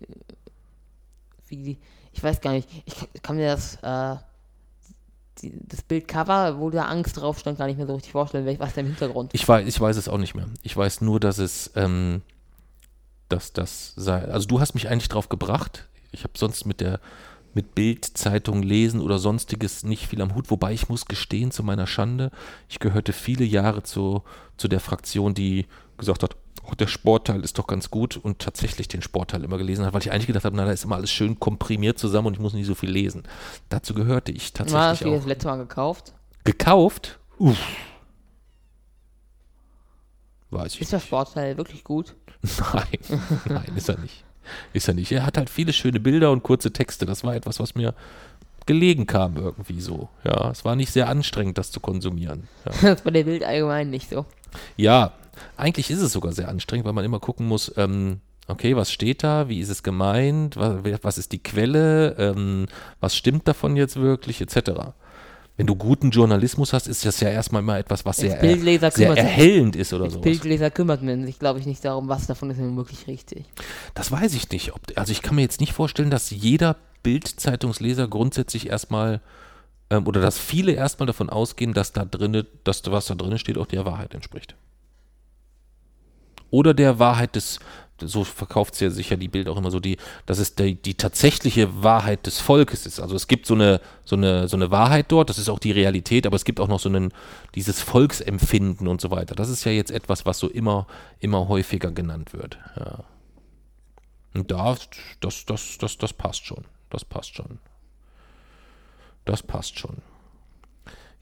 wie 1.48 1.56
die, 1.58 1.78
ich 2.12 2.22
weiß 2.24 2.41
gar 2.41 2.52
nicht, 2.52 2.68
ich 2.86 2.96
kann- 2.96 3.08
kann 3.22 3.36
mir 3.38 3.48
das, 3.48 3.76
äh, 3.82 4.18
die, 5.41 5.54
das 5.68 5.82
Bildcover, 5.84 6.60
wo 6.60 6.70
da 6.70 6.86
Angst 6.86 7.18
drauf 7.18 7.39
stand, 7.39 7.58
gar 7.58 7.68
nicht 7.68 7.78
mehr 7.78 7.88
so 7.88 7.96
richtig 7.96 8.12
vorstellen, 8.12 8.46
was 8.60 8.74
da 8.74 8.82
im 8.82 8.88
Hintergrund 8.88 9.32
Ich 9.34 9.48
weiß, 9.48 9.66
ich 9.68 9.80
weiß 9.80 9.96
es 9.98 10.08
auch 10.10 10.18
nicht 10.18 10.36
mehr. 10.36 10.48
Ich 10.62 10.76
weiß 10.76 11.00
nur, 11.02 11.20
dass 11.22 11.38
es, 11.38 11.72
ähm, 11.76 12.22
dass 13.30 13.54
das 13.54 13.94
sei. 13.96 14.24
Also 14.26 14.48
du 14.48 14.60
hast 14.60 14.74
mich 14.74 14.90
eigentlich 14.90 15.10
drauf 15.10 15.30
gebracht. 15.30 15.88
Ich 16.12 16.24
habe 16.24 16.34
sonst 16.38 16.66
mit 16.66 16.82
der 16.82 17.00
mit 17.54 17.74
Bildzeitung 17.74 18.62
lesen 18.62 19.00
oder 19.00 19.18
sonstiges 19.18 19.84
nicht 19.84 20.08
viel 20.08 20.22
am 20.22 20.36
Hut, 20.36 20.52
wobei 20.52 20.74
ich 20.74 20.90
muss 20.90 21.06
gestehen, 21.06 21.52
zu 21.52 21.64
meiner 21.64 21.88
Schande, 21.88 22.30
ich 22.68 22.80
gehörte 22.80 23.14
viele 23.14 23.46
Jahre 23.46 23.82
zu, 23.82 24.24
zu 24.58 24.68
der 24.68 24.82
Fraktion, 24.82 25.34
die 25.34 25.66
gesagt 25.98 26.22
hat, 26.22 26.36
oh, 26.70 26.76
der 26.76 26.88
Sportteil 26.88 27.42
ist 27.46 27.58
doch 27.58 27.66
ganz 27.66 27.90
gut 27.90 28.18
und 28.18 28.40
tatsächlich 28.40 28.90
den 28.90 29.02
Sportteil 29.02 29.44
immer 29.44 29.58
gelesen 29.58 29.86
hat, 29.86 29.94
weil 29.94 30.02
ich 30.02 30.12
eigentlich 30.12 30.28
gedacht 30.28 30.44
habe, 30.44 30.56
na, 30.58 30.66
da 30.66 30.72
ist 30.72 30.84
immer 30.84 30.96
alles 30.96 31.12
schön 31.12 31.40
komprimiert 31.40 31.98
zusammen 31.98 32.28
und 32.28 32.34
ich 32.34 32.40
muss 32.42 32.54
nicht 32.54 32.68
so 32.68 32.76
viel 32.76 32.90
lesen. 32.90 33.24
Dazu 33.70 33.94
gehörte 33.94 34.34
ich 34.34 34.54
War 34.54 34.66
das 34.66 34.74
tatsächlich 34.74 35.14
auch. 35.14 35.18
das 35.18 35.26
letzte 35.26 35.48
Mal 35.48 35.58
gekauft? 35.58 36.14
Gekauft? 36.44 37.20
Uff. 37.40 37.58
Weiß 40.52 40.76
ich 40.76 40.82
Ist 40.82 40.93
der 40.93 41.00
Sportteil 41.00 41.58
wirklich 41.58 41.84
gut? 41.84 42.16
Nein, 42.74 43.20
nein, 43.46 43.74
ist 43.76 43.89
er 43.89 43.98
nicht. 43.98 44.24
Ist 44.74 44.88
er 44.88 44.93
nicht. 44.93 45.12
Er 45.12 45.26
hat 45.26 45.38
halt 45.38 45.50
viele 45.50 45.74
schöne 45.74 46.00
Bilder 46.00 46.32
und 46.32 46.43
kurze 46.43 46.72
Texte. 46.72 47.08
Das 47.08 47.24
war 47.24 47.36
etwas, 47.36 47.60
was 47.60 47.74
mir 47.74 47.96
gelegen 48.66 49.08
kam 49.08 49.38
irgendwie 49.38 49.82
so. 49.82 50.10
Ja, 50.24 50.52
es 50.52 50.66
war 50.66 50.76
nicht 50.76 50.91
sehr 50.91 51.10
anstrengend, 51.10 51.58
das 51.58 51.72
zu 51.72 51.80
konsumieren. 51.80 52.48
Ja. 52.66 52.72
Das 52.96 53.02
bei 53.02 53.12
der 53.12 53.24
Bild 53.24 53.43
allgemein 53.43 53.89
nicht 53.89 54.10
so. 54.10 54.26
Ja, 54.78 55.14
eigentlich 55.58 55.89
ist 55.89 56.02
es 56.02 56.14
sogar 56.14 56.34
sehr 56.34 56.50
anstrengend, 56.50 56.86
weil 56.86 56.93
man 56.93 57.06
immer 57.06 57.20
gucken 57.20 57.48
muss, 57.48 57.72
ähm, 57.78 58.22
okay, 58.48 58.76
was 58.76 58.91
steht 58.91 59.24
da, 59.24 59.50
wie 59.50 59.60
ist 59.60 59.70
es 59.70 59.84
gemeint, 59.84 60.56
was, 60.56 60.78
was 61.02 61.18
ist 61.18 61.32
die 61.32 61.43
Quelle, 61.43 62.16
ähm, 62.18 62.68
was 63.00 63.16
stimmt 63.16 63.48
davon 63.48 63.76
jetzt 63.76 63.98
wirklich, 63.98 64.41
etc. 64.41 64.93
Wenn 65.58 65.68
du 65.68 65.76
guten 65.76 66.12
Journalismus 66.12 66.74
hast, 66.74 66.88
ist 66.88 67.06
das 67.06 67.22
ja 67.22 67.30
erstmal 67.30 67.62
immer 67.62 67.78
etwas, 67.78 68.03
was 68.03 68.18
sehr, 68.18 68.36
Bildleser 68.36 68.91
sehr 68.91 69.16
erhellend 69.16 69.78
ist 69.78 69.93
oder 69.93 70.10
so. 70.10 70.20
Bildleser 70.20 70.70
kümmert 70.70 71.01
man 71.01 71.26
sich, 71.26 71.39
glaube 71.39 71.60
ich, 71.60 71.66
nicht 71.66 71.84
darum, 71.86 72.10
was 72.10 72.28
davon 72.28 72.49
ist 72.49 72.58
denn 72.58 72.76
wirklich 72.76 73.08
richtig. 73.08 73.45
Das 73.93 74.12
weiß 74.12 74.34
ich 74.34 74.49
nicht. 74.49 74.76
Ob, 74.76 74.82
also 74.95 75.14
ich 75.14 75.22
kann 75.22 75.36
mir 75.36 75.43
jetzt 75.43 75.62
nicht 75.62 75.72
vorstellen, 75.72 76.10
dass 76.10 76.30
jeder 76.30 76.76
Bild-Zeitungsleser 77.03 78.10
grundsätzlich 78.10 78.70
erstmal 78.70 79.22
ähm, 79.89 80.08
oder 80.08 80.22
dass 80.22 80.38
viele 80.38 80.74
erstmal 80.74 81.08
davon 81.08 81.30
ausgehen, 81.30 81.74
dass 81.74 81.93
da 81.93 82.06
drinne, 82.06 82.45
dass 82.64 82.82
was 82.86 83.06
da 83.06 83.16
drin 83.16 83.38
steht, 83.38 83.58
auch 83.58 83.68
der 83.68 83.86
Wahrheit 83.86 84.14
entspricht. 84.14 84.56
Oder 86.51 86.74
der 86.74 86.99
Wahrheit 86.99 87.36
des, 87.36 87.60
so 88.02 88.24
verkauft 88.24 88.80
ja 88.82 88.89
sicher 88.89 89.18
die 89.18 89.28
Bild 89.28 89.48
auch 89.48 89.58
immer 89.58 89.72
so, 89.72 89.80
die, 89.80 89.98
dass 90.26 90.39
es 90.39 90.56
die, 90.56 90.76
die 90.76 90.96
tatsächliche 90.96 91.84
Wahrheit 91.84 92.26
des 92.26 92.39
Volkes 92.39 92.86
ist. 92.86 93.00
Also 93.00 93.16
es 93.16 93.28
gibt 93.28 93.46
so 93.46 93.54
eine, 93.54 93.80
so 94.04 94.16
eine, 94.16 94.48
so 94.48 94.58
eine 94.58 94.72
Wahrheit 94.72 95.12
dort, 95.12 95.30
das 95.30 95.38
ist 95.38 95.50
auch 95.50 95.60
die 95.60 95.72
Realität, 95.72 96.28
aber 96.28 96.36
es 96.36 96.46
gibt 96.46 96.60
auch 96.60 96.68
noch 96.68 96.80
so 96.80 96.89
einen, 96.89 97.14
dieses 97.56 97.82
Volksempfinden 97.82 98.88
und 98.88 99.02
so 99.02 99.12
weiter. 99.12 99.36
Das 99.36 99.50
ist 99.50 99.64
ja 99.64 99.72
jetzt 99.72 99.91
etwas, 99.91 100.26
was 100.26 100.39
so 100.39 100.50
immer, 100.50 100.88
immer 101.20 101.48
häufiger 101.48 101.91
genannt 101.91 102.34
wird. 102.34 102.58
Ja. 102.78 103.04
Und 104.34 104.52
da, 104.52 104.76
das, 105.22 105.46
das, 105.46 105.78
das, 105.80 105.98
das 105.98 106.14
passt 106.14 106.46
schon. 106.46 106.66
Das 106.89 107.06
passt 107.06 107.36
schon. 107.36 107.60
Das 109.24 109.41
passt 109.41 109.80
schon. 109.80 109.98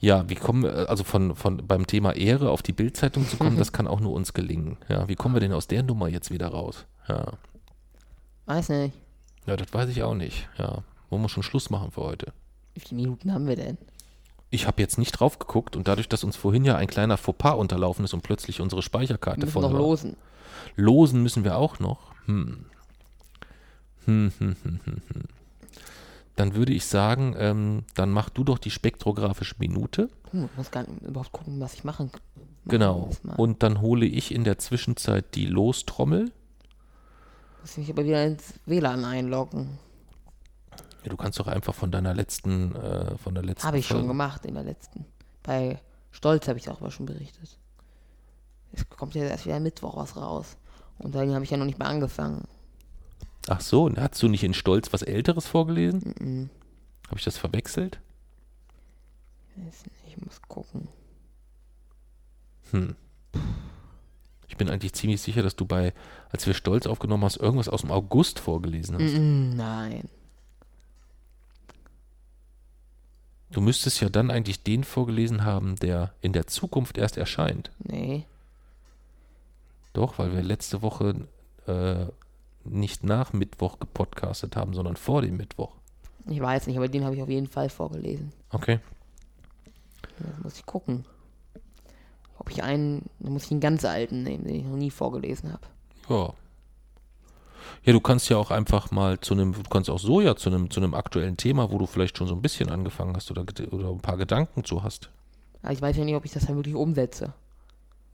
Ja, 0.04 0.28
wie 0.30 0.36
kommen 0.36 0.64
wir, 0.64 0.90
also 0.90 1.06
von, 1.06 1.34
von 1.34 1.66
beim 1.66 1.88
Thema 1.88 2.14
Ehre 2.14 2.50
auf 2.52 2.62
die 2.62 2.74
Bildzeitung 2.74 3.26
zu 3.26 3.38
kommen, 3.38 3.58
das 3.58 3.72
kann 3.72 3.88
auch 3.88 4.02
nur 4.02 4.12
uns 4.12 4.34
gelingen. 4.34 4.76
Ja, 4.90 5.08
wie 5.08 5.16
kommen 5.16 5.34
wir 5.34 5.40
denn 5.40 5.54
aus 5.54 5.68
der 5.68 5.82
Nummer 5.82 6.10
jetzt 6.10 6.30
wieder 6.30 6.50
raus? 6.50 6.86
Ja, 7.08 7.34
Weiß 8.46 8.68
nicht. 8.68 8.94
ja 9.46 9.56
das 9.56 9.74
weiß 9.74 9.90
ich 9.90 10.04
auch 10.04 10.14
nicht. 10.16 10.50
Ja, 10.58 10.84
wollen 11.10 11.22
wir 11.22 11.30
schon 11.30 11.44
Schluss 11.44 11.70
machen 11.70 11.92
für 11.92 12.02
heute? 12.02 12.34
Wie 12.74 12.82
viele 12.82 13.02
Minuten 13.02 13.34
haben 13.34 13.48
wir 13.48 13.56
denn? 13.56 13.78
Ich 14.50 14.68
habe 14.68 14.82
jetzt 14.82 14.98
nicht 14.98 15.14
drauf 15.14 15.40
geguckt 15.40 15.78
und 15.78 15.88
dadurch, 15.88 16.10
dass 16.10 16.26
uns 16.26 16.36
vorhin 16.36 16.66
ja 16.66 16.76
ein 16.76 16.88
kleiner 16.88 17.16
Fauxpas 17.16 17.54
unterlaufen 17.56 18.04
ist 18.04 18.14
und 18.14 18.24
plötzlich 18.24 18.60
unsere 18.60 18.80
Wir 18.80 18.84
Speicherkarte 18.84 19.40
müssen 19.40 19.52
voll 19.54 19.62
noch 19.64 19.72
war. 19.72 19.80
losen. 19.80 20.18
Losen 20.76 21.24
müssen 21.24 21.46
wir 21.46 21.58
auch 21.58 21.80
noch. 21.80 22.12
Hm. 22.26 22.66
Hm, 24.06 24.34
hm, 24.38 24.56
hm, 24.64 24.80
hm, 24.84 25.02
hm. 25.14 25.24
Dann 26.36 26.56
würde 26.56 26.74
ich 26.74 26.86
sagen, 26.86 27.36
ähm, 27.38 27.84
dann 27.96 28.10
mach 28.10 28.30
du 28.30 28.44
doch 28.44 28.58
die 28.58 28.72
spektrographische 28.72 29.56
Minute. 29.60 30.10
Hm, 30.32 30.46
ich 30.52 30.58
muss 30.58 30.72
gar 30.72 30.88
nicht 30.88 31.02
überhaupt 31.04 31.32
gucken, 31.32 31.60
was 31.60 31.76
ich 31.76 31.84
machen 31.84 32.12
kann. 32.12 32.22
Genau. 32.66 33.10
Und 33.38 33.62
dann 33.62 33.82
hole 33.82 34.06
ich 34.06 34.34
in 34.34 34.44
der 34.44 34.58
Zwischenzeit 34.58 35.36
die 35.36 35.46
Lostrommel. 35.46 36.32
Muss 37.62 37.78
mich 37.78 37.90
aber 37.90 38.04
wieder 38.06 38.26
ins 38.26 38.54
WLAN 38.66 39.06
einloggen. 39.06 39.78
Ja, 41.04 41.10
du 41.10 41.18
kannst 41.18 41.40
doch 41.40 41.48
einfach 41.48 41.76
von 41.76 41.92
deiner 41.92 42.14
letzten, 42.14 42.74
äh, 42.76 43.18
von 43.18 43.36
der 43.36 43.44
letzten 43.44 43.68
Habe 43.68 43.78
ich 43.80 43.86
schon 43.88 43.98
Folge- 43.98 44.08
gemacht 44.08 44.46
in 44.46 44.54
der 44.56 44.64
letzten. 44.64 45.06
Bei 45.44 45.80
Stolz 46.12 46.48
habe 46.48 46.58
ich 46.58 46.66
darüber 46.66 46.90
schon 46.90 47.06
berichtet. 47.06 47.60
Es 48.72 48.90
kommt 48.90 49.14
ja 49.14 49.24
erst 49.24 49.46
wieder 49.46 49.60
Mittwoch 49.60 49.98
was 49.98 50.16
raus. 50.16 50.58
Und 50.98 51.14
dann 51.14 51.34
habe 51.34 51.44
ich 51.44 51.52
ja 51.52 51.58
noch 51.58 51.66
nicht 51.66 51.78
mal 51.80 51.88
angefangen. 51.88 52.46
Ach 53.48 53.62
so, 53.62 53.86
und 53.86 54.00
hast 54.00 54.22
du 54.22 54.28
nicht 54.30 54.44
in 54.44 54.54
Stolz 54.54 54.94
was 54.94 55.02
Älteres 55.02 55.48
vorgelesen? 55.48 56.16
Mhm. 56.20 56.50
Habe 57.08 57.20
ich 57.20 57.26
das 57.26 57.38
verwechselt? 57.38 58.00
Weiß 59.56 59.86
nicht, 59.86 60.02
Ich 60.08 60.18
muss 60.18 60.42
gucken. 60.48 60.88
Hm. 62.72 62.96
Ich 64.48 64.58
bin 64.58 64.70
eigentlich 64.70 64.94
ziemlich 64.94 65.22
sicher, 65.22 65.42
dass 65.44 65.56
du 65.56 65.66
bei, 65.66 65.94
als 66.30 66.46
wir 66.46 66.54
Stolz 66.54 66.86
aufgenommen 66.86 67.24
hast, 67.24 67.38
irgendwas 67.38 67.70
aus 67.70 67.82
dem 67.82 67.92
August 67.92 68.40
vorgelesen 68.40 68.96
hast. 68.96 69.14
Nein. 69.18 70.10
Du 73.52 73.62
müsstest 73.62 74.02
ja 74.02 74.10
dann 74.10 74.32
eigentlich 74.32 74.64
den 74.64 74.84
vorgelesen 74.84 75.44
haben, 75.44 75.76
der 75.76 76.14
in 76.22 76.34
der 76.34 76.48
Zukunft 76.48 76.98
erst 76.98 77.18
erscheint. 77.18 77.72
Nee. 77.80 78.26
Doch, 79.94 80.18
weil 80.18 80.34
wir 80.34 80.42
letzte 80.42 80.82
Woche 80.82 81.28
äh, 81.68 82.08
nicht 82.66 83.04
nach 83.04 83.34
Mittwoch 83.34 83.80
gepodcastet 83.80 84.56
haben, 84.56 84.74
sondern 84.74 84.96
vor 84.96 85.22
dem 85.22 85.38
Mittwoch. 85.38 85.76
Ich 86.26 86.40
weiß 86.40 86.68
nicht, 86.68 86.78
aber 86.78 86.88
den 86.88 87.04
habe 87.04 87.16
ich 87.16 87.22
auf 87.22 87.30
jeden 87.30 87.48
Fall 87.48 87.70
vorgelesen. 87.70 88.32
Okay. 88.50 88.80
Da 90.20 90.26
muss 90.42 90.58
ich 90.58 90.66
gucken. 90.66 91.06
Ob 92.38 92.50
ich 92.50 92.64
einen, 92.64 93.10
da 93.20 93.30
muss 93.30 93.46
ich 93.46 93.52
einen 93.52 93.60
ganz 93.60 93.86
alten 93.86 94.24
nehmen, 94.24 94.46
den 94.46 94.56
ich 94.56 94.64
noch 94.64 94.78
nie 94.78 94.92
vorgelesen 94.92 95.52
habe. 95.52 95.66
Ja. 96.10 96.34
Ja, 97.86 97.94
du 97.94 98.00
kannst 98.00 98.30
ja 98.30 98.38
auch 98.38 98.52
einfach 98.52 98.92
mal 98.92 99.20
zu 99.20 99.34
einem, 99.34 99.54
du 99.54 99.64
kannst 99.64 99.90
auch 99.90 100.00
so 100.00 100.22
ja 100.22 100.36
zu 100.36 100.50
einem, 100.50 100.70
zu 100.70 100.80
einem 100.80 100.94
aktuellen 100.94 101.36
Thema, 101.36 101.72
wo 101.72 101.78
du 101.78 101.86
vielleicht 101.86 102.18
schon 102.18 102.28
so 102.28 102.36
ein 102.36 102.42
bisschen 102.42 102.70
angefangen 102.70 103.16
hast 103.16 103.30
oder, 103.32 103.46
oder 103.72 103.90
ein 103.90 104.00
paar 104.00 104.18
Gedanken 104.18 104.64
zu 104.64 104.84
hast. 104.84 105.10
Aber 105.62 105.74
ich 105.74 105.82
weiß 105.82 105.98
ja 105.98 106.06
nicht, 106.06 106.16
ob 106.16 106.26
ich 106.26 106.32
das 106.32 106.46
dann 106.46 106.56
wirklich 106.56 106.76
umsetze. 106.76 107.34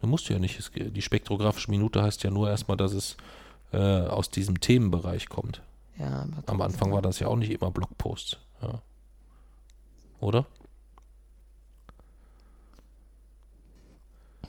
Du 0.01 0.07
musst 0.07 0.29
ja 0.29 0.39
nicht. 0.39 0.57
Es, 0.59 0.71
die 0.73 1.01
spektrographische 1.01 1.69
Minute 1.69 2.01
heißt 2.01 2.23
ja 2.23 2.31
nur 2.31 2.49
erstmal, 2.49 2.77
dass 2.77 2.93
es 2.93 3.17
äh, 3.71 3.77
aus 3.77 4.29
diesem 4.29 4.59
Themenbereich 4.59 5.29
kommt. 5.29 5.61
Ja, 5.97 6.25
Am 6.45 6.61
Anfang 6.61 6.91
war 6.93 7.01
das 7.01 7.19
ja 7.19 7.27
auch 7.27 7.35
nicht 7.35 7.51
immer 7.51 7.71
Blogposts. 7.71 8.37
Ja. 8.61 8.81
Oder? 10.21 10.45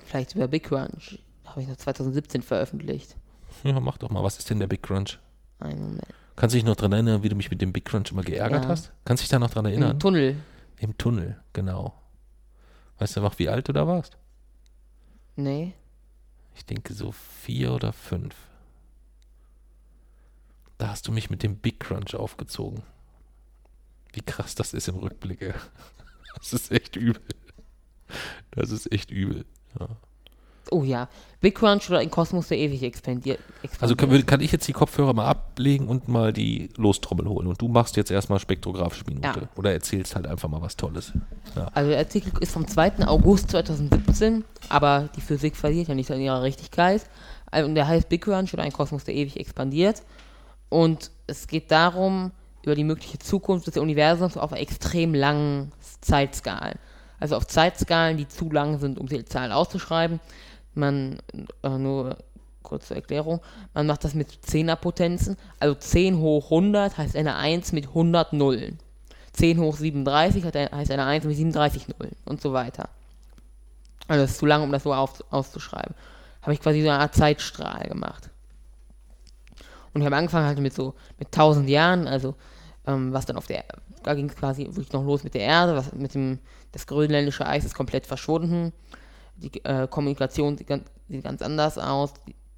Vielleicht 0.05 0.35
über 0.35 0.49
Big 0.49 0.65
Crunch. 0.65 1.19
Habe 1.45 1.63
ich 1.63 1.69
noch 1.69 1.77
2017 1.77 2.43
veröffentlicht. 2.43 3.17
Ja, 3.65 3.79
mach 3.81 3.99
doch 3.99 4.11
mal. 4.11 4.23
Was 4.23 4.39
ist 4.39 4.51
denn 4.51 4.59
der 4.61 4.67
Big 4.69 4.83
Crunch? 4.83 5.19
Einen 5.59 5.81
Moment. 5.81 6.07
Kannst 6.37 6.55
du 6.55 6.59
dich 6.59 6.65
noch 6.65 6.77
dran 6.77 6.93
erinnern, 6.93 7.23
wie 7.23 7.29
du 7.29 7.37
mich 7.37 7.51
mit 7.51 7.61
dem 7.61 7.73
Big 7.73 7.85
Crunch 7.85 8.13
immer 8.13 8.23
geärgert 8.23 8.65
Ja. 8.65 8.71
hast? 8.71 8.93
Kannst 9.05 9.23
du 9.23 9.25
dich 9.25 9.31
da 9.31 9.39
noch 9.39 9.51
dran 9.51 9.67
erinnern? 9.67 9.93
Im 9.93 9.99
Tunnel. 9.99 10.37
Im 10.79 10.97
Tunnel, 10.97 11.41
genau. 11.53 11.95
Weißt 12.99 13.17
du 13.17 13.21
noch, 13.21 13.39
wie 13.39 13.49
alt 13.49 13.69
du 13.69 13.73
da 13.73 13.87
warst? 13.87 14.17
Nee. 15.37 15.75
Ich 16.55 16.65
denke 16.65 16.95
so 16.95 17.13
vier 17.13 17.73
oder 17.73 17.93
fünf. 17.93 18.35
Da 20.81 20.89
hast 20.89 21.07
du 21.07 21.13
mich 21.13 21.29
mit 21.29 21.43
dem 21.43 21.57
Big 21.57 21.79
Crunch 21.79 22.15
aufgezogen. 22.15 22.83
Wie 24.15 24.23
krass 24.23 24.55
das 24.55 24.73
ist 24.73 24.89
im 24.89 24.97
Rückblick. 24.97 25.43
ey. 25.43 25.53
Das 26.37 26.55
ist 26.55 26.71
echt 26.71 26.97
übel. 26.97 27.21
Das 28.53 28.71
ist 28.71 28.91
echt 28.91 29.11
übel. 29.11 29.45
Ja. 29.79 29.89
Oh 30.71 30.83
ja. 30.83 31.09
Big 31.41 31.57
Crunch 31.57 31.91
oder 31.91 31.99
ein 31.99 32.11
Kosmos, 32.11 32.49
der 32.49 32.57
ewig 32.57 32.83
expandiert. 32.83 33.41
Also 33.81 33.95
kann, 33.95 34.07
expandiert. 34.07 34.27
kann 34.27 34.41
ich 34.41 34.53
jetzt 34.53 34.69
die 34.69 34.73
Kopfhörer 34.73 35.13
mal 35.13 35.27
ablegen 35.27 35.87
und 35.89 36.09
mal 36.09 36.33
die 36.33 36.71
Lostrommel 36.77 37.29
holen. 37.29 37.47
Und 37.47 37.61
du 37.61 37.69
machst 37.69 37.97
jetzt 37.97 38.11
erstmal 38.11 38.39
spektrographische 38.39 39.05
Minute. 39.05 39.41
Ja. 39.41 39.49
Oder 39.57 39.73
erzählst 39.73 40.15
halt 40.15 40.27
einfach 40.27 40.49
mal 40.49 40.63
was 40.63 40.77
Tolles. 40.77 41.13
Ja. 41.57 41.69
Also 41.75 41.91
der 41.91 41.99
Artikel 41.99 42.33
ist 42.41 42.53
vom 42.53 42.67
2. 42.67 43.07
August 43.07 43.51
2017, 43.51 44.45
aber 44.71 45.11
die 45.15 45.21
Physik 45.21 45.57
verliert 45.57 45.89
ja 45.89 45.95
nicht 45.95 46.11
an 46.11 46.21
ihrer 46.21 46.43
Richtigkeit. 46.43 47.05
Also, 47.51 47.69
und 47.69 47.75
der 47.75 47.87
heißt 47.87 48.09
Big 48.09 48.23
Crunch 48.23 48.55
oder 48.55 48.63
ein 48.63 48.73
Kosmos, 48.73 49.05
der 49.05 49.15
ewig 49.15 49.39
expandiert. 49.39 50.03
Und 50.71 51.11
es 51.27 51.47
geht 51.47 51.71
darum, 51.71 52.31
über 52.63 52.75
die 52.75 52.85
mögliche 52.85 53.19
Zukunft 53.19 53.67
des 53.67 53.77
Universums 53.77 54.37
auf 54.39 54.53
extrem 54.53 55.15
langen 55.15 55.73
Zeitskalen. 56.01 56.79
Also 57.19 57.37
auf 57.37 57.47
Zeitskalen, 57.47 58.17
die 58.17 58.29
zu 58.29 58.51
lang 58.51 58.79
sind, 58.79 58.99
um 58.99 59.07
die 59.07 59.25
Zahlen 59.27 59.53
auszuschreiben. 59.53 60.21
Man, 60.75 61.19
äh, 61.63 61.69
nur 61.69 62.17
kurze 62.63 62.95
Erklärung, 62.95 63.41
man 63.75 63.87
macht 63.87 64.05
das 64.05 64.15
mit 64.15 64.29
10er 64.47 64.77
Potenzen. 64.77 65.37
Also 65.59 65.75
10 65.75 66.19
hoch 66.19 66.47
100 66.51 66.97
heißt 66.97 67.17
eine 67.17 67.37
1 67.37 67.73
mit 67.73 67.89
100 67.89 68.33
Nullen. 68.33 68.79
10 69.33 69.59
hoch 69.61 69.77
37 69.77 70.45
hat 70.45 70.57
ein- 70.57 70.71
heißt 70.71 70.91
eine 70.91 71.05
1 71.05 71.25
mit 71.25 71.37
37 71.37 71.89
Nullen 71.89 72.17
und 72.25 72.41
so 72.41 72.53
weiter. 72.53 72.89
Also 74.09 74.23
das 74.23 74.33
ist 74.33 74.39
zu 74.39 74.47
lang, 74.47 74.63
um 74.63 74.73
das 74.73 74.83
so 74.83 74.93
auf, 74.95 75.23
auszuschreiben. 75.31 75.95
Habe 76.43 76.53
ich 76.53 76.61
quasi 76.61 76.83
so 76.83 76.89
eine 76.89 76.99
Art 77.01 77.15
Zeitstrahl 77.15 77.89
gemacht. 77.89 78.31
Und 79.93 80.01
ich 80.01 80.07
habe 80.07 80.17
angefangen 80.17 80.47
halt 80.47 80.59
mit 80.59 80.75
so, 80.75 80.95
mit 81.19 81.29
1000 81.29 81.69
Jahren, 81.69 82.07
also 82.07 82.35
ähm, 82.87 83.13
was 83.13 83.27
dann 83.27 83.37
auf 83.37 83.47
der, 83.47 83.65
da 84.03 84.15
ging 84.15 84.29
es 84.29 84.37
quasi 84.37 84.67
wirklich 84.67 84.93
noch 84.93 85.05
los 85.05 85.25
mit 85.25 85.35
der 85.35 85.43
Erde, 85.43 85.75
was 85.75 85.93
mit 85.93 86.15
dem, 86.15 86.39
das 86.73 86.87
grönländische 86.87 87.47
Eis 87.47 87.65
ist 87.65 87.75
komplett 87.75 88.07
verschwunden. 88.07 88.73
Die 89.37 89.65
äh, 89.65 89.89
Kommunikation 89.89 90.57
sieht 90.57 90.69
ganz, 90.69 90.85
sieht 91.09 91.25
ganz 91.25 91.43
anders 91.43 91.79
aus. 91.79 92.13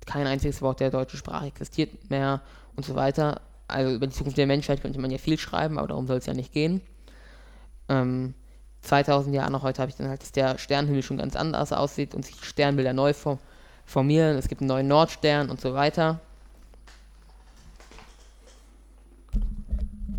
Kein 0.04 0.26
einziges 0.26 0.62
Wort 0.62 0.80
der 0.80 0.90
deutschen 0.90 1.18
Sprache 1.18 1.46
existiert 1.46 2.10
mehr 2.10 2.42
und 2.76 2.84
so 2.84 2.94
weiter. 2.94 3.40
Also 3.68 3.94
über 3.94 4.06
die 4.06 4.12
Zukunft 4.12 4.36
der 4.36 4.46
Menschheit 4.46 4.82
könnte 4.82 5.00
man 5.00 5.10
ja 5.10 5.18
viel 5.18 5.38
schreiben, 5.38 5.78
aber 5.78 5.88
darum 5.88 6.06
soll 6.06 6.18
es 6.18 6.26
ja 6.26 6.34
nicht 6.34 6.52
gehen. 6.52 6.82
Ähm, 7.88 8.34
2000 8.82 9.34
Jahre 9.34 9.52
nach 9.52 9.62
heute 9.62 9.80
habe 9.80 9.90
ich 9.90 9.96
dann 9.96 10.08
halt, 10.08 10.22
dass 10.22 10.32
der 10.32 10.58
Sternenhimmel 10.58 11.02
schon 11.02 11.18
ganz 11.18 11.36
anders 11.36 11.72
aussieht 11.72 12.14
und 12.14 12.24
sich 12.24 12.44
Sternbilder 12.44 12.92
neu 12.92 13.14
form 13.14 13.38
formieren. 13.84 14.36
Es 14.36 14.48
gibt 14.48 14.60
einen 14.60 14.68
neuen 14.68 14.88
Nordstern 14.88 15.50
und 15.50 15.60
so 15.60 15.74
weiter. 15.74 16.20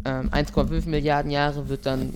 Ähm, 0.06 0.30
1,5 0.30 0.88
Milliarden 0.88 1.32
Jahre 1.32 1.70
wird 1.70 1.86
dann 1.86 2.14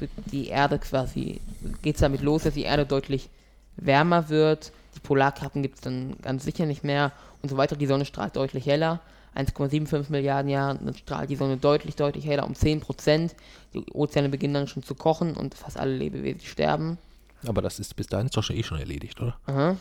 wird 0.00 0.10
die 0.32 0.48
Erde 0.48 0.78
quasi, 0.78 1.40
geht 1.82 1.96
es 1.96 2.00
damit 2.00 2.22
los, 2.22 2.44
dass 2.44 2.54
die 2.54 2.62
Erde 2.62 2.86
deutlich 2.86 3.28
wärmer 3.76 4.28
wird. 4.28 4.72
Die 4.94 5.00
Polarkappen 5.00 5.62
gibt 5.62 5.76
es 5.76 5.80
dann 5.80 6.16
ganz 6.22 6.44
sicher 6.44 6.66
nicht 6.66 6.84
mehr 6.84 7.12
und 7.42 7.48
so 7.48 7.56
weiter. 7.56 7.76
Die 7.76 7.86
Sonne 7.86 8.04
strahlt 8.04 8.36
deutlich 8.36 8.66
heller. 8.66 9.00
1,75 9.36 10.06
Milliarden 10.10 10.50
Jahre, 10.50 10.78
dann 10.82 10.94
strahlt 10.94 11.30
die 11.30 11.36
Sonne 11.36 11.58
deutlich, 11.58 11.94
deutlich 11.94 12.26
heller 12.26 12.46
um 12.46 12.54
10 12.54 12.80
Prozent. 12.80 13.34
Die 13.72 13.84
Ozeane 13.92 14.28
beginnen 14.28 14.54
dann 14.54 14.68
schon 14.68 14.82
zu 14.82 14.94
kochen 14.94 15.36
und 15.36 15.54
fast 15.54 15.78
alle 15.78 15.94
Lebewesen 15.94 16.40
sterben. 16.40 16.98
Aber 17.46 17.62
das 17.62 17.78
ist 17.78 17.94
bis 17.94 18.08
dahin 18.08 18.26
ist 18.26 18.36
doch 18.36 18.42
schon 18.42 18.56
eh 18.56 18.62
schon 18.62 18.78
erledigt, 18.78 19.20
oder? 19.20 19.36
Aha. 19.46 19.76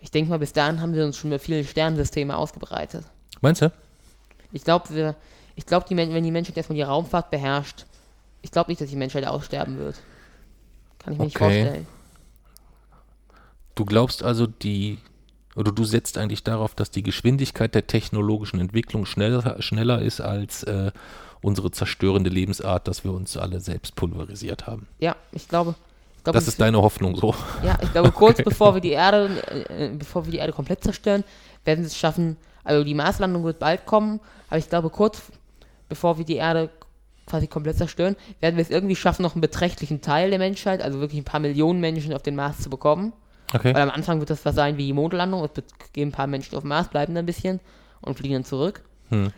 Ich 0.00 0.10
denke 0.10 0.30
mal, 0.30 0.38
bis 0.38 0.52
dahin 0.52 0.80
haben 0.80 0.94
wir 0.94 1.04
uns 1.04 1.16
schon 1.16 1.30
über 1.30 1.38
viele 1.38 1.64
Sternensysteme 1.64 2.36
ausgebreitet. 2.36 3.04
Meinst 3.40 3.62
du? 3.62 3.72
Ich 4.52 4.64
glaube, 4.64 4.88
wir, 4.90 5.16
ich 5.56 5.66
glaube, 5.66 5.86
wenn 5.90 6.24
die 6.24 6.30
Menschheit 6.30 6.56
erstmal 6.56 6.76
die 6.76 6.82
Raumfahrt 6.82 7.30
beherrscht, 7.30 7.86
ich 8.42 8.50
glaube 8.50 8.70
nicht, 8.70 8.80
dass 8.80 8.90
die 8.90 8.96
Menschheit 8.96 9.26
aussterben 9.26 9.78
wird. 9.78 9.96
Kann 10.98 11.12
ich 11.12 11.18
mir 11.18 11.24
nicht 11.26 11.36
Okay. 11.36 11.62
vorstellen. 11.62 11.86
Du 13.74 13.84
glaubst 13.84 14.22
also, 14.22 14.46
die, 14.46 14.98
oder 15.56 15.72
du 15.72 15.84
setzt 15.84 16.18
eigentlich 16.18 16.44
darauf, 16.44 16.74
dass 16.74 16.90
die 16.90 17.02
Geschwindigkeit 17.02 17.74
der 17.74 17.86
technologischen 17.86 18.60
Entwicklung 18.60 19.06
schneller, 19.06 19.60
schneller 19.62 20.00
ist 20.00 20.20
als 20.20 20.62
äh, 20.64 20.92
unsere 21.42 21.70
zerstörende 21.70 22.30
Lebensart, 22.30 22.86
dass 22.88 23.04
wir 23.04 23.12
uns 23.12 23.36
alle 23.36 23.60
selbst 23.60 23.96
pulverisiert 23.96 24.66
haben. 24.66 24.86
Ja, 24.98 25.16
ich 25.32 25.48
glaube. 25.48 25.74
Ich 26.16 26.24
glaube 26.24 26.38
Das 26.38 26.48
ist 26.48 26.60
deine 26.60 26.80
Hoffnung 26.80 27.16
so. 27.16 27.34
Ja, 27.62 27.78
ich 27.82 27.92
glaube, 27.92 28.12
kurz 28.12 28.42
bevor 28.42 28.74
wir 28.74 28.80
die 28.80 28.92
Erde, 28.92 29.42
äh, 29.68 29.86
äh, 29.86 29.96
bevor 29.96 30.24
wir 30.24 30.32
die 30.32 30.38
Erde 30.38 30.52
komplett 30.52 30.82
zerstören, 30.82 31.24
werden 31.64 31.84
sie 31.84 31.88
es 31.88 31.96
schaffen. 31.98 32.36
Also 32.62 32.82
die 32.84 32.94
Marslandung 32.94 33.44
wird 33.44 33.58
bald 33.58 33.84
kommen, 33.84 34.20
aber 34.48 34.58
ich 34.58 34.68
glaube, 34.70 34.88
kurz 34.88 35.20
bevor 35.88 36.18
wir 36.18 36.24
die 36.24 36.36
Erde 36.36 36.70
quasi 37.26 37.46
komplett 37.46 37.76
zerstören, 37.76 38.16
werden 38.40 38.56
wir 38.56 38.62
es 38.62 38.70
irgendwie 38.70 38.96
schaffen, 38.96 39.22
noch 39.22 39.34
einen 39.34 39.40
beträchtlichen 39.40 40.00
Teil 40.00 40.30
der 40.30 40.38
Menschheit, 40.38 40.82
also 40.82 41.00
wirklich 41.00 41.20
ein 41.20 41.24
paar 41.24 41.40
Millionen 41.40 41.80
Menschen 41.80 42.12
auf 42.12 42.22
den 42.22 42.36
Mars 42.36 42.60
zu 42.60 42.70
bekommen. 42.70 43.12
Okay. 43.52 43.74
Weil 43.74 43.82
am 43.82 43.90
Anfang 43.90 44.18
wird 44.20 44.30
das 44.30 44.44
was 44.44 44.54
sein 44.54 44.76
wie 44.76 44.86
die 44.86 44.92
Mondlandung. 44.92 45.44
Es 45.44 45.50
geben 45.92 46.10
ein 46.10 46.12
paar 46.12 46.26
Menschen 46.26 46.56
auf 46.56 46.62
dem 46.62 46.68
Mars, 46.68 46.88
bleiben 46.88 47.14
dann 47.14 47.22
ein 47.22 47.26
bisschen 47.26 47.60
und 48.00 48.18
fliegen 48.18 48.34
dann 48.34 48.44
zurück. 48.44 48.82
Hm. 49.10 49.32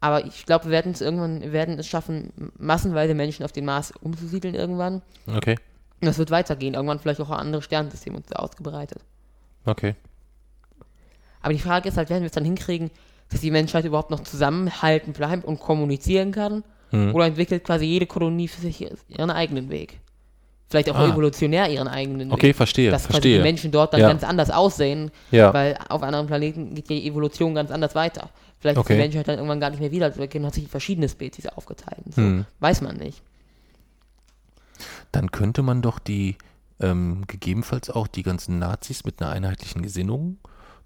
Aber 0.00 0.24
ich 0.24 0.46
glaube, 0.46 0.64
wir 0.64 0.72
werden 0.72 0.92
es 0.92 1.00
irgendwann, 1.00 1.52
werden 1.52 1.78
es 1.78 1.86
schaffen, 1.86 2.32
massenweise 2.58 3.14
Menschen 3.14 3.44
auf 3.44 3.52
den 3.52 3.64
Mars 3.64 3.92
umzusiedeln 4.00 4.54
irgendwann. 4.54 5.02
Okay. 5.26 5.56
Und 6.00 6.06
das 6.06 6.18
wird 6.18 6.32
weitergehen. 6.32 6.74
Irgendwann 6.74 6.98
vielleicht 6.98 7.20
auch 7.20 7.30
andere 7.30 7.62
Sternensysteme 7.62 8.16
uns 8.16 8.26
da 8.26 8.40
ausgebreitet. 8.40 8.98
Okay. 9.64 9.94
Aber 11.40 11.52
die 11.52 11.60
Frage 11.60 11.88
ist 11.88 11.96
halt, 11.96 12.10
werden 12.10 12.22
wir 12.22 12.26
es 12.26 12.32
dann 12.32 12.44
hinkriegen, 12.44 12.90
dass 13.32 13.40
die 13.40 13.50
Menschheit 13.50 13.84
überhaupt 13.84 14.10
noch 14.10 14.20
zusammenhalten 14.20 15.12
bleibt 15.12 15.44
und 15.44 15.58
kommunizieren 15.60 16.32
kann? 16.32 16.62
Hm. 16.90 17.14
Oder 17.14 17.26
entwickelt 17.26 17.64
quasi 17.64 17.86
jede 17.86 18.06
Kolonie 18.06 18.48
für 18.48 18.60
sich 18.60 18.86
ihren 19.08 19.30
eigenen 19.30 19.70
Weg? 19.70 19.98
Vielleicht 20.68 20.90
auch 20.90 20.94
Ah. 20.96 21.08
evolutionär 21.08 21.68
ihren 21.68 21.88
eigenen 21.88 22.32
Okay, 22.32 22.48
Weg. 22.48 22.56
verstehe, 22.56 22.90
Dass 22.90 23.02
quasi 23.02 23.12
verstehe. 23.14 23.36
die 23.38 23.42
Menschen 23.42 23.70
dort 23.72 23.92
dann 23.92 24.00
Ja. 24.00 24.08
ganz 24.08 24.24
anders 24.24 24.50
aussehen, 24.50 25.10
Ja. 25.30 25.52
weil 25.52 25.76
auf 25.88 26.02
anderen 26.02 26.26
Planeten 26.26 26.74
geht 26.74 26.88
die 26.88 27.06
Evolution 27.06 27.54
ganz 27.54 27.70
anders 27.70 27.94
weiter. 27.94 28.30
Vielleicht 28.58 28.78
Okay. 28.78 28.92
ist 28.94 28.96
die 28.96 29.02
Menschheit 29.02 29.28
dann 29.28 29.36
irgendwann 29.36 29.60
gar 29.60 29.70
nicht 29.70 29.80
mehr 29.80 29.90
wieder 29.90 30.06
und 30.16 30.46
hat 30.46 30.54
sich 30.54 30.64
in 30.64 30.70
verschiedene 30.70 31.08
Spezies 31.08 31.46
aufgeteilt. 31.46 32.02
So. 32.14 32.22
Hm. 32.22 32.44
Weiß 32.60 32.80
man 32.80 32.96
nicht. 32.96 33.22
Dann 35.12 35.30
könnte 35.30 35.62
man 35.62 35.82
doch 35.82 35.98
die, 35.98 36.36
ähm, 36.80 37.24
gegebenenfalls 37.26 37.90
auch 37.90 38.06
die 38.06 38.22
ganzen 38.22 38.58
Nazis 38.58 39.04
mit 39.04 39.20
einer 39.20 39.30
einheitlichen 39.30 39.82
Gesinnung 39.82 40.38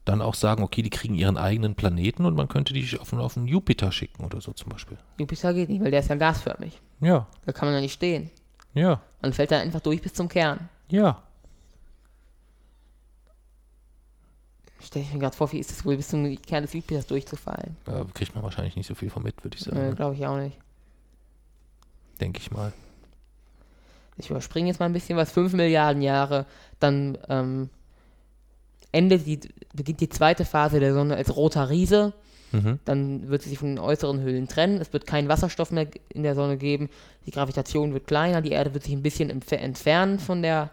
dann 0.07 0.22
auch 0.22 0.34
sagen, 0.34 0.62
okay, 0.62 0.80
die 0.82 0.88
kriegen 0.90 1.14
ihren 1.14 1.36
eigenen 1.36 1.74
Planeten 1.74 2.24
und 2.24 2.34
man 2.34 2.48
könnte 2.48 2.72
die 2.72 2.98
auf, 2.98 3.12
auf 3.12 3.34
den 3.34 3.46
Jupiter 3.46 3.92
schicken 3.92 4.24
oder 4.24 4.40
so 4.40 4.52
zum 4.52 4.70
Beispiel. 4.70 4.96
Jupiter 5.18 5.52
geht 5.52 5.68
nicht, 5.68 5.82
weil 5.82 5.90
der 5.90 6.00
ist 6.00 6.09
ja 6.09 6.14
gasförmig. 6.14 6.80
Ja, 7.00 7.26
Da 7.44 7.52
kann 7.52 7.66
man 7.68 7.74
ja 7.74 7.80
nicht 7.82 7.92
stehen. 7.92 8.30
ja, 8.72 9.02
Man 9.20 9.32
fällt 9.34 9.50
dann 9.50 9.61
einfach 9.61 9.80
durch 9.80 10.00
bis 10.00 10.14
zum 10.14 10.28
Kern. 10.28 10.68
ja. 10.88 11.22
Stell 14.82 15.02
ich 15.02 15.12
mir 15.12 15.18
gerade 15.18 15.36
vor, 15.36 15.50
wie 15.50 15.59
ist 15.59 15.70
es 15.72 15.84
wohl, 15.84 15.96
bis 15.96 16.09
zum 16.09 16.40
Kern 16.42 16.62
des 16.62 16.72
Jupiters 16.72 17.07
durchzufallen? 17.09 17.76
Da 17.86 18.07
kriegt 18.14 18.34
man 18.36 18.44
wahrscheinlich 18.44 18.76
nicht 18.76 18.86
so 18.86 18.94
viel 18.94 19.11
von 19.11 19.22
mit, 19.24 19.42
würde 19.42 19.57
ich 19.57 19.64
sagen. 19.64 19.76
Äh, 19.78 19.94
Glaube 19.96 20.14
ich 20.14 20.24
auch 20.26 20.36
nicht. 20.36 20.57
Denke 22.20 22.38
ich 22.38 22.52
mal. 22.52 22.72
Ich 24.16 24.30
überspringe 24.30 24.68
jetzt 24.68 24.78
mal 24.78 24.86
ein 24.86 24.92
bisschen 24.92 25.16
was. 25.18 25.32
5 25.32 25.54
Milliarden 25.54 26.02
Jahre, 26.02 26.46
dann 26.78 27.18
ähm, 27.28 27.68
endet 28.97 29.26
die, 29.26 29.38
beginnt 29.74 30.01
die 30.01 30.09
zweite 30.09 30.44
Phase 30.44 30.80
der 30.80 30.94
Sonne 30.94 31.16
als 31.16 31.36
roter 31.36 31.68
Riese. 31.70 32.12
Mhm. 32.53 32.78
Dann 32.84 33.28
wird 33.28 33.42
sie 33.42 33.51
sich 33.51 33.59
von 33.59 33.68
den 33.68 33.78
äußeren 33.78 34.22
Hüllen 34.22 34.49
trennen. 34.49 34.80
Es 34.80 34.92
wird 34.92 35.07
keinen 35.07 35.28
Wasserstoff 35.28 35.70
mehr 35.72 35.86
in 36.09 36.22
der 36.22 36.34
Sonne 36.34 36.57
geben. 36.57 36.88
Die 37.26 37.30
Gravitation 37.32 37.92
wird 37.92 38.07
kleiner. 38.07 38.40
Die 38.40 38.53
Erde 38.53 38.72
wird 38.72 38.84
sich 38.84 38.92
ein 38.92 39.03
bisschen 39.03 39.30
entf- 39.30 39.57
entfernen 39.57 40.18
von 40.18 40.42
der, 40.42 40.70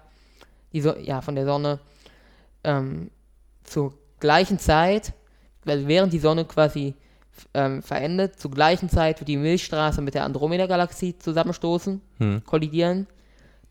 so 0.74 0.96
ja, 0.98 1.22
von 1.22 1.36
der 1.36 1.46
Sonne. 1.46 1.80
Ähm, 2.64 3.10
zur 3.64 3.94
gleichen 4.20 4.60
Zeit, 4.60 5.14
also 5.66 5.88
während 5.88 6.14
die 6.14 6.20
Sonne 6.20 6.46
quasi 6.46 6.94
ähm, 7.54 7.82
verendet, 7.82 8.40
zur 8.40 8.52
gleichen 8.52 8.88
Zeit 8.90 9.20
wird 9.20 9.28
die 9.28 9.38
Milchstraße 9.38 10.02
mit 10.02 10.14
der 10.14 10.24
Andromeda-Galaxie 10.26 11.18
zusammenstoßen, 11.18 12.02
Hm. 12.20 12.44
kollidieren. 12.46 13.08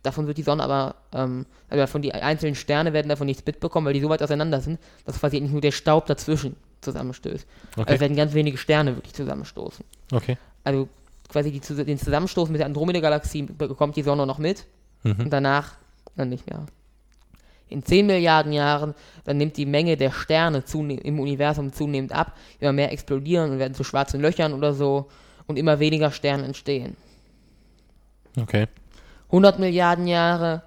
Davon 0.03 0.27
wird 0.27 0.39
die 0.39 0.43
Sonne 0.43 0.63
aber, 0.65 0.97
ähm, 1.13 1.47
also 1.69 1.81
davon 1.81 2.03
die 2.03 2.13
einzelnen 2.13 2.55
Sterne 2.55 2.93
werden 2.93 3.09
davon 3.09 3.27
nichts 3.27 3.45
mitbekommen, 3.47 3.87
weil 3.87 3.95
die 3.95 4.01
so 4.01 4.09
weit 4.09 4.23
auseinander 4.23 4.61
sind, 4.61 4.81
dass 5.05 5.19
quasi 5.19 5.41
nicht 5.41 5.53
nur 5.53 5.61
der 5.61 5.71
Staub 5.71 6.07
dazwischen 6.07 6.57
zusammenstößt. 6.81 7.47
Okay. 7.77 7.91
Also 7.91 8.01
werden 8.01 8.17
ganz 8.17 8.35
wenige 8.35 8.59
Sterne 8.59 8.97
wirklich 8.97 9.15
zusammenstoßen. 9.15 9.85
Okay. 10.13 10.37
Also 10.65 10.89
quasi 11.29 11.53
die, 11.53 11.61
den 11.85 11.99
Zusammenstoß 11.99 12.49
mit 12.49 12.59
der 12.59 12.67
Andromeda-Galaxie 12.67 13.43
bekommt 13.43 13.97
die 13.97 14.03
Sonne 14.03 14.27
noch 14.27 14.39
mit 14.39 14.67
Mhm. 15.05 15.25
und 15.25 15.31
danach 15.31 15.73
dann 16.17 16.29
nicht 16.29 16.49
mehr. 16.49 16.67
In 17.69 17.85
10 17.85 18.07
Milliarden 18.07 18.53
Jahren, 18.53 18.95
dann 19.25 19.39
nimmt 19.39 19.57
die 19.57 19.67
Menge 19.67 19.97
der 19.97 20.11
Sterne 20.11 20.63
im 20.75 21.19
Universum 21.21 21.73
zunehmend 21.73 22.13
ab, 22.13 22.37
immer 22.61 22.73
mehr 22.73 22.93
explodieren 22.93 23.51
und 23.51 23.59
werden 23.59 23.75
zu 23.75 23.83
schwarzen 23.83 24.21
Löchern 24.21 24.53
oder 24.53 24.75
so 24.75 25.09
und 25.47 25.59
immer 25.59 25.81
weniger 25.81 26.11
Sterne 26.11 26.45
entstehen. 26.45 26.97
Okay. 28.39 28.67
100 29.33 29.59
Milliarden 29.59 30.07
Jahre, 30.07 30.63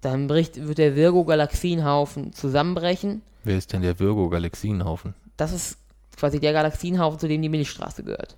dann 0.00 0.28
bricht, 0.28 0.66
wird 0.66 0.78
der 0.78 0.96
Virgo-Galaxienhaufen 0.96 2.32
zusammenbrechen. 2.32 3.22
Wer 3.42 3.58
ist 3.58 3.72
denn 3.72 3.82
der 3.82 3.98
Virgo-Galaxienhaufen? 3.98 5.14
Das 5.36 5.52
ist 5.52 5.78
quasi 6.16 6.38
der 6.40 6.52
Galaxienhaufen, 6.52 7.18
zu 7.18 7.28
dem 7.28 7.42
die 7.42 7.48
Milchstraße 7.48 8.04
gehört. 8.04 8.36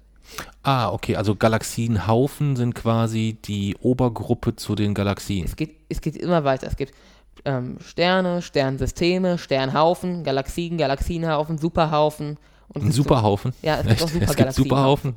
Ah, 0.62 0.90
okay, 0.90 1.14
also 1.16 1.36
Galaxienhaufen 1.36 2.56
sind 2.56 2.74
quasi 2.74 3.36
die 3.44 3.76
Obergruppe 3.80 4.56
zu 4.56 4.74
den 4.74 4.94
Galaxien. 4.94 5.44
Es 5.44 5.54
geht, 5.54 5.76
es 5.88 6.00
geht 6.00 6.16
immer 6.16 6.42
weiter. 6.42 6.66
Es 6.66 6.76
gibt 6.76 6.94
ähm, 7.44 7.76
Sterne, 7.84 8.42
Sternensysteme, 8.42 9.38
Sternhaufen, 9.38 10.24
Galaxien, 10.24 10.78
Galaxienhaufen, 10.78 11.58
Superhaufen. 11.58 12.38
Und 12.68 12.84
Ein 12.84 12.92
Superhaufen? 12.92 13.52
Ja, 13.62 13.78
es 13.80 13.86
gibt 13.86 14.02
auch 14.02 14.06
Es 14.06 14.12
gibt 14.12 14.24
Supergalaxien. 14.26 14.64
Superhaufen? 14.64 15.16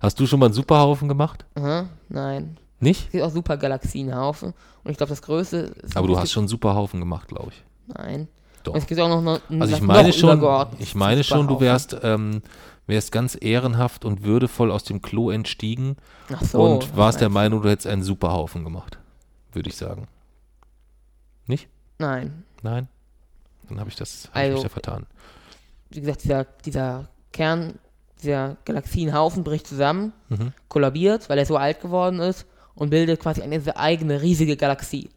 Hast 0.00 0.20
du 0.20 0.26
schon 0.26 0.38
mal 0.38 0.46
einen 0.46 0.54
Superhaufen 0.54 1.08
gemacht? 1.08 1.44
Aha, 1.56 1.88
nein. 2.08 2.56
Nicht? 2.80 3.06
Es 3.06 3.12
gibt 3.12 3.24
auch 3.24 3.30
Supergalaxienhaufen. 3.30 4.54
Und 4.84 4.90
ich 4.90 4.96
glaube, 4.96 5.10
das 5.10 5.22
größte 5.22 5.56
ist. 5.82 5.96
Aber 5.96 6.06
du 6.06 6.18
hast 6.18 6.32
schon 6.32 6.42
einen 6.42 6.48
Superhaufen 6.48 6.98
gemacht, 6.98 7.28
glaube 7.28 7.50
ich. 7.50 7.62
Nein. 7.94 8.28
Doch. 8.62 8.72
Und 8.74 8.78
es 8.80 8.86
gibt 8.86 9.00
auch 9.00 9.08
noch, 9.08 9.22
noch 9.22 9.40
einen 9.50 9.62
Also 9.62 9.74
ich 9.74 9.82
meine 9.82 10.12
schon, 10.12 10.66
ich 10.78 10.94
meine 10.94 11.24
schon, 11.24 11.46
du 11.48 11.60
wärst, 11.60 11.96
ähm, 12.02 12.42
wärst 12.86 13.12
ganz 13.12 13.36
ehrenhaft 13.40 14.04
und 14.04 14.22
würdevoll 14.22 14.70
aus 14.70 14.84
dem 14.84 15.00
Klo 15.02 15.30
entstiegen 15.30 15.96
Ach 16.32 16.42
so, 16.42 16.62
und 16.62 16.96
warst 16.96 17.20
der. 17.20 17.28
Meinung, 17.30 17.62
du 17.62 17.68
hättest 17.70 17.86
einen 17.86 18.02
Superhaufen 18.02 18.64
gemacht. 18.64 18.98
Würde 19.52 19.68
ich 19.68 19.76
sagen. 19.76 20.08
Nicht? 21.46 21.68
Nein. 21.98 22.44
Nein? 22.62 22.88
Dann 23.68 23.80
habe 23.80 23.88
ich 23.90 23.96
das 23.96 24.24
hab 24.28 24.36
ich 24.36 24.36
Also, 24.36 24.54
mich 24.54 24.62
da 24.64 24.68
vertan. 24.68 25.06
Wie 25.90 26.00
gesagt, 26.00 26.24
dieser, 26.24 26.44
dieser 26.64 27.08
Kern, 27.32 27.78
dieser 28.22 28.56
Galaxienhaufen 28.64 29.44
bricht 29.44 29.66
zusammen, 29.66 30.12
Mhm. 30.28 30.52
kollabiert, 30.68 31.28
weil 31.28 31.38
er 31.38 31.46
so 31.46 31.56
alt 31.56 31.80
geworden 31.80 32.20
ist 32.20 32.46
und 32.80 32.88
bildet 32.88 33.20
quasi 33.20 33.42
eine 33.42 33.76
eigene 33.76 34.22
riesige 34.22 34.56
Galaxie. 34.56 35.10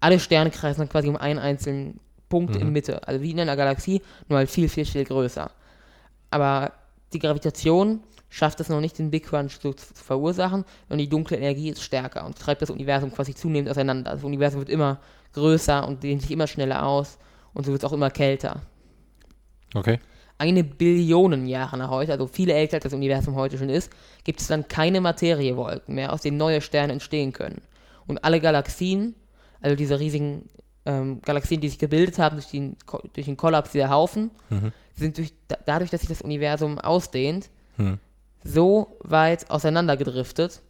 Alle 0.00 0.18
Sterne 0.18 0.50
kreisen 0.50 0.80
dann 0.80 0.88
quasi 0.88 1.06
um 1.06 1.18
einen 1.18 1.38
einzelnen 1.38 2.00
Punkt 2.30 2.56
in 2.56 2.68
Mhm. 2.68 2.72
Mitte. 2.72 3.06
Also 3.06 3.20
wie 3.20 3.32
in 3.32 3.40
einer 3.40 3.56
Galaxie, 3.56 4.00
nur 4.26 4.38
halt 4.38 4.50
viel, 4.50 4.70
viel, 4.70 4.86
viel 4.86 5.04
größer. 5.04 5.50
Aber 6.30 6.72
die 7.12 7.18
Gravitation 7.18 8.00
schafft 8.30 8.58
es 8.60 8.70
noch 8.70 8.80
nicht, 8.80 8.98
den 8.98 9.10
Big 9.10 9.26
Crunch 9.26 9.60
zu, 9.60 9.74
zu 9.74 9.92
verursachen, 9.92 10.64
sondern 10.88 11.04
die 11.04 11.10
dunkle 11.10 11.36
Energie 11.36 11.68
ist 11.68 11.82
stärker 11.82 12.24
und 12.24 12.38
treibt 12.38 12.62
das 12.62 12.70
Universum 12.70 13.12
quasi 13.12 13.34
zunehmend 13.34 13.68
auseinander. 13.70 14.12
Das 14.12 14.24
Universum 14.24 14.60
wird 14.60 14.70
immer 14.70 14.98
größer 15.34 15.86
und 15.86 16.02
dehnt 16.02 16.22
sich 16.22 16.30
immer 16.30 16.46
schneller 16.46 16.86
aus 16.86 17.18
und 17.52 17.66
so 17.66 17.72
wird 17.72 17.82
es 17.82 17.86
auch 17.88 17.92
immer 17.92 18.08
kälter. 18.08 18.62
Okay. 19.74 19.98
Eine 20.42 20.64
Billion 20.64 21.46
Jahre 21.46 21.78
nach 21.78 21.90
heute, 21.90 22.10
also 22.10 22.26
viel 22.26 22.50
älter 22.50 22.74
als 22.78 22.82
das 22.82 22.92
Universum 22.94 23.36
heute 23.36 23.58
schon 23.58 23.68
ist, 23.68 23.92
gibt 24.24 24.40
es 24.40 24.48
dann 24.48 24.66
keine 24.66 25.00
Materiewolken 25.00 25.94
mehr, 25.94 26.12
aus 26.12 26.22
denen 26.22 26.36
neue 26.36 26.60
Sterne 26.60 26.92
entstehen 26.92 27.32
können. 27.32 27.62
Und 28.08 28.24
alle 28.24 28.40
Galaxien, 28.40 29.14
also 29.60 29.76
diese 29.76 30.00
riesigen 30.00 30.48
ähm, 30.84 31.20
Galaxien, 31.22 31.60
die 31.60 31.68
sich 31.68 31.78
gebildet 31.78 32.18
haben 32.18 32.38
durch 32.38 32.48
den, 32.48 32.74
durch 33.12 33.26
den 33.26 33.36
Kollaps 33.36 33.70
dieser 33.70 33.88
Haufen, 33.90 34.32
Mhm. 34.50 34.72
sind 34.96 35.16
durch, 35.16 35.32
da, 35.46 35.58
dadurch, 35.64 35.90
dass 35.90 36.00
sich 36.00 36.08
das 36.08 36.22
Universum 36.22 36.80
ausdehnt, 36.80 37.48
Hm. 37.76 38.00
so 38.42 38.96
weit 38.98 39.48
auseinandergedriftet, 39.48 40.60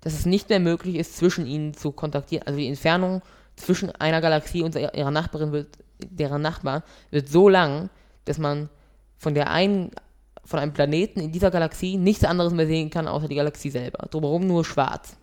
dass 0.00 0.14
es 0.14 0.26
nicht 0.26 0.48
mehr 0.48 0.58
möglich 0.58 0.96
ist, 0.96 1.16
zwischen 1.16 1.46
ihnen 1.46 1.74
zu 1.74 1.92
kontaktieren. 1.92 2.44
Also 2.48 2.58
die 2.58 2.66
Entfernung 2.66 3.22
zwischen 3.54 3.92
einer 3.92 4.20
Galaxie 4.20 4.62
und 4.64 4.74
ihrer 4.74 5.12
Nachbarin 5.12 5.52
wird, 5.52 5.68
deren 6.00 6.42
Nachbarn 6.42 6.82
wird 7.12 7.28
so 7.28 7.48
lang, 7.48 7.88
dass 8.24 8.38
man 8.38 8.68
von 9.22 9.34
der 9.34 9.50
einen, 9.52 9.92
von 10.44 10.58
einem 10.58 10.72
Planeten 10.72 11.20
in 11.20 11.30
dieser 11.30 11.52
Galaxie 11.52 11.96
nichts 11.96 12.24
anderes 12.24 12.52
mehr 12.52 12.66
sehen 12.66 12.90
kann, 12.90 13.06
außer 13.06 13.28
die 13.28 13.36
Galaxie 13.36 13.70
selber. 13.70 14.06
Drumherum 14.10 14.46
nur 14.48 14.64
schwarz. 14.64 15.16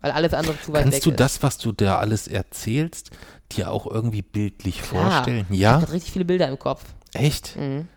Weil 0.00 0.12
alles 0.12 0.32
andere 0.34 0.60
zu 0.60 0.72
weit 0.72 0.82
Kannst 0.82 0.98
weg 0.98 1.02
du 1.02 1.10
ist. 1.10 1.18
das, 1.20 1.42
was 1.42 1.58
du 1.58 1.72
da 1.72 1.98
alles 1.98 2.28
erzählst, 2.28 3.10
dir 3.50 3.72
auch 3.72 3.86
irgendwie 3.88 4.22
bildlich 4.22 4.82
Klar. 4.82 5.10
vorstellen? 5.10 5.46
Ich 5.50 5.58
Ja? 5.58 5.72
habe 5.80 5.92
richtig 5.92 6.12
viele 6.12 6.24
Bilder 6.24 6.46
im 6.48 6.58
Kopf. 6.60 6.84
Echt? 7.12 7.56
Mhm. 7.56 7.88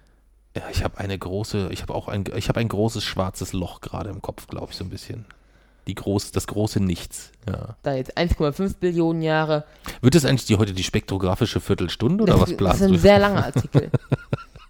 Ja, 0.57 0.64
ich 0.72 0.84
habe 0.84 0.98
eine 0.98 1.16
große, 1.18 1.70
ich 1.72 1.84
habe 1.84 1.94
auch 1.94 2.07
ein, 2.07 2.24
ich 2.36 2.49
habe 2.49 2.60
ein 2.60 2.68
großes 2.68 3.03
schwarzes 3.03 3.53
Loch 3.53 3.82
gerade 3.82 4.10
im 4.10 4.24
Kopf, 4.24 4.48
glaube 4.48 4.70
ich, 4.72 4.78
so 4.78 4.84
ein 4.84 4.90
bisschen. 4.90 5.26
Die 5.88 5.94
groß, 5.95 6.32
das 6.32 6.48
große 6.48 6.80
Nichts. 6.80 7.32
Ja. 7.48 7.76
Da 7.84 7.94
jetzt 7.94 8.18
1,5 8.18 8.78
Billionen 8.80 9.22
Jahre. 9.22 9.66
Wird 10.02 10.16
es 10.16 10.26
eigentlich 10.26 10.45
die, 10.45 10.57
heute 10.57 10.74
die 10.74 10.84
spektrographische 10.84 11.60
Viertelstunde 11.60 12.24
oder 12.24 12.34
das, 12.34 12.41
was 12.41 12.49
das 12.49 12.57
planst 12.57 12.82
ist 12.82 12.88
ein 12.88 12.94
du? 12.94 12.99
sehr 12.99 13.20
langer 13.20 13.45
Artikel. 13.45 13.91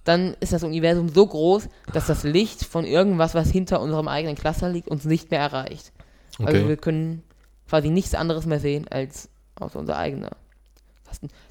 Dann 0.04 0.36
ist 0.40 0.54
das 0.54 0.64
Universum 0.64 1.10
so 1.10 1.28
groß, 1.28 1.68
dass 1.94 2.08
das 2.08 2.24
Licht 2.24 2.66
von 2.66 2.86
irgendwas, 2.86 3.36
was 3.36 3.50
hinter 3.50 3.82
unserem 3.82 4.08
eigenen 4.08 4.36
Cluster 4.36 4.70
liegt, 4.70 4.88
uns 4.88 5.06
nicht 5.06 5.30
mehr 5.32 5.42
erreicht. 5.42 5.92
Also 6.40 6.60
Okay. 6.60 6.68
wir 6.70 6.78
können 6.78 7.24
quasi 7.68 7.90
nichts 7.90 8.16
anderes 8.16 8.46
mehr 8.46 8.60
sehen 8.60 8.88
als 8.90 9.30
aus 9.60 9.76
unser 9.76 9.98
eigener. 9.98 10.32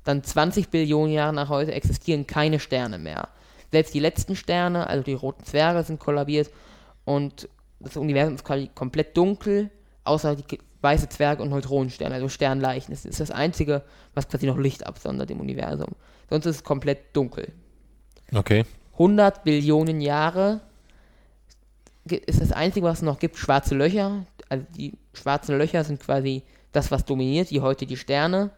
Dann 0.04 0.22
20 0.22 0.68
Billionen 0.70 1.12
Jahre 1.12 1.34
nach 1.34 1.48
heute 1.48 1.72
existieren 1.72 2.26
keine 2.26 2.60
Sterne 2.60 2.98
mehr. 2.98 3.28
Selbst 3.70 3.92
die 3.92 4.00
letzten 4.00 4.34
Sterne, 4.36 4.86
also 4.86 5.02
die 5.02 5.12
roten 5.14 5.44
Zwerge, 5.44 5.82
sind 5.82 6.00
kollabiert 6.00 6.50
und 7.04 7.48
das 7.80 7.96
Universum 7.96 8.34
ist 8.34 8.44
quasi 8.44 8.70
komplett 8.74 9.16
dunkel, 9.16 9.70
außer 10.04 10.36
die 10.36 10.58
weiße 10.80 11.08
Zwerge 11.08 11.42
und 11.42 11.50
Neutronensterne, 11.50 12.14
also 12.14 12.28
Sternleichen. 12.28 12.94
Das 12.94 13.04
ist 13.04 13.20
das 13.20 13.30
Einzige, 13.30 13.82
was 14.14 14.28
quasi 14.28 14.46
noch 14.46 14.56
Licht 14.58 14.86
absondert 14.86 15.30
im 15.30 15.40
Universum. 15.40 15.90
Sonst 16.30 16.46
ist 16.46 16.56
es 16.56 16.64
komplett 16.64 17.14
dunkel. 17.14 17.52
Okay. 18.32 18.64
100 18.92 19.44
Billionen 19.44 20.00
Jahre 20.00 20.60
ist 22.04 22.40
das 22.40 22.52
Einzige, 22.52 22.86
was 22.86 22.98
es 22.98 23.02
noch 23.02 23.18
gibt, 23.18 23.36
schwarze 23.36 23.74
Löcher. 23.74 24.24
Also 24.48 24.64
die 24.76 24.94
schwarzen 25.12 25.56
Löcher 25.56 25.84
sind 25.84 26.00
quasi 26.00 26.42
das, 26.72 26.90
was 26.90 27.04
dominiert, 27.04 27.50
wie 27.50 27.60
heute 27.60 27.86
die 27.86 27.96
Sterne. 27.96 28.50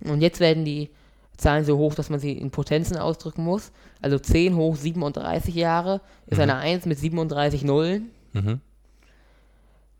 Und 0.00 0.20
jetzt 0.20 0.40
werden 0.40 0.64
die 0.64 0.90
Zahlen 1.36 1.64
so 1.64 1.78
hoch, 1.78 1.94
dass 1.94 2.10
man 2.10 2.18
sie 2.18 2.32
in 2.32 2.50
Potenzen 2.50 2.96
ausdrücken 2.96 3.44
muss. 3.44 3.72
Also 4.02 4.18
10 4.18 4.56
hoch 4.56 4.76
37 4.76 5.54
Jahre 5.54 6.00
ist 6.26 6.40
eine 6.40 6.56
1 6.56 6.86
mit 6.86 6.98
37 6.98 7.64
Nullen. 7.64 8.10
Mhm. 8.32 8.60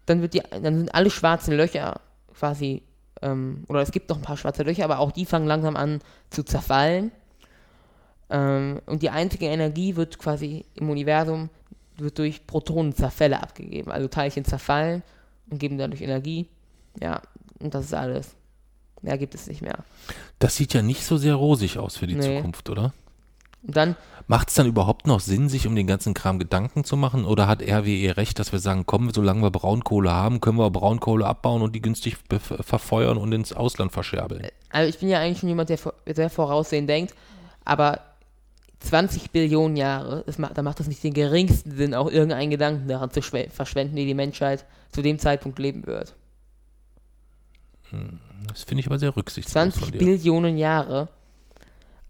Dann, 0.07 0.21
wird 0.21 0.35
die, 0.35 0.43
dann 0.51 0.79
sind 0.79 0.95
alle 0.95 1.11
schwarzen 1.11 1.55
Löcher 1.55 2.01
quasi, 2.35 2.83
ähm, 3.23 3.65
oder 3.69 3.81
es 3.83 3.93
gibt 3.93 4.09
noch 4.09 4.17
ein 4.17 4.23
paar 4.23 4.37
schwarze 4.37 4.63
Löcher, 4.63 4.85
aber 4.85 4.99
auch 4.99 5.13
die 5.13 5.27
fangen 5.27 5.47
langsam 5.47 5.77
an 5.77 6.01
zu 6.31 6.43
zerfallen. 6.43 7.13
Ähm, 8.31 8.81
und 8.87 9.03
die 9.03 9.11
einzige 9.11 9.47
Energie 9.47 9.97
wird 9.97 10.19
quasi 10.19 10.65
im 10.75 10.91
Universum 10.91 11.51
wird 11.97 12.19
durch 12.19 12.47
Protonenzerfälle 12.47 13.43
abgegeben. 13.43 13.91
Also 13.91 14.07
Teilchen 14.09 14.45
zerfallen 14.45 15.03
und 15.51 15.59
geben 15.59 15.79
dadurch 15.79 16.01
Energie. 16.01 16.47
Ja, 17.01 17.23
und 17.59 17.75
das 17.75 17.87
ist 17.87 17.95
alles. 17.95 18.35
Mehr 19.03 19.19
gibt 19.19 19.35
es 19.35 19.47
nicht 19.47 19.63
mehr. 19.63 19.85
Das 20.39 20.57
sieht 20.57 20.75
ja 20.75 20.83
nicht 20.83 21.05
so 21.05 21.17
sehr 21.17 21.35
rosig 21.35 21.79
aus 21.79 21.97
für 21.97 22.07
die 22.07 22.15
Nee. 22.15 22.37
Zukunft, 22.37 22.71
oder? 22.71 22.93
Und 23.67 23.77
dann, 23.77 23.97
Macht 24.31 24.51
es 24.51 24.55
dann 24.57 24.67
überhaupt 24.67 25.07
noch 25.07 25.21
Sinn, 25.21 25.49
sich 25.49 25.67
um 25.67 25.75
den 25.75 25.87
ganzen 25.87 26.13
Kram 26.13 26.39
Gedanken 26.39 26.85
zu 26.85 26.99
machen? 26.99 27.25
Oder 27.25 27.49
hat 27.49 27.63
RWE 27.63 28.17
recht, 28.19 28.39
dass 28.39 28.53
wir 28.53 28.59
sagen, 28.59 28.85
komm, 28.85 29.11
solange 29.11 29.43
wir 29.43 29.51
Braunkohle 29.51 30.13
haben, 30.13 30.43
können 30.43 30.59
wir 30.59 30.71
Braunkohle 30.71 31.27
abbauen 31.27 31.63
und 31.63 31.75
die 31.75 31.81
günstig 31.81 32.19
verfeuern 32.29 33.17
und 33.17 33.33
ins 33.33 33.55
Ausland 33.55 33.91
verscherbeln? 33.91 34.47
also 34.71 34.89
ich 34.89 34.99
bin 34.99 35.09
ja 35.09 35.19
eigentlich 35.19 35.39
schon 35.39 35.49
jemand, 35.49 35.71
der 35.71 35.79
sehr 36.07 36.29
voraussehend 36.29 36.91
denkt, 36.91 37.15
aber 37.65 38.01
20 38.81 39.31
Billionen 39.33 39.77
Jahre, 39.77 40.25
macht, 40.37 40.57
da 40.57 40.63
macht 40.63 40.81
es 40.81 40.87
nicht 40.87 41.03
den 41.03 41.13
geringsten 41.15 41.77
Sinn, 41.77 41.95
auch 41.95 42.11
irgendeinen 42.11 42.51
Gedanken 42.51 42.89
daran 42.89 43.11
zu 43.11 43.21
schwe- 43.21 43.51
verschwenden, 43.51 43.97
wie 43.97 44.07
die 44.07 44.15
Menschheit 44.15 44.65
zu 44.93 45.03
dem 45.03 45.19
Zeitpunkt 45.19 45.59
leben 45.59 45.87
wird. 45.87 46.15
Das 48.49 48.63
finde 48.65 48.81
ich 48.81 48.87
aber 48.87 48.99
sehr 48.99 49.17
rücksichtslos 49.17 49.53
20 49.53 49.83
von 49.83 49.93
dir. 49.93 49.99
Billionen 49.99 50.59
Jahre. 50.59 51.09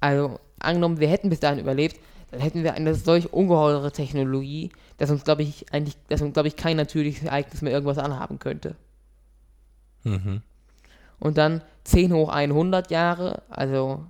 Also, 0.01 0.39
angenommen, 0.59 1.01
wir 1.01 1.09
hätten 1.09 1.31
bis 1.31 1.41
dahin 1.41 1.59
überlebt, 1.59 1.99
dann 2.31 2.41
hätten 2.41 2.63
wir 2.63 2.75
eine 2.75 2.95
solch 2.95 3.33
ungeheure 3.33 3.91
Technologie, 3.91 4.71
dass 4.99 5.11
uns, 5.11 5.25
glaube 5.25 5.43
ich, 5.43 5.73
eigentlich, 5.73 5.97
dass 6.09 6.21
uns, 6.21 6.35
glaube 6.35 6.49
ich, 6.49 6.57
kein 6.57 6.77
natürliches 6.77 7.25
Ereignis 7.25 7.63
mehr 7.63 7.73
irgendwas 7.73 7.99
anhaben 7.99 8.39
könnte. 8.39 8.77
Mhm. 10.05 10.43
Und 11.19 11.39
dann 11.39 11.63
10 11.85 12.13
hoch 12.13 12.29
100 12.29 12.91
Jahre, 12.91 13.43
also 13.49 14.05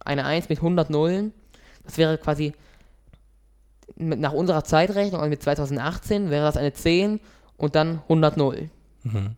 eine 0.00 0.24
1 0.24 0.48
mit 0.48 0.58
100 0.58 0.90
Nullen. 0.90 1.32
Das 1.86 1.98
wäre 1.98 2.18
quasi 2.18 2.52
mit, 3.96 4.20
nach 4.20 4.32
unserer 4.32 4.64
Zeitrechnung, 4.64 5.20
also 5.20 5.30
mit 5.30 5.42
2018, 5.42 6.30
wäre 6.30 6.44
das 6.44 6.56
eine 6.56 6.72
10 6.72 7.20
und 7.56 7.74
dann 7.74 8.00
100 8.02 8.36
Nullen. 8.36 8.70
Mhm. 9.04 9.36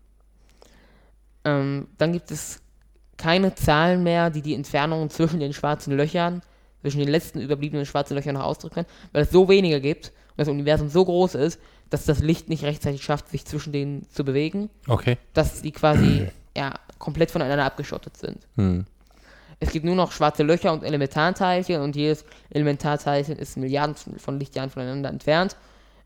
Ähm, 1.44 1.86
dann 1.98 2.12
gibt 2.12 2.30
es 2.30 2.60
keine 3.16 3.54
Zahlen 3.54 4.02
mehr, 4.02 4.30
die 4.30 4.42
die 4.42 4.54
Entfernungen 4.54 5.10
zwischen 5.10 5.40
den 5.40 5.52
schwarzen 5.52 5.96
Löchern, 5.96 6.42
zwischen 6.80 7.00
den 7.00 7.08
letzten 7.08 7.40
überbliebenen 7.40 7.86
schwarzen 7.86 8.16
Löchern 8.16 8.34
noch 8.34 8.44
ausdrücken 8.44 8.74
können, 8.74 8.86
weil 9.12 9.22
es 9.22 9.30
so 9.30 9.48
wenige 9.48 9.80
gibt 9.80 10.08
und 10.30 10.38
das 10.38 10.48
Universum 10.48 10.88
so 10.88 11.04
groß 11.04 11.34
ist, 11.34 11.60
dass 11.90 12.04
das 12.04 12.20
Licht 12.20 12.48
nicht 12.48 12.64
rechtzeitig 12.64 13.02
schafft, 13.02 13.28
sich 13.28 13.44
zwischen 13.44 13.72
denen 13.72 14.06
zu 14.10 14.24
bewegen, 14.24 14.70
Okay. 14.86 15.16
dass 15.34 15.62
die 15.62 15.72
quasi 15.72 16.28
ja, 16.56 16.74
komplett 16.98 17.30
voneinander 17.30 17.64
abgeschottet 17.64 18.16
sind. 18.16 18.38
Hm. 18.56 18.86
Es 19.60 19.72
gibt 19.72 19.84
nur 19.84 19.96
noch 19.96 20.12
schwarze 20.12 20.44
Löcher 20.44 20.72
und 20.72 20.84
Elementarteilchen 20.84 21.80
und 21.80 21.96
jedes 21.96 22.24
Elementarteilchen 22.50 23.36
ist 23.36 23.56
Milliarden 23.56 23.96
von 23.96 24.38
Lichtjahren 24.38 24.70
voneinander 24.70 25.10
entfernt. 25.10 25.56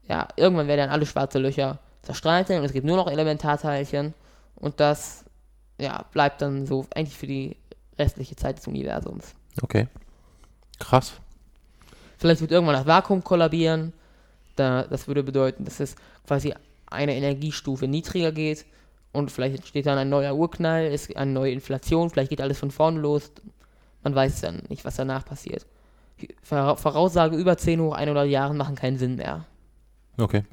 Ja, 0.08 0.28
irgendwann 0.36 0.68
werden 0.68 0.80
dann 0.80 0.90
alle 0.90 1.06
schwarze 1.06 1.38
Löcher 1.38 1.78
zerstrahlt 2.02 2.50
und 2.50 2.64
es 2.64 2.72
gibt 2.72 2.86
nur 2.86 2.96
noch 2.96 3.10
Elementarteilchen 3.10 4.14
und 4.56 4.80
das 4.80 5.24
ja, 5.78 6.04
bleibt 6.12 6.40
dann 6.40 6.66
so 6.66 6.86
eigentlich 6.94 7.18
für 7.18 7.26
die 7.26 7.56
restliche 7.98 8.36
Zeit 8.36 8.58
des 8.58 8.66
Universums. 8.66 9.34
Okay. 9.60 9.88
Krass. 10.78 11.12
Vielleicht 12.18 12.40
wird 12.40 12.52
irgendwann 12.52 12.76
das 12.76 12.86
Vakuum 12.86 13.22
kollabieren. 13.22 13.92
Da, 14.56 14.84
das 14.84 15.08
würde 15.08 15.22
bedeuten, 15.22 15.64
dass 15.64 15.80
es 15.80 15.96
quasi 16.26 16.54
eine 16.86 17.14
Energiestufe 17.14 17.86
niedriger 17.86 18.32
geht 18.32 18.64
und 19.12 19.30
vielleicht 19.30 19.56
entsteht 19.56 19.86
dann 19.86 19.98
ein 19.98 20.08
neuer 20.08 20.34
Urknall, 20.34 20.90
gibt 20.90 21.16
eine 21.16 21.30
neue 21.32 21.52
Inflation, 21.52 22.10
vielleicht 22.10 22.30
geht 22.30 22.40
alles 22.40 22.58
von 22.58 22.70
vorne 22.70 23.00
los. 23.00 23.30
Man 24.02 24.14
weiß 24.14 24.40
dann 24.40 24.62
nicht, 24.68 24.84
was 24.84 24.96
danach 24.96 25.24
passiert. 25.24 25.66
Vora- 26.42 26.76
Voraussage 26.76 27.36
über 27.36 27.56
10 27.56 27.80
hoch 27.80 27.94
100 27.94 28.26
Jahren 28.28 28.56
machen 28.56 28.74
keinen 28.74 28.98
Sinn 28.98 29.16
mehr. 29.16 29.46
Okay. 30.18 30.44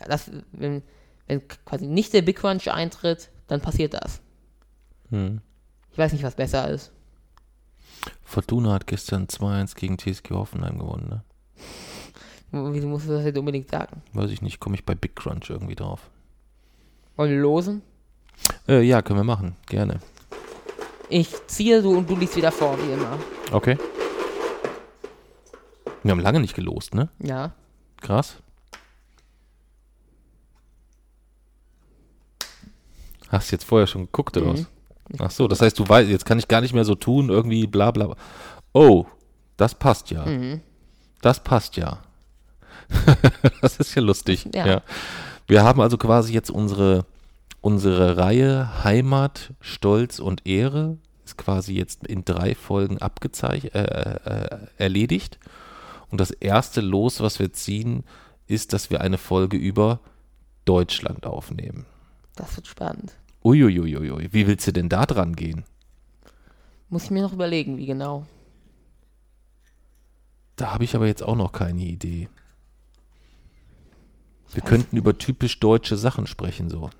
Ja, 0.00 0.06
das, 0.08 0.30
wenn, 0.52 0.82
wenn 1.26 1.46
quasi 1.48 1.86
nicht 1.86 2.12
der 2.12 2.22
Big 2.22 2.36
Crunch 2.38 2.68
eintritt, 2.70 3.30
dann 3.46 3.60
passiert 3.60 3.94
das. 3.94 4.20
Hm. 5.10 5.40
Ich 5.90 5.98
weiß 5.98 6.12
nicht, 6.12 6.24
was 6.24 6.34
besser 6.34 6.68
ist. 6.68 6.92
Fortuna 8.22 8.72
hat 8.72 8.86
gestern 8.86 9.26
2-1 9.26 9.76
gegen 9.76 9.98
TSG 9.98 10.30
Hoffenheim 10.30 10.78
gewonnen, 10.78 11.08
ne? 11.08 11.24
Wieso 12.52 12.86
musst 12.86 13.08
du 13.08 13.12
das 13.12 13.24
jetzt 13.24 13.38
unbedingt 13.38 13.70
sagen? 13.70 14.02
Weiß 14.12 14.30
ich 14.30 14.42
nicht, 14.42 14.60
komme 14.60 14.74
ich 14.74 14.84
bei 14.84 14.94
Big 14.94 15.16
Crunch 15.16 15.48
irgendwie 15.50 15.74
drauf. 15.74 16.10
Wollen 17.16 17.30
wir 17.30 17.38
losen? 17.40 17.82
Äh, 18.68 18.82
ja, 18.82 19.00
können 19.02 19.18
wir 19.18 19.24
machen. 19.24 19.56
Gerne. 19.66 20.00
Ich 21.08 21.34
ziehe 21.46 21.80
du 21.82 21.96
und 21.96 22.08
du 22.08 22.16
liegst 22.16 22.36
wieder 22.36 22.52
vor, 22.52 22.76
wie 22.78 22.92
immer. 22.92 23.18
Okay. 23.52 23.78
Wir 26.02 26.10
haben 26.10 26.20
lange 26.20 26.40
nicht 26.40 26.54
gelost, 26.54 26.94
ne? 26.94 27.08
Ja. 27.20 27.52
Krass. 28.00 28.36
Hast 33.28 33.50
du 33.50 33.56
jetzt 33.56 33.64
vorher 33.64 33.86
schon 33.86 34.02
geguckt 34.02 34.36
oder 34.36 34.46
Mhm. 34.52 34.52
was? 34.52 34.66
Ach 35.20 35.30
so, 35.30 35.48
das 35.48 35.60
heißt, 35.60 35.78
du 35.78 35.88
weißt, 35.88 36.08
jetzt 36.10 36.24
kann 36.24 36.38
ich 36.38 36.48
gar 36.48 36.60
nicht 36.60 36.74
mehr 36.74 36.84
so 36.84 36.94
tun, 36.94 37.28
irgendwie 37.28 37.66
bla 37.66 37.90
bla. 37.90 38.06
bla. 38.08 38.16
Oh, 38.72 39.06
das 39.56 39.74
passt 39.74 40.10
ja. 40.10 40.24
Mhm. 40.24 40.60
Das 41.20 41.42
passt 41.42 41.76
ja. 41.76 41.98
das 43.60 43.78
ist 43.78 43.94
ja 43.94 44.02
lustig. 44.02 44.48
Ja. 44.54 44.66
Ja. 44.66 44.82
Wir 45.46 45.64
haben 45.64 45.80
also 45.80 45.98
quasi 45.98 46.32
jetzt 46.32 46.50
unsere, 46.50 47.04
unsere 47.60 48.16
Reihe 48.16 48.84
Heimat, 48.84 49.52
Stolz 49.60 50.18
und 50.18 50.46
Ehre 50.46 50.98
ist 51.24 51.36
quasi 51.36 51.74
jetzt 51.74 52.06
in 52.06 52.24
drei 52.24 52.54
Folgen 52.54 52.98
abgezeichnet, 52.98 53.74
äh, 53.74 53.80
äh, 54.24 54.58
erledigt. 54.76 55.38
Und 56.10 56.20
das 56.20 56.30
erste 56.30 56.80
Los, 56.80 57.20
was 57.20 57.38
wir 57.38 57.52
ziehen, 57.52 58.04
ist, 58.46 58.72
dass 58.72 58.90
wir 58.90 59.00
eine 59.00 59.18
Folge 59.18 59.56
über 59.56 60.00
Deutschland 60.64 61.26
aufnehmen. 61.26 61.86
Das 62.36 62.56
wird 62.56 62.66
spannend. 62.66 63.12
Uiuiuiui, 63.44 64.28
wie 64.32 64.46
willst 64.46 64.66
du 64.66 64.72
denn 64.72 64.88
da 64.88 65.06
dran 65.06 65.34
gehen? 65.34 65.64
Muss 66.88 67.04
ich 67.04 67.10
mir 67.10 67.22
noch 67.22 67.32
überlegen, 67.32 67.78
wie 67.78 67.86
genau. 67.86 68.26
Da 70.56 70.72
habe 70.72 70.84
ich 70.84 70.94
aber 70.94 71.06
jetzt 71.06 71.22
auch 71.22 71.34
noch 71.34 71.52
keine 71.52 71.82
Idee. 71.82 72.28
Wir 74.52 74.62
könnten 74.62 74.96
über 74.96 75.16
typisch 75.16 75.58
deutsche 75.60 75.96
Sachen 75.96 76.26
sprechen, 76.26 76.68
so. 76.68 76.90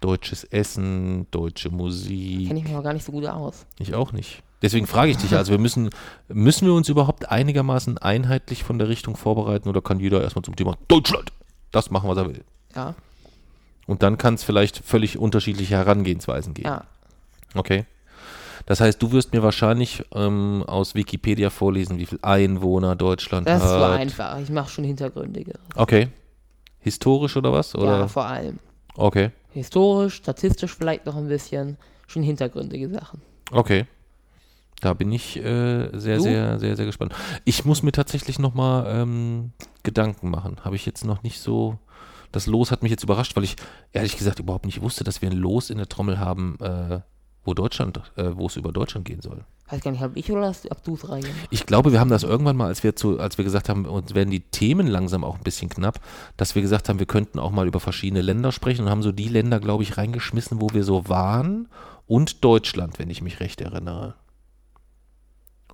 Deutsches 0.00 0.44
Essen, 0.44 1.26
deutsche 1.30 1.70
Musik. 1.70 2.46
Kenne 2.48 2.60
ich 2.60 2.64
mich 2.64 2.74
aber 2.74 2.84
gar 2.84 2.92
nicht 2.92 3.04
so 3.04 3.12
gut 3.12 3.26
aus. 3.26 3.66
Ich 3.78 3.94
auch 3.94 4.12
nicht. 4.12 4.42
Deswegen 4.62 4.86
frage 4.86 5.10
ich 5.10 5.16
dich, 5.16 5.34
also 5.34 5.52
wir 5.52 5.58
müssen, 5.58 5.90
müssen 6.28 6.66
wir 6.66 6.74
uns 6.74 6.88
überhaupt 6.88 7.30
einigermaßen 7.30 7.98
einheitlich 7.98 8.64
von 8.64 8.78
der 8.78 8.88
Richtung 8.88 9.16
vorbereiten 9.16 9.68
oder 9.68 9.80
kann 9.80 10.00
jeder 10.00 10.22
erstmal 10.22 10.44
zum 10.44 10.56
Thema 10.56 10.76
Deutschland 10.88 11.32
das 11.70 11.90
machen, 11.90 12.08
was 12.08 12.18
er 12.18 12.26
will? 12.28 12.44
Ja. 12.74 12.94
Und 13.86 14.02
dann 14.02 14.18
kann 14.18 14.34
es 14.34 14.42
vielleicht 14.42 14.78
völlig 14.78 15.18
unterschiedliche 15.18 15.74
Herangehensweisen 15.76 16.54
geben. 16.54 16.68
Ja. 16.68 16.84
Okay. 17.54 17.86
Das 18.66 18.80
heißt, 18.80 19.00
du 19.00 19.12
wirst 19.12 19.32
mir 19.32 19.42
wahrscheinlich 19.42 20.04
ähm, 20.12 20.62
aus 20.66 20.94
Wikipedia 20.94 21.48
vorlesen, 21.50 21.98
wie 21.98 22.06
viel 22.06 22.18
Einwohner 22.22 22.96
Deutschland 22.96 23.48
Das 23.48 23.62
ist 23.62 23.68
hat. 23.70 23.78
so 23.78 23.84
einfach. 23.84 24.38
Ich 24.40 24.50
mache 24.50 24.68
schon 24.68 24.84
hintergründige. 24.84 25.54
Okay. 25.74 26.08
Historisch 26.80 27.36
oder 27.36 27.52
was? 27.52 27.74
Oder? 27.74 28.00
Ja, 28.00 28.08
vor 28.08 28.26
allem. 28.26 28.58
Okay. 28.96 29.30
Historisch, 29.50 30.14
statistisch 30.14 30.74
vielleicht 30.74 31.06
noch 31.06 31.16
ein 31.16 31.28
bisschen. 31.28 31.76
Schon 32.06 32.22
hintergründige 32.22 32.88
Sachen. 32.88 33.20
Okay. 33.50 33.86
Da 34.80 34.94
bin 34.94 35.10
ich 35.12 35.36
äh, 35.36 35.90
sehr, 35.98 36.16
Du? 36.18 36.22
sehr, 36.22 36.58
sehr, 36.58 36.76
sehr 36.76 36.86
gespannt. 36.86 37.14
Ich 37.44 37.64
muss 37.64 37.82
mir 37.82 37.92
tatsächlich 37.92 38.38
nochmal 38.38 38.86
ähm, 38.88 39.52
Gedanken 39.82 40.30
machen. 40.30 40.58
Habe 40.64 40.76
ich 40.76 40.86
jetzt 40.86 41.04
noch 41.04 41.22
nicht 41.22 41.40
so. 41.40 41.78
Das 42.30 42.46
Los 42.46 42.70
hat 42.70 42.82
mich 42.82 42.90
jetzt 42.90 43.02
überrascht, 43.04 43.34
weil 43.36 43.44
ich 43.44 43.56
ehrlich 43.92 44.16
gesagt 44.16 44.38
überhaupt 44.38 44.66
nicht 44.66 44.82
wusste, 44.82 45.02
dass 45.02 45.22
wir 45.22 45.30
ein 45.30 45.36
Los 45.36 45.70
in 45.70 45.78
der 45.78 45.88
Trommel 45.88 46.18
haben, 46.20 46.58
äh, 46.60 47.00
wo 47.44 47.54
Deutschland, 47.54 48.00
äh, 48.16 48.30
wo 48.34 48.46
es 48.46 48.56
über 48.56 48.72
Deutschland 48.72 49.06
gehen 49.06 49.20
soll. 49.20 49.44
Weiß 49.70 49.82
gar 49.82 49.90
nicht, 49.90 50.00
hab 50.00 50.16
ich 50.16 50.30
oder 50.32 50.46
hast 50.46 50.70
ob 50.70 50.82
du 50.82 50.94
es 50.94 51.08
reingemacht? 51.08 51.48
Ich 51.50 51.66
glaube, 51.66 51.92
wir 51.92 52.00
haben 52.00 52.10
das 52.10 52.22
irgendwann 52.22 52.56
mal, 52.56 52.68
als 52.68 52.82
wir 52.82 52.96
zu, 52.96 53.20
als 53.20 53.36
wir 53.36 53.44
gesagt 53.44 53.68
haben, 53.68 53.84
uns 53.84 54.14
werden 54.14 54.30
die 54.30 54.40
Themen 54.40 54.86
langsam 54.86 55.24
auch 55.24 55.36
ein 55.36 55.44
bisschen 55.44 55.68
knapp, 55.68 56.00
dass 56.38 56.54
wir 56.54 56.62
gesagt 56.62 56.88
haben, 56.88 56.98
wir 56.98 57.06
könnten 57.06 57.38
auch 57.38 57.50
mal 57.50 57.66
über 57.66 57.80
verschiedene 57.80 58.22
Länder 58.22 58.50
sprechen 58.50 58.84
und 58.84 58.90
haben 58.90 59.02
so 59.02 59.12
die 59.12 59.28
Länder, 59.28 59.60
glaube 59.60 59.82
ich, 59.82 59.98
reingeschmissen, 59.98 60.60
wo 60.60 60.68
wir 60.72 60.84
so 60.84 61.08
waren 61.08 61.68
und 62.06 62.44
Deutschland, 62.44 62.98
wenn 62.98 63.10
ich 63.10 63.20
mich 63.20 63.40
recht 63.40 63.60
erinnere. 63.60 64.14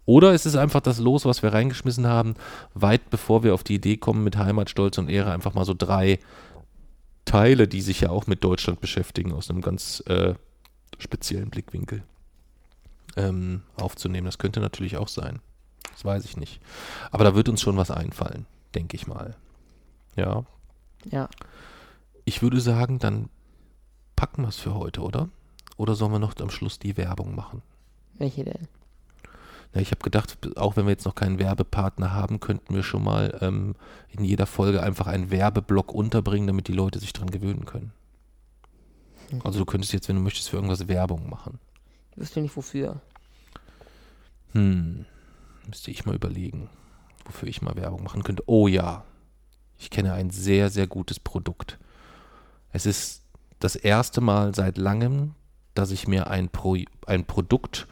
Oder 0.07 0.35
ist 0.35 0.45
es 0.45 0.57
einfach 0.57 0.81
das 0.81 0.99
Los, 0.99 1.25
was 1.25 1.43
wir 1.43 1.53
reingeschmissen 1.53 2.07
haben, 2.07 2.35
weit 2.75 3.11
bevor 3.11 3.43
wir 3.43 3.55
auf 3.55 3.65
die 3.65 3.77
Idee 3.77 3.97
kommen, 3.97 4.25
mit 4.25 4.37
Heimat, 4.37 4.69
Stolz 4.69 4.99
und 4.99 5.09
Ehre 5.09 5.33
einfach 5.33 5.55
mal 5.55 5.65
so 5.65 5.73
drei 5.73 6.19
Teile, 7.25 7.69
die 7.69 7.81
sich 7.81 8.03
ja 8.03 8.11
auch 8.11 8.27
mit 8.27 8.45
Deutschland 8.45 8.81
beschäftigen, 8.81 9.33
aus 9.33 9.49
einem 9.49 9.63
ganz 9.63 10.03
äh, 10.07 10.35
speziellen 10.99 11.51
Blickwinkel 11.51 12.03
ähm, 13.17 13.63
aufzunehmen. 13.77 14.27
Das 14.27 14.39
könnte 14.39 14.61
natürlich 14.61 14.97
auch 14.97 15.09
sein. 15.09 15.41
Das 15.93 16.05
weiß 16.05 16.25
ich 16.25 16.37
nicht. 16.37 16.61
Aber 17.11 17.25
da 17.25 17.35
wird 17.35 17.49
uns 17.49 17.61
schon 17.61 17.77
was 17.77 17.91
einfallen, 17.91 18.47
denke 18.75 18.97
ich 18.97 19.07
mal. 19.07 19.37
Ja. 20.17 20.45
Ja. 21.11 21.29
Ich 22.25 22.43
würde 22.43 22.61
sagen, 22.61 22.99
dann 22.99 23.29
packen 24.17 24.43
wir 24.43 24.49
es 24.49 24.57
für 24.57 24.75
heute, 24.75 25.03
oder? 25.03 25.29
Oder 25.77 25.95
sollen 25.95 26.13
wir 26.13 26.19
noch 26.19 26.35
am 26.41 26.51
Schluss 26.51 26.79
die 26.79 26.97
Werbung 26.97 27.35
machen? 27.35 27.63
Welche 28.15 28.45
denn? 28.45 28.69
Ja, 29.75 29.81
ich 29.81 29.91
habe 29.91 30.03
gedacht, 30.03 30.39
auch 30.57 30.77
wenn 30.77 30.87
wir 30.87 30.93
jetzt 30.93 31.05
noch 31.05 31.17
keinen 31.17 31.41
Werbepartner 31.41 32.13
haben, 32.13 32.39
könnten 32.39 32.75
wir 32.75 32.85
schon 32.85 33.03
mal 33.03 33.37
ähm, 33.41 33.75
in 34.09 34.25
jeder 34.25 34.47
Folge 34.47 34.83
einfach 34.83 35.09
einen 35.09 35.31
Werbeblock 35.31 35.93
unterbringen, 35.93 36.47
damit 36.47 36.69
die 36.69 36.73
Leute 36.73 37.01
sich 37.01 37.13
dran 37.13 37.31
gewöhnen 37.31 37.65
können. 37.65 37.93
Also 39.43 39.61
du 39.61 39.65
könntest 39.65 39.93
jetzt, 39.93 40.09
wenn 40.09 40.17
du 40.17 40.23
möchtest, 40.23 40.51
für 40.51 40.57
irgendwas 40.57 40.89
Werbung 40.89 41.29
machen. 41.29 41.59
Ich 42.13 42.19
wüsste 42.19 42.41
nicht 42.41 42.57
wofür. 42.57 43.01
Hm, 44.53 45.05
müsste 45.67 45.91
ich 45.91 46.07
mal 46.07 46.15
überlegen, 46.15 46.71
wofür 47.25 47.49
ich 47.49 47.63
mal 47.63 47.77
Werbung 47.77 48.05
machen 48.05 48.23
könnte. 48.23 48.45
Oh 48.47 48.69
ja, 48.69 49.05
ich 49.79 49.91
kenne 49.91 50.13
ein 50.13 50.31
sehr, 50.31 50.71
sehr 50.71 50.87
gutes 50.87 51.19
Produkt. 51.19 51.79
Es 52.73 52.87
ist 52.87 53.23
das 53.59 53.77
erste 53.77 54.21
Mal 54.21 54.55
seit 54.55 54.79
langem, 54.79 55.35
dass 55.75 55.91
ich 55.91 56.07
mir 56.07 56.29
ein, 56.29 56.49
Pro 56.49 56.77
ein 57.07 57.25
Produkt 57.25 57.87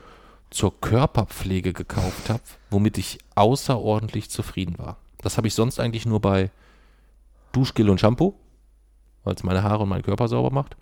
zur 0.51 0.81
Körperpflege 0.81 1.73
gekauft 1.73 2.31
habe, 2.31 2.43
womit 2.71 2.99
ich 2.99 3.19
außerordentlich 3.35 4.31
zufrieden 4.31 4.79
war. 4.79 4.99
Das 5.19 5.37
habe 5.37 5.49
ich 5.49 5.55
sonst 5.55 5.81
eigentlich 5.81 6.07
nur 6.07 6.21
bei 6.21 6.51
Duschgel 7.53 7.91
und 7.91 7.99
Shampoo, 7.99 8.35
weil 9.25 9.35
es 9.35 9.43
meine 9.43 9.63
Haare 9.63 9.85
und 9.85 9.89
meinen 9.89 10.03
Körper 10.03 10.29
sauber 10.29 10.51
macht. 10.51 10.77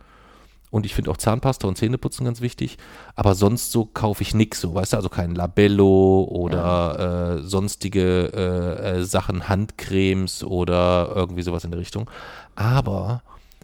Und 0.70 0.86
ich 0.86 0.94
finde 0.94 1.10
auch 1.10 1.16
Zahnpasta 1.16 1.66
und 1.66 1.76
Zähneputzen 1.76 2.24
ganz 2.24 2.40
wichtig. 2.40 2.78
Aber 3.16 3.34
sonst 3.34 3.72
so 3.72 3.86
kaufe 3.86 4.22
ich 4.22 4.34
nix 4.34 4.60
so, 4.60 4.74
weißt 4.74 4.92
du, 4.92 4.97
also 4.97 5.09
kein 5.09 5.34
Labello 5.34 6.28
oder 6.30 7.38
äh, 7.38 7.42
sonstige 7.42 8.32
äh, 8.32 9.01
äh, 9.01 9.05
Sachen, 9.05 9.48
Handcremes 9.48 10.44
oder 10.44 11.12
irgendwie 11.14 11.42
sowas 11.42 11.64
in 11.64 11.72
der 11.72 11.80
Richtung. 11.80 12.09
Aber 12.55 13.22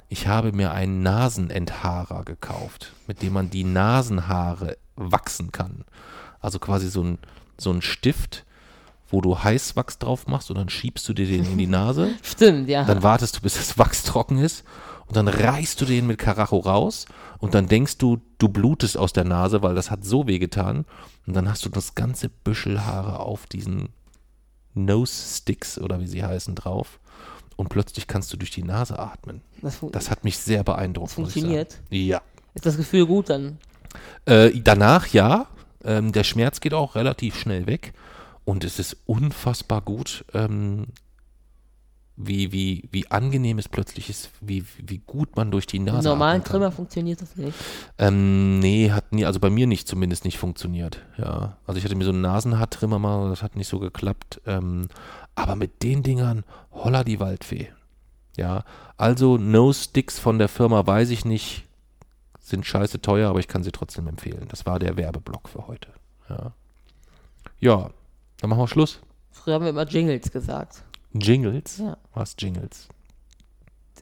ich 0.08 0.26
habe 0.26 0.52
mir 0.52 0.72
einen 0.72 1.02
Nasenenthaarer 1.02 2.24
gekauft, 2.24 2.92
mit 3.06 3.22
dem 3.22 3.32
man 3.32 3.50
die 3.50 3.64
Nasenhaare 3.64 4.76
wachsen 4.96 5.52
kann. 5.52 5.84
Also 6.40 6.58
quasi 6.58 6.88
so 6.88 7.02
ein, 7.02 7.18
so 7.56 7.70
ein 7.70 7.82
Stift, 7.82 8.44
wo 9.08 9.20
du 9.20 9.44
Heißwachs 9.44 9.98
drauf 9.98 10.26
machst 10.26 10.50
und 10.50 10.58
dann 10.58 10.68
schiebst 10.68 11.08
du 11.08 11.12
dir 11.12 11.26
den 11.26 11.44
in 11.44 11.58
die 11.58 11.66
Nase. 11.68 12.10
Stimmt, 12.22 12.68
ja. 12.68 12.84
Dann 12.84 13.04
wartest 13.04 13.36
du, 13.36 13.40
bis 13.42 13.54
das 13.54 13.78
Wachs 13.78 14.02
trocken 14.02 14.38
ist 14.38 14.64
und 15.08 15.16
dann 15.16 15.28
reißt 15.28 15.80
du 15.80 15.84
den 15.84 16.06
mit 16.06 16.18
Karacho 16.18 16.58
raus 16.58 17.06
und 17.38 17.54
dann 17.54 17.68
denkst 17.68 17.98
du, 17.98 18.18
du 18.38 18.48
blutest 18.48 18.96
aus 18.98 19.12
der 19.12 19.24
Nase, 19.24 19.62
weil 19.62 19.74
das 19.74 19.90
hat 19.90 20.04
so 20.04 20.26
weh 20.26 20.38
getan. 20.38 20.84
Und 21.26 21.34
dann 21.34 21.48
hast 21.48 21.64
du 21.64 21.68
das 21.68 21.94
ganze 21.94 22.28
Büschel 22.28 22.84
Haare 22.84 23.20
auf 23.20 23.46
diesen 23.46 23.90
Nose 24.74 25.36
Sticks 25.36 25.78
oder 25.78 26.00
wie 26.00 26.06
sie 26.06 26.24
heißen 26.24 26.54
drauf. 26.54 26.98
Und 27.56 27.68
plötzlich 27.68 28.06
kannst 28.06 28.32
du 28.32 28.36
durch 28.36 28.50
die 28.50 28.62
Nase 28.64 28.98
atmen. 28.98 29.40
das, 29.62 29.78
Das 29.92 30.10
hat 30.10 30.24
mich 30.24 30.38
sehr 30.38 30.62
beeindruckt. 30.64 31.10
das 31.10 31.14
funktioniert. 31.14 31.78
Ja. 31.90 32.20
Ist 32.54 32.66
das 32.66 32.76
Gefühl 32.76 33.06
gut 33.06 33.30
dann? 33.30 33.58
Äh, 34.26 34.50
danach 34.60 35.06
ja. 35.08 35.46
Ähm, 35.84 36.12
der 36.12 36.24
Schmerz 36.24 36.60
geht 36.60 36.74
auch 36.74 36.96
relativ 36.96 37.38
schnell 37.38 37.66
weg. 37.66 37.92
Und 38.44 38.64
es 38.64 38.78
ist 38.78 38.96
unfassbar 39.06 39.80
gut, 39.80 40.24
ähm, 40.34 40.86
wie, 42.16 42.50
wie, 42.50 42.88
wie 42.90 43.10
angenehm 43.10 43.58
es 43.58 43.68
plötzlich 43.68 44.08
ist, 44.08 44.30
wie, 44.40 44.64
wie 44.78 44.98
gut 44.98 45.36
man 45.36 45.50
durch 45.50 45.66
die 45.66 45.78
Nase 45.78 46.08
normalen 46.08 46.40
atmen 46.40 46.44
kann. 46.44 46.52
Trimmer 46.52 46.72
funktioniert 46.72 47.20
das 47.20 47.36
nicht. 47.36 47.56
Ähm, 47.98 48.58
nee, 48.58 48.90
hat 48.90 49.12
nie, 49.12 49.26
also 49.26 49.38
bei 49.38 49.50
mir 49.50 49.66
nicht 49.66 49.86
zumindest 49.86 50.24
nicht 50.24 50.38
funktioniert. 50.38 51.02
Ja. 51.18 51.58
Also 51.66 51.78
ich 51.78 51.84
hatte 51.84 51.94
mir 51.94 52.04
so 52.04 52.10
einen 52.10 52.22
Nasenhaartrimmer 52.22 52.98
mal, 52.98 53.28
das 53.28 53.42
hat 53.42 53.54
nicht 53.54 53.68
so 53.68 53.78
geklappt. 53.78 54.40
Ähm, 54.46 54.88
aber 55.34 55.56
mit 55.56 55.82
den 55.82 56.02
Dingern, 56.02 56.44
holla 56.72 57.04
die 57.04 57.20
Waldfee. 57.20 57.68
Ja. 58.36 58.64
Also 58.96 59.36
No 59.36 59.72
Sticks 59.72 60.18
von 60.18 60.38
der 60.38 60.48
Firma 60.48 60.86
weiß 60.86 61.10
ich 61.10 61.26
nicht, 61.26 61.64
sind 62.40 62.64
scheiße 62.64 63.02
teuer, 63.02 63.28
aber 63.28 63.40
ich 63.40 63.48
kann 63.48 63.62
sie 63.62 63.72
trotzdem 63.72 64.06
empfehlen. 64.06 64.46
Das 64.48 64.64
war 64.64 64.78
der 64.78 64.96
Werbeblock 64.96 65.48
für 65.48 65.66
heute. 65.66 65.88
Ja. 66.30 66.52
Ja, 67.58 67.90
dann 68.40 68.50
machen 68.50 68.60
wir 68.60 68.68
Schluss. 68.68 69.00
Früher 69.32 69.54
haben 69.54 69.64
wir 69.64 69.70
immer 69.70 69.86
Jingles 69.86 70.30
gesagt. 70.30 70.82
Jingles? 71.20 71.78
Ja. 71.78 71.96
Was 72.14 72.34
Jingles? 72.38 72.88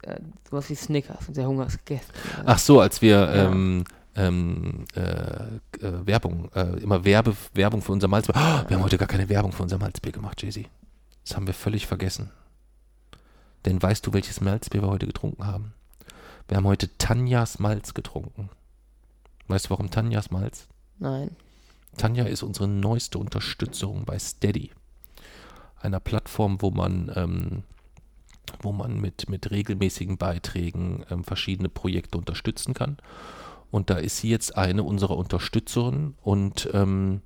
Äh, 0.03 0.21
sowas 0.51 0.69
wie 0.71 0.75
Snickers 0.75 1.29
und 1.29 1.37
der 1.37 1.47
Hunger 1.47 1.67
ist 1.67 1.85
gegessen. 1.85 2.11
Ach 2.45 2.59
so, 2.59 2.81
als 2.81 3.01
wir 3.03 3.17
Ja. 3.19 3.33
ähm, 3.51 3.85
ähm, 4.17 4.85
äh, 4.95 5.01
äh, 5.01 6.07
Werbung, 6.07 6.51
äh, 6.55 6.79
immer 6.81 7.05
Werbe, 7.05 7.35
Werbung 7.55 7.83
für 7.83 7.93
unser 7.93 8.07
Malzbier. 8.09 8.35
Oh, 8.37 8.69
wir 8.69 8.77
haben 8.77 8.85
heute 8.85 8.99
gar 8.99 9.09
keine 9.09 9.29
Werbung 9.29 9.53
für 9.53 9.63
unser 9.63 9.79
Malzbier 9.79 10.13
gemacht, 10.13 10.43
Jay-Z. 10.43 10.67
Das 11.25 11.37
haben 11.37 11.47
wir 11.47 11.55
völlig 11.55 11.87
vergessen. 11.87 12.31
Denn 13.65 13.83
weißt 13.83 14.07
du, 14.07 14.13
welches 14.13 14.41
Malzbier 14.41 14.83
wir 14.83 14.89
heute 14.91 15.07
getrunken 15.07 15.47
haben? 15.47 15.73
Wir 16.49 16.59
haben 16.59 16.67
heute 16.67 16.97
Tanjas 16.99 17.59
Malz 17.59 17.95
getrunken. 17.95 18.51
Weißt 19.49 19.67
du, 19.67 19.71
warum 19.71 19.91
Tanjas 19.91 20.31
Malz? 20.31 20.67
Nein. 20.99 21.31
Tanja 21.97 22.25
ist 22.25 22.43
unsere 22.43 22.69
neueste 22.69 23.19
Unterstützung 23.19 24.05
bei 24.05 24.19
Steady. 24.19 24.71
Einer 25.85 26.01
Plattform, 26.01 26.63
wo 26.63 26.71
man, 26.71 27.13
ähm, 27.15 27.63
wo 28.61 28.73
man 28.73 29.01
mit, 29.01 29.29
mit 29.29 29.51
regelmäßigen 29.51 30.17
Beiträgen 30.17 31.05
ähm, 31.11 31.25
verschiedene 31.25 31.69
Projekte 31.69 32.19
unterstützen 32.19 32.75
kann. 32.75 32.97
Und 33.71 33.91
da 33.91 33.97
ist 33.97 34.19
sie 34.19 34.31
jetzt 34.31 34.57
eine 34.57 34.83
unserer 34.83 35.17
Unterstützerinnen 35.17 36.15
und 36.23 36.69
ähm, 36.73 37.23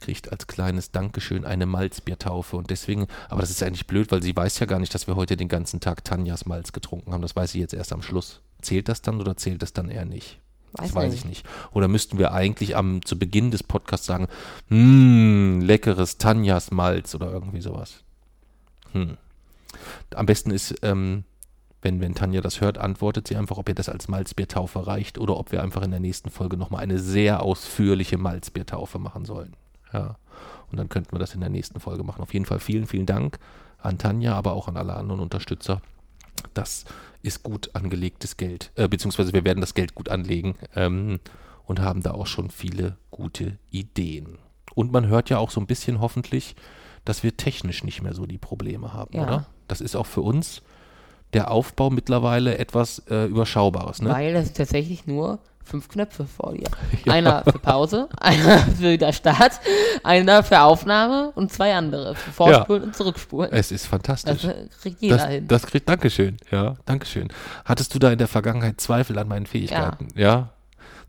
kriegt 0.00 0.32
als 0.32 0.46
kleines 0.46 0.92
Dankeschön 0.92 1.44
eine 1.44 1.66
Malzbiertaufe. 1.66 2.56
Und 2.56 2.70
deswegen, 2.70 3.06
aber 3.28 3.42
das 3.42 3.50
ist 3.50 3.62
eigentlich 3.62 3.86
blöd, 3.86 4.10
weil 4.10 4.22
sie 4.22 4.34
weiß 4.34 4.58
ja 4.58 4.66
gar 4.66 4.78
nicht, 4.78 4.94
dass 4.94 5.06
wir 5.06 5.16
heute 5.16 5.36
den 5.36 5.48
ganzen 5.48 5.80
Tag 5.80 6.04
Tanjas 6.04 6.46
Malz 6.46 6.72
getrunken 6.72 7.12
haben. 7.12 7.22
Das 7.22 7.36
weiß 7.36 7.52
sie 7.52 7.60
jetzt 7.60 7.74
erst 7.74 7.92
am 7.92 8.02
Schluss. 8.02 8.40
Zählt 8.62 8.88
das 8.88 9.02
dann 9.02 9.20
oder 9.20 9.36
zählt 9.36 9.62
das 9.62 9.72
dann 9.72 9.90
eher 9.90 10.04
nicht? 10.04 10.40
Weiß 10.72 10.88
Das 10.88 10.94
weiß 10.94 11.14
ich 11.14 11.24
nicht. 11.24 11.46
Oder 11.72 11.88
müssten 11.88 12.18
wir 12.18 12.32
eigentlich 12.32 12.76
am 12.76 13.04
zu 13.04 13.18
Beginn 13.18 13.50
des 13.50 13.62
Podcasts 13.62 14.06
sagen, 14.06 14.28
hm, 14.68 15.60
leckeres 15.60 16.18
Tanjas 16.18 16.70
Malz 16.70 17.14
oder 17.14 17.32
irgendwie 17.32 17.60
sowas. 17.60 18.04
Hm. 18.92 19.16
Am 20.14 20.26
besten 20.26 20.50
ist, 20.50 20.74
ähm, 20.82 21.24
wenn, 21.82 22.00
wenn 22.00 22.14
Tanja 22.14 22.40
das 22.40 22.60
hört, 22.60 22.78
antwortet 22.78 23.26
sie 23.26 23.36
einfach, 23.36 23.56
ob 23.56 23.68
ihr 23.68 23.74
das 23.74 23.88
als 23.88 24.08
Malzbiertaufe 24.08 24.86
reicht 24.86 25.18
oder 25.18 25.36
ob 25.36 25.52
wir 25.52 25.62
einfach 25.62 25.82
in 25.82 25.90
der 25.90 26.00
nächsten 26.00 26.30
Folge 26.30 26.56
nochmal 26.56 26.82
eine 26.82 26.98
sehr 26.98 27.42
ausführliche 27.42 28.18
Malzbiertaufe 28.18 28.98
machen 28.98 29.24
sollen. 29.24 29.54
Ja. 29.92 30.16
Und 30.70 30.76
dann 30.76 30.88
könnten 30.88 31.12
wir 31.12 31.18
das 31.18 31.34
in 31.34 31.40
der 31.40 31.48
nächsten 31.48 31.80
Folge 31.80 32.04
machen. 32.04 32.22
Auf 32.22 32.32
jeden 32.32 32.44
Fall 32.44 32.60
vielen, 32.60 32.86
vielen 32.86 33.06
Dank 33.06 33.38
an 33.78 33.98
Tanja, 33.98 34.34
aber 34.34 34.52
auch 34.52 34.68
an 34.68 34.76
alle 34.76 34.94
anderen 34.94 35.20
Unterstützer. 35.20 35.80
Das 36.54 36.84
ist 37.22 37.42
gut 37.42 37.70
angelegtes 37.74 38.36
Geld, 38.36 38.72
äh, 38.76 38.88
beziehungsweise 38.88 39.32
wir 39.32 39.44
werden 39.44 39.60
das 39.60 39.74
Geld 39.74 39.94
gut 39.94 40.08
anlegen 40.08 40.56
ähm, 40.74 41.20
und 41.64 41.80
haben 41.80 42.02
da 42.02 42.12
auch 42.12 42.26
schon 42.26 42.50
viele 42.50 42.96
gute 43.10 43.58
Ideen. 43.70 44.38
Und 44.74 44.92
man 44.92 45.06
hört 45.08 45.30
ja 45.30 45.38
auch 45.38 45.50
so 45.50 45.60
ein 45.60 45.66
bisschen 45.66 46.00
hoffentlich, 46.00 46.56
dass 47.04 47.22
wir 47.22 47.36
technisch 47.36 47.84
nicht 47.84 48.02
mehr 48.02 48.14
so 48.14 48.26
die 48.26 48.38
Probleme 48.38 48.92
haben, 48.92 49.16
Ja. 49.16 49.22
oder? 49.24 49.46
Das 49.68 49.80
ist 49.80 49.96
auch 49.96 50.06
für 50.06 50.22
uns 50.22 50.62
der 51.32 51.50
Aufbau 51.50 51.90
mittlerweile 51.90 52.58
etwas 52.58 53.00
äh, 53.08 53.26
Überschaubares. 53.26 54.02
Ne? 54.02 54.10
Weil 54.10 54.34
sind 54.44 54.56
tatsächlich 54.56 55.06
nur 55.06 55.38
fünf 55.70 55.88
Knöpfe 55.88 56.26
vor 56.26 56.52
dir. 56.52 56.68
Einer 57.10 57.44
für 57.44 57.58
Pause, 57.58 58.08
einer 58.18 58.58
für 58.58 58.98
der 58.98 59.12
Start, 59.12 59.52
einer 60.02 60.42
für 60.42 60.60
Aufnahme 60.60 61.32
und 61.34 61.52
zwei 61.52 61.74
andere 61.74 62.14
für 62.14 62.30
Vorspulen 62.32 62.82
und 62.82 62.96
Zurückspulen. 62.96 63.52
Es 63.52 63.70
ist 63.70 63.86
fantastisch. 63.86 64.42
Das 64.42 64.80
kriegt 64.82 65.00
jeder 65.00 65.16
Das, 65.16 65.26
hin. 65.28 65.48
das 65.48 65.66
kriegt, 65.66 65.88
Dankeschön, 65.88 66.36
ja, 66.50 66.74
Dankeschön. 66.84 67.28
Hattest 67.64 67.94
du 67.94 67.98
da 67.98 68.10
in 68.10 68.18
der 68.18 68.28
Vergangenheit 68.28 68.80
Zweifel 68.80 69.18
an 69.18 69.28
meinen 69.28 69.46
Fähigkeiten? 69.46 70.08
Ja. 70.14 70.50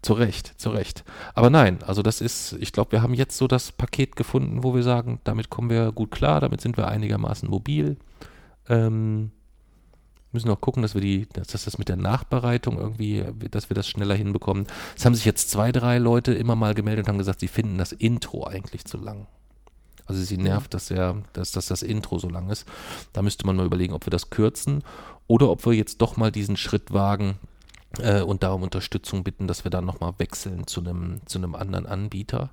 Zu 0.02 0.14
Recht, 0.14 0.60
zu 0.60 0.72
Recht. 0.72 1.04
Aber 1.36 1.50
nein, 1.52 1.80
also 1.86 2.02
das 2.02 2.22
ist, 2.22 2.54
ich 2.60 2.72
glaube, 2.74 2.92
wir 2.92 3.04
haben 3.04 3.14
jetzt 3.14 3.38
so 3.38 3.48
das 3.48 3.72
Paket 3.72 4.16
gefunden, 4.16 4.64
wo 4.64 4.74
wir 4.74 4.82
sagen, 4.82 5.20
damit 5.24 5.50
kommen 5.52 5.70
wir 5.70 5.92
gut 5.92 6.10
klar, 6.12 6.40
damit 6.40 6.60
sind 6.62 6.76
wir 6.78 6.88
einigermaßen 6.88 7.48
mobil. 7.48 7.98
Ähm, 8.68 9.32
müssen 10.34 10.50
auch 10.50 10.62
gucken, 10.62 10.82
dass 10.82 10.94
wir 10.94 11.02
die, 11.02 11.28
dass 11.34 11.48
dass 11.48 11.66
das 11.66 11.78
mit 11.78 11.90
der 11.90 11.98
Nachbereitung 11.98 12.78
irgendwie, 12.78 13.26
dass 13.50 13.70
wir 13.70 13.76
das 13.76 13.88
schneller 13.88 14.16
hinbekommen. 14.16 14.68
Es 14.96 15.06
haben 15.06 15.16
sich 15.16 15.26
jetzt 15.26 15.50
zwei, 15.50 15.72
drei 15.72 15.98
Leute 15.98 16.34
immer 16.34 16.56
mal 16.56 16.74
gemeldet 16.74 17.06
und 17.06 17.10
haben 17.10 17.18
gesagt, 17.18 17.40
sie 17.40 17.48
finden 17.48 17.78
das 17.78 17.92
Intro 17.92 18.46
eigentlich 18.46 18.86
zu 18.86 18.98
lang. 18.98 19.28
Also 20.06 20.24
sie 20.24 20.38
nervt 20.38 20.74
das 20.74 20.88
sehr, 20.88 21.24
dass, 21.34 21.52
dass 21.52 21.68
das 21.68 21.84
Intro 21.84 22.20
so 22.20 22.28
lang 22.28 22.50
ist. 22.50 22.66
Da 23.14 23.22
müsste 23.22 23.46
man 23.46 23.56
mal 23.56 23.66
überlegen, 23.66 23.94
ob 23.94 24.06
wir 24.06 24.12
das 24.12 24.30
kürzen 24.30 24.84
oder 25.28 25.50
ob 25.50 25.66
wir 25.66 25.74
jetzt 25.74 26.02
doch 26.02 26.18
mal 26.18 26.32
diesen 26.32 26.58
Schritt 26.58 26.92
wagen 26.92 27.36
äh, 28.00 28.22
und 28.22 28.44
da 28.44 28.52
um 28.52 28.64
Unterstützung 28.64 29.24
bitten, 29.24 29.48
dass 29.48 29.64
wir 29.64 29.72
dann 29.72 29.86
nochmal 29.86 30.14
wechseln 30.18 30.68
zu 30.68 30.82
einem 30.82 31.22
zu 31.26 31.38
einem 31.38 31.56
anderen 31.56 31.86
Anbieter. 31.86 32.50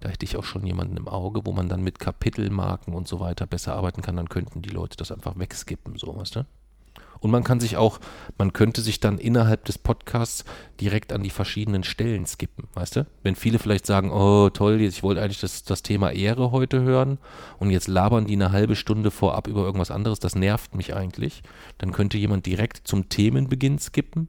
Da 0.00 0.08
hätte 0.08 0.24
ich 0.24 0.36
auch 0.36 0.44
schon 0.44 0.64
jemanden 0.64 0.96
im 0.96 1.08
Auge, 1.08 1.44
wo 1.44 1.52
man 1.52 1.68
dann 1.68 1.82
mit 1.82 1.98
Kapitelmarken 1.98 2.94
und 2.94 3.08
so 3.08 3.20
weiter 3.20 3.46
besser 3.46 3.74
arbeiten 3.74 4.02
kann. 4.02 4.16
Dann 4.16 4.28
könnten 4.28 4.62
die 4.62 4.70
Leute 4.70 4.96
das 4.96 5.12
einfach 5.12 5.38
wegskippen, 5.38 5.96
so, 5.96 6.16
weißt 6.16 6.36
du? 6.36 6.46
Und 7.20 7.30
man 7.30 7.44
kann 7.44 7.60
sich 7.60 7.76
auch, 7.76 8.00
man 8.38 8.52
könnte 8.54 8.80
sich 8.80 8.98
dann 8.98 9.18
innerhalb 9.18 9.66
des 9.66 9.76
Podcasts 9.76 10.44
direkt 10.80 11.12
an 11.12 11.22
die 11.22 11.28
verschiedenen 11.30 11.84
Stellen 11.84 12.24
skippen, 12.24 12.68
weißt 12.74 12.96
du? 12.96 13.06
Wenn 13.22 13.36
viele 13.36 13.58
vielleicht 13.58 13.84
sagen, 13.86 14.10
oh 14.10 14.48
toll, 14.48 14.80
ich 14.80 15.02
wollte 15.02 15.20
eigentlich 15.22 15.40
das, 15.40 15.62
das 15.64 15.82
Thema 15.82 16.10
Ehre 16.12 16.50
heute 16.50 16.80
hören 16.80 17.18
und 17.58 17.70
jetzt 17.70 17.88
labern 17.88 18.24
die 18.26 18.34
eine 18.34 18.52
halbe 18.52 18.74
Stunde 18.74 19.10
vorab 19.10 19.48
über 19.48 19.60
irgendwas 19.62 19.90
anderes, 19.90 20.18
das 20.18 20.34
nervt 20.34 20.74
mich 20.74 20.94
eigentlich, 20.94 21.42
dann 21.76 21.92
könnte 21.92 22.16
jemand 22.16 22.46
direkt 22.46 22.80
zum 22.88 23.10
Themenbeginn 23.10 23.78
skippen. 23.78 24.28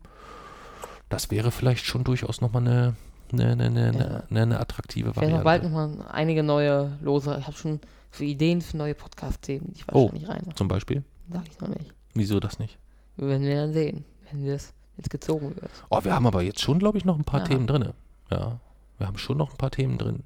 Das 1.10 1.32
wäre 1.32 1.52
vielleicht 1.52 1.86
schon 1.86 2.04
durchaus 2.04 2.42
nochmal 2.42 2.62
eine, 2.68 2.96
eine, 3.32 3.52
eine, 3.54 3.64
eine, 3.66 3.82
Ja. 3.98 4.24
eine, 4.30 4.42
eine 4.42 4.60
attraktive 4.60 5.12
Ich 5.12 5.16
werde 5.16 5.36
noch 5.36 5.44
bald 5.44 5.64
Variante. 5.64 5.88
nochmal 5.98 6.12
einige 6.12 6.44
neue 6.44 6.98
Lose. 7.02 7.38
Ich 7.40 7.48
habe 7.48 7.56
schon 7.58 7.80
für 8.10 8.26
Ideen 8.26 8.62
für 8.62 8.76
neue 8.78 8.96
Podcast-Themen, 8.96 9.68
die 9.74 9.80
ich 9.80 9.86
Oh. 9.94 10.04
wahrscheinlich 10.12 10.28
rein 10.30 10.44
Zum 10.56 10.68
Beispiel. 10.68 11.04
Sag 11.32 11.44
ich 11.50 11.60
noch 11.62 11.70
nicht. 11.70 11.94
Wieso 12.14 12.40
das 12.40 12.60
nicht? 12.60 12.78
Werden 13.18 13.44
wir 13.44 13.56
dann 13.56 13.74
sehen, 13.74 14.06
wenn 14.30 14.46
das 14.46 14.74
jetzt 14.98 15.10
gezogen 15.10 15.56
wird. 15.56 15.72
Oh, 15.90 16.04
wir 16.04 16.14
haben 16.14 16.28
aber 16.28 16.42
jetzt 16.42 16.62
schon, 16.62 16.80
glaube 16.80 16.98
ich, 16.98 17.06
noch 17.06 17.18
ein 17.18 17.24
paar 17.24 17.42
Ja. 17.42 17.48
Themen 17.48 17.68
drin. 17.68 17.94
Ja, 18.30 18.60
wir 18.98 19.08
haben 19.08 19.18
schon 19.18 19.38
noch 19.38 19.52
ein 19.52 19.58
paar 19.58 19.72
Themen 19.72 19.98
drin. 19.98 20.24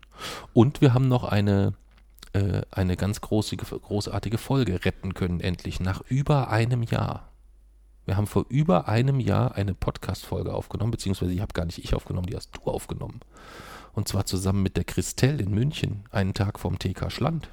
Und 0.54 0.82
wir 0.82 0.94
haben 0.94 1.08
noch 1.08 1.24
eine, 1.24 1.74
äh, 2.34 2.62
eine 2.72 2.98
ganz 2.98 3.22
große, 3.22 3.56
großartige 3.58 4.38
Folge 4.38 4.86
retten 4.86 5.14
können, 5.14 5.40
endlich, 5.40 5.80
nach 5.80 6.02
über 6.10 6.50
einem 6.50 6.84
Jahr. 6.84 7.30
Wir 8.06 8.18
haben 8.18 8.28
vor 8.28 8.46
über 8.50 8.88
einem 8.88 9.20
Jahr 9.20 9.56
eine 9.56 9.74
Podcast-Folge 9.74 10.54
aufgenommen, 10.54 10.92
beziehungsweise 10.92 11.32
die 11.32 11.42
habe 11.42 11.54
gar 11.54 11.66
nicht 11.66 11.80
ich 11.80 11.96
aufgenommen, 11.96 12.28
die 12.28 12.36
hast 12.36 12.52
du 12.56 12.70
aufgenommen. 12.70 13.22
Und 13.94 14.08
zwar 14.08 14.26
zusammen 14.26 14.62
mit 14.62 14.78
der 14.78 14.84
Christelle 14.84 15.42
in 15.42 15.52
München, 15.52 16.04
einen 16.12 16.34
Tag 16.34 16.60
vom 16.60 16.78
TK 16.78 17.10
Schland. 17.10 17.50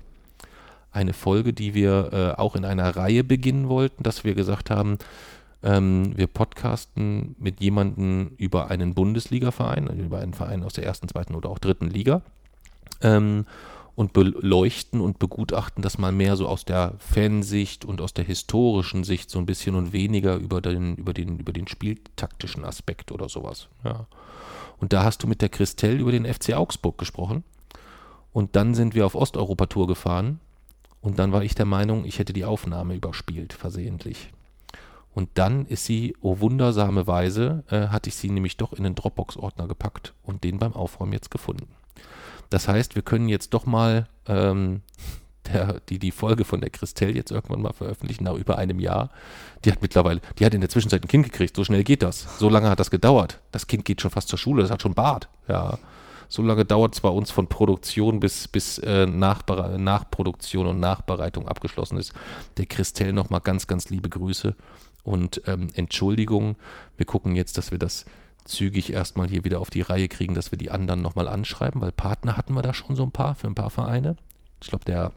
Eine 0.93 1.13
Folge, 1.13 1.53
die 1.53 1.75
wir 1.75 2.13
äh, 2.13 2.41
auch 2.41 2.55
in 2.55 2.65
einer 2.65 2.97
Reihe 2.97 3.25
beginnen 3.25 3.69
wollten, 3.69 4.03
dass 4.03 4.25
wir 4.25 4.35
gesagt 4.35 4.71
haben, 4.71 4.99
ähm, 5.63 6.17
wir 6.17 6.27
podcasten 6.27 7.35
mit 7.39 7.61
jemandem 7.61 8.33
über 8.37 8.71
einen 8.71 8.95
Bundesliga-Verein, 8.95 9.89
also 9.89 10.03
über 10.03 10.19
einen 10.19 10.35
Verein 10.35 10.65
aus 10.65 10.75
der 10.75 10.85
ersten, 10.85 11.09
zweiten 11.09 11.35
oder 11.35 11.49
auch 11.49 11.59
dritten 11.59 11.89
Liga 11.89 12.23
ähm, 13.01 13.47
und 13.95 14.13
beleuchten 14.13 15.01
und 15.01 15.19
begutachten 15.19 15.83
das 15.83 15.99
mal 15.99 16.13
mehr 16.13 16.37
so 16.37 16.49
aus 16.49 16.65
der 16.65 16.95
Fansicht 16.99 17.85
und 17.85 18.01
aus 18.01 18.15
der 18.15 18.25
historischen 18.25 19.05
Sicht 19.05 19.31
so 19.31 19.39
ein 19.39 19.47
bisschen 19.47 19.75
und 19.75 19.93
weniger 19.93 20.37
über 20.37 20.61
den, 20.61 20.97
über 20.97 21.13
den, 21.13 21.39
über 21.39 21.53
den 21.53 21.69
spieltaktischen 21.69 22.65
Aspekt 22.65 23.13
oder 23.13 23.29
sowas. 23.29 23.69
Ja. 23.85 24.07
Und 24.79 24.93
da 24.93 25.05
hast 25.05 25.23
du 25.23 25.29
mit 25.29 25.43
der 25.43 25.49
Christelle 25.49 25.99
über 25.99 26.11
den 26.11 26.25
FC 26.27 26.55
Augsburg 26.55 26.99
gesprochen. 26.99 27.45
Und 28.33 28.57
dann 28.57 28.75
sind 28.75 28.95
wir 28.95 29.05
auf 29.07 29.15
Osteuropa-Tour 29.15 29.87
gefahren. 29.87 30.41
Und 31.03 31.19
dann 31.19 31.33
war 31.33 31.43
ich 31.43 31.55
der 31.55 31.67
Meinung, 31.67 32.05
ich 32.05 32.19
hätte 32.19 32.33
die 32.33 32.45
Aufnahme 32.45 32.95
überspielt, 32.95 33.53
versehentlich. 33.53 34.31
Und 35.15 35.29
dann 35.35 35.67
ist 35.67 35.85
sie, 35.85 36.17
oh 36.23 36.41
wundersame 36.41 37.07
Weise, 37.07 37.65
äh, 37.69 37.89
hatte 37.89 38.09
ich 38.09 38.15
sie 38.15 38.31
nämlich 38.31 38.57
doch 38.57 38.73
in 38.73 38.85
den 38.85 38.95
Dropbox-Ordner 38.95 39.69
gepackt 39.69 40.15
und 40.23 40.43
den 40.45 40.59
beim 40.59 40.73
Aufräumen 40.73 41.13
jetzt 41.13 41.31
gefunden. 41.31 41.69
Das 42.49 42.69
heißt, 42.69 42.95
wir 42.95 43.03
können 43.03 43.29
jetzt 43.29 43.53
doch 43.53 43.67
mal 43.67 44.09
ähm, 44.27 44.83
der, 45.53 45.81
die, 45.89 45.99
die 45.99 46.13
Folge 46.13 46.45
von 46.45 46.61
der 46.61 46.71
Christelle 46.71 47.13
jetzt 47.13 47.33
irgendwann 47.33 47.63
mal 47.63 47.73
veröffentlichen, 47.73 48.25
nach 48.25 48.35
über 48.35 48.57
einem 48.57 48.79
Jahr. 48.79 49.11
Die 49.65 49.73
hat 49.73 49.83
mittlerweile, 49.83 50.21
die 50.39 50.47
hat 50.47 50.55
in 50.55 50.61
der 50.61 50.71
Zwischenzeit 50.71 51.05
ein 51.05 51.09
Kind 51.09 51.25
gekriegt, 51.25 51.57
so 51.57 51.65
schnell 51.65 51.83
geht 51.83 52.03
das. 52.03 52.39
So 52.39 52.49
lange 52.49 52.71
hat 52.71 52.79
das 52.81 52.91
gedauert. 52.91 53.41
Das 53.51 53.67
Kind 53.67 53.85
geht 53.85 54.01
schon 54.01 54.13
fast 54.13 54.29
zur 54.29 54.39
Schule, 54.39 54.63
das 54.63 54.71
hat 54.71 54.83
schon 54.83 54.95
Bart. 54.95 55.29
Ja. 55.49 55.79
So 56.33 56.41
lange 56.41 56.65
dauert 56.65 56.95
es 56.95 57.03
bei 57.03 57.11
uns 57.11 57.31
von 57.31 57.47
Produktion 57.47 58.19
bis, 58.19 58.49
bis 58.49 58.79
äh, 58.79 59.05
Nachproduktion 59.05 60.67
und 60.67 60.81
Nachbereitung 60.81 61.47
abgeschlossen 61.47 61.99
ist. 61.99 62.15
Der 62.57 62.65
Christelle 62.65 63.13
nochmal 63.13 63.43
ganz, 63.43 63.67
ganz 63.67 63.91
liebe 63.91 64.09
Grüße 64.09 64.57
und 65.03 65.43
ähm, 65.47 65.69
Entschuldigung. 65.75 66.57
Wir 66.97 67.05
gucken 67.05 67.37
jetzt, 67.37 67.59
dass 67.59 67.71
wir 67.71 67.79
das 67.79 68.07
zügig 68.47 68.95
erstmal 68.95 69.29
hier 69.29 69.45
wieder 69.45 69.61
auf 69.61 69.69
die 69.69 69.83
Reihe 69.83 70.09
kriegen, 70.09 70.33
dass 70.33 70.53
wir 70.53 70.57
die 70.57 70.71
anderen 70.71 71.03
nochmal 71.03 71.29
anschreiben, 71.29 71.83
weil 71.83 71.93
Partner 71.93 72.39
hatten 72.39 72.55
wir 72.55 72.63
da 72.63 72.73
schon 72.73 72.97
so 72.97 73.03
ein 73.03 73.13
paar 73.13 73.35
für 73.35 73.49
ein 73.49 73.55
paar 73.55 73.69
Vereine. 73.69 74.17
Ich 74.63 74.69
glaube, 74.69 74.87
der, 74.87 75.13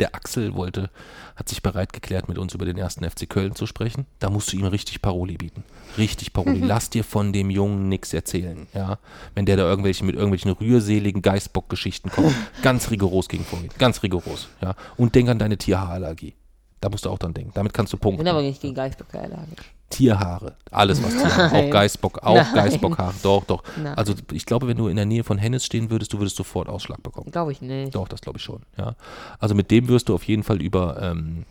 der 0.00 0.14
Axel 0.14 0.54
wollte, 0.54 0.90
hat 1.36 1.48
sich 1.48 1.62
bereit 1.62 1.92
geklärt, 1.92 2.28
mit 2.28 2.38
uns 2.38 2.54
über 2.54 2.64
den 2.64 2.76
ersten 2.78 3.08
FC 3.08 3.28
Köln 3.28 3.54
zu 3.54 3.66
sprechen. 3.66 4.06
Da 4.18 4.30
musst 4.30 4.52
du 4.52 4.56
ihm 4.56 4.64
richtig 4.64 5.02
Paroli 5.02 5.36
bieten. 5.36 5.64
Richtig 5.98 6.32
Paroli. 6.32 6.60
Lass 6.64 6.90
dir 6.90 7.04
von 7.04 7.32
dem 7.32 7.50
Jungen 7.50 7.88
nichts 7.88 8.12
erzählen. 8.12 8.66
Ja? 8.74 8.98
Wenn 9.34 9.46
der 9.46 9.56
da 9.56 9.64
irgendwelche, 9.64 10.04
mit 10.04 10.14
irgendwelchen 10.14 10.50
rührseligen 10.52 11.22
Geißbock-Geschichten 11.22 12.10
kommt, 12.10 12.34
ganz 12.62 12.90
rigoros 12.90 13.28
gegen 13.28 13.44
vorgehen. 13.44 13.72
Ganz 13.78 14.02
rigoros. 14.02 14.48
Ja? 14.60 14.74
Und 14.96 15.14
denk 15.14 15.28
an 15.28 15.38
deine 15.38 15.56
Tierhaarallergie. 15.56 16.34
Da 16.80 16.88
musst 16.88 17.04
du 17.04 17.10
auch 17.10 17.18
dran 17.18 17.32
denken. 17.32 17.52
Damit 17.54 17.72
kannst 17.72 17.92
du 17.92 17.96
Ich 17.96 18.00
punkten. 18.00 18.24
bin 18.24 18.28
aber 18.28 18.42
nicht 18.42 18.60
gegen 18.60 18.74
Geistböcke 18.74 19.20
allergisch. 19.20 19.72
Tierhaare. 19.92 20.56
Alles, 20.70 21.02
was 21.02 21.12
Tierhaare. 21.12 21.46
Auch 21.46 21.52
Nein. 21.52 21.70
Geißbock, 21.70 22.22
auch 22.22 22.34
Nein. 22.34 22.54
Geißbockhaare. 22.54 23.14
Doch, 23.22 23.44
doch. 23.44 23.62
Nein. 23.76 23.94
Also 23.94 24.14
ich 24.32 24.46
glaube, 24.46 24.66
wenn 24.66 24.76
du 24.76 24.88
in 24.88 24.96
der 24.96 25.06
Nähe 25.06 25.24
von 25.24 25.38
Hennes 25.38 25.64
stehen 25.64 25.90
würdest, 25.90 26.12
du 26.12 26.18
würdest 26.18 26.36
sofort 26.36 26.68
Ausschlag 26.68 27.02
bekommen. 27.02 27.30
Glaube 27.30 27.52
ich 27.52 27.60
nicht. 27.60 27.94
Doch, 27.94 28.08
das 28.08 28.20
glaube 28.20 28.38
ich 28.38 28.44
schon, 28.44 28.62
ja. 28.76 28.96
Also 29.38 29.54
mit 29.54 29.70
dem 29.70 29.88
wirst 29.88 30.08
du 30.08 30.14
auf 30.14 30.24
jeden 30.24 30.42
Fall 30.42 30.60
über, 30.60 31.00
ähm, 31.02 31.44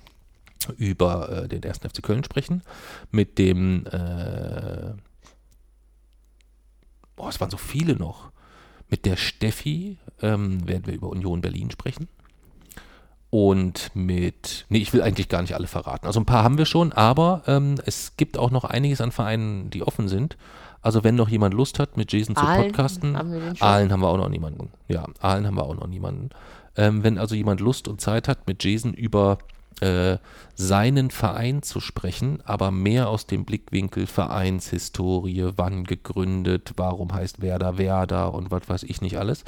über 0.77 1.43
äh, 1.43 1.47
den 1.47 1.63
ersten 1.63 1.89
FC 1.89 2.01
Köln 2.01 2.23
sprechen. 2.23 2.63
Mit 3.11 3.37
dem, 3.37 3.85
äh, 3.87 4.93
boah, 7.15 7.29
es 7.29 7.39
waren 7.39 7.49
so 7.51 7.57
viele 7.57 7.95
noch. 7.95 8.31
Mit 8.89 9.05
der 9.05 9.15
Steffi 9.15 9.97
ähm, 10.21 10.67
werden 10.67 10.85
wir 10.85 10.93
über 10.93 11.09
Union 11.09 11.41
Berlin 11.41 11.71
sprechen. 11.71 12.07
Und 13.31 13.91
mit, 13.93 14.65
nee, 14.67 14.79
ich 14.79 14.91
will 14.91 15.01
eigentlich 15.01 15.29
gar 15.29 15.41
nicht 15.41 15.55
alle 15.55 15.67
verraten. 15.67 16.05
Also 16.05 16.19
ein 16.19 16.25
paar 16.25 16.43
haben 16.43 16.57
wir 16.57 16.65
schon, 16.65 16.91
aber 16.91 17.43
ähm, 17.47 17.75
es 17.85 18.17
gibt 18.17 18.37
auch 18.37 18.51
noch 18.51 18.65
einiges 18.65 18.99
an 18.99 19.13
Vereinen, 19.13 19.69
die 19.69 19.83
offen 19.83 20.09
sind. 20.09 20.37
Also 20.81 21.05
wenn 21.05 21.15
noch 21.15 21.29
jemand 21.29 21.53
Lust 21.53 21.79
hat, 21.79 21.95
mit 21.95 22.11
Jason 22.11 22.35
zu 22.35 22.41
Aalen 22.43 22.63
podcasten, 22.63 23.17
haben 23.17 23.31
wir 23.31 23.39
den 23.39 23.55
schon. 23.55 23.65
Aalen 23.65 23.91
haben 23.91 24.01
wir 24.01 24.09
auch 24.09 24.17
noch 24.17 24.29
niemanden. 24.29 24.69
Ja, 24.89 25.05
Aalen 25.21 25.47
haben 25.47 25.55
wir 25.55 25.63
auch 25.63 25.75
noch 25.75 25.87
niemanden. 25.87 26.29
Ähm, 26.75 27.03
wenn 27.05 27.17
also 27.17 27.33
jemand 27.33 27.61
Lust 27.61 27.87
und 27.87 28.01
Zeit 28.01 28.27
hat, 28.27 28.47
mit 28.47 28.63
Jason 28.65 28.93
über 28.93 29.37
äh, 29.79 30.17
seinen 30.55 31.09
Verein 31.09 31.63
zu 31.63 31.79
sprechen, 31.79 32.39
aber 32.45 32.71
mehr 32.71 33.09
aus 33.09 33.27
dem 33.27 33.45
Blickwinkel 33.45 34.07
Vereinshistorie, 34.07 35.51
wann 35.55 35.85
gegründet, 35.85 36.73
warum 36.75 37.13
heißt 37.13 37.41
Werder 37.41 37.77
Werder 37.77 38.33
und 38.33 38.51
was 38.51 38.67
weiß 38.67 38.83
ich 38.83 39.01
nicht 39.01 39.17
alles, 39.17 39.43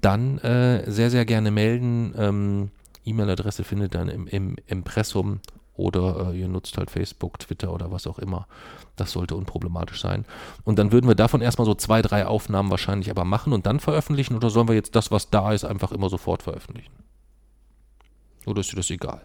dann 0.00 0.38
äh, 0.38 0.90
sehr, 0.90 1.10
sehr 1.10 1.24
gerne 1.24 1.50
melden. 1.50 2.14
Ähm, 2.18 2.70
E-Mail-Adresse 3.06 3.64
findet 3.64 3.94
dann 3.94 4.08
im, 4.08 4.26
im 4.26 4.56
Impressum 4.66 5.40
oder 5.74 6.30
äh, 6.32 6.40
ihr 6.40 6.48
nutzt 6.48 6.78
halt 6.78 6.90
Facebook, 6.90 7.38
Twitter 7.38 7.72
oder 7.72 7.90
was 7.92 8.06
auch 8.06 8.18
immer. 8.18 8.46
Das 8.96 9.12
sollte 9.12 9.36
unproblematisch 9.36 10.00
sein. 10.00 10.24
Und 10.64 10.78
dann 10.78 10.90
würden 10.92 11.06
wir 11.06 11.14
davon 11.14 11.42
erstmal 11.42 11.66
so 11.66 11.74
zwei, 11.74 12.02
drei 12.02 12.26
Aufnahmen 12.26 12.70
wahrscheinlich 12.70 13.10
aber 13.10 13.24
machen 13.24 13.52
und 13.52 13.66
dann 13.66 13.80
veröffentlichen 13.80 14.34
oder 14.34 14.50
sollen 14.50 14.68
wir 14.68 14.74
jetzt 14.74 14.96
das, 14.96 15.10
was 15.10 15.30
da 15.30 15.52
ist, 15.52 15.64
einfach 15.64 15.92
immer 15.92 16.08
sofort 16.08 16.42
veröffentlichen? 16.42 16.92
Oder 18.46 18.60
ist 18.60 18.72
dir 18.72 18.76
das 18.76 18.90
egal? 18.90 19.20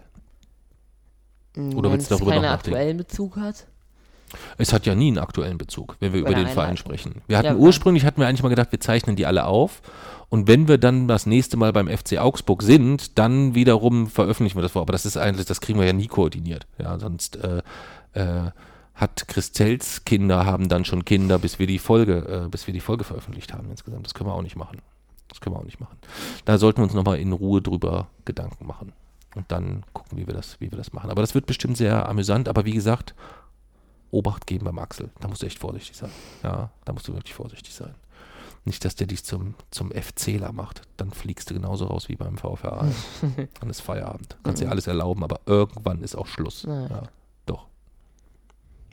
Oder 1.56 1.90
Wenn 1.90 1.92
willst 1.94 2.10
du 2.10 2.16
es 2.16 2.20
darüber 2.20 2.36
noch 2.36 2.42
nachdenken? 2.42 2.78
aktuellen 2.78 2.98
Bezug 2.98 3.38
hat. 3.38 3.68
Es 4.58 4.74
hat 4.74 4.86
ja 4.86 4.96
nie 4.96 5.08
einen 5.08 5.18
aktuellen 5.18 5.58
Bezug, 5.58 5.98
wenn 6.00 6.14
wir 6.14 6.22
über 6.22 6.32
Bei 6.32 6.36
den 6.36 6.48
Verein 6.48 6.78
sprechen. 6.78 7.22
Wir 7.28 7.38
hatten 7.38 7.48
Ja, 7.48 7.56
ursprünglich 7.56 8.06
hatten 8.06 8.22
wir 8.22 8.28
eigentlich 8.28 8.44
mal 8.44 8.50
gedacht, 8.50 8.72
wir 8.72 8.80
zeichnen 8.80 9.16
die 9.16 9.26
alle 9.26 9.46
auf 9.46 9.82
und 10.32 10.48
wenn 10.48 10.70
wir 10.70 10.78
dann 10.78 11.10
das 11.10 11.26
nächste 11.26 11.58
Mal 11.58 11.74
beim 11.74 11.90
FC 11.90 12.18
Augsburg 12.18 12.64
sind, 12.64 13.20
dann 13.20 13.54
wiederum 13.54 14.08
veröffentlichen 14.08 14.58
wir 14.58 14.62
das 14.62 14.72
vor. 14.72 14.82
Aber 14.82 14.94
das 14.94 15.06
ist 15.06 15.18
eigentlich, 15.18 15.46
das 15.46 15.60
kriegen 15.60 15.78
wir 15.78 15.86
ja 15.86 15.92
nie 15.92 16.08
koordiniert. 16.08 16.68
Ja, 16.78 16.98
sonst 16.98 17.36
äh, 17.36 17.62
äh, 18.14 18.52
hat 18.96 19.28
Christels 19.28 20.06
Kinder 20.06 20.46
haben 20.46 20.70
dann 20.70 20.86
schon 20.86 21.04
Kinder, 21.04 21.38
bis 21.38 21.60
wir 21.60 21.68
die 21.68 21.80
Folge, 21.80 22.46
äh, 22.46 22.50
bis 22.50 22.66
wir 22.66 22.74
die 22.74 22.80
Folge 22.80 23.04
veröffentlicht 23.04 23.54
haben 23.54 23.70
insgesamt. 23.70 24.06
Das 24.06 24.14
können 24.14 24.30
wir 24.30 24.34
auch 24.34 24.42
nicht 24.42 24.56
machen. 24.56 24.78
Das 25.28 25.42
können 25.42 25.54
wir 25.54 25.60
auch 25.60 25.66
nicht 25.66 25.82
machen. 25.82 25.98
Da 26.46 26.58
sollten 26.58 26.80
wir 26.80 26.84
uns 26.84 26.94
nochmal 26.94 27.20
in 27.20 27.34
Ruhe 27.34 27.62
drüber 27.62 28.08
Gedanken 28.24 28.66
machen. 28.66 28.94
Und 29.36 29.52
dann 29.52 29.84
gucken, 29.92 30.18
wie 30.18 30.28
wir 30.28 30.34
das, 30.34 30.62
wie 30.62 30.72
wir 30.72 30.78
das 30.78 30.94
machen. 30.94 31.10
Aber 31.10 31.22
das 31.22 31.36
wird 31.36 31.46
bestimmt 31.46 31.76
sehr 31.76 32.08
amüsant. 32.08 32.48
Aber 32.48 32.64
wie 32.64 32.74
gesagt, 32.74 33.16
Obacht 34.12 34.46
geben 34.48 34.66
beim 34.66 34.80
Axel. 34.80 35.10
Da 35.20 35.28
musst 35.28 35.42
du 35.42 35.46
echt 35.48 35.60
vorsichtig 35.60 35.96
sein. 35.98 36.12
Ja, 36.44 36.70
da 36.86 36.94
musst 36.94 37.08
du 37.08 37.14
wirklich 37.14 37.34
vorsichtig 37.34 37.74
sein. 37.74 37.94
Nicht, 38.64 38.86
dass 38.86 38.96
der 38.96 39.08
dich 39.08 39.24
zum, 39.24 39.56
zum 39.72 39.92
FCler 39.92 40.52
macht. 40.52 40.82
Dann 40.98 41.12
fliegst 41.12 41.50
du 41.50 41.56
genauso 41.56 41.86
raus 41.86 42.10
wie 42.10 42.16
beim 42.16 42.38
VfR. 42.38 42.86
Dann 43.60 43.70
ist 43.70 43.82
Feierabend. 43.82 44.38
Kannst 44.44 44.62
dir 44.62 44.70
alles 44.70 44.86
erlauben, 44.86 45.24
aber 45.24 45.40
irgendwann 45.48 46.04
ist 46.04 46.16
auch 46.16 46.28
Schluss. 46.28 46.66
Nein. 46.68 46.90
Ja, 46.92 47.04
doch. 47.48 47.66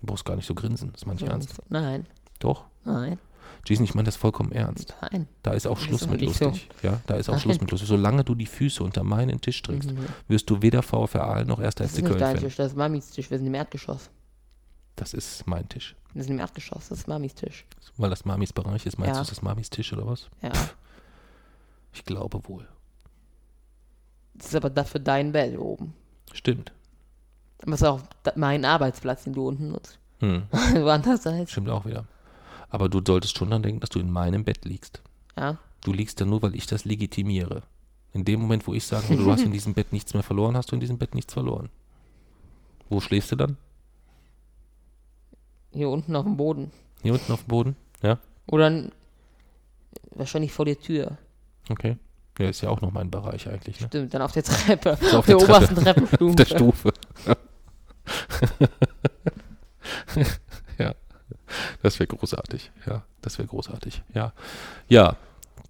Du 0.01 0.07
brauchst 0.07 0.25
gar 0.25 0.37
nicht 0.37 0.47
so 0.47 0.55
grinsen. 0.55 0.91
Das 0.93 1.05
meine 1.05 1.21
ich 1.21 1.27
ernst. 1.27 1.55
Nein, 1.69 2.07
Doch. 2.39 2.65
nein, 2.85 3.19
Jason, 3.67 3.85
ich 3.85 3.95
meine 3.95 4.07
das 4.07 4.17
vollkommen 4.17 4.53
ernst. 4.53 4.95
nein. 5.11 5.27
Da 5.43 5.51
ist 5.51 5.67
auch 5.67 5.75
Das 5.77 5.83
Schluss 5.85 6.03
ist 6.03 6.11
mit 6.11 6.21
nicht 6.23 6.37
so. 6.39 6.47
lustig. 6.47 6.69
Ja, 6.83 7.01
da 7.07 7.17
ist 7.17 7.29
auch 7.29 7.33
Nein. 7.35 7.41
Schluss 7.43 7.61
mit 7.61 7.71
lustig. 7.71 7.89
Solange 7.89 8.25
du 8.25 8.35
die 8.35 8.47
Füße 8.47 8.83
unter 8.83 9.03
meinen 9.03 9.41
Tisch 9.41 9.61
trägst, 9.61 9.91
Mhm. 9.93 10.07
wirst 10.29 10.49
du 10.49 10.63
weder 10.63 10.83
VfR 10.83 11.45
noch 11.45 11.59
1. 11.59 11.75
Das 11.75 11.89
FC 11.91 11.97
ist 11.99 12.03
nicht 12.03 12.07
Köln 12.09 12.21
dein. 12.21 12.39
Tisch, 12.39 12.57
das 12.57 12.69
ist 12.69 12.77
Mamis 12.77 13.11
Tisch. 13.11 13.31
Wir 13.31 13.37
sind 13.37 13.49
im 13.49 13.55
Erdgeschoss. 13.55 14.09
Das 14.99 15.15
ist 15.15 15.47
mein 15.47 15.69
Tisch. 15.69 15.95
Wir 16.13 16.25
sind 16.25 16.33
im 16.35 16.41
Erdgeschoss, 16.41 16.89
das 16.89 16.99
ist 16.99 17.09
Mamis 17.09 17.35
Tisch. 17.35 17.65
Weil 17.99 18.11
das 18.11 18.25
Mamis 18.25 18.53
Bereich 18.53 18.85
ist. 18.85 18.99
Meinst 18.99 19.11
Ja. 19.15 19.21
du, 19.21 19.23
ist 19.23 19.31
das 19.31 19.43
Mamis 19.43 19.71
Tisch 19.71 19.93
oder 19.93 20.07
was? 20.07 20.29
Ja. 20.43 20.51
Ich 21.93 22.05
glaube 22.05 22.41
wohl. 22.49 22.67
Das 24.35 24.49
ist 24.49 24.55
aber 24.57 24.71
dafür 24.71 25.01
dein 25.01 25.31
Bett 25.33 25.57
oben. 25.57 25.95
Stimmt. 26.33 26.73
Aber 27.63 27.71
das 27.73 27.81
ist 27.83 27.87
auch 27.87 28.01
mein 28.35 28.65
Arbeitsplatz, 28.65 29.25
den 29.25 29.35
du 29.35 29.47
unten 29.47 29.69
nutzt. 29.69 29.99
Hm. 30.21 30.45
du 30.75 30.89
andererseits. 30.89 31.53
Stimmt 31.53 31.69
auch 31.71 31.85
wieder. 31.87 32.05
Aber 32.69 32.89
du 32.89 33.01
solltest 33.07 33.39
schon 33.39 33.51
dann 33.51 33.63
denken, 33.63 33.81
dass 33.81 33.91
du 33.91 34.01
in 34.01 34.11
meinem 34.11 34.45
Bett 34.45 34.65
liegst. 34.65 35.01
Ja. 35.37 35.59
Du 35.85 35.93
liegst 35.93 36.21
da 36.21 36.25
nur, 36.25 36.43
weil 36.43 36.57
ich 36.57 36.67
das 36.67 36.85
legitimiere. 36.85 37.63
In 38.13 38.25
dem 38.25 38.41
Moment, 38.41 38.67
wo 38.67 38.75
ich 38.75 38.91
würde, 38.91 39.17
du 39.17 39.31
hast 39.31 39.43
in 39.43 39.53
diesem 39.53 39.75
Bett 39.75 39.93
nichts 39.93 40.13
mehr 40.15 40.25
verloren, 40.25 40.57
hast 40.57 40.73
du 40.73 40.75
in 40.75 40.81
diesem 40.81 40.99
Bett 40.99 41.15
nichts 41.15 41.33
verloren. 41.33 41.69
Wo 42.89 43.01
schläfst 43.01 43.31
du 43.31 43.37
dann? 43.37 43.57
Hier 45.73 45.89
unten 45.89 46.17
auf 46.17 46.25
dem 46.25 46.37
Boden. 46.37 46.71
Hier 47.03 47.13
unten 47.13 47.33
auf 47.33 47.43
dem 47.45 47.49
Boden? 47.49 47.77
Ja? 48.03 48.19
Oder 48.47 48.91
wahrscheinlich 50.11 50.53
vor 50.53 50.65
der 50.65 50.79
Tür. 50.79 51.19
Okay. 51.69 51.97
Ja, 52.39 52.49
ist 52.49 52.61
ja 52.61 52.69
auch 52.71 52.81
noch 52.81 52.93
mein 52.93 53.11
Bereich 53.11 53.49
eigentlich, 53.49 53.81
ne? 53.81 53.89
Stimmt, 53.89 54.15
dann 54.15 54.23
auf 54.23 54.33
der 54.33 54.45
Treppe. 54.45 54.93
auf 54.93 55.15
auf 55.15 55.27
der 55.27 55.37
der, 55.37 55.47
Treppe. 55.47 55.53
obersten 55.53 55.75
Treppenstufe. 55.77 56.29
Auf 56.31 56.37
der 56.37 56.47
Stufe. 56.47 56.93
ja. 60.79 60.95
Das 61.83 61.99
wäre 61.99 62.07
großartig. 62.07 62.71
Ja, 62.87 63.03
das 63.23 63.39
wäre 63.39 63.49
großartig. 63.49 64.03
Ja. 64.15 64.33
Ja. 64.89 65.17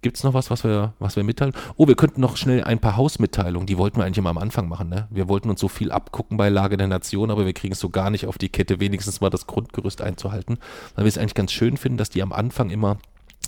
Gibt 0.01 0.15
es 0.15 0.23
noch 0.23 0.33
was, 0.33 0.49
was 0.49 0.63
wir, 0.63 0.93
was 0.99 1.17
wir 1.17 1.23
mitteilen? 1.23 1.53
Oh, 1.75 1.87
wir 1.87 1.95
könnten 1.95 2.21
noch 2.21 2.37
schnell 2.37 2.63
ein 2.63 2.79
paar 2.79 2.95
Hausmitteilungen, 2.95 3.67
die 3.67 3.77
wollten 3.77 3.97
wir 3.97 4.05
eigentlich 4.05 4.19
immer 4.19 4.29
am 4.29 4.37
Anfang 4.37 4.69
machen, 4.69 4.87
ne? 4.87 5.07
Wir 5.09 5.27
wollten 5.27 5.49
uns 5.49 5.59
so 5.59 5.67
viel 5.67 5.91
abgucken 5.91 6.37
bei 6.37 6.47
Lage 6.47 6.77
der 6.77 6.87
Nation, 6.87 7.31
aber 7.31 7.45
wir 7.45 7.53
kriegen 7.53 7.73
es 7.73 7.81
so 7.81 7.89
gar 7.89 8.09
nicht 8.09 8.25
auf 8.25 8.37
die 8.37 8.47
Kette, 8.47 8.79
wenigstens 8.79 9.19
mal 9.19 9.29
das 9.29 9.45
Grundgerüst 9.45 10.01
einzuhalten, 10.01 10.57
weil 10.95 11.03
wir 11.03 11.09
es 11.09 11.17
eigentlich 11.17 11.33
ganz 11.33 11.51
schön 11.51 11.75
finden, 11.75 11.97
dass 11.97 12.09
die 12.09 12.21
am 12.21 12.31
Anfang 12.31 12.69
immer 12.69 12.97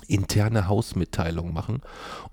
interne 0.08 0.68
Hausmitteilungen 0.68 1.54
machen. 1.54 1.80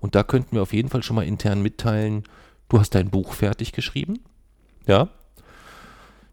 Und 0.00 0.14
da 0.14 0.22
könnten 0.22 0.56
wir 0.56 0.62
auf 0.62 0.74
jeden 0.74 0.90
Fall 0.90 1.02
schon 1.02 1.16
mal 1.16 1.26
intern 1.26 1.62
mitteilen, 1.62 2.24
du 2.68 2.78
hast 2.78 2.94
dein 2.94 3.08
Buch 3.10 3.32
fertig 3.32 3.72
geschrieben. 3.72 4.20
Ja. 4.86 5.08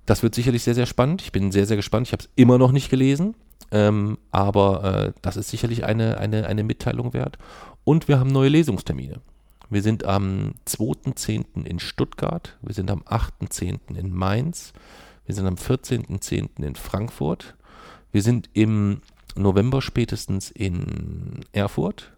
Das 0.05 0.23
wird 0.23 0.35
sicherlich 0.35 0.63
sehr, 0.63 0.75
sehr 0.75 0.85
spannend. 0.85 1.21
Ich 1.21 1.31
bin 1.31 1.51
sehr, 1.51 1.65
sehr 1.65 1.75
gespannt. 1.75 2.07
Ich 2.07 2.13
habe 2.13 2.23
es 2.23 2.29
immer 2.35 2.57
noch 2.57 2.71
nicht 2.71 2.89
gelesen. 2.89 3.35
Ähm, 3.71 4.17
aber 4.31 4.83
äh, 4.83 5.13
das 5.21 5.37
ist 5.37 5.49
sicherlich 5.49 5.83
eine, 5.83 6.17
eine, 6.17 6.47
eine 6.47 6.63
Mitteilung 6.63 7.13
wert. 7.13 7.37
Und 7.83 8.07
wir 8.07 8.19
haben 8.19 8.31
neue 8.31 8.49
Lesungstermine. 8.49 9.21
Wir 9.69 9.81
sind 9.81 10.05
am 10.05 10.53
2.10. 10.65 11.65
in 11.65 11.79
Stuttgart, 11.79 12.57
wir 12.61 12.73
sind 12.73 12.89
am 12.89 13.01
8.10. 13.01 13.97
in 13.97 14.13
Mainz, 14.13 14.71
wir 15.25 15.35
sind 15.35 15.45
am 15.45 15.55
14.10. 15.55 16.63
in 16.63 16.75
Frankfurt, 16.75 17.55
wir 18.13 18.21
sind 18.21 18.49
im 18.53 19.01
November 19.35 19.81
spätestens 19.81 20.51
in 20.51 21.41
Erfurt, 21.51 22.13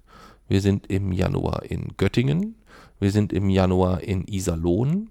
wir 0.48 0.62
sind 0.62 0.92
im 0.92 1.12
Januar 1.12 1.64
in 1.64 1.96
Göttingen, 1.98 2.56
wir 3.00 3.12
sind 3.12 3.34
im 3.34 3.50
Januar 3.50 4.02
in 4.02 4.28
Iserlohn 4.28 5.10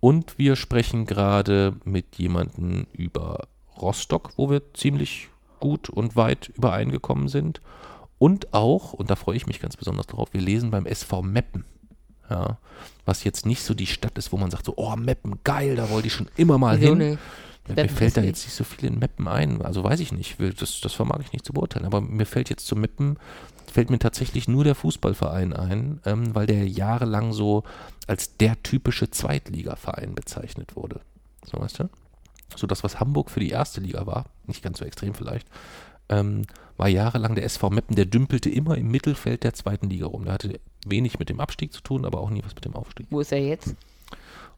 und 0.00 0.38
wir 0.38 0.56
sprechen 0.56 1.04
gerade 1.04 1.76
mit 1.84 2.16
jemandem 2.16 2.86
über 2.94 3.46
Rostock, 3.76 4.32
wo 4.36 4.48
wir 4.48 4.72
ziemlich 4.72 5.28
gut 5.64 5.88
und 5.88 6.14
weit 6.14 6.50
übereingekommen 6.54 7.28
sind. 7.28 7.62
Und 8.18 8.52
auch, 8.52 8.92
und 8.92 9.10
da 9.10 9.16
freue 9.16 9.36
ich 9.36 9.46
mich 9.46 9.60
ganz 9.60 9.76
besonders 9.78 10.06
drauf, 10.06 10.28
wir 10.32 10.40
lesen 10.42 10.70
beim 10.70 10.84
SV 10.84 11.22
Meppen. 11.22 11.64
Ja, 12.30 12.58
was 13.06 13.24
jetzt 13.24 13.44
nicht 13.46 13.62
so 13.62 13.72
die 13.74 13.86
Stadt 13.86 14.16
ist, 14.18 14.30
wo 14.32 14.36
man 14.36 14.50
sagt 14.50 14.66
so, 14.66 14.74
oh, 14.76 14.94
Meppen, 14.96 15.40
geil, 15.42 15.76
da 15.76 15.88
wollte 15.90 16.06
ich 16.08 16.12
schon 16.12 16.28
immer 16.36 16.58
mal 16.58 16.78
Wieso 16.80 16.90
hin. 16.90 16.98
nicht? 16.98 17.18
Ja, 17.68 17.82
mir 17.82 17.88
fällt 17.88 18.16
da 18.16 18.20
nicht- 18.20 18.28
jetzt 18.28 18.44
nicht 18.44 18.54
so 18.54 18.64
viel 18.64 18.88
in 18.90 18.98
Meppen 18.98 19.26
ein. 19.26 19.62
Also 19.62 19.82
weiß 19.82 20.00
ich 20.00 20.12
nicht. 20.12 20.36
Das, 20.60 20.80
das 20.80 20.92
vermag 20.92 21.20
ich 21.22 21.32
nicht 21.32 21.46
zu 21.46 21.52
beurteilen. 21.54 21.86
Aber 21.86 22.00
mir 22.02 22.26
fällt 22.26 22.50
jetzt 22.50 22.66
zu 22.66 22.76
Meppen, 22.76 23.18
fällt 23.72 23.88
mir 23.90 23.98
tatsächlich 23.98 24.48
nur 24.48 24.64
der 24.64 24.74
Fußballverein 24.74 25.52
ein, 25.54 26.00
ähm, 26.04 26.34
weil 26.34 26.46
der 26.46 26.68
jahrelang 26.68 27.32
so 27.32 27.62
als 28.06 28.36
der 28.36 28.62
typische 28.62 29.10
Zweitligaverein 29.10 30.14
bezeichnet 30.14 30.76
wurde. 30.76 31.00
So 31.50 31.58
weißt 31.58 31.78
du? 31.80 31.88
So 32.56 32.66
das, 32.66 32.84
was 32.84 33.00
Hamburg 33.00 33.30
für 33.30 33.40
die 33.40 33.50
erste 33.50 33.80
Liga 33.80 34.06
war, 34.06 34.26
nicht 34.46 34.62
ganz 34.62 34.78
so 34.78 34.84
extrem 34.84 35.14
vielleicht, 35.14 35.48
ähm, 36.08 36.42
war 36.76 36.88
jahrelang 36.88 37.34
der 37.34 37.44
SV 37.44 37.70
Meppen, 37.70 37.96
der 37.96 38.06
dümpelte 38.06 38.50
immer 38.50 38.76
im 38.76 38.90
Mittelfeld 38.90 39.44
der 39.44 39.54
zweiten 39.54 39.88
Liga 39.88 40.06
rum. 40.06 40.24
Der 40.24 40.34
hatte 40.34 40.60
wenig 40.86 41.18
mit 41.18 41.28
dem 41.28 41.40
Abstieg 41.40 41.72
zu 41.72 41.80
tun, 41.80 42.04
aber 42.04 42.20
auch 42.20 42.30
nie 42.30 42.42
was 42.44 42.54
mit 42.54 42.64
dem 42.64 42.74
Aufstieg. 42.74 43.06
Wo 43.10 43.20
ist 43.20 43.32
er 43.32 43.40
jetzt? 43.40 43.74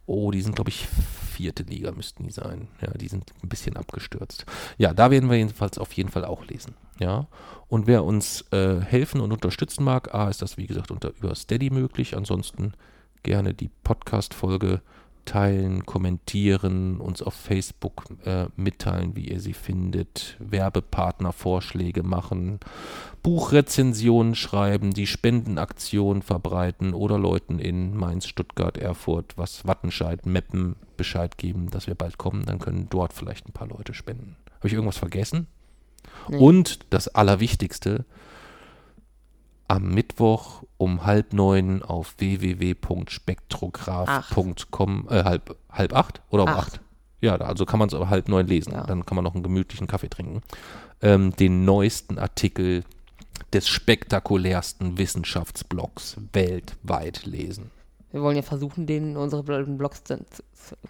Oh, 0.07 0.31
die 0.31 0.41
sind, 0.41 0.55
glaube 0.55 0.71
ich, 0.71 0.87
vierte 1.33 1.65
Liga 1.65 1.91
müssten 1.91 2.23
die 2.25 2.31
sein. 2.31 2.69
Ja, 2.81 2.93
die 2.93 3.09
sind 3.09 3.33
ein 3.43 3.49
bisschen 3.49 3.77
abgestürzt. 3.77 4.47
Ja, 4.79 4.95
da 4.95 5.11
werden 5.11 5.29
wir 5.29 5.37
jedenfalls 5.37 5.79
auf 5.79 5.93
jeden 5.93 6.11
Fall 6.11 6.25
auch 6.25 6.45
lesen. 6.47 6.75
Ja, 6.99 7.27
und 7.69 7.87
wer 7.87 8.05
uns 8.05 8.45
äh, 8.53 8.81
helfen 8.81 9.21
und 9.21 9.33
unterstützen 9.33 9.83
mag, 9.83 10.15
A, 10.15 10.29
ist 10.31 10.43
das 10.43 10.57
wie 10.57 10.67
gesagt 10.67 10.91
unter 10.91 11.13
über 11.19 11.35
Steady 11.35 11.71
möglich. 11.71 12.17
Ansonsten 12.17 12.73
gerne 13.25 13.53
die 13.53 13.69
Podcast-Folge 13.83 14.81
teilen, 15.27 15.85
kommentieren, 15.85 16.99
uns 16.99 17.21
auf 17.21 17.35
Facebook 17.35 18.05
äh, 18.25 18.47
mitteilen, 18.57 19.15
wie 19.15 19.29
ihr 19.29 19.41
sie 19.41 19.53
findet, 19.53 20.37
Werbepartnervorschläge 20.39 22.03
machen, 22.03 22.61
Buchrezensionen 23.23 24.35
schreiben, 24.35 24.95
die 24.95 25.07
Spendenaktion 25.07 26.23
verbreiten 26.23 26.95
oder 26.95 27.19
Leuten 27.19 27.59
in 27.59 27.95
Mainz, 27.95 28.27
Stuttgart, 28.27 28.79
Erfurt, 28.79 29.37
was 29.37 29.67
Wattenscheid, 29.67 30.25
Meppen 30.25 30.77
Bescheid 30.97 31.37
geben, 31.37 31.71
dass 31.71 31.87
wir 31.87 31.95
bald 31.95 32.17
kommen, 32.17 32.47
dann 32.47 32.59
können 32.59 32.87
dort 32.89 33.13
vielleicht 33.13 33.49
ein 33.49 33.53
paar 33.53 33.69
Leute 33.69 33.93
spenden. 33.93 34.37
Habe 34.57 34.69
ich 34.69 34.73
irgendwas 34.73 34.97
vergessen? 34.97 35.49
Nee. 36.29 36.39
Und 36.39 36.81
das 36.91 37.09
Allerwichtigste, 37.09 38.05
am 39.69 39.95
Mittwoch 39.95 40.65
um 40.77 41.05
halb 41.05 41.33
neun 41.33 41.83
auf 41.83 42.15
www.spektrograph.com, 42.19 45.09
äh, 45.11 45.25
halb, 45.25 45.57
halb 45.71 45.93
acht 45.95 46.21
oder 46.31 46.43
um 46.45 46.51
Acht. 46.51 46.59
acht? 46.59 46.81
Ja, 47.21 47.37
also 47.37 47.65
kann 47.65 47.79
man 47.79 47.89
es 47.89 47.95
aber 47.95 48.11
halb 48.11 48.29
neun 48.29 48.47
lesen. 48.47 48.73
Ja. 48.73 48.85
Dann 48.85 49.07
kann 49.07 49.17
man 49.17 49.25
noch 49.25 49.35
einen 49.35 49.43
gemütlichen 49.43 49.87
Kaffee 49.87 50.09
trinken. 50.09 50.43
Ähm, 51.01 51.35
den 51.35 51.65
neuesten 51.65 52.19
Artikel 52.19 52.85
des 53.53 53.69
spektakulärsten 53.69 54.99
Wissenschaftsblogs 54.99 56.17
weltweit 56.33 57.27
lesen. 57.27 57.71
Wir 58.17 58.23
wollen 58.23 58.37
ja 58.37 58.43
versuchen, 58.43 58.87
den 58.87 59.11
in 59.11 59.17
unsere 59.19 59.43
beiden 59.43 59.77
Blogs 59.77 60.03
dann 60.05 60.25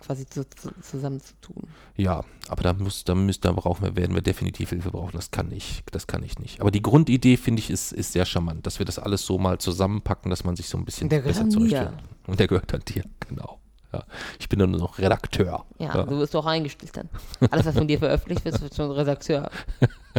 quasi 0.00 0.26
zu, 0.26 0.48
zu, 0.48 0.70
zusammenzutun. 0.80 1.64
Ja, 1.96 2.22
aber 2.46 2.62
da 2.62 2.72
muss, 2.72 3.02
da 3.02 3.16
müssen, 3.16 3.40
da 3.40 3.50
brauchen 3.50 3.84
wir, 3.84 3.96
werden 3.96 4.14
wir 4.14 4.22
definitiv 4.22 4.70
Hilfe 4.70 4.92
brauchen. 4.92 5.10
Das 5.12 5.32
kann 5.32 5.50
ich, 5.50 5.82
das 5.90 6.06
kann 6.06 6.22
ich 6.22 6.38
nicht. 6.38 6.60
Aber 6.60 6.70
die 6.70 6.82
Grundidee 6.82 7.36
finde 7.36 7.58
ich 7.58 7.70
ist, 7.70 7.92
ist 7.92 8.12
sehr 8.12 8.26
charmant, 8.26 8.64
dass 8.64 8.78
wir 8.78 8.86
das 8.86 9.00
alles 9.00 9.26
so 9.26 9.38
mal 9.38 9.58
zusammenpacken, 9.58 10.30
dass 10.30 10.44
man 10.44 10.54
sich 10.54 10.68
so 10.68 10.78
ein 10.78 10.84
bisschen 10.84 11.08
besser 11.08 11.50
zurechtfindet. 11.50 11.98
Und 12.28 12.38
der 12.38 12.46
gehört 12.46 12.72
an 12.72 12.82
dir, 12.86 13.02
genau. 13.26 13.58
Ja. 13.92 14.04
Ich 14.38 14.48
bin 14.48 14.60
dann 14.60 14.70
nur 14.70 14.78
noch 14.78 15.00
Redakteur. 15.00 15.64
Ja, 15.80 15.86
ja. 15.96 16.06
so 16.08 16.18
wirst 16.18 16.32
du 16.32 16.38
auch 16.38 16.46
eingestellt 16.46 16.96
dann. 16.96 17.08
Alles, 17.50 17.66
was 17.66 17.74
von 17.74 17.88
dir 17.88 17.98
veröffentlicht 17.98 18.44
wird, 18.44 18.60
wird 18.60 18.76
schon 18.76 18.92
Redakteur 18.92 19.50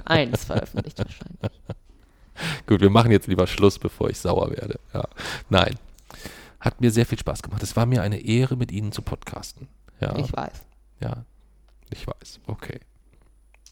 1 0.04 0.44
veröffentlicht 0.44 1.00
wahrscheinlich. 1.00 1.62
Gut, 2.68 2.82
wir 2.82 2.90
machen 2.90 3.12
jetzt 3.12 3.28
lieber 3.28 3.48
Schluss, 3.48 3.80
bevor 3.80 4.10
ich 4.10 4.20
sauer 4.20 4.52
werde. 4.52 4.78
Ja. 4.94 5.08
Nein. 5.50 5.76
Hat 6.60 6.82
mir 6.82 6.92
sehr 6.92 7.06
viel 7.06 7.20
Spaß 7.20 7.44
gemacht. 7.44 7.62
Es 7.64 7.76
war 7.76 7.86
mir 7.86 8.02
eine 8.02 8.20
Ehre, 8.20 8.56
mit 8.56 8.72
Ihnen 8.72 8.92
zu 8.92 9.02
podcasten. 9.02 9.68
Ja. 10.00 10.16
Ich 10.18 10.32
weiß. 10.34 10.66
Ja, 11.00 11.26
ich 11.90 12.08
weiß. 12.08 12.40
Okay. 12.48 12.80